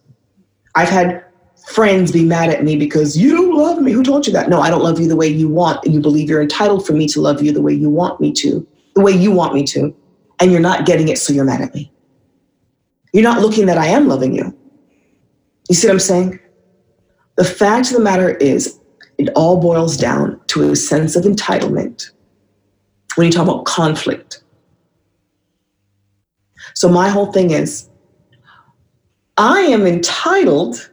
I've 0.75 0.89
had 0.89 1.23
friends 1.67 2.11
be 2.11 2.23
mad 2.23 2.49
at 2.49 2.63
me 2.63 2.75
because 2.75 3.17
you 3.17 3.35
don't 3.35 3.55
love 3.55 3.81
me. 3.81 3.91
Who 3.91 4.03
told 4.03 4.27
you 4.27 4.33
that? 4.33 4.49
No, 4.49 4.61
I 4.61 4.69
don't 4.69 4.83
love 4.83 4.99
you 4.99 5.07
the 5.07 5.15
way 5.15 5.27
you 5.27 5.47
want, 5.47 5.85
you 5.85 5.99
believe 5.99 6.29
you're 6.29 6.41
entitled 6.41 6.85
for 6.85 6.93
me 6.93 7.07
to 7.07 7.21
love 7.21 7.41
you 7.41 7.51
the 7.51 7.61
way 7.61 7.73
you 7.73 7.89
want 7.89 8.19
me 8.19 8.31
to, 8.33 8.65
the 8.95 9.01
way 9.01 9.11
you 9.11 9.31
want 9.31 9.53
me 9.53 9.63
to, 9.67 9.95
and 10.39 10.51
you're 10.51 10.61
not 10.61 10.85
getting 10.85 11.07
it, 11.07 11.17
so 11.17 11.33
you're 11.33 11.45
mad 11.45 11.61
at 11.61 11.73
me. 11.73 11.91
You're 13.13 13.23
not 13.23 13.41
looking 13.41 13.67
that 13.67 13.77
I 13.77 13.87
am 13.87 14.07
loving 14.07 14.33
you. 14.33 14.57
You 15.69 15.75
see 15.75 15.87
what 15.87 15.93
I'm 15.93 15.99
saying? 15.99 16.39
The 17.35 17.45
fact 17.45 17.87
of 17.87 17.93
the 17.93 18.03
matter 18.03 18.31
is, 18.31 18.79
it 19.17 19.29
all 19.35 19.61
boils 19.61 19.95
down 19.95 20.39
to 20.47 20.71
a 20.71 20.75
sense 20.75 21.15
of 21.15 21.23
entitlement 21.23 22.11
when 23.15 23.27
you 23.27 23.31
talk 23.31 23.47
about 23.47 23.65
conflict. 23.65 24.43
So, 26.73 26.89
my 26.89 27.09
whole 27.09 27.31
thing 27.31 27.51
is, 27.51 27.89
I 29.37 29.59
am 29.61 29.85
entitled 29.85 30.91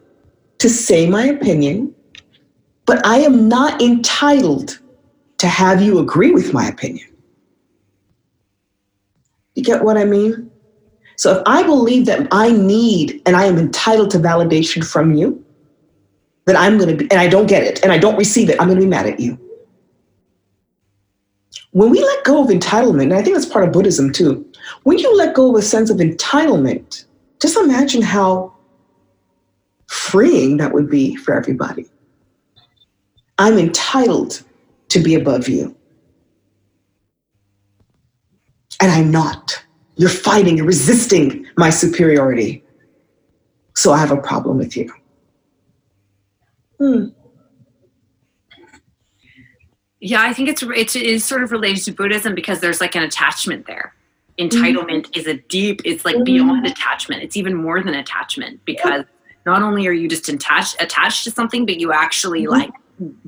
to 0.61 0.69
say 0.69 1.09
my 1.09 1.25
opinion, 1.25 1.93
but 2.87 3.05
I 3.05 3.19
am 3.19 3.49
not 3.49 3.83
entitled 3.83 4.79
to 5.39 5.47
have 5.47 5.83
you 5.83 5.99
agree 5.99 6.33
with 6.33 6.53
my 6.53 6.69
opinion. 6.69 7.09
You 9.55 9.65
get 9.65 9.83
what 9.83 9.97
I 9.97 10.05
mean? 10.05 10.51
So 11.17 11.39
if 11.39 11.43
I 11.47 11.63
believe 11.63 12.07
that 12.07 12.29
I 12.31 12.53
need 12.53 13.23
and 13.27 13.37
I 13.37 13.45
am 13.45 13.59
entitled 13.59 14.11
to 14.13 14.19
validation 14.19 14.87
from 14.87 15.15
you, 15.15 15.45
then 16.45 16.57
I'm 16.57 16.77
going 16.79 16.91
to 16.91 16.97
be, 16.97 17.11
and 17.11 17.21
I 17.21 17.29
don't 17.29 17.47
get 17.47 17.63
it 17.63 17.83
and 17.83 17.91
I 17.91 17.99
don't 17.99 18.17
receive 18.17 18.51
it, 18.51 18.61
I'm 18.61 18.69
going 18.69 18.79
to 18.79 18.85
be 18.85 18.91
mad 18.91 19.07
at 19.07 19.19
you. 19.19 19.39
When 21.73 21.91
we 21.91 22.03
let 22.03 22.25
go 22.25 22.43
of 22.43 22.51
entitlement, 22.51 23.05
and 23.05 23.15
I 23.15 23.23
think 23.23 23.37
that's 23.37 23.47
part 23.47 23.65
of 23.65 23.73
Buddhism 23.73 24.13
too, 24.13 24.47
when 24.83 24.99
you 24.99 25.15
let 25.17 25.35
go 25.35 25.51
of 25.51 25.57
a 25.57 25.63
sense 25.63 25.89
of 25.89 25.99
entitlement, 25.99 27.05
just 27.41 27.57
imagine 27.57 28.03
how 28.03 28.55
freeing 30.11 30.57
that 30.59 30.73
would 30.73 30.91
be 30.91 31.17
for 31.17 31.35
everybody. 31.35 31.87
I'm 33.39 33.59
entitled 33.59 34.43
to 34.89 35.01
be 35.01 35.15
above 35.15 35.49
you. 35.49 35.77
And 38.81 38.91
I'm 38.91 39.11
not. 39.11 39.65
You're 39.97 40.09
fighting, 40.09 40.57
you're 40.57 40.67
resisting 40.67 41.47
my 41.57 41.71
superiority. 41.71 42.65
So 43.77 43.93
I 43.93 43.99
have 43.99 44.11
a 44.11 44.17
problem 44.17 44.59
with 44.59 44.77
you. 44.77 44.93
Hmm. 46.79 47.07
Yeah, 50.01 50.23
I 50.23 50.33
think 50.33 50.49
it's 50.49 50.63
it 50.63 50.97
is 50.97 51.25
sort 51.25 51.43
of 51.43 51.53
related 51.53 51.85
to 51.85 51.93
Buddhism 51.93 52.35
because 52.35 52.61
there's 52.61 52.81
like 52.81 52.95
an 52.95 53.03
attachment 53.03 53.67
there. 53.67 53.95
Entitlement 54.39 55.07
mm-hmm. 55.07 55.21
is 55.21 55.27
a 55.27 55.35
deep, 55.35 55.83
it's 55.85 56.07
like 56.07 56.15
mm-hmm. 56.15 56.25
beyond 56.25 56.67
attachment. 56.67 57.23
It's 57.23 57.37
even 57.37 57.55
more 57.55 57.83
than 57.83 57.95
attachment 57.95 58.65
because 58.65 59.05
not 59.47 59.63
only 59.63 59.87
are 59.87 59.93
you 59.93 60.09
just 60.09 60.29
attached 60.29 60.81
attached 60.81 61.25
to 61.25 61.31
something, 61.31 61.67
but 61.67 61.79
you 61.79 61.93
actually 61.93 62.43
mm-hmm. 62.43 62.53
like 62.53 62.71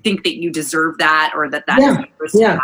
think 0.05 0.25
that 0.25 0.41
you 0.41 0.51
deserve 0.51 0.99
that 0.99 1.33
or 1.35 1.49
that 1.51 1.67
that 1.67 1.81
yeah. 1.81 2.05
yeah. 2.35 2.59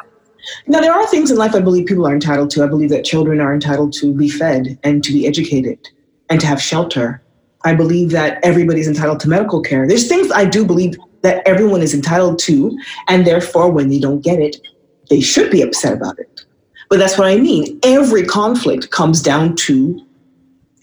Now 0.67 0.81
there 0.81 0.93
are 0.93 1.07
things 1.07 1.31
in 1.31 1.37
life 1.37 1.55
I 1.55 1.61
believe 1.61 1.87
people 1.87 2.07
are 2.07 2.13
entitled 2.13 2.51
to. 2.51 2.65
I 2.65 2.67
believe 2.67 2.91
that 2.91 3.05
children 3.05 3.41
are 3.41 3.53
entitled 3.53 3.93
to 3.95 4.15
be 4.15 4.29
fed 4.29 4.79
and 4.83 5.03
to 5.05 5.13
be 5.13 5.27
educated 5.27 5.79
and 6.31 6.41
to 6.41 6.47
have 6.47 6.61
shelter. 6.61 7.23
I 7.65 7.75
believe 7.75 8.11
that 8.11 8.39
everybody's 8.45 8.87
entitled 8.87 9.21
to 9.21 9.29
medical 9.29 9.61
care. 9.61 9.87
There's 9.87 10.09
things 10.09 10.31
I 10.31 10.45
do 10.45 10.65
believe 10.65 10.97
that 11.23 11.47
everyone 11.47 11.83
is 11.83 11.93
entitled 11.93 12.39
to, 12.41 12.79
and 13.09 13.27
therefore 13.27 13.71
when 13.71 13.89
they 13.89 13.99
don't 13.99 14.21
get 14.21 14.39
it, 14.39 14.57
they 15.11 15.21
should 15.21 15.51
be 15.51 15.63
upset 15.63 15.95
about 15.95 16.19
it. 16.19 16.45
But 16.89 16.99
that's 16.99 17.19
what 17.19 17.27
I 17.27 17.37
mean. 17.37 17.79
Every 17.83 18.25
conflict 18.25 18.91
comes 18.91 19.21
down 19.21 19.57
to 19.57 20.07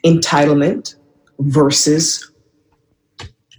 entitlement 0.04 0.96
versus 1.40 2.32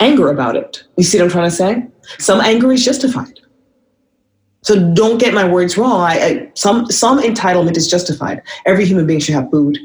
anger 0.01 0.29
about 0.29 0.57
it. 0.57 0.85
You 0.97 1.05
see 1.05 1.19
what 1.19 1.25
I'm 1.25 1.31
trying 1.31 1.51
to 1.51 1.57
say? 1.57 1.87
Some 2.19 2.41
anger 2.41 2.73
is 2.73 2.85
justified. 2.85 3.41
So 4.63 4.93
don't 4.95 5.19
get 5.19 5.33
my 5.33 5.49
words 5.49 5.79
wrong. 5.79 6.01
I, 6.01 6.15
I, 6.19 6.51
some 6.55 6.91
some 6.91 7.21
entitlement 7.21 7.77
is 7.77 7.89
justified. 7.89 8.43
Every 8.65 8.85
human 8.85 9.07
being 9.07 9.21
should 9.21 9.35
have 9.35 9.51
food. 9.51 9.79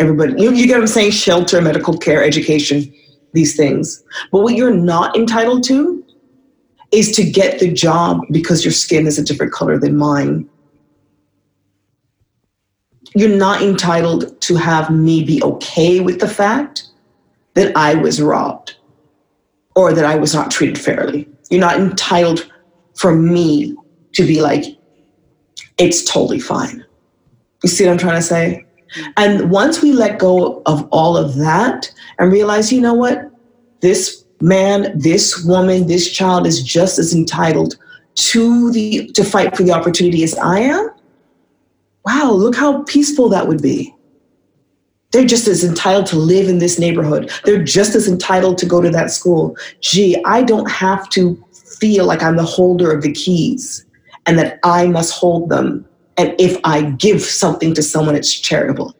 Everybody, 0.00 0.42
you, 0.42 0.52
you 0.52 0.66
get 0.66 0.74
what 0.74 0.82
I'm 0.82 0.86
saying? 0.88 1.12
Shelter, 1.12 1.60
medical 1.62 1.96
care, 1.96 2.24
education, 2.24 2.92
these 3.32 3.56
things. 3.56 4.02
But 4.32 4.40
what 4.40 4.56
you're 4.56 4.74
not 4.74 5.16
entitled 5.16 5.62
to 5.64 6.04
is 6.90 7.12
to 7.12 7.22
get 7.22 7.60
the 7.60 7.72
job 7.72 8.22
because 8.32 8.64
your 8.64 8.72
skin 8.72 9.06
is 9.06 9.18
a 9.18 9.24
different 9.24 9.52
color 9.52 9.78
than 9.78 9.96
mine. 9.96 10.48
You're 13.14 13.36
not 13.36 13.62
entitled 13.62 14.40
to 14.40 14.56
have 14.56 14.90
me 14.90 15.22
be 15.22 15.40
okay 15.44 16.00
with 16.00 16.18
the 16.18 16.28
fact 16.28 16.88
that 17.54 17.76
I 17.76 17.94
was 17.94 18.20
robbed 18.20 18.74
or 19.74 19.92
that 19.92 20.04
I 20.04 20.16
was 20.16 20.34
not 20.34 20.50
treated 20.50 20.78
fairly. 20.78 21.28
You're 21.50 21.60
not 21.60 21.78
entitled 21.78 22.50
for 22.94 23.14
me 23.14 23.76
to 24.12 24.26
be 24.26 24.40
like, 24.40 24.64
it's 25.78 26.04
totally 26.04 26.38
fine. 26.38 26.84
You 27.62 27.68
see 27.68 27.84
what 27.84 27.92
I'm 27.92 27.98
trying 27.98 28.16
to 28.16 28.22
say? 28.22 28.64
And 29.16 29.50
once 29.50 29.82
we 29.82 29.92
let 29.92 30.18
go 30.18 30.62
of 30.66 30.88
all 30.92 31.16
of 31.16 31.36
that 31.36 31.90
and 32.18 32.30
realize, 32.30 32.72
you 32.72 32.80
know 32.80 32.94
what? 32.94 33.30
This 33.80 34.24
man, 34.40 34.96
this 34.98 35.44
woman, 35.44 35.86
this 35.86 36.10
child 36.10 36.46
is 36.46 36.62
just 36.62 36.98
as 36.98 37.14
entitled 37.14 37.76
to 38.14 38.70
the 38.70 39.08
to 39.08 39.24
fight 39.24 39.56
for 39.56 39.64
the 39.64 39.72
opportunity 39.72 40.22
as 40.22 40.34
I 40.38 40.60
am. 40.60 40.90
Wow, 42.04 42.32
look 42.32 42.54
how 42.54 42.82
peaceful 42.84 43.28
that 43.30 43.48
would 43.48 43.62
be. 43.62 43.93
They're 45.14 45.24
just 45.24 45.46
as 45.46 45.62
entitled 45.62 46.06
to 46.06 46.16
live 46.16 46.48
in 46.48 46.58
this 46.58 46.76
neighborhood. 46.76 47.30
They're 47.44 47.62
just 47.62 47.94
as 47.94 48.08
entitled 48.08 48.58
to 48.58 48.66
go 48.66 48.80
to 48.80 48.90
that 48.90 49.12
school. 49.12 49.56
Gee, 49.80 50.20
I 50.24 50.42
don't 50.42 50.68
have 50.68 51.08
to 51.10 51.40
feel 51.78 52.04
like 52.04 52.20
I'm 52.20 52.34
the 52.34 52.42
holder 52.42 52.90
of 52.92 53.02
the 53.02 53.12
keys 53.12 53.86
and 54.26 54.36
that 54.40 54.58
I 54.64 54.88
must 54.88 55.14
hold 55.14 55.50
them. 55.50 55.86
And 56.16 56.34
if 56.40 56.58
I 56.64 56.90
give 56.90 57.22
something 57.22 57.74
to 57.74 57.82
someone, 57.82 58.16
it's 58.16 58.32
charitable. 58.32 58.96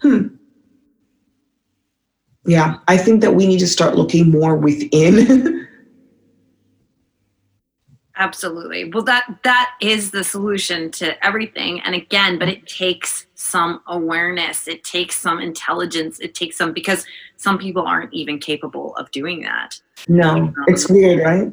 Hmm. 0.00 0.28
Yeah, 2.46 2.78
I 2.88 2.96
think 2.96 3.20
that 3.20 3.34
we 3.34 3.46
need 3.46 3.58
to 3.58 3.68
start 3.68 3.94
looking 3.94 4.30
more 4.30 4.56
within 4.56 5.65
Absolutely. 8.18 8.90
Well, 8.90 9.04
that 9.04 9.26
that 9.44 9.74
is 9.80 10.10
the 10.10 10.24
solution 10.24 10.90
to 10.92 11.24
everything. 11.24 11.80
And 11.80 11.94
again, 11.94 12.38
but 12.38 12.48
it 12.48 12.66
takes 12.66 13.26
some 13.34 13.82
awareness. 13.86 14.66
It 14.66 14.84
takes 14.84 15.18
some 15.18 15.38
intelligence. 15.38 16.18
It 16.20 16.34
takes 16.34 16.56
some 16.56 16.72
because 16.72 17.04
some 17.36 17.58
people 17.58 17.82
aren't 17.86 18.12
even 18.14 18.38
capable 18.38 18.96
of 18.96 19.10
doing 19.10 19.42
that. 19.42 19.78
No, 20.08 20.30
um, 20.30 20.54
it's 20.66 20.88
weird, 20.88 21.24
right? 21.24 21.52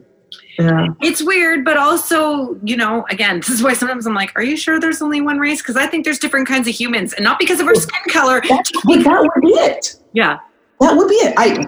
Yeah. 0.58 0.88
It's 1.02 1.22
weird, 1.22 1.66
but 1.66 1.78
also, 1.78 2.58
you 2.64 2.78
know, 2.78 3.06
again, 3.10 3.38
this 3.40 3.50
is 3.50 3.62
why 3.62 3.74
sometimes 3.74 4.06
I'm 4.08 4.14
like, 4.14 4.32
are 4.36 4.44
you 4.44 4.56
sure 4.56 4.80
there's 4.80 5.02
only 5.02 5.20
one 5.20 5.40
race? 5.40 5.62
Because 5.62 5.76
I 5.76 5.88
think 5.88 6.06
there's 6.06 6.20
different 6.20 6.48
kinds 6.48 6.68
of 6.68 6.74
humans, 6.74 7.14
and 7.14 7.24
not 7.24 7.40
because 7.40 7.60
of 7.60 7.68
our 7.68 7.76
skin 7.76 8.02
color. 8.10 8.42
That, 8.42 8.72
that 8.86 9.32
would 9.36 9.42
be 9.42 9.50
it. 9.50 9.96
Yeah. 10.14 10.40
That 10.80 10.96
would 10.96 11.08
be 11.08 11.16
it. 11.16 11.34
I 11.38 11.68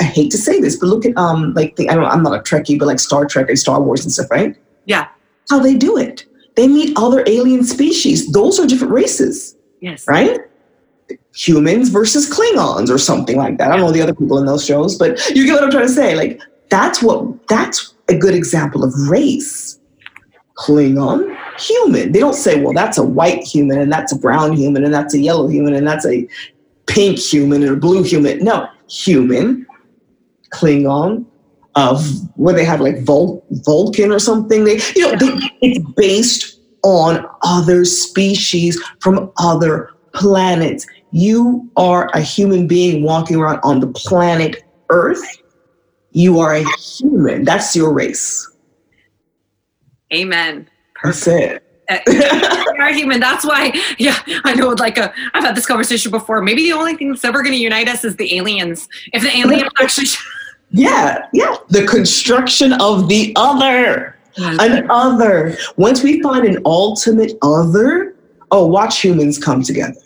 I 0.00 0.04
hate 0.04 0.30
to 0.32 0.38
say 0.38 0.60
this, 0.60 0.76
but 0.76 0.86
look 0.86 1.04
at 1.06 1.16
um 1.16 1.54
like 1.54 1.76
the 1.76 1.88
I 1.88 1.94
don't 1.94 2.04
I'm 2.04 2.22
not 2.22 2.34
a 2.34 2.42
Trekkie, 2.42 2.78
but 2.78 2.86
like 2.86 2.98
Star 2.98 3.26
Trek 3.26 3.48
and 3.48 3.58
Star 3.58 3.80
Wars 3.80 4.04
and 4.04 4.12
stuff, 4.12 4.30
right? 4.30 4.56
Yeah. 4.86 5.08
How 5.50 5.58
they 5.58 5.74
do 5.74 5.96
it. 5.96 6.24
They 6.56 6.68
meet 6.68 6.96
other 6.96 7.24
alien 7.26 7.64
species. 7.64 8.30
Those 8.32 8.60
are 8.60 8.66
different 8.66 8.92
races. 8.92 9.56
Yes. 9.80 10.06
Right? 10.06 10.40
Humans 11.34 11.88
versus 11.88 12.30
Klingons 12.30 12.90
or 12.90 12.98
something 12.98 13.36
like 13.36 13.58
that. 13.58 13.70
I 13.70 13.76
don't 13.76 13.86
know 13.86 13.92
the 13.92 14.02
other 14.02 14.14
people 14.14 14.38
in 14.38 14.46
those 14.46 14.64
shows, 14.64 14.96
but 14.96 15.18
you 15.30 15.46
get 15.46 15.54
what 15.54 15.64
I'm 15.64 15.70
trying 15.70 15.86
to 15.86 15.92
say. 15.92 16.14
Like 16.14 16.40
that's 16.70 17.02
what 17.02 17.48
that's 17.48 17.94
a 18.08 18.16
good 18.16 18.34
example 18.34 18.84
of 18.84 18.92
race. 19.08 19.78
Klingon, 20.56 21.36
human. 21.58 22.12
They 22.12 22.20
don't 22.20 22.34
say, 22.34 22.62
well, 22.62 22.72
that's 22.72 22.96
a 22.96 23.02
white 23.02 23.42
human 23.42 23.78
and 23.78 23.92
that's 23.92 24.12
a 24.12 24.18
brown 24.18 24.52
human 24.56 24.84
and 24.84 24.94
that's 24.94 25.12
a 25.12 25.18
yellow 25.18 25.48
human 25.48 25.74
and 25.74 25.86
that's 25.86 26.06
a 26.06 26.28
pink 26.86 27.18
human 27.18 27.62
and 27.62 27.72
a 27.72 27.76
blue 27.76 28.04
human. 28.04 28.38
No, 28.44 28.68
human, 28.88 29.63
Klingon, 30.54 31.24
of 31.74 32.06
where 32.36 32.54
they 32.54 32.64
have 32.64 32.80
like 32.80 33.02
Vul- 33.02 33.44
Vulcan 33.50 34.12
or 34.12 34.18
something. 34.18 34.64
They, 34.64 34.80
you 34.94 35.10
know, 35.10 35.16
they, 35.16 35.50
it's 35.60 35.90
based 35.96 36.60
on 36.82 37.26
other 37.42 37.84
species 37.84 38.80
from 39.00 39.32
other 39.38 39.90
planets. 40.12 40.86
You 41.10 41.68
are 41.76 42.10
a 42.14 42.20
human 42.20 42.66
being 42.66 43.02
walking 43.02 43.36
around 43.36 43.60
on 43.62 43.80
the 43.80 43.88
planet 43.88 44.62
Earth. 44.90 45.24
You 46.12 46.38
are 46.38 46.54
a 46.54 46.64
human. 46.78 47.44
That's 47.44 47.74
your 47.74 47.92
race. 47.92 48.48
Amen. 50.12 50.68
Perfect. 50.94 51.64
That's 51.88 52.02
it. 52.06 52.64
are 52.78 52.92
human. 52.92 53.20
That's 53.20 53.44
why, 53.44 53.72
yeah, 53.98 54.18
I 54.44 54.54
know. 54.54 54.68
Like, 54.70 54.98
a, 54.98 55.10
uh, 55.10 55.14
I've 55.32 55.44
had 55.44 55.56
this 55.56 55.66
conversation 55.66 56.10
before. 56.10 56.40
Maybe 56.40 56.62
the 56.62 56.72
only 56.72 56.94
thing 56.94 57.10
that's 57.10 57.24
ever 57.24 57.42
going 57.42 57.54
to 57.54 57.60
unite 57.60 57.88
us 57.88 58.04
is 58.04 58.16
the 58.16 58.36
aliens. 58.36 58.88
If 59.12 59.22
the 59.22 59.36
aliens 59.36 59.70
actually, 59.80 60.06
yeah, 60.76 61.28
yeah, 61.32 61.54
the 61.68 61.86
construction 61.86 62.72
of 62.74 63.08
the 63.08 63.32
other, 63.36 64.16
an 64.36 64.90
other. 64.90 65.56
Once 65.76 66.02
we 66.02 66.20
find 66.20 66.44
an 66.44 66.60
ultimate 66.64 67.38
other, 67.42 68.16
oh, 68.50 68.66
watch 68.66 69.00
humans 69.00 69.38
come 69.38 69.62
together. 69.62 70.00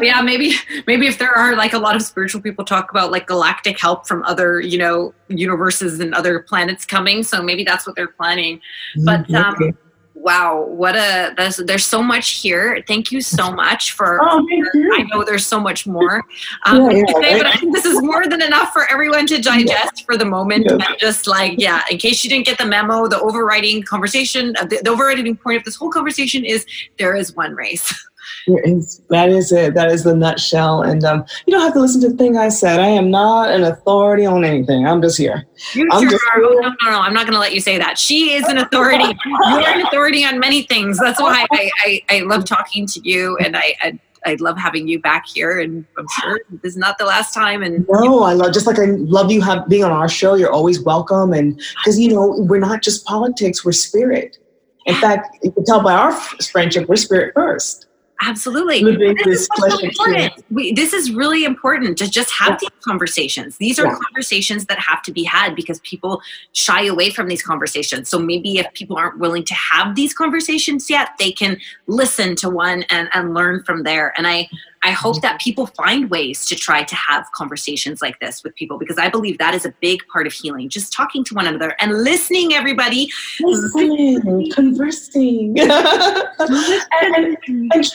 yeah, 0.00 0.20
maybe 0.22 0.52
maybe 0.86 1.08
if 1.08 1.18
there 1.18 1.32
are 1.32 1.56
like 1.56 1.72
a 1.72 1.78
lot 1.78 1.96
of 1.96 2.02
spiritual 2.02 2.40
people 2.40 2.64
talk 2.64 2.92
about 2.92 3.10
like 3.10 3.26
galactic 3.26 3.80
help 3.80 4.06
from 4.06 4.22
other 4.22 4.60
you 4.60 4.78
know 4.78 5.12
universes 5.26 5.98
and 5.98 6.14
other 6.14 6.38
planets 6.38 6.86
coming, 6.86 7.24
so 7.24 7.42
maybe 7.42 7.64
that's 7.64 7.84
what 7.84 7.96
they're 7.96 8.06
planning. 8.06 8.60
But 9.04 9.26
mm-hmm. 9.26 9.64
um, 9.64 9.78
wow, 10.22 10.64
what 10.66 10.96
a 10.96 11.32
there's, 11.36 11.56
there's 11.56 11.84
so 11.84 12.02
much 12.02 12.40
here. 12.40 12.82
Thank 12.86 13.10
you 13.10 13.20
so 13.20 13.52
much 13.64 13.92
for. 13.92 14.18
Oh, 14.22 14.46
I 14.94 15.02
know 15.04 15.24
there's 15.24 15.46
so 15.46 15.60
much 15.60 15.86
more. 15.86 16.24
Um, 16.66 16.90
yeah, 16.90 17.02
yeah, 17.20 17.38
but 17.38 17.46
I 17.46 17.52
think 17.52 17.74
this 17.74 17.84
is 17.84 18.02
more 18.02 18.26
than 18.26 18.42
enough 18.42 18.72
for 18.72 18.90
everyone 18.90 19.26
to 19.26 19.40
digest 19.40 19.92
yeah. 19.98 20.04
for 20.04 20.16
the 20.16 20.24
moment. 20.24 20.70
Just 20.98 21.26
like 21.26 21.54
yeah, 21.58 21.82
in 21.90 21.98
case 21.98 22.24
you 22.24 22.30
didn't 22.30 22.46
get 22.46 22.58
the 22.58 22.66
memo, 22.66 23.06
the 23.06 23.18
overriding 23.20 23.82
conversation, 23.82 24.54
uh, 24.58 24.64
the, 24.64 24.80
the 24.82 24.90
overriding 24.90 25.36
point 25.36 25.58
of 25.58 25.64
this 25.64 25.76
whole 25.76 25.90
conversation 25.90 26.44
is 26.44 26.66
there 26.98 27.14
is 27.14 27.34
one 27.34 27.54
race. 27.54 27.94
Is, 28.46 29.02
that 29.10 29.28
is 29.28 29.52
it. 29.52 29.74
That 29.74 29.90
is 29.90 30.04
the 30.04 30.14
nutshell. 30.14 30.82
And 30.82 31.04
um, 31.04 31.24
you 31.46 31.52
don't 31.52 31.62
have 31.62 31.74
to 31.74 31.80
listen 31.80 32.00
to 32.02 32.08
the 32.08 32.16
thing 32.16 32.36
I 32.36 32.48
said. 32.48 32.80
I 32.80 32.88
am 32.88 33.10
not 33.10 33.50
an 33.50 33.64
authority 33.64 34.24
on 34.26 34.44
anything. 34.44 34.86
I'm 34.86 35.02
just 35.02 35.18
here. 35.18 35.46
You 35.74 35.88
I'm 35.92 36.02
sure 36.02 36.10
just 36.10 36.24
are. 36.34 36.40
No, 36.40 36.50
no, 36.50 36.90
no. 36.90 37.00
I'm 37.00 37.14
not 37.14 37.24
going 37.24 37.34
to 37.34 37.40
let 37.40 37.54
you 37.54 37.60
say 37.60 37.78
that. 37.78 37.98
She 37.98 38.32
is 38.32 38.44
an 38.44 38.58
authority. 38.58 39.04
You're 39.50 39.68
an 39.68 39.86
authority 39.86 40.24
on 40.24 40.38
many 40.38 40.62
things. 40.62 40.98
That's 40.98 41.20
why 41.20 41.46
I, 41.52 41.70
I, 41.84 42.02
I 42.08 42.20
love 42.20 42.44
talking 42.44 42.86
to 42.86 43.00
you, 43.08 43.36
and 43.38 43.56
I, 43.56 43.74
I 43.82 43.98
I 44.26 44.36
love 44.40 44.58
having 44.58 44.88
you 44.88 45.00
back 45.00 45.24
here, 45.26 45.60
and 45.60 45.84
I'm 45.96 46.06
sure 46.20 46.40
this 46.62 46.72
is 46.72 46.76
not 46.76 46.98
the 46.98 47.04
last 47.04 47.32
time. 47.32 47.62
And 47.62 47.86
no, 47.88 48.22
I 48.22 48.32
love 48.34 48.52
just 48.52 48.66
like 48.66 48.78
I 48.78 48.86
love 48.86 49.30
you 49.30 49.40
have 49.42 49.68
being 49.68 49.84
on 49.84 49.92
our 49.92 50.08
show. 50.08 50.34
You're 50.34 50.52
always 50.52 50.80
welcome, 50.82 51.32
and 51.32 51.56
because 51.56 51.98
you 51.98 52.12
know 52.12 52.34
we're 52.38 52.60
not 52.60 52.82
just 52.82 53.04
politics, 53.04 53.64
we're 53.64 53.72
spirit. 53.72 54.38
In 54.86 54.94
fact, 54.96 55.36
you 55.42 55.52
can 55.52 55.64
tell 55.64 55.82
by 55.82 55.94
our 55.94 56.12
friendship, 56.12 56.88
we're 56.88 56.96
spirit 56.96 57.34
first. 57.34 57.87
Absolutely. 58.20 58.82
This 58.82 59.26
is, 59.26 59.48
really 59.62 60.30
we, 60.50 60.72
this 60.72 60.92
is, 60.92 61.12
really 61.12 61.44
important 61.44 61.96
to 61.98 62.10
just 62.10 62.32
have 62.32 62.50
yeah. 62.50 62.56
these 62.60 62.84
conversations. 62.84 63.56
These 63.58 63.78
are 63.78 63.86
yeah. 63.86 63.96
conversations 64.02 64.66
that 64.66 64.78
have 64.80 65.02
to 65.02 65.12
be 65.12 65.22
had 65.22 65.54
because 65.54 65.78
people 65.80 66.20
shy 66.52 66.84
away 66.84 67.10
from 67.10 67.28
these 67.28 67.42
conversations. 67.42 68.08
So 68.08 68.18
maybe 68.18 68.58
if 68.58 68.72
people 68.72 68.96
aren't 68.96 69.18
willing 69.18 69.44
to 69.44 69.54
have 69.54 69.94
these 69.94 70.12
conversations 70.12 70.90
yet, 70.90 71.10
they 71.18 71.30
can 71.30 71.58
listen 71.86 72.34
to 72.36 72.50
one 72.50 72.82
and, 72.90 73.08
and 73.14 73.34
learn 73.34 73.62
from 73.62 73.84
there. 73.84 74.12
And 74.16 74.26
I, 74.26 74.48
I 74.82 74.90
hope 74.90 75.16
mm-hmm. 75.16 75.22
that 75.22 75.40
people 75.40 75.66
find 75.66 76.10
ways 76.10 76.46
to 76.46 76.54
try 76.54 76.84
to 76.84 76.94
have 76.94 77.26
conversations 77.32 78.00
like 78.00 78.18
this 78.20 78.42
with 78.44 78.54
people 78.54 78.78
because 78.78 78.98
I 78.98 79.08
believe 79.08 79.38
that 79.38 79.54
is 79.54 79.64
a 79.64 79.74
big 79.80 80.06
part 80.12 80.26
of 80.26 80.32
healing. 80.32 80.68
Just 80.68 80.92
talking 80.92 81.24
to 81.24 81.34
one 81.34 81.46
another 81.46 81.74
and 81.80 82.04
listening, 82.04 82.52
everybody. 82.52 83.10
Listening, 83.40 84.50
conversing. 84.54 85.58
and, 85.60 87.36
and, 87.46 87.86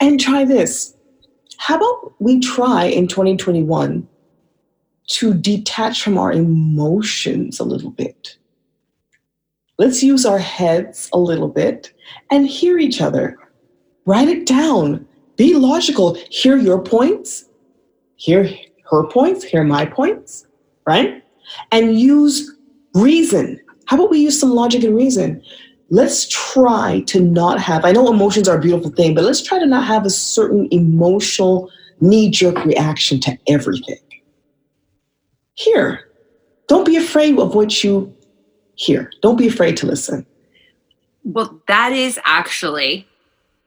and 0.00 0.20
try 0.20 0.44
this. 0.44 0.94
How 1.58 1.76
about 1.76 2.14
we 2.20 2.40
try 2.40 2.84
in 2.84 3.06
2021 3.06 4.08
to 5.08 5.34
detach 5.34 6.02
from 6.02 6.18
our 6.18 6.32
emotions 6.32 7.60
a 7.60 7.64
little 7.64 7.90
bit? 7.90 8.36
Let's 9.78 10.02
use 10.02 10.26
our 10.26 10.38
heads 10.38 11.08
a 11.12 11.18
little 11.18 11.48
bit 11.48 11.92
and 12.30 12.46
hear 12.46 12.78
each 12.78 13.00
other. 13.00 13.38
Write 14.06 14.28
it 14.28 14.46
down 14.46 15.06
be 15.42 15.54
logical. 15.54 16.16
Hear 16.30 16.56
your 16.56 16.80
points, 16.80 17.46
hear 18.14 18.48
her 18.90 19.04
points, 19.08 19.42
hear 19.42 19.64
my 19.64 19.84
points, 19.84 20.46
right? 20.86 21.22
And 21.72 21.98
use 21.98 22.48
reason. 22.94 23.60
How 23.86 23.96
about 23.96 24.10
we 24.10 24.20
use 24.20 24.38
some 24.38 24.50
logic 24.50 24.84
and 24.84 24.94
reason? 24.94 25.42
Let's 25.90 26.28
try 26.28 27.02
to 27.08 27.18
not 27.18 27.58
have, 27.60 27.84
I 27.84 27.90
know 27.90 28.08
emotions 28.08 28.48
are 28.48 28.56
a 28.56 28.60
beautiful 28.60 28.92
thing, 28.92 29.14
but 29.16 29.24
let's 29.24 29.42
try 29.42 29.58
to 29.58 29.66
not 29.66 29.84
have 29.84 30.06
a 30.06 30.10
certain 30.10 30.68
emotional 30.70 31.70
knee 32.00 32.30
jerk 32.30 32.64
reaction 32.64 33.18
to 33.20 33.36
everything. 33.48 33.98
Hear. 35.54 36.08
Don't 36.68 36.86
be 36.86 36.96
afraid 36.96 37.36
of 37.38 37.56
what 37.56 37.82
you 37.82 38.14
hear. 38.76 39.10
Don't 39.22 39.36
be 39.36 39.48
afraid 39.48 39.76
to 39.78 39.86
listen. 39.86 40.24
Well, 41.24 41.60
that 41.66 41.92
is 41.92 42.18
actually 42.24 43.08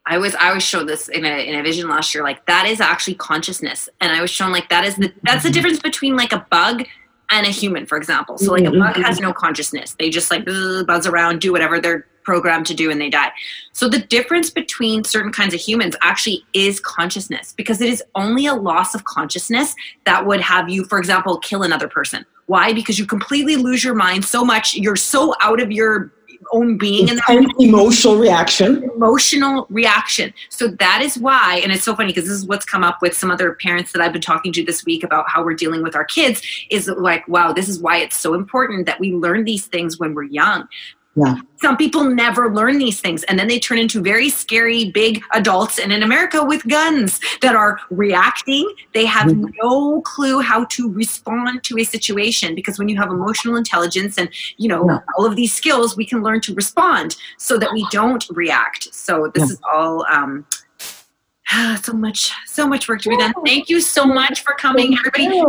I 0.07 0.17
was 0.17 0.35
I 0.35 0.53
was 0.53 0.63
shown 0.63 0.85
this 0.85 1.07
in 1.07 1.25
a 1.25 1.47
in 1.47 1.59
a 1.59 1.63
vision 1.63 1.89
last 1.89 2.13
year. 2.13 2.23
Like 2.23 2.45
that 2.45 2.67
is 2.67 2.79
actually 2.79 3.15
consciousness, 3.15 3.89
and 4.01 4.11
I 4.11 4.21
was 4.21 4.29
shown 4.29 4.51
like 4.51 4.69
that 4.69 4.85
is 4.85 4.95
the 4.95 5.11
that's 5.23 5.43
the 5.43 5.49
mm-hmm. 5.49 5.53
difference 5.53 5.79
between 5.79 6.15
like 6.15 6.31
a 6.31 6.45
bug 6.49 6.85
and 7.31 7.47
a 7.47 7.49
human, 7.49 7.87
for 7.87 7.97
example. 7.97 8.37
So 8.37 8.51
like 8.51 8.65
a 8.65 8.71
bug 8.71 8.97
has 8.97 9.19
no 9.19 9.33
consciousness; 9.33 9.95
they 9.97 10.09
just 10.09 10.29
like 10.29 10.45
buzz 10.87 11.07
around, 11.07 11.41
do 11.41 11.51
whatever 11.51 11.79
they're 11.79 12.05
programmed 12.23 12.67
to 12.67 12.75
do, 12.75 12.91
and 12.91 13.01
they 13.01 13.09
die. 13.09 13.31
So 13.71 13.89
the 13.89 13.99
difference 13.99 14.51
between 14.51 15.03
certain 15.03 15.31
kinds 15.31 15.55
of 15.55 15.59
humans 15.59 15.95
actually 16.01 16.45
is 16.53 16.79
consciousness, 16.79 17.53
because 17.57 17.81
it 17.81 17.89
is 17.89 18.03
only 18.13 18.45
a 18.45 18.53
loss 18.53 18.93
of 18.93 19.05
consciousness 19.05 19.73
that 20.05 20.25
would 20.27 20.41
have 20.41 20.69
you, 20.69 20.85
for 20.85 20.99
example, 20.99 21.39
kill 21.39 21.63
another 21.63 21.87
person. 21.87 22.25
Why? 22.45 22.73
Because 22.73 22.99
you 22.99 23.07
completely 23.07 23.55
lose 23.55 23.83
your 23.83 23.95
mind 23.95 24.23
so 24.23 24.45
much, 24.45 24.75
you're 24.75 24.95
so 24.95 25.33
out 25.41 25.59
of 25.59 25.71
your 25.71 26.11
own 26.51 26.77
being 26.77 27.09
and 27.09 27.19
that 27.19 27.55
emotional 27.59 28.17
reaction. 28.17 28.83
Emotional 28.95 29.67
reaction. 29.69 30.33
So 30.49 30.67
that 30.67 31.01
is 31.01 31.17
why 31.17 31.61
and 31.63 31.71
it's 31.71 31.83
so 31.83 31.95
funny 31.95 32.11
because 32.11 32.25
this 32.25 32.37
is 32.37 32.45
what's 32.45 32.65
come 32.65 32.83
up 32.83 33.01
with 33.01 33.15
some 33.15 33.31
other 33.31 33.53
parents 33.53 33.91
that 33.91 34.01
i've 34.01 34.13
been 34.13 34.21
talking 34.21 34.51
to 34.53 34.63
this 34.63 34.85
week 34.85 35.03
about 35.03 35.29
how 35.29 35.43
we're 35.43 35.53
dealing 35.53 35.83
with 35.83 35.95
our 35.95 36.05
kids 36.05 36.41
is 36.69 36.87
like 36.87 37.27
wow 37.27 37.51
this 37.51 37.67
is 37.69 37.79
why 37.79 37.97
it's 37.97 38.15
so 38.15 38.33
important 38.33 38.85
that 38.85 38.99
we 38.99 39.11
learn 39.11 39.43
these 39.43 39.65
things 39.65 39.99
when 39.99 40.13
we're 40.13 40.23
young 40.23 40.67
yeah. 41.15 41.35
Some 41.61 41.77
people 41.77 42.03
never 42.03 42.53
learn 42.53 42.77
these 42.77 42.99
things 42.99 43.23
and 43.23 43.39
then 43.39 43.47
they 43.47 43.57
turn 43.57 43.77
into 43.77 44.01
very 44.01 44.29
scary 44.29 44.91
big 44.91 45.23
adults 45.33 45.79
and 45.79 45.93
in 45.93 46.03
America 46.03 46.43
with 46.43 46.67
guns 46.67 47.19
that 47.41 47.55
are 47.55 47.79
reacting. 47.89 48.69
They 48.93 49.05
have 49.05 49.27
mm-hmm. 49.27 49.45
no 49.63 50.01
clue 50.01 50.41
how 50.41 50.65
to 50.65 50.91
respond 50.91 51.63
to 51.63 51.79
a 51.79 51.83
situation 51.85 52.53
because 52.53 52.77
when 52.77 52.89
you 52.89 52.97
have 52.97 53.09
emotional 53.09 53.55
intelligence 53.55 54.17
and 54.17 54.29
you 54.57 54.67
know 54.67 54.85
yeah. 54.89 54.99
all 55.17 55.25
of 55.25 55.37
these 55.37 55.53
skills, 55.53 55.95
we 55.95 56.05
can 56.05 56.21
learn 56.21 56.41
to 56.41 56.53
respond 56.53 57.15
so 57.37 57.57
that 57.57 57.71
we 57.73 57.87
don't 57.91 58.25
react. 58.31 58.93
So 58.93 59.31
this 59.33 59.49
yeah. 59.49 59.53
is 59.53 59.61
all 59.73 60.05
um, 60.07 60.45
ah, 61.55 61.79
so 61.83 61.93
much, 61.93 62.31
so 62.45 62.67
much 62.67 62.87
work 62.87 63.01
to 63.01 63.09
be 63.09 63.17
done. 63.17 63.33
Thank 63.45 63.69
you 63.69 63.79
so 63.81 64.05
much 64.05 64.43
for 64.43 64.53
coming, 64.55 64.97
everybody. 64.97 65.41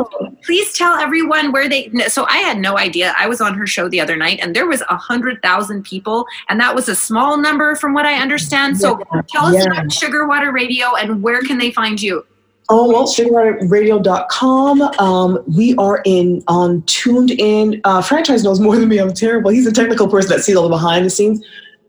Please 0.44 0.72
tell 0.72 0.94
everyone 0.94 1.52
where 1.52 1.68
they. 1.68 1.90
So 2.08 2.24
I 2.26 2.38
had 2.38 2.58
no 2.58 2.78
idea. 2.78 3.14
I 3.18 3.26
was 3.26 3.40
on 3.40 3.54
her 3.54 3.66
show 3.66 3.88
the 3.88 4.00
other 4.00 4.16
night, 4.16 4.38
and 4.40 4.54
there 4.54 4.66
was 4.66 4.82
a 4.88 4.96
hundred 4.96 5.42
thousand 5.42 5.84
people, 5.84 6.26
and 6.48 6.60
that 6.60 6.74
was 6.74 6.88
a 6.88 6.94
small 6.94 7.36
number 7.36 7.74
from 7.74 7.92
what 7.92 8.06
I 8.06 8.14
understand. 8.14 8.78
So 8.78 8.98
yeah. 8.98 9.22
tell 9.28 9.46
us 9.46 9.54
yeah. 9.54 9.64
about 9.72 9.86
SugarWater 9.86 10.52
Radio 10.52 10.94
and 10.94 11.22
where 11.22 11.42
can 11.42 11.58
they 11.58 11.70
find 11.70 12.00
you? 12.00 12.24
Oh, 12.68 12.88
well, 12.88 13.06
sugarwaterradio.com. 13.06 14.82
Um, 14.82 15.44
we 15.46 15.76
are 15.76 16.02
in 16.04 16.42
on 16.48 16.82
TuneIn. 16.82 17.80
Uh, 17.84 18.02
Francis 18.02 18.42
knows 18.42 18.58
more 18.58 18.76
than 18.76 18.88
me. 18.88 18.98
I'm 18.98 19.14
terrible. 19.14 19.50
He's 19.52 19.66
a 19.66 19.72
technical 19.72 20.08
person 20.08 20.30
that 20.30 20.42
sees 20.42 20.56
all 20.56 20.64
the 20.64 20.70
behind 20.70 21.06
the 21.06 21.10
scenes. 21.10 21.44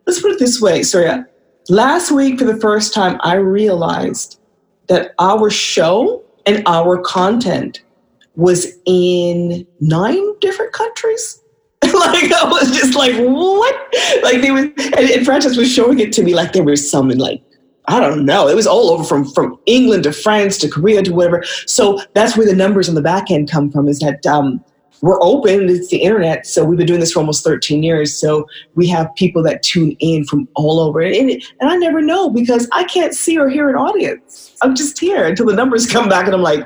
Let's 0.05 0.21
put 0.21 0.31
it 0.31 0.39
this 0.39 0.61
way, 0.61 0.83
Surya. 0.83 1.27
Last 1.69 2.11
week, 2.11 2.39
for 2.39 2.45
the 2.45 2.57
first 2.57 2.93
time, 2.93 3.19
I 3.21 3.35
realized 3.35 4.39
that 4.87 5.13
our 5.19 5.49
show 5.49 6.23
and 6.45 6.63
our 6.65 6.97
content 6.99 7.81
was 8.35 8.67
in 8.85 9.67
nine 9.81 10.39
different 10.39 10.71
countries. 10.71 11.41
like 11.83 12.31
I 12.31 12.45
was 12.45 12.71
just 12.71 12.95
like, 12.95 13.15
what? 13.17 13.75
Like 14.23 14.41
they 14.41 14.51
was, 14.51 14.65
and, 14.77 15.09
and 15.09 15.25
Francis 15.25 15.57
was 15.57 15.71
showing 15.71 15.99
it 15.99 16.13
to 16.13 16.23
me 16.23 16.33
like 16.33 16.53
there 16.53 16.63
was 16.63 16.89
some 16.89 17.11
in 17.11 17.17
like 17.17 17.41
I 17.89 17.99
don't 17.99 18.25
know. 18.25 18.47
It 18.47 18.55
was 18.55 18.67
all 18.67 18.89
over 18.89 19.03
from 19.03 19.25
from 19.25 19.59
England 19.65 20.03
to 20.03 20.11
France 20.11 20.57
to 20.59 20.69
Korea 20.69 21.03
to 21.03 21.13
whatever. 21.13 21.43
So 21.65 21.99
that's 22.13 22.35
where 22.35 22.45
the 22.45 22.55
numbers 22.55 22.89
on 22.89 22.95
the 22.95 23.01
back 23.01 23.31
end 23.31 23.49
come 23.49 23.71
from. 23.71 23.87
Is 23.87 23.99
that 23.99 24.25
um, 24.25 24.63
we're 25.01 25.21
open. 25.21 25.69
It's 25.69 25.89
the 25.89 25.97
internet. 25.97 26.45
So 26.47 26.63
we've 26.63 26.77
been 26.77 26.87
doing 26.87 26.99
this 26.99 27.11
for 27.11 27.19
almost 27.19 27.43
13 27.43 27.83
years. 27.83 28.15
So 28.17 28.47
we 28.75 28.87
have 28.87 29.13
people 29.15 29.43
that 29.43 29.63
tune 29.63 29.91
in 29.99 30.25
from 30.25 30.47
all 30.55 30.79
over, 30.79 31.01
and 31.01 31.31
and 31.31 31.69
I 31.69 31.75
never 31.75 32.01
know 32.01 32.29
because 32.29 32.67
I 32.71 32.83
can't 32.85 33.13
see 33.13 33.37
or 33.37 33.49
hear 33.49 33.69
an 33.69 33.75
audience. 33.75 34.55
I'm 34.61 34.75
just 34.75 34.99
here 34.99 35.25
until 35.25 35.45
the 35.45 35.55
numbers 35.55 35.85
come 35.85 36.09
back, 36.09 36.25
and 36.25 36.33
I'm 36.33 36.41
like, 36.41 36.65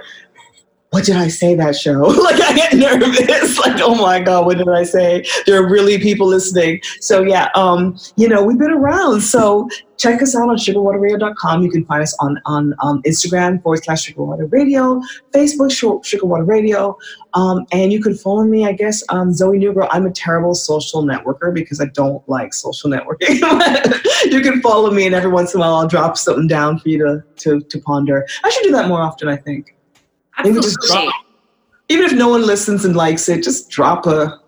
what 0.92 1.06
did 1.06 1.16
I 1.16 1.30
say 1.30 1.56
that 1.56 1.76
show? 1.76 2.00
like 2.02 2.42
I 2.42 2.54
get 2.54 2.74
nervous. 2.74 3.58
like, 3.66 3.80
oh 3.80 3.96
my 3.96 4.20
God, 4.20 4.46
what 4.46 4.58
did 4.58 4.68
I 4.68 4.84
say? 4.84 5.26
There 5.46 5.62
are 5.62 5.68
really 5.68 5.98
people 5.98 6.28
listening. 6.28 6.82
So 7.00 7.24
yeah, 7.24 7.48
um, 7.56 7.98
you 8.18 8.28
know, 8.28 8.44
we've 8.44 8.60
been 8.60 8.72
around. 8.72 9.22
So 9.22 9.70
check 9.98 10.22
us 10.22 10.36
out 10.36 10.50
on 10.50 10.58
sugarwaterradio.com. 10.58 11.64
You 11.64 11.72
can 11.72 11.86
find 11.86 12.04
us 12.04 12.14
on 12.20 12.42
on 12.46 12.74
um, 12.84 13.02
Instagram 13.04 13.64
forward 13.64 13.86
slash 13.86 14.06
sugarwater 14.06 14.52
radio, 14.52 15.02
Facebook 15.32 15.72
sugarwater 15.72 16.46
radio, 16.46 16.98
um, 17.36 17.66
and 17.72 17.94
you 17.94 18.02
can 18.02 18.14
follow 18.14 18.44
me. 18.44 18.66
I 18.66 18.74
guess 18.74 19.02
um, 19.08 19.34
Zoe 19.34 19.58
Nu 19.60 19.74
Girl. 19.74 19.88
I'm 19.92 20.06
a 20.06 20.12
terrible 20.12 20.56
social 20.56 21.04
networker 21.04 21.54
because 21.54 21.80
I 21.80 21.86
don't 21.86 22.28
like 22.28 22.54
social 22.54 22.90
networking. 22.90 23.40
you 24.30 24.42
can 24.42 24.62
follow 24.62 24.92
me, 24.92 25.06
and 25.06 25.16
every 25.16 25.32
once 25.32 25.54
in 25.54 25.62
a 25.62 25.62
while 25.62 25.76
I'll 25.76 25.88
drop 25.88 26.18
something 26.18 26.48
down 26.48 26.80
for 26.80 26.90
you 26.90 26.98
to 26.98 27.24
to, 27.44 27.62
to 27.62 27.80
ponder. 27.80 28.28
I 28.44 28.50
should 28.50 28.64
do 28.64 28.72
that 28.72 28.90
more 28.90 29.02
often. 29.02 29.30
I 29.30 29.38
think. 29.38 29.74
Maybe 30.44 30.56
just 30.56 30.80
drop, 30.88 31.14
even 31.90 32.06
if 32.06 32.14
no 32.14 32.30
one 32.30 32.46
listens 32.46 32.86
and 32.86 32.96
likes 32.96 33.28
it, 33.30 33.44
just 33.44 33.70
drop 33.70 34.06
a. 34.06 34.40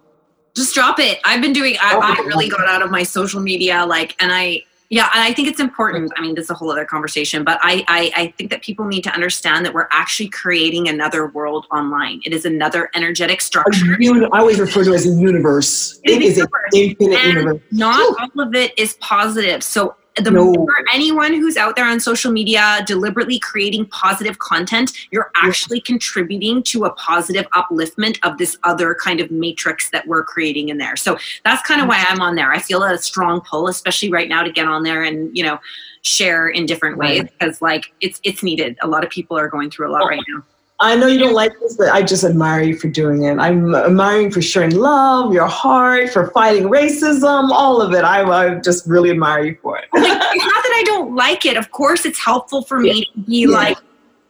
Just 0.55 0.75
drop 0.75 0.99
it. 0.99 1.19
I've 1.25 1.41
been 1.41 1.53
doing. 1.53 1.75
I, 1.81 1.95
I 1.95 2.25
really 2.25 2.49
got 2.49 2.67
out 2.69 2.81
of 2.81 2.91
my 2.91 3.03
social 3.03 3.41
media, 3.41 3.85
like, 3.85 4.15
and 4.21 4.31
I 4.31 4.63
yeah, 4.93 5.09
and 5.11 5.23
I 5.23 5.33
think 5.33 5.47
it's 5.47 5.59
important. 5.59 6.11
I 6.15 6.21
mean, 6.21 6.35
this 6.35 6.43
is 6.45 6.49
a 6.51 6.53
whole 6.53 6.71
other 6.71 6.85
conversation, 6.85 7.43
but 7.43 7.59
I, 7.63 7.83
I, 7.87 8.11
I, 8.15 8.27
think 8.37 8.51
that 8.51 8.61
people 8.61 8.85
need 8.85 9.03
to 9.05 9.09
understand 9.11 9.65
that 9.65 9.73
we're 9.73 9.87
actually 9.89 10.29
creating 10.29 10.87
another 10.87 11.29
world 11.29 11.65
online. 11.71 12.21
It 12.25 12.31
is 12.31 12.45
another 12.45 12.91
energetic 12.93 13.41
structure. 13.41 13.97
I 13.99 14.39
always 14.39 14.59
refer 14.59 14.83
to 14.83 14.91
it 14.91 14.95
as 14.95 15.07
a 15.07 15.09
universe. 15.09 15.99
it, 16.03 16.21
it 16.21 16.21
is, 16.21 16.37
an 16.37 16.47
infinite 16.75 17.17
and 17.17 17.33
universe. 17.33 17.61
Not 17.71 18.19
all 18.19 18.43
of 18.43 18.53
it 18.53 18.77
is 18.77 18.93
positive. 18.99 19.63
So 19.63 19.95
the 20.17 20.31
no. 20.31 20.45
more 20.45 20.67
anyone 20.93 21.33
who's 21.33 21.57
out 21.57 21.75
there 21.75 21.85
on 21.85 21.99
social 21.99 22.31
media 22.31 22.83
deliberately 22.85 23.39
creating 23.39 23.85
positive 23.87 24.39
content, 24.39 24.91
you're 25.11 25.31
actually 25.35 25.81
contributing 25.81 26.61
to 26.63 26.85
a 26.85 26.91
positive 26.91 27.49
upliftment 27.51 28.19
of 28.23 28.37
this 28.37 28.57
other 28.63 28.95
kind 28.95 29.19
of 29.19 29.31
matrix 29.31 29.89
that 29.89 30.05
we're 30.07 30.23
creating 30.23 30.69
in 30.69 30.77
there. 30.77 30.95
So 30.95 31.17
that's 31.43 31.65
kind 31.67 31.81
of 31.81 31.87
why 31.87 32.03
I'm 32.07 32.21
on 32.21 32.35
there. 32.35 32.51
I 32.51 32.59
feel 32.59 32.83
a 32.83 32.97
strong 32.97 33.41
pull, 33.41 33.67
especially 33.67 34.11
right 34.11 34.29
now, 34.29 34.43
to 34.43 34.51
get 34.51 34.67
on 34.67 34.83
there 34.83 35.03
and 35.03 35.35
you 35.35 35.43
know 35.43 35.59
share 36.03 36.49
in 36.49 36.65
different 36.65 36.97
ways 36.97 37.23
because 37.23 37.61
like 37.61 37.93
it's 38.01 38.19
it's 38.23 38.43
needed. 38.43 38.77
A 38.81 38.87
lot 38.87 39.03
of 39.03 39.09
people 39.09 39.37
are 39.37 39.47
going 39.47 39.71
through 39.71 39.89
a 39.89 39.91
lot 39.91 40.05
right 40.05 40.21
now. 40.27 40.43
I 40.79 40.95
know 40.95 41.07
you 41.07 41.19
don't 41.19 41.33
like 41.33 41.53
this, 41.59 41.77
but 41.77 41.89
I 41.89 42.01
just 42.01 42.23
admire 42.23 42.61
you 42.61 42.75
for 42.75 42.89
doing 42.89 43.23
it. 43.23 43.37
I'm 43.37 43.73
admiring 43.73 44.31
for 44.31 44.41
sharing 44.41 44.75
love, 44.75 45.33
your 45.33 45.47
heart, 45.47 46.09
for 46.09 46.29
fighting 46.31 46.63
racism, 46.63 47.51
all 47.51 47.81
of 47.81 47.93
it. 47.93 48.03
I, 48.03 48.23
I 48.23 48.55
just 48.59 48.85
really 48.87 49.11
admire 49.11 49.45
you 49.45 49.57
for 49.61 49.77
it. 49.77 49.85
not 49.93 50.01
that 50.03 50.73
I 50.75 50.83
don't 50.85 51.15
like 51.15 51.45
it. 51.45 51.57
Of 51.57 51.71
course, 51.71 52.05
it's 52.05 52.19
helpful 52.19 52.63
for 52.63 52.79
me 52.79 52.89
yeah. 52.89 53.13
to 53.13 53.29
be 53.29 53.41
yeah. 53.41 53.47
like 53.47 53.77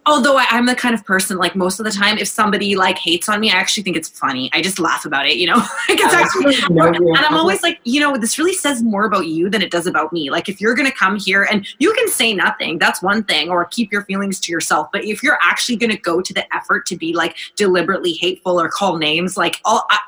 although 0.05 0.37
I, 0.37 0.45
am 0.51 0.65
the 0.65 0.75
kind 0.75 0.93
of 0.93 1.05
person 1.05 1.37
like 1.37 1.55
most 1.55 1.79
of 1.79 1.85
the 1.85 1.91
time 1.91 2.17
if 2.17 2.27
somebody 2.27 2.75
like 2.75 2.97
hates 2.97 3.29
on 3.29 3.39
me 3.39 3.51
i 3.51 3.55
actually 3.55 3.83
think 3.83 3.95
it's 3.95 4.09
funny. 4.09 4.49
I 4.53 4.61
just 4.61 4.79
laugh 4.79 5.05
about 5.05 5.27
it 5.27 5.37
you 5.37 5.47
know? 5.47 5.55
Like 5.89 5.99
it's 5.99 6.13
actually 6.13 6.55
and 6.55 7.17
i'm 7.17 7.35
always 7.35 7.61
like 7.61 7.79
you 7.83 7.99
know 7.99 8.17
this 8.17 8.39
really 8.39 8.53
says 8.53 8.81
more 8.81 9.05
about 9.05 9.27
you 9.27 9.49
than 9.49 9.61
it 9.61 9.69
does 9.69 9.85
about 9.85 10.13
me. 10.13 10.29
Like 10.29 10.47
if 10.49 10.61
you're 10.61 10.75
gonna 10.75 10.91
come 10.91 11.17
here 11.17 11.43
and 11.51 11.67
you 11.79 11.93
can 11.93 12.07
say 12.07 12.33
nothing 12.33 12.79
that's 12.79 13.01
one 13.01 13.23
thing 13.23 13.49
or 13.49 13.65
keep 13.65 13.91
your 13.91 14.03
feelings 14.03 14.39
to 14.41 14.51
yourself. 14.51 14.87
But 14.91 15.03
if 15.03 15.21
you're 15.21 15.37
actually 15.41 15.75
gonna 15.75 15.97
go 15.97 16.21
to 16.21 16.33
the 16.33 16.45
effort 16.55 16.85
to 16.87 16.95
be 16.95 17.13
like 17.13 17.35
deliberately 17.55 18.13
hateful 18.13 18.59
or 18.59 18.69
call 18.69 18.97
names 18.97 19.37
like 19.37 19.59
all 19.65 19.85
I, 19.89 19.99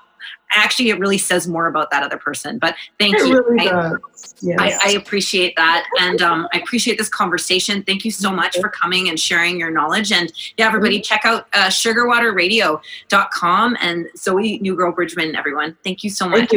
actually 0.56 0.90
it 0.90 1.00
really 1.00 1.18
says 1.18 1.48
more 1.48 1.68
about 1.68 1.92
that 1.92 2.04
other 2.04 2.18
person 2.18 2.58
but 2.58 2.76
thank 3.00 3.16
it 3.16 3.28
you. 3.28 3.34
really 3.34 3.68
I, 3.68 3.96
yes. 4.42 4.60
I, 4.60 4.80
I, 4.84 4.92
appreciate 4.92 5.56
that. 5.56 5.88
And 6.00 6.22
um, 6.22 6.48
i 6.54 6.60
appreciate 6.60 6.98
this 6.98 7.10
conversation. 7.10 7.84
Thank 7.84 8.06
you 8.06 8.12
so 8.12 8.32
much 8.32 8.58
for 8.60 8.70
coming 8.70 9.10
and 9.10 9.20
sharing 9.20 9.60
your 9.60 9.72
knowledge. 9.72 10.12
And 10.12 10.32
yeah 10.58 10.68
everybody 10.68 11.02
check 11.02 11.22
out 11.26 11.48
uh, 11.54 11.68
sugarwaterradio.com 11.68 13.78
and 13.82 14.08
Zoe 14.18 14.60
Nu 14.60 14.76
Girl 14.76 14.92
Bridgeman 14.92 15.36
everyone. 15.36 15.78
Thank 15.84 16.04
you 16.04 16.10
so 16.10 16.28
much 16.28 16.52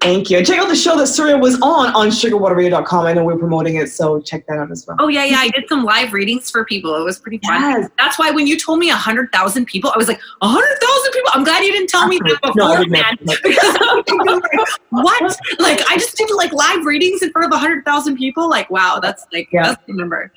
thank 0.00 0.30
you. 0.30 0.38
And 0.38 0.46
check 0.46 0.58
out 0.58 0.68
the 0.68 0.76
show 0.76 0.96
that 0.96 1.06
Surya 1.06 1.36
was 1.38 1.60
on 1.60 1.94
on 1.94 2.08
sugarwaterradio.com. 2.08 3.06
I 3.06 3.12
know 3.12 3.24
we're 3.24 3.38
promoting 3.38 3.76
it, 3.76 3.90
so 3.90 4.20
check 4.20 4.46
that 4.46 4.58
out 4.58 4.70
as 4.70 4.86
well. 4.86 4.96
Oh, 5.00 5.08
yeah, 5.08 5.24
yeah. 5.24 5.38
I 5.38 5.48
did 5.48 5.68
some 5.68 5.84
live 5.84 6.12
readings 6.12 6.50
for 6.50 6.64
people. 6.64 6.94
It 6.96 7.04
was 7.04 7.18
pretty 7.18 7.38
fun. 7.38 7.60
Yes. 7.60 7.90
That's 7.98 8.18
why 8.18 8.30
when 8.30 8.46
you 8.46 8.58
told 8.58 8.78
me 8.78 8.88
100,000 8.88 9.66
people, 9.66 9.90
I 9.94 9.98
was 9.98 10.08
like, 10.08 10.20
100,000 10.40 11.12
people? 11.12 11.30
I'm 11.34 11.44
glad 11.44 11.64
you 11.64 11.72
didn't 11.72 11.88
tell 11.88 12.06
me 12.06 12.18
that 12.18 12.40
before, 12.42 12.54
no, 12.56 12.84
man. 12.86 13.16
because 13.20 13.42
like, 14.20 14.68
what? 14.90 15.38
Like, 15.58 15.80
I 15.90 15.96
just 15.96 16.16
did 16.16 16.30
like 16.34 16.52
live 16.52 16.84
readings 16.84 17.22
in 17.22 17.30
front 17.32 17.46
of 17.46 17.50
100,000 17.52 18.16
people. 18.16 18.48
Like, 18.48 18.70
wow, 18.70 18.98
that's 19.00 19.26
like, 19.32 19.48
yeah. 19.52 19.68
that's 19.68 19.86
the 19.86 19.94
number. 19.94 20.32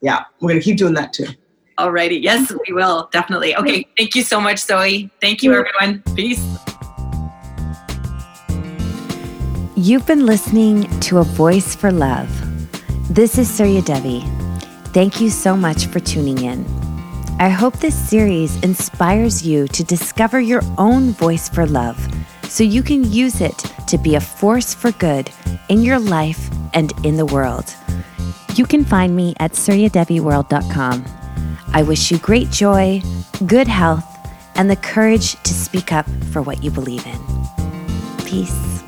Yeah, 0.00 0.24
we're 0.40 0.50
going 0.50 0.60
to 0.60 0.64
keep 0.64 0.78
doing 0.78 0.94
that 0.94 1.12
too. 1.12 1.26
Alrighty. 1.78 2.22
Yes, 2.22 2.52
we 2.66 2.74
will. 2.74 3.08
Definitely. 3.12 3.56
Okay. 3.56 3.86
Thank 3.96 4.14
you 4.14 4.22
so 4.22 4.40
much, 4.40 4.58
Zoe. 4.58 5.10
Thank 5.20 5.42
you, 5.42 5.54
everyone. 5.54 6.02
Peace. 6.14 6.44
You've 9.74 10.06
been 10.06 10.26
listening 10.26 10.82
to 11.00 11.16
A 11.18 11.24
Voice 11.24 11.74
for 11.74 11.90
Love. 11.90 12.28
This 13.08 13.38
is 13.38 13.48
Surya 13.50 13.80
Devi. 13.80 14.20
Thank 14.92 15.18
you 15.18 15.30
so 15.30 15.56
much 15.56 15.86
for 15.86 15.98
tuning 15.98 16.44
in. 16.44 16.66
I 17.40 17.48
hope 17.48 17.78
this 17.78 17.96
series 17.96 18.54
inspires 18.62 19.46
you 19.46 19.66
to 19.68 19.82
discover 19.82 20.42
your 20.42 20.60
own 20.76 21.12
voice 21.12 21.48
for 21.48 21.64
love 21.64 21.98
so 22.42 22.62
you 22.62 22.82
can 22.82 23.10
use 23.10 23.40
it 23.40 23.56
to 23.88 23.96
be 23.96 24.14
a 24.14 24.20
force 24.20 24.74
for 24.74 24.92
good 24.92 25.30
in 25.70 25.80
your 25.80 25.98
life 25.98 26.50
and 26.74 26.92
in 27.02 27.16
the 27.16 27.24
world. 27.24 27.74
You 28.56 28.66
can 28.66 28.84
find 28.84 29.16
me 29.16 29.34
at 29.40 29.52
suryadeviworld.com. 29.52 31.04
I 31.72 31.82
wish 31.82 32.10
you 32.10 32.18
great 32.18 32.50
joy, 32.50 33.00
good 33.46 33.68
health, 33.68 34.04
and 34.54 34.68
the 34.68 34.76
courage 34.76 35.42
to 35.44 35.54
speak 35.54 35.92
up 35.92 36.04
for 36.30 36.42
what 36.42 36.62
you 36.62 36.70
believe 36.70 37.06
in. 37.06 37.18
Peace. 38.26 38.81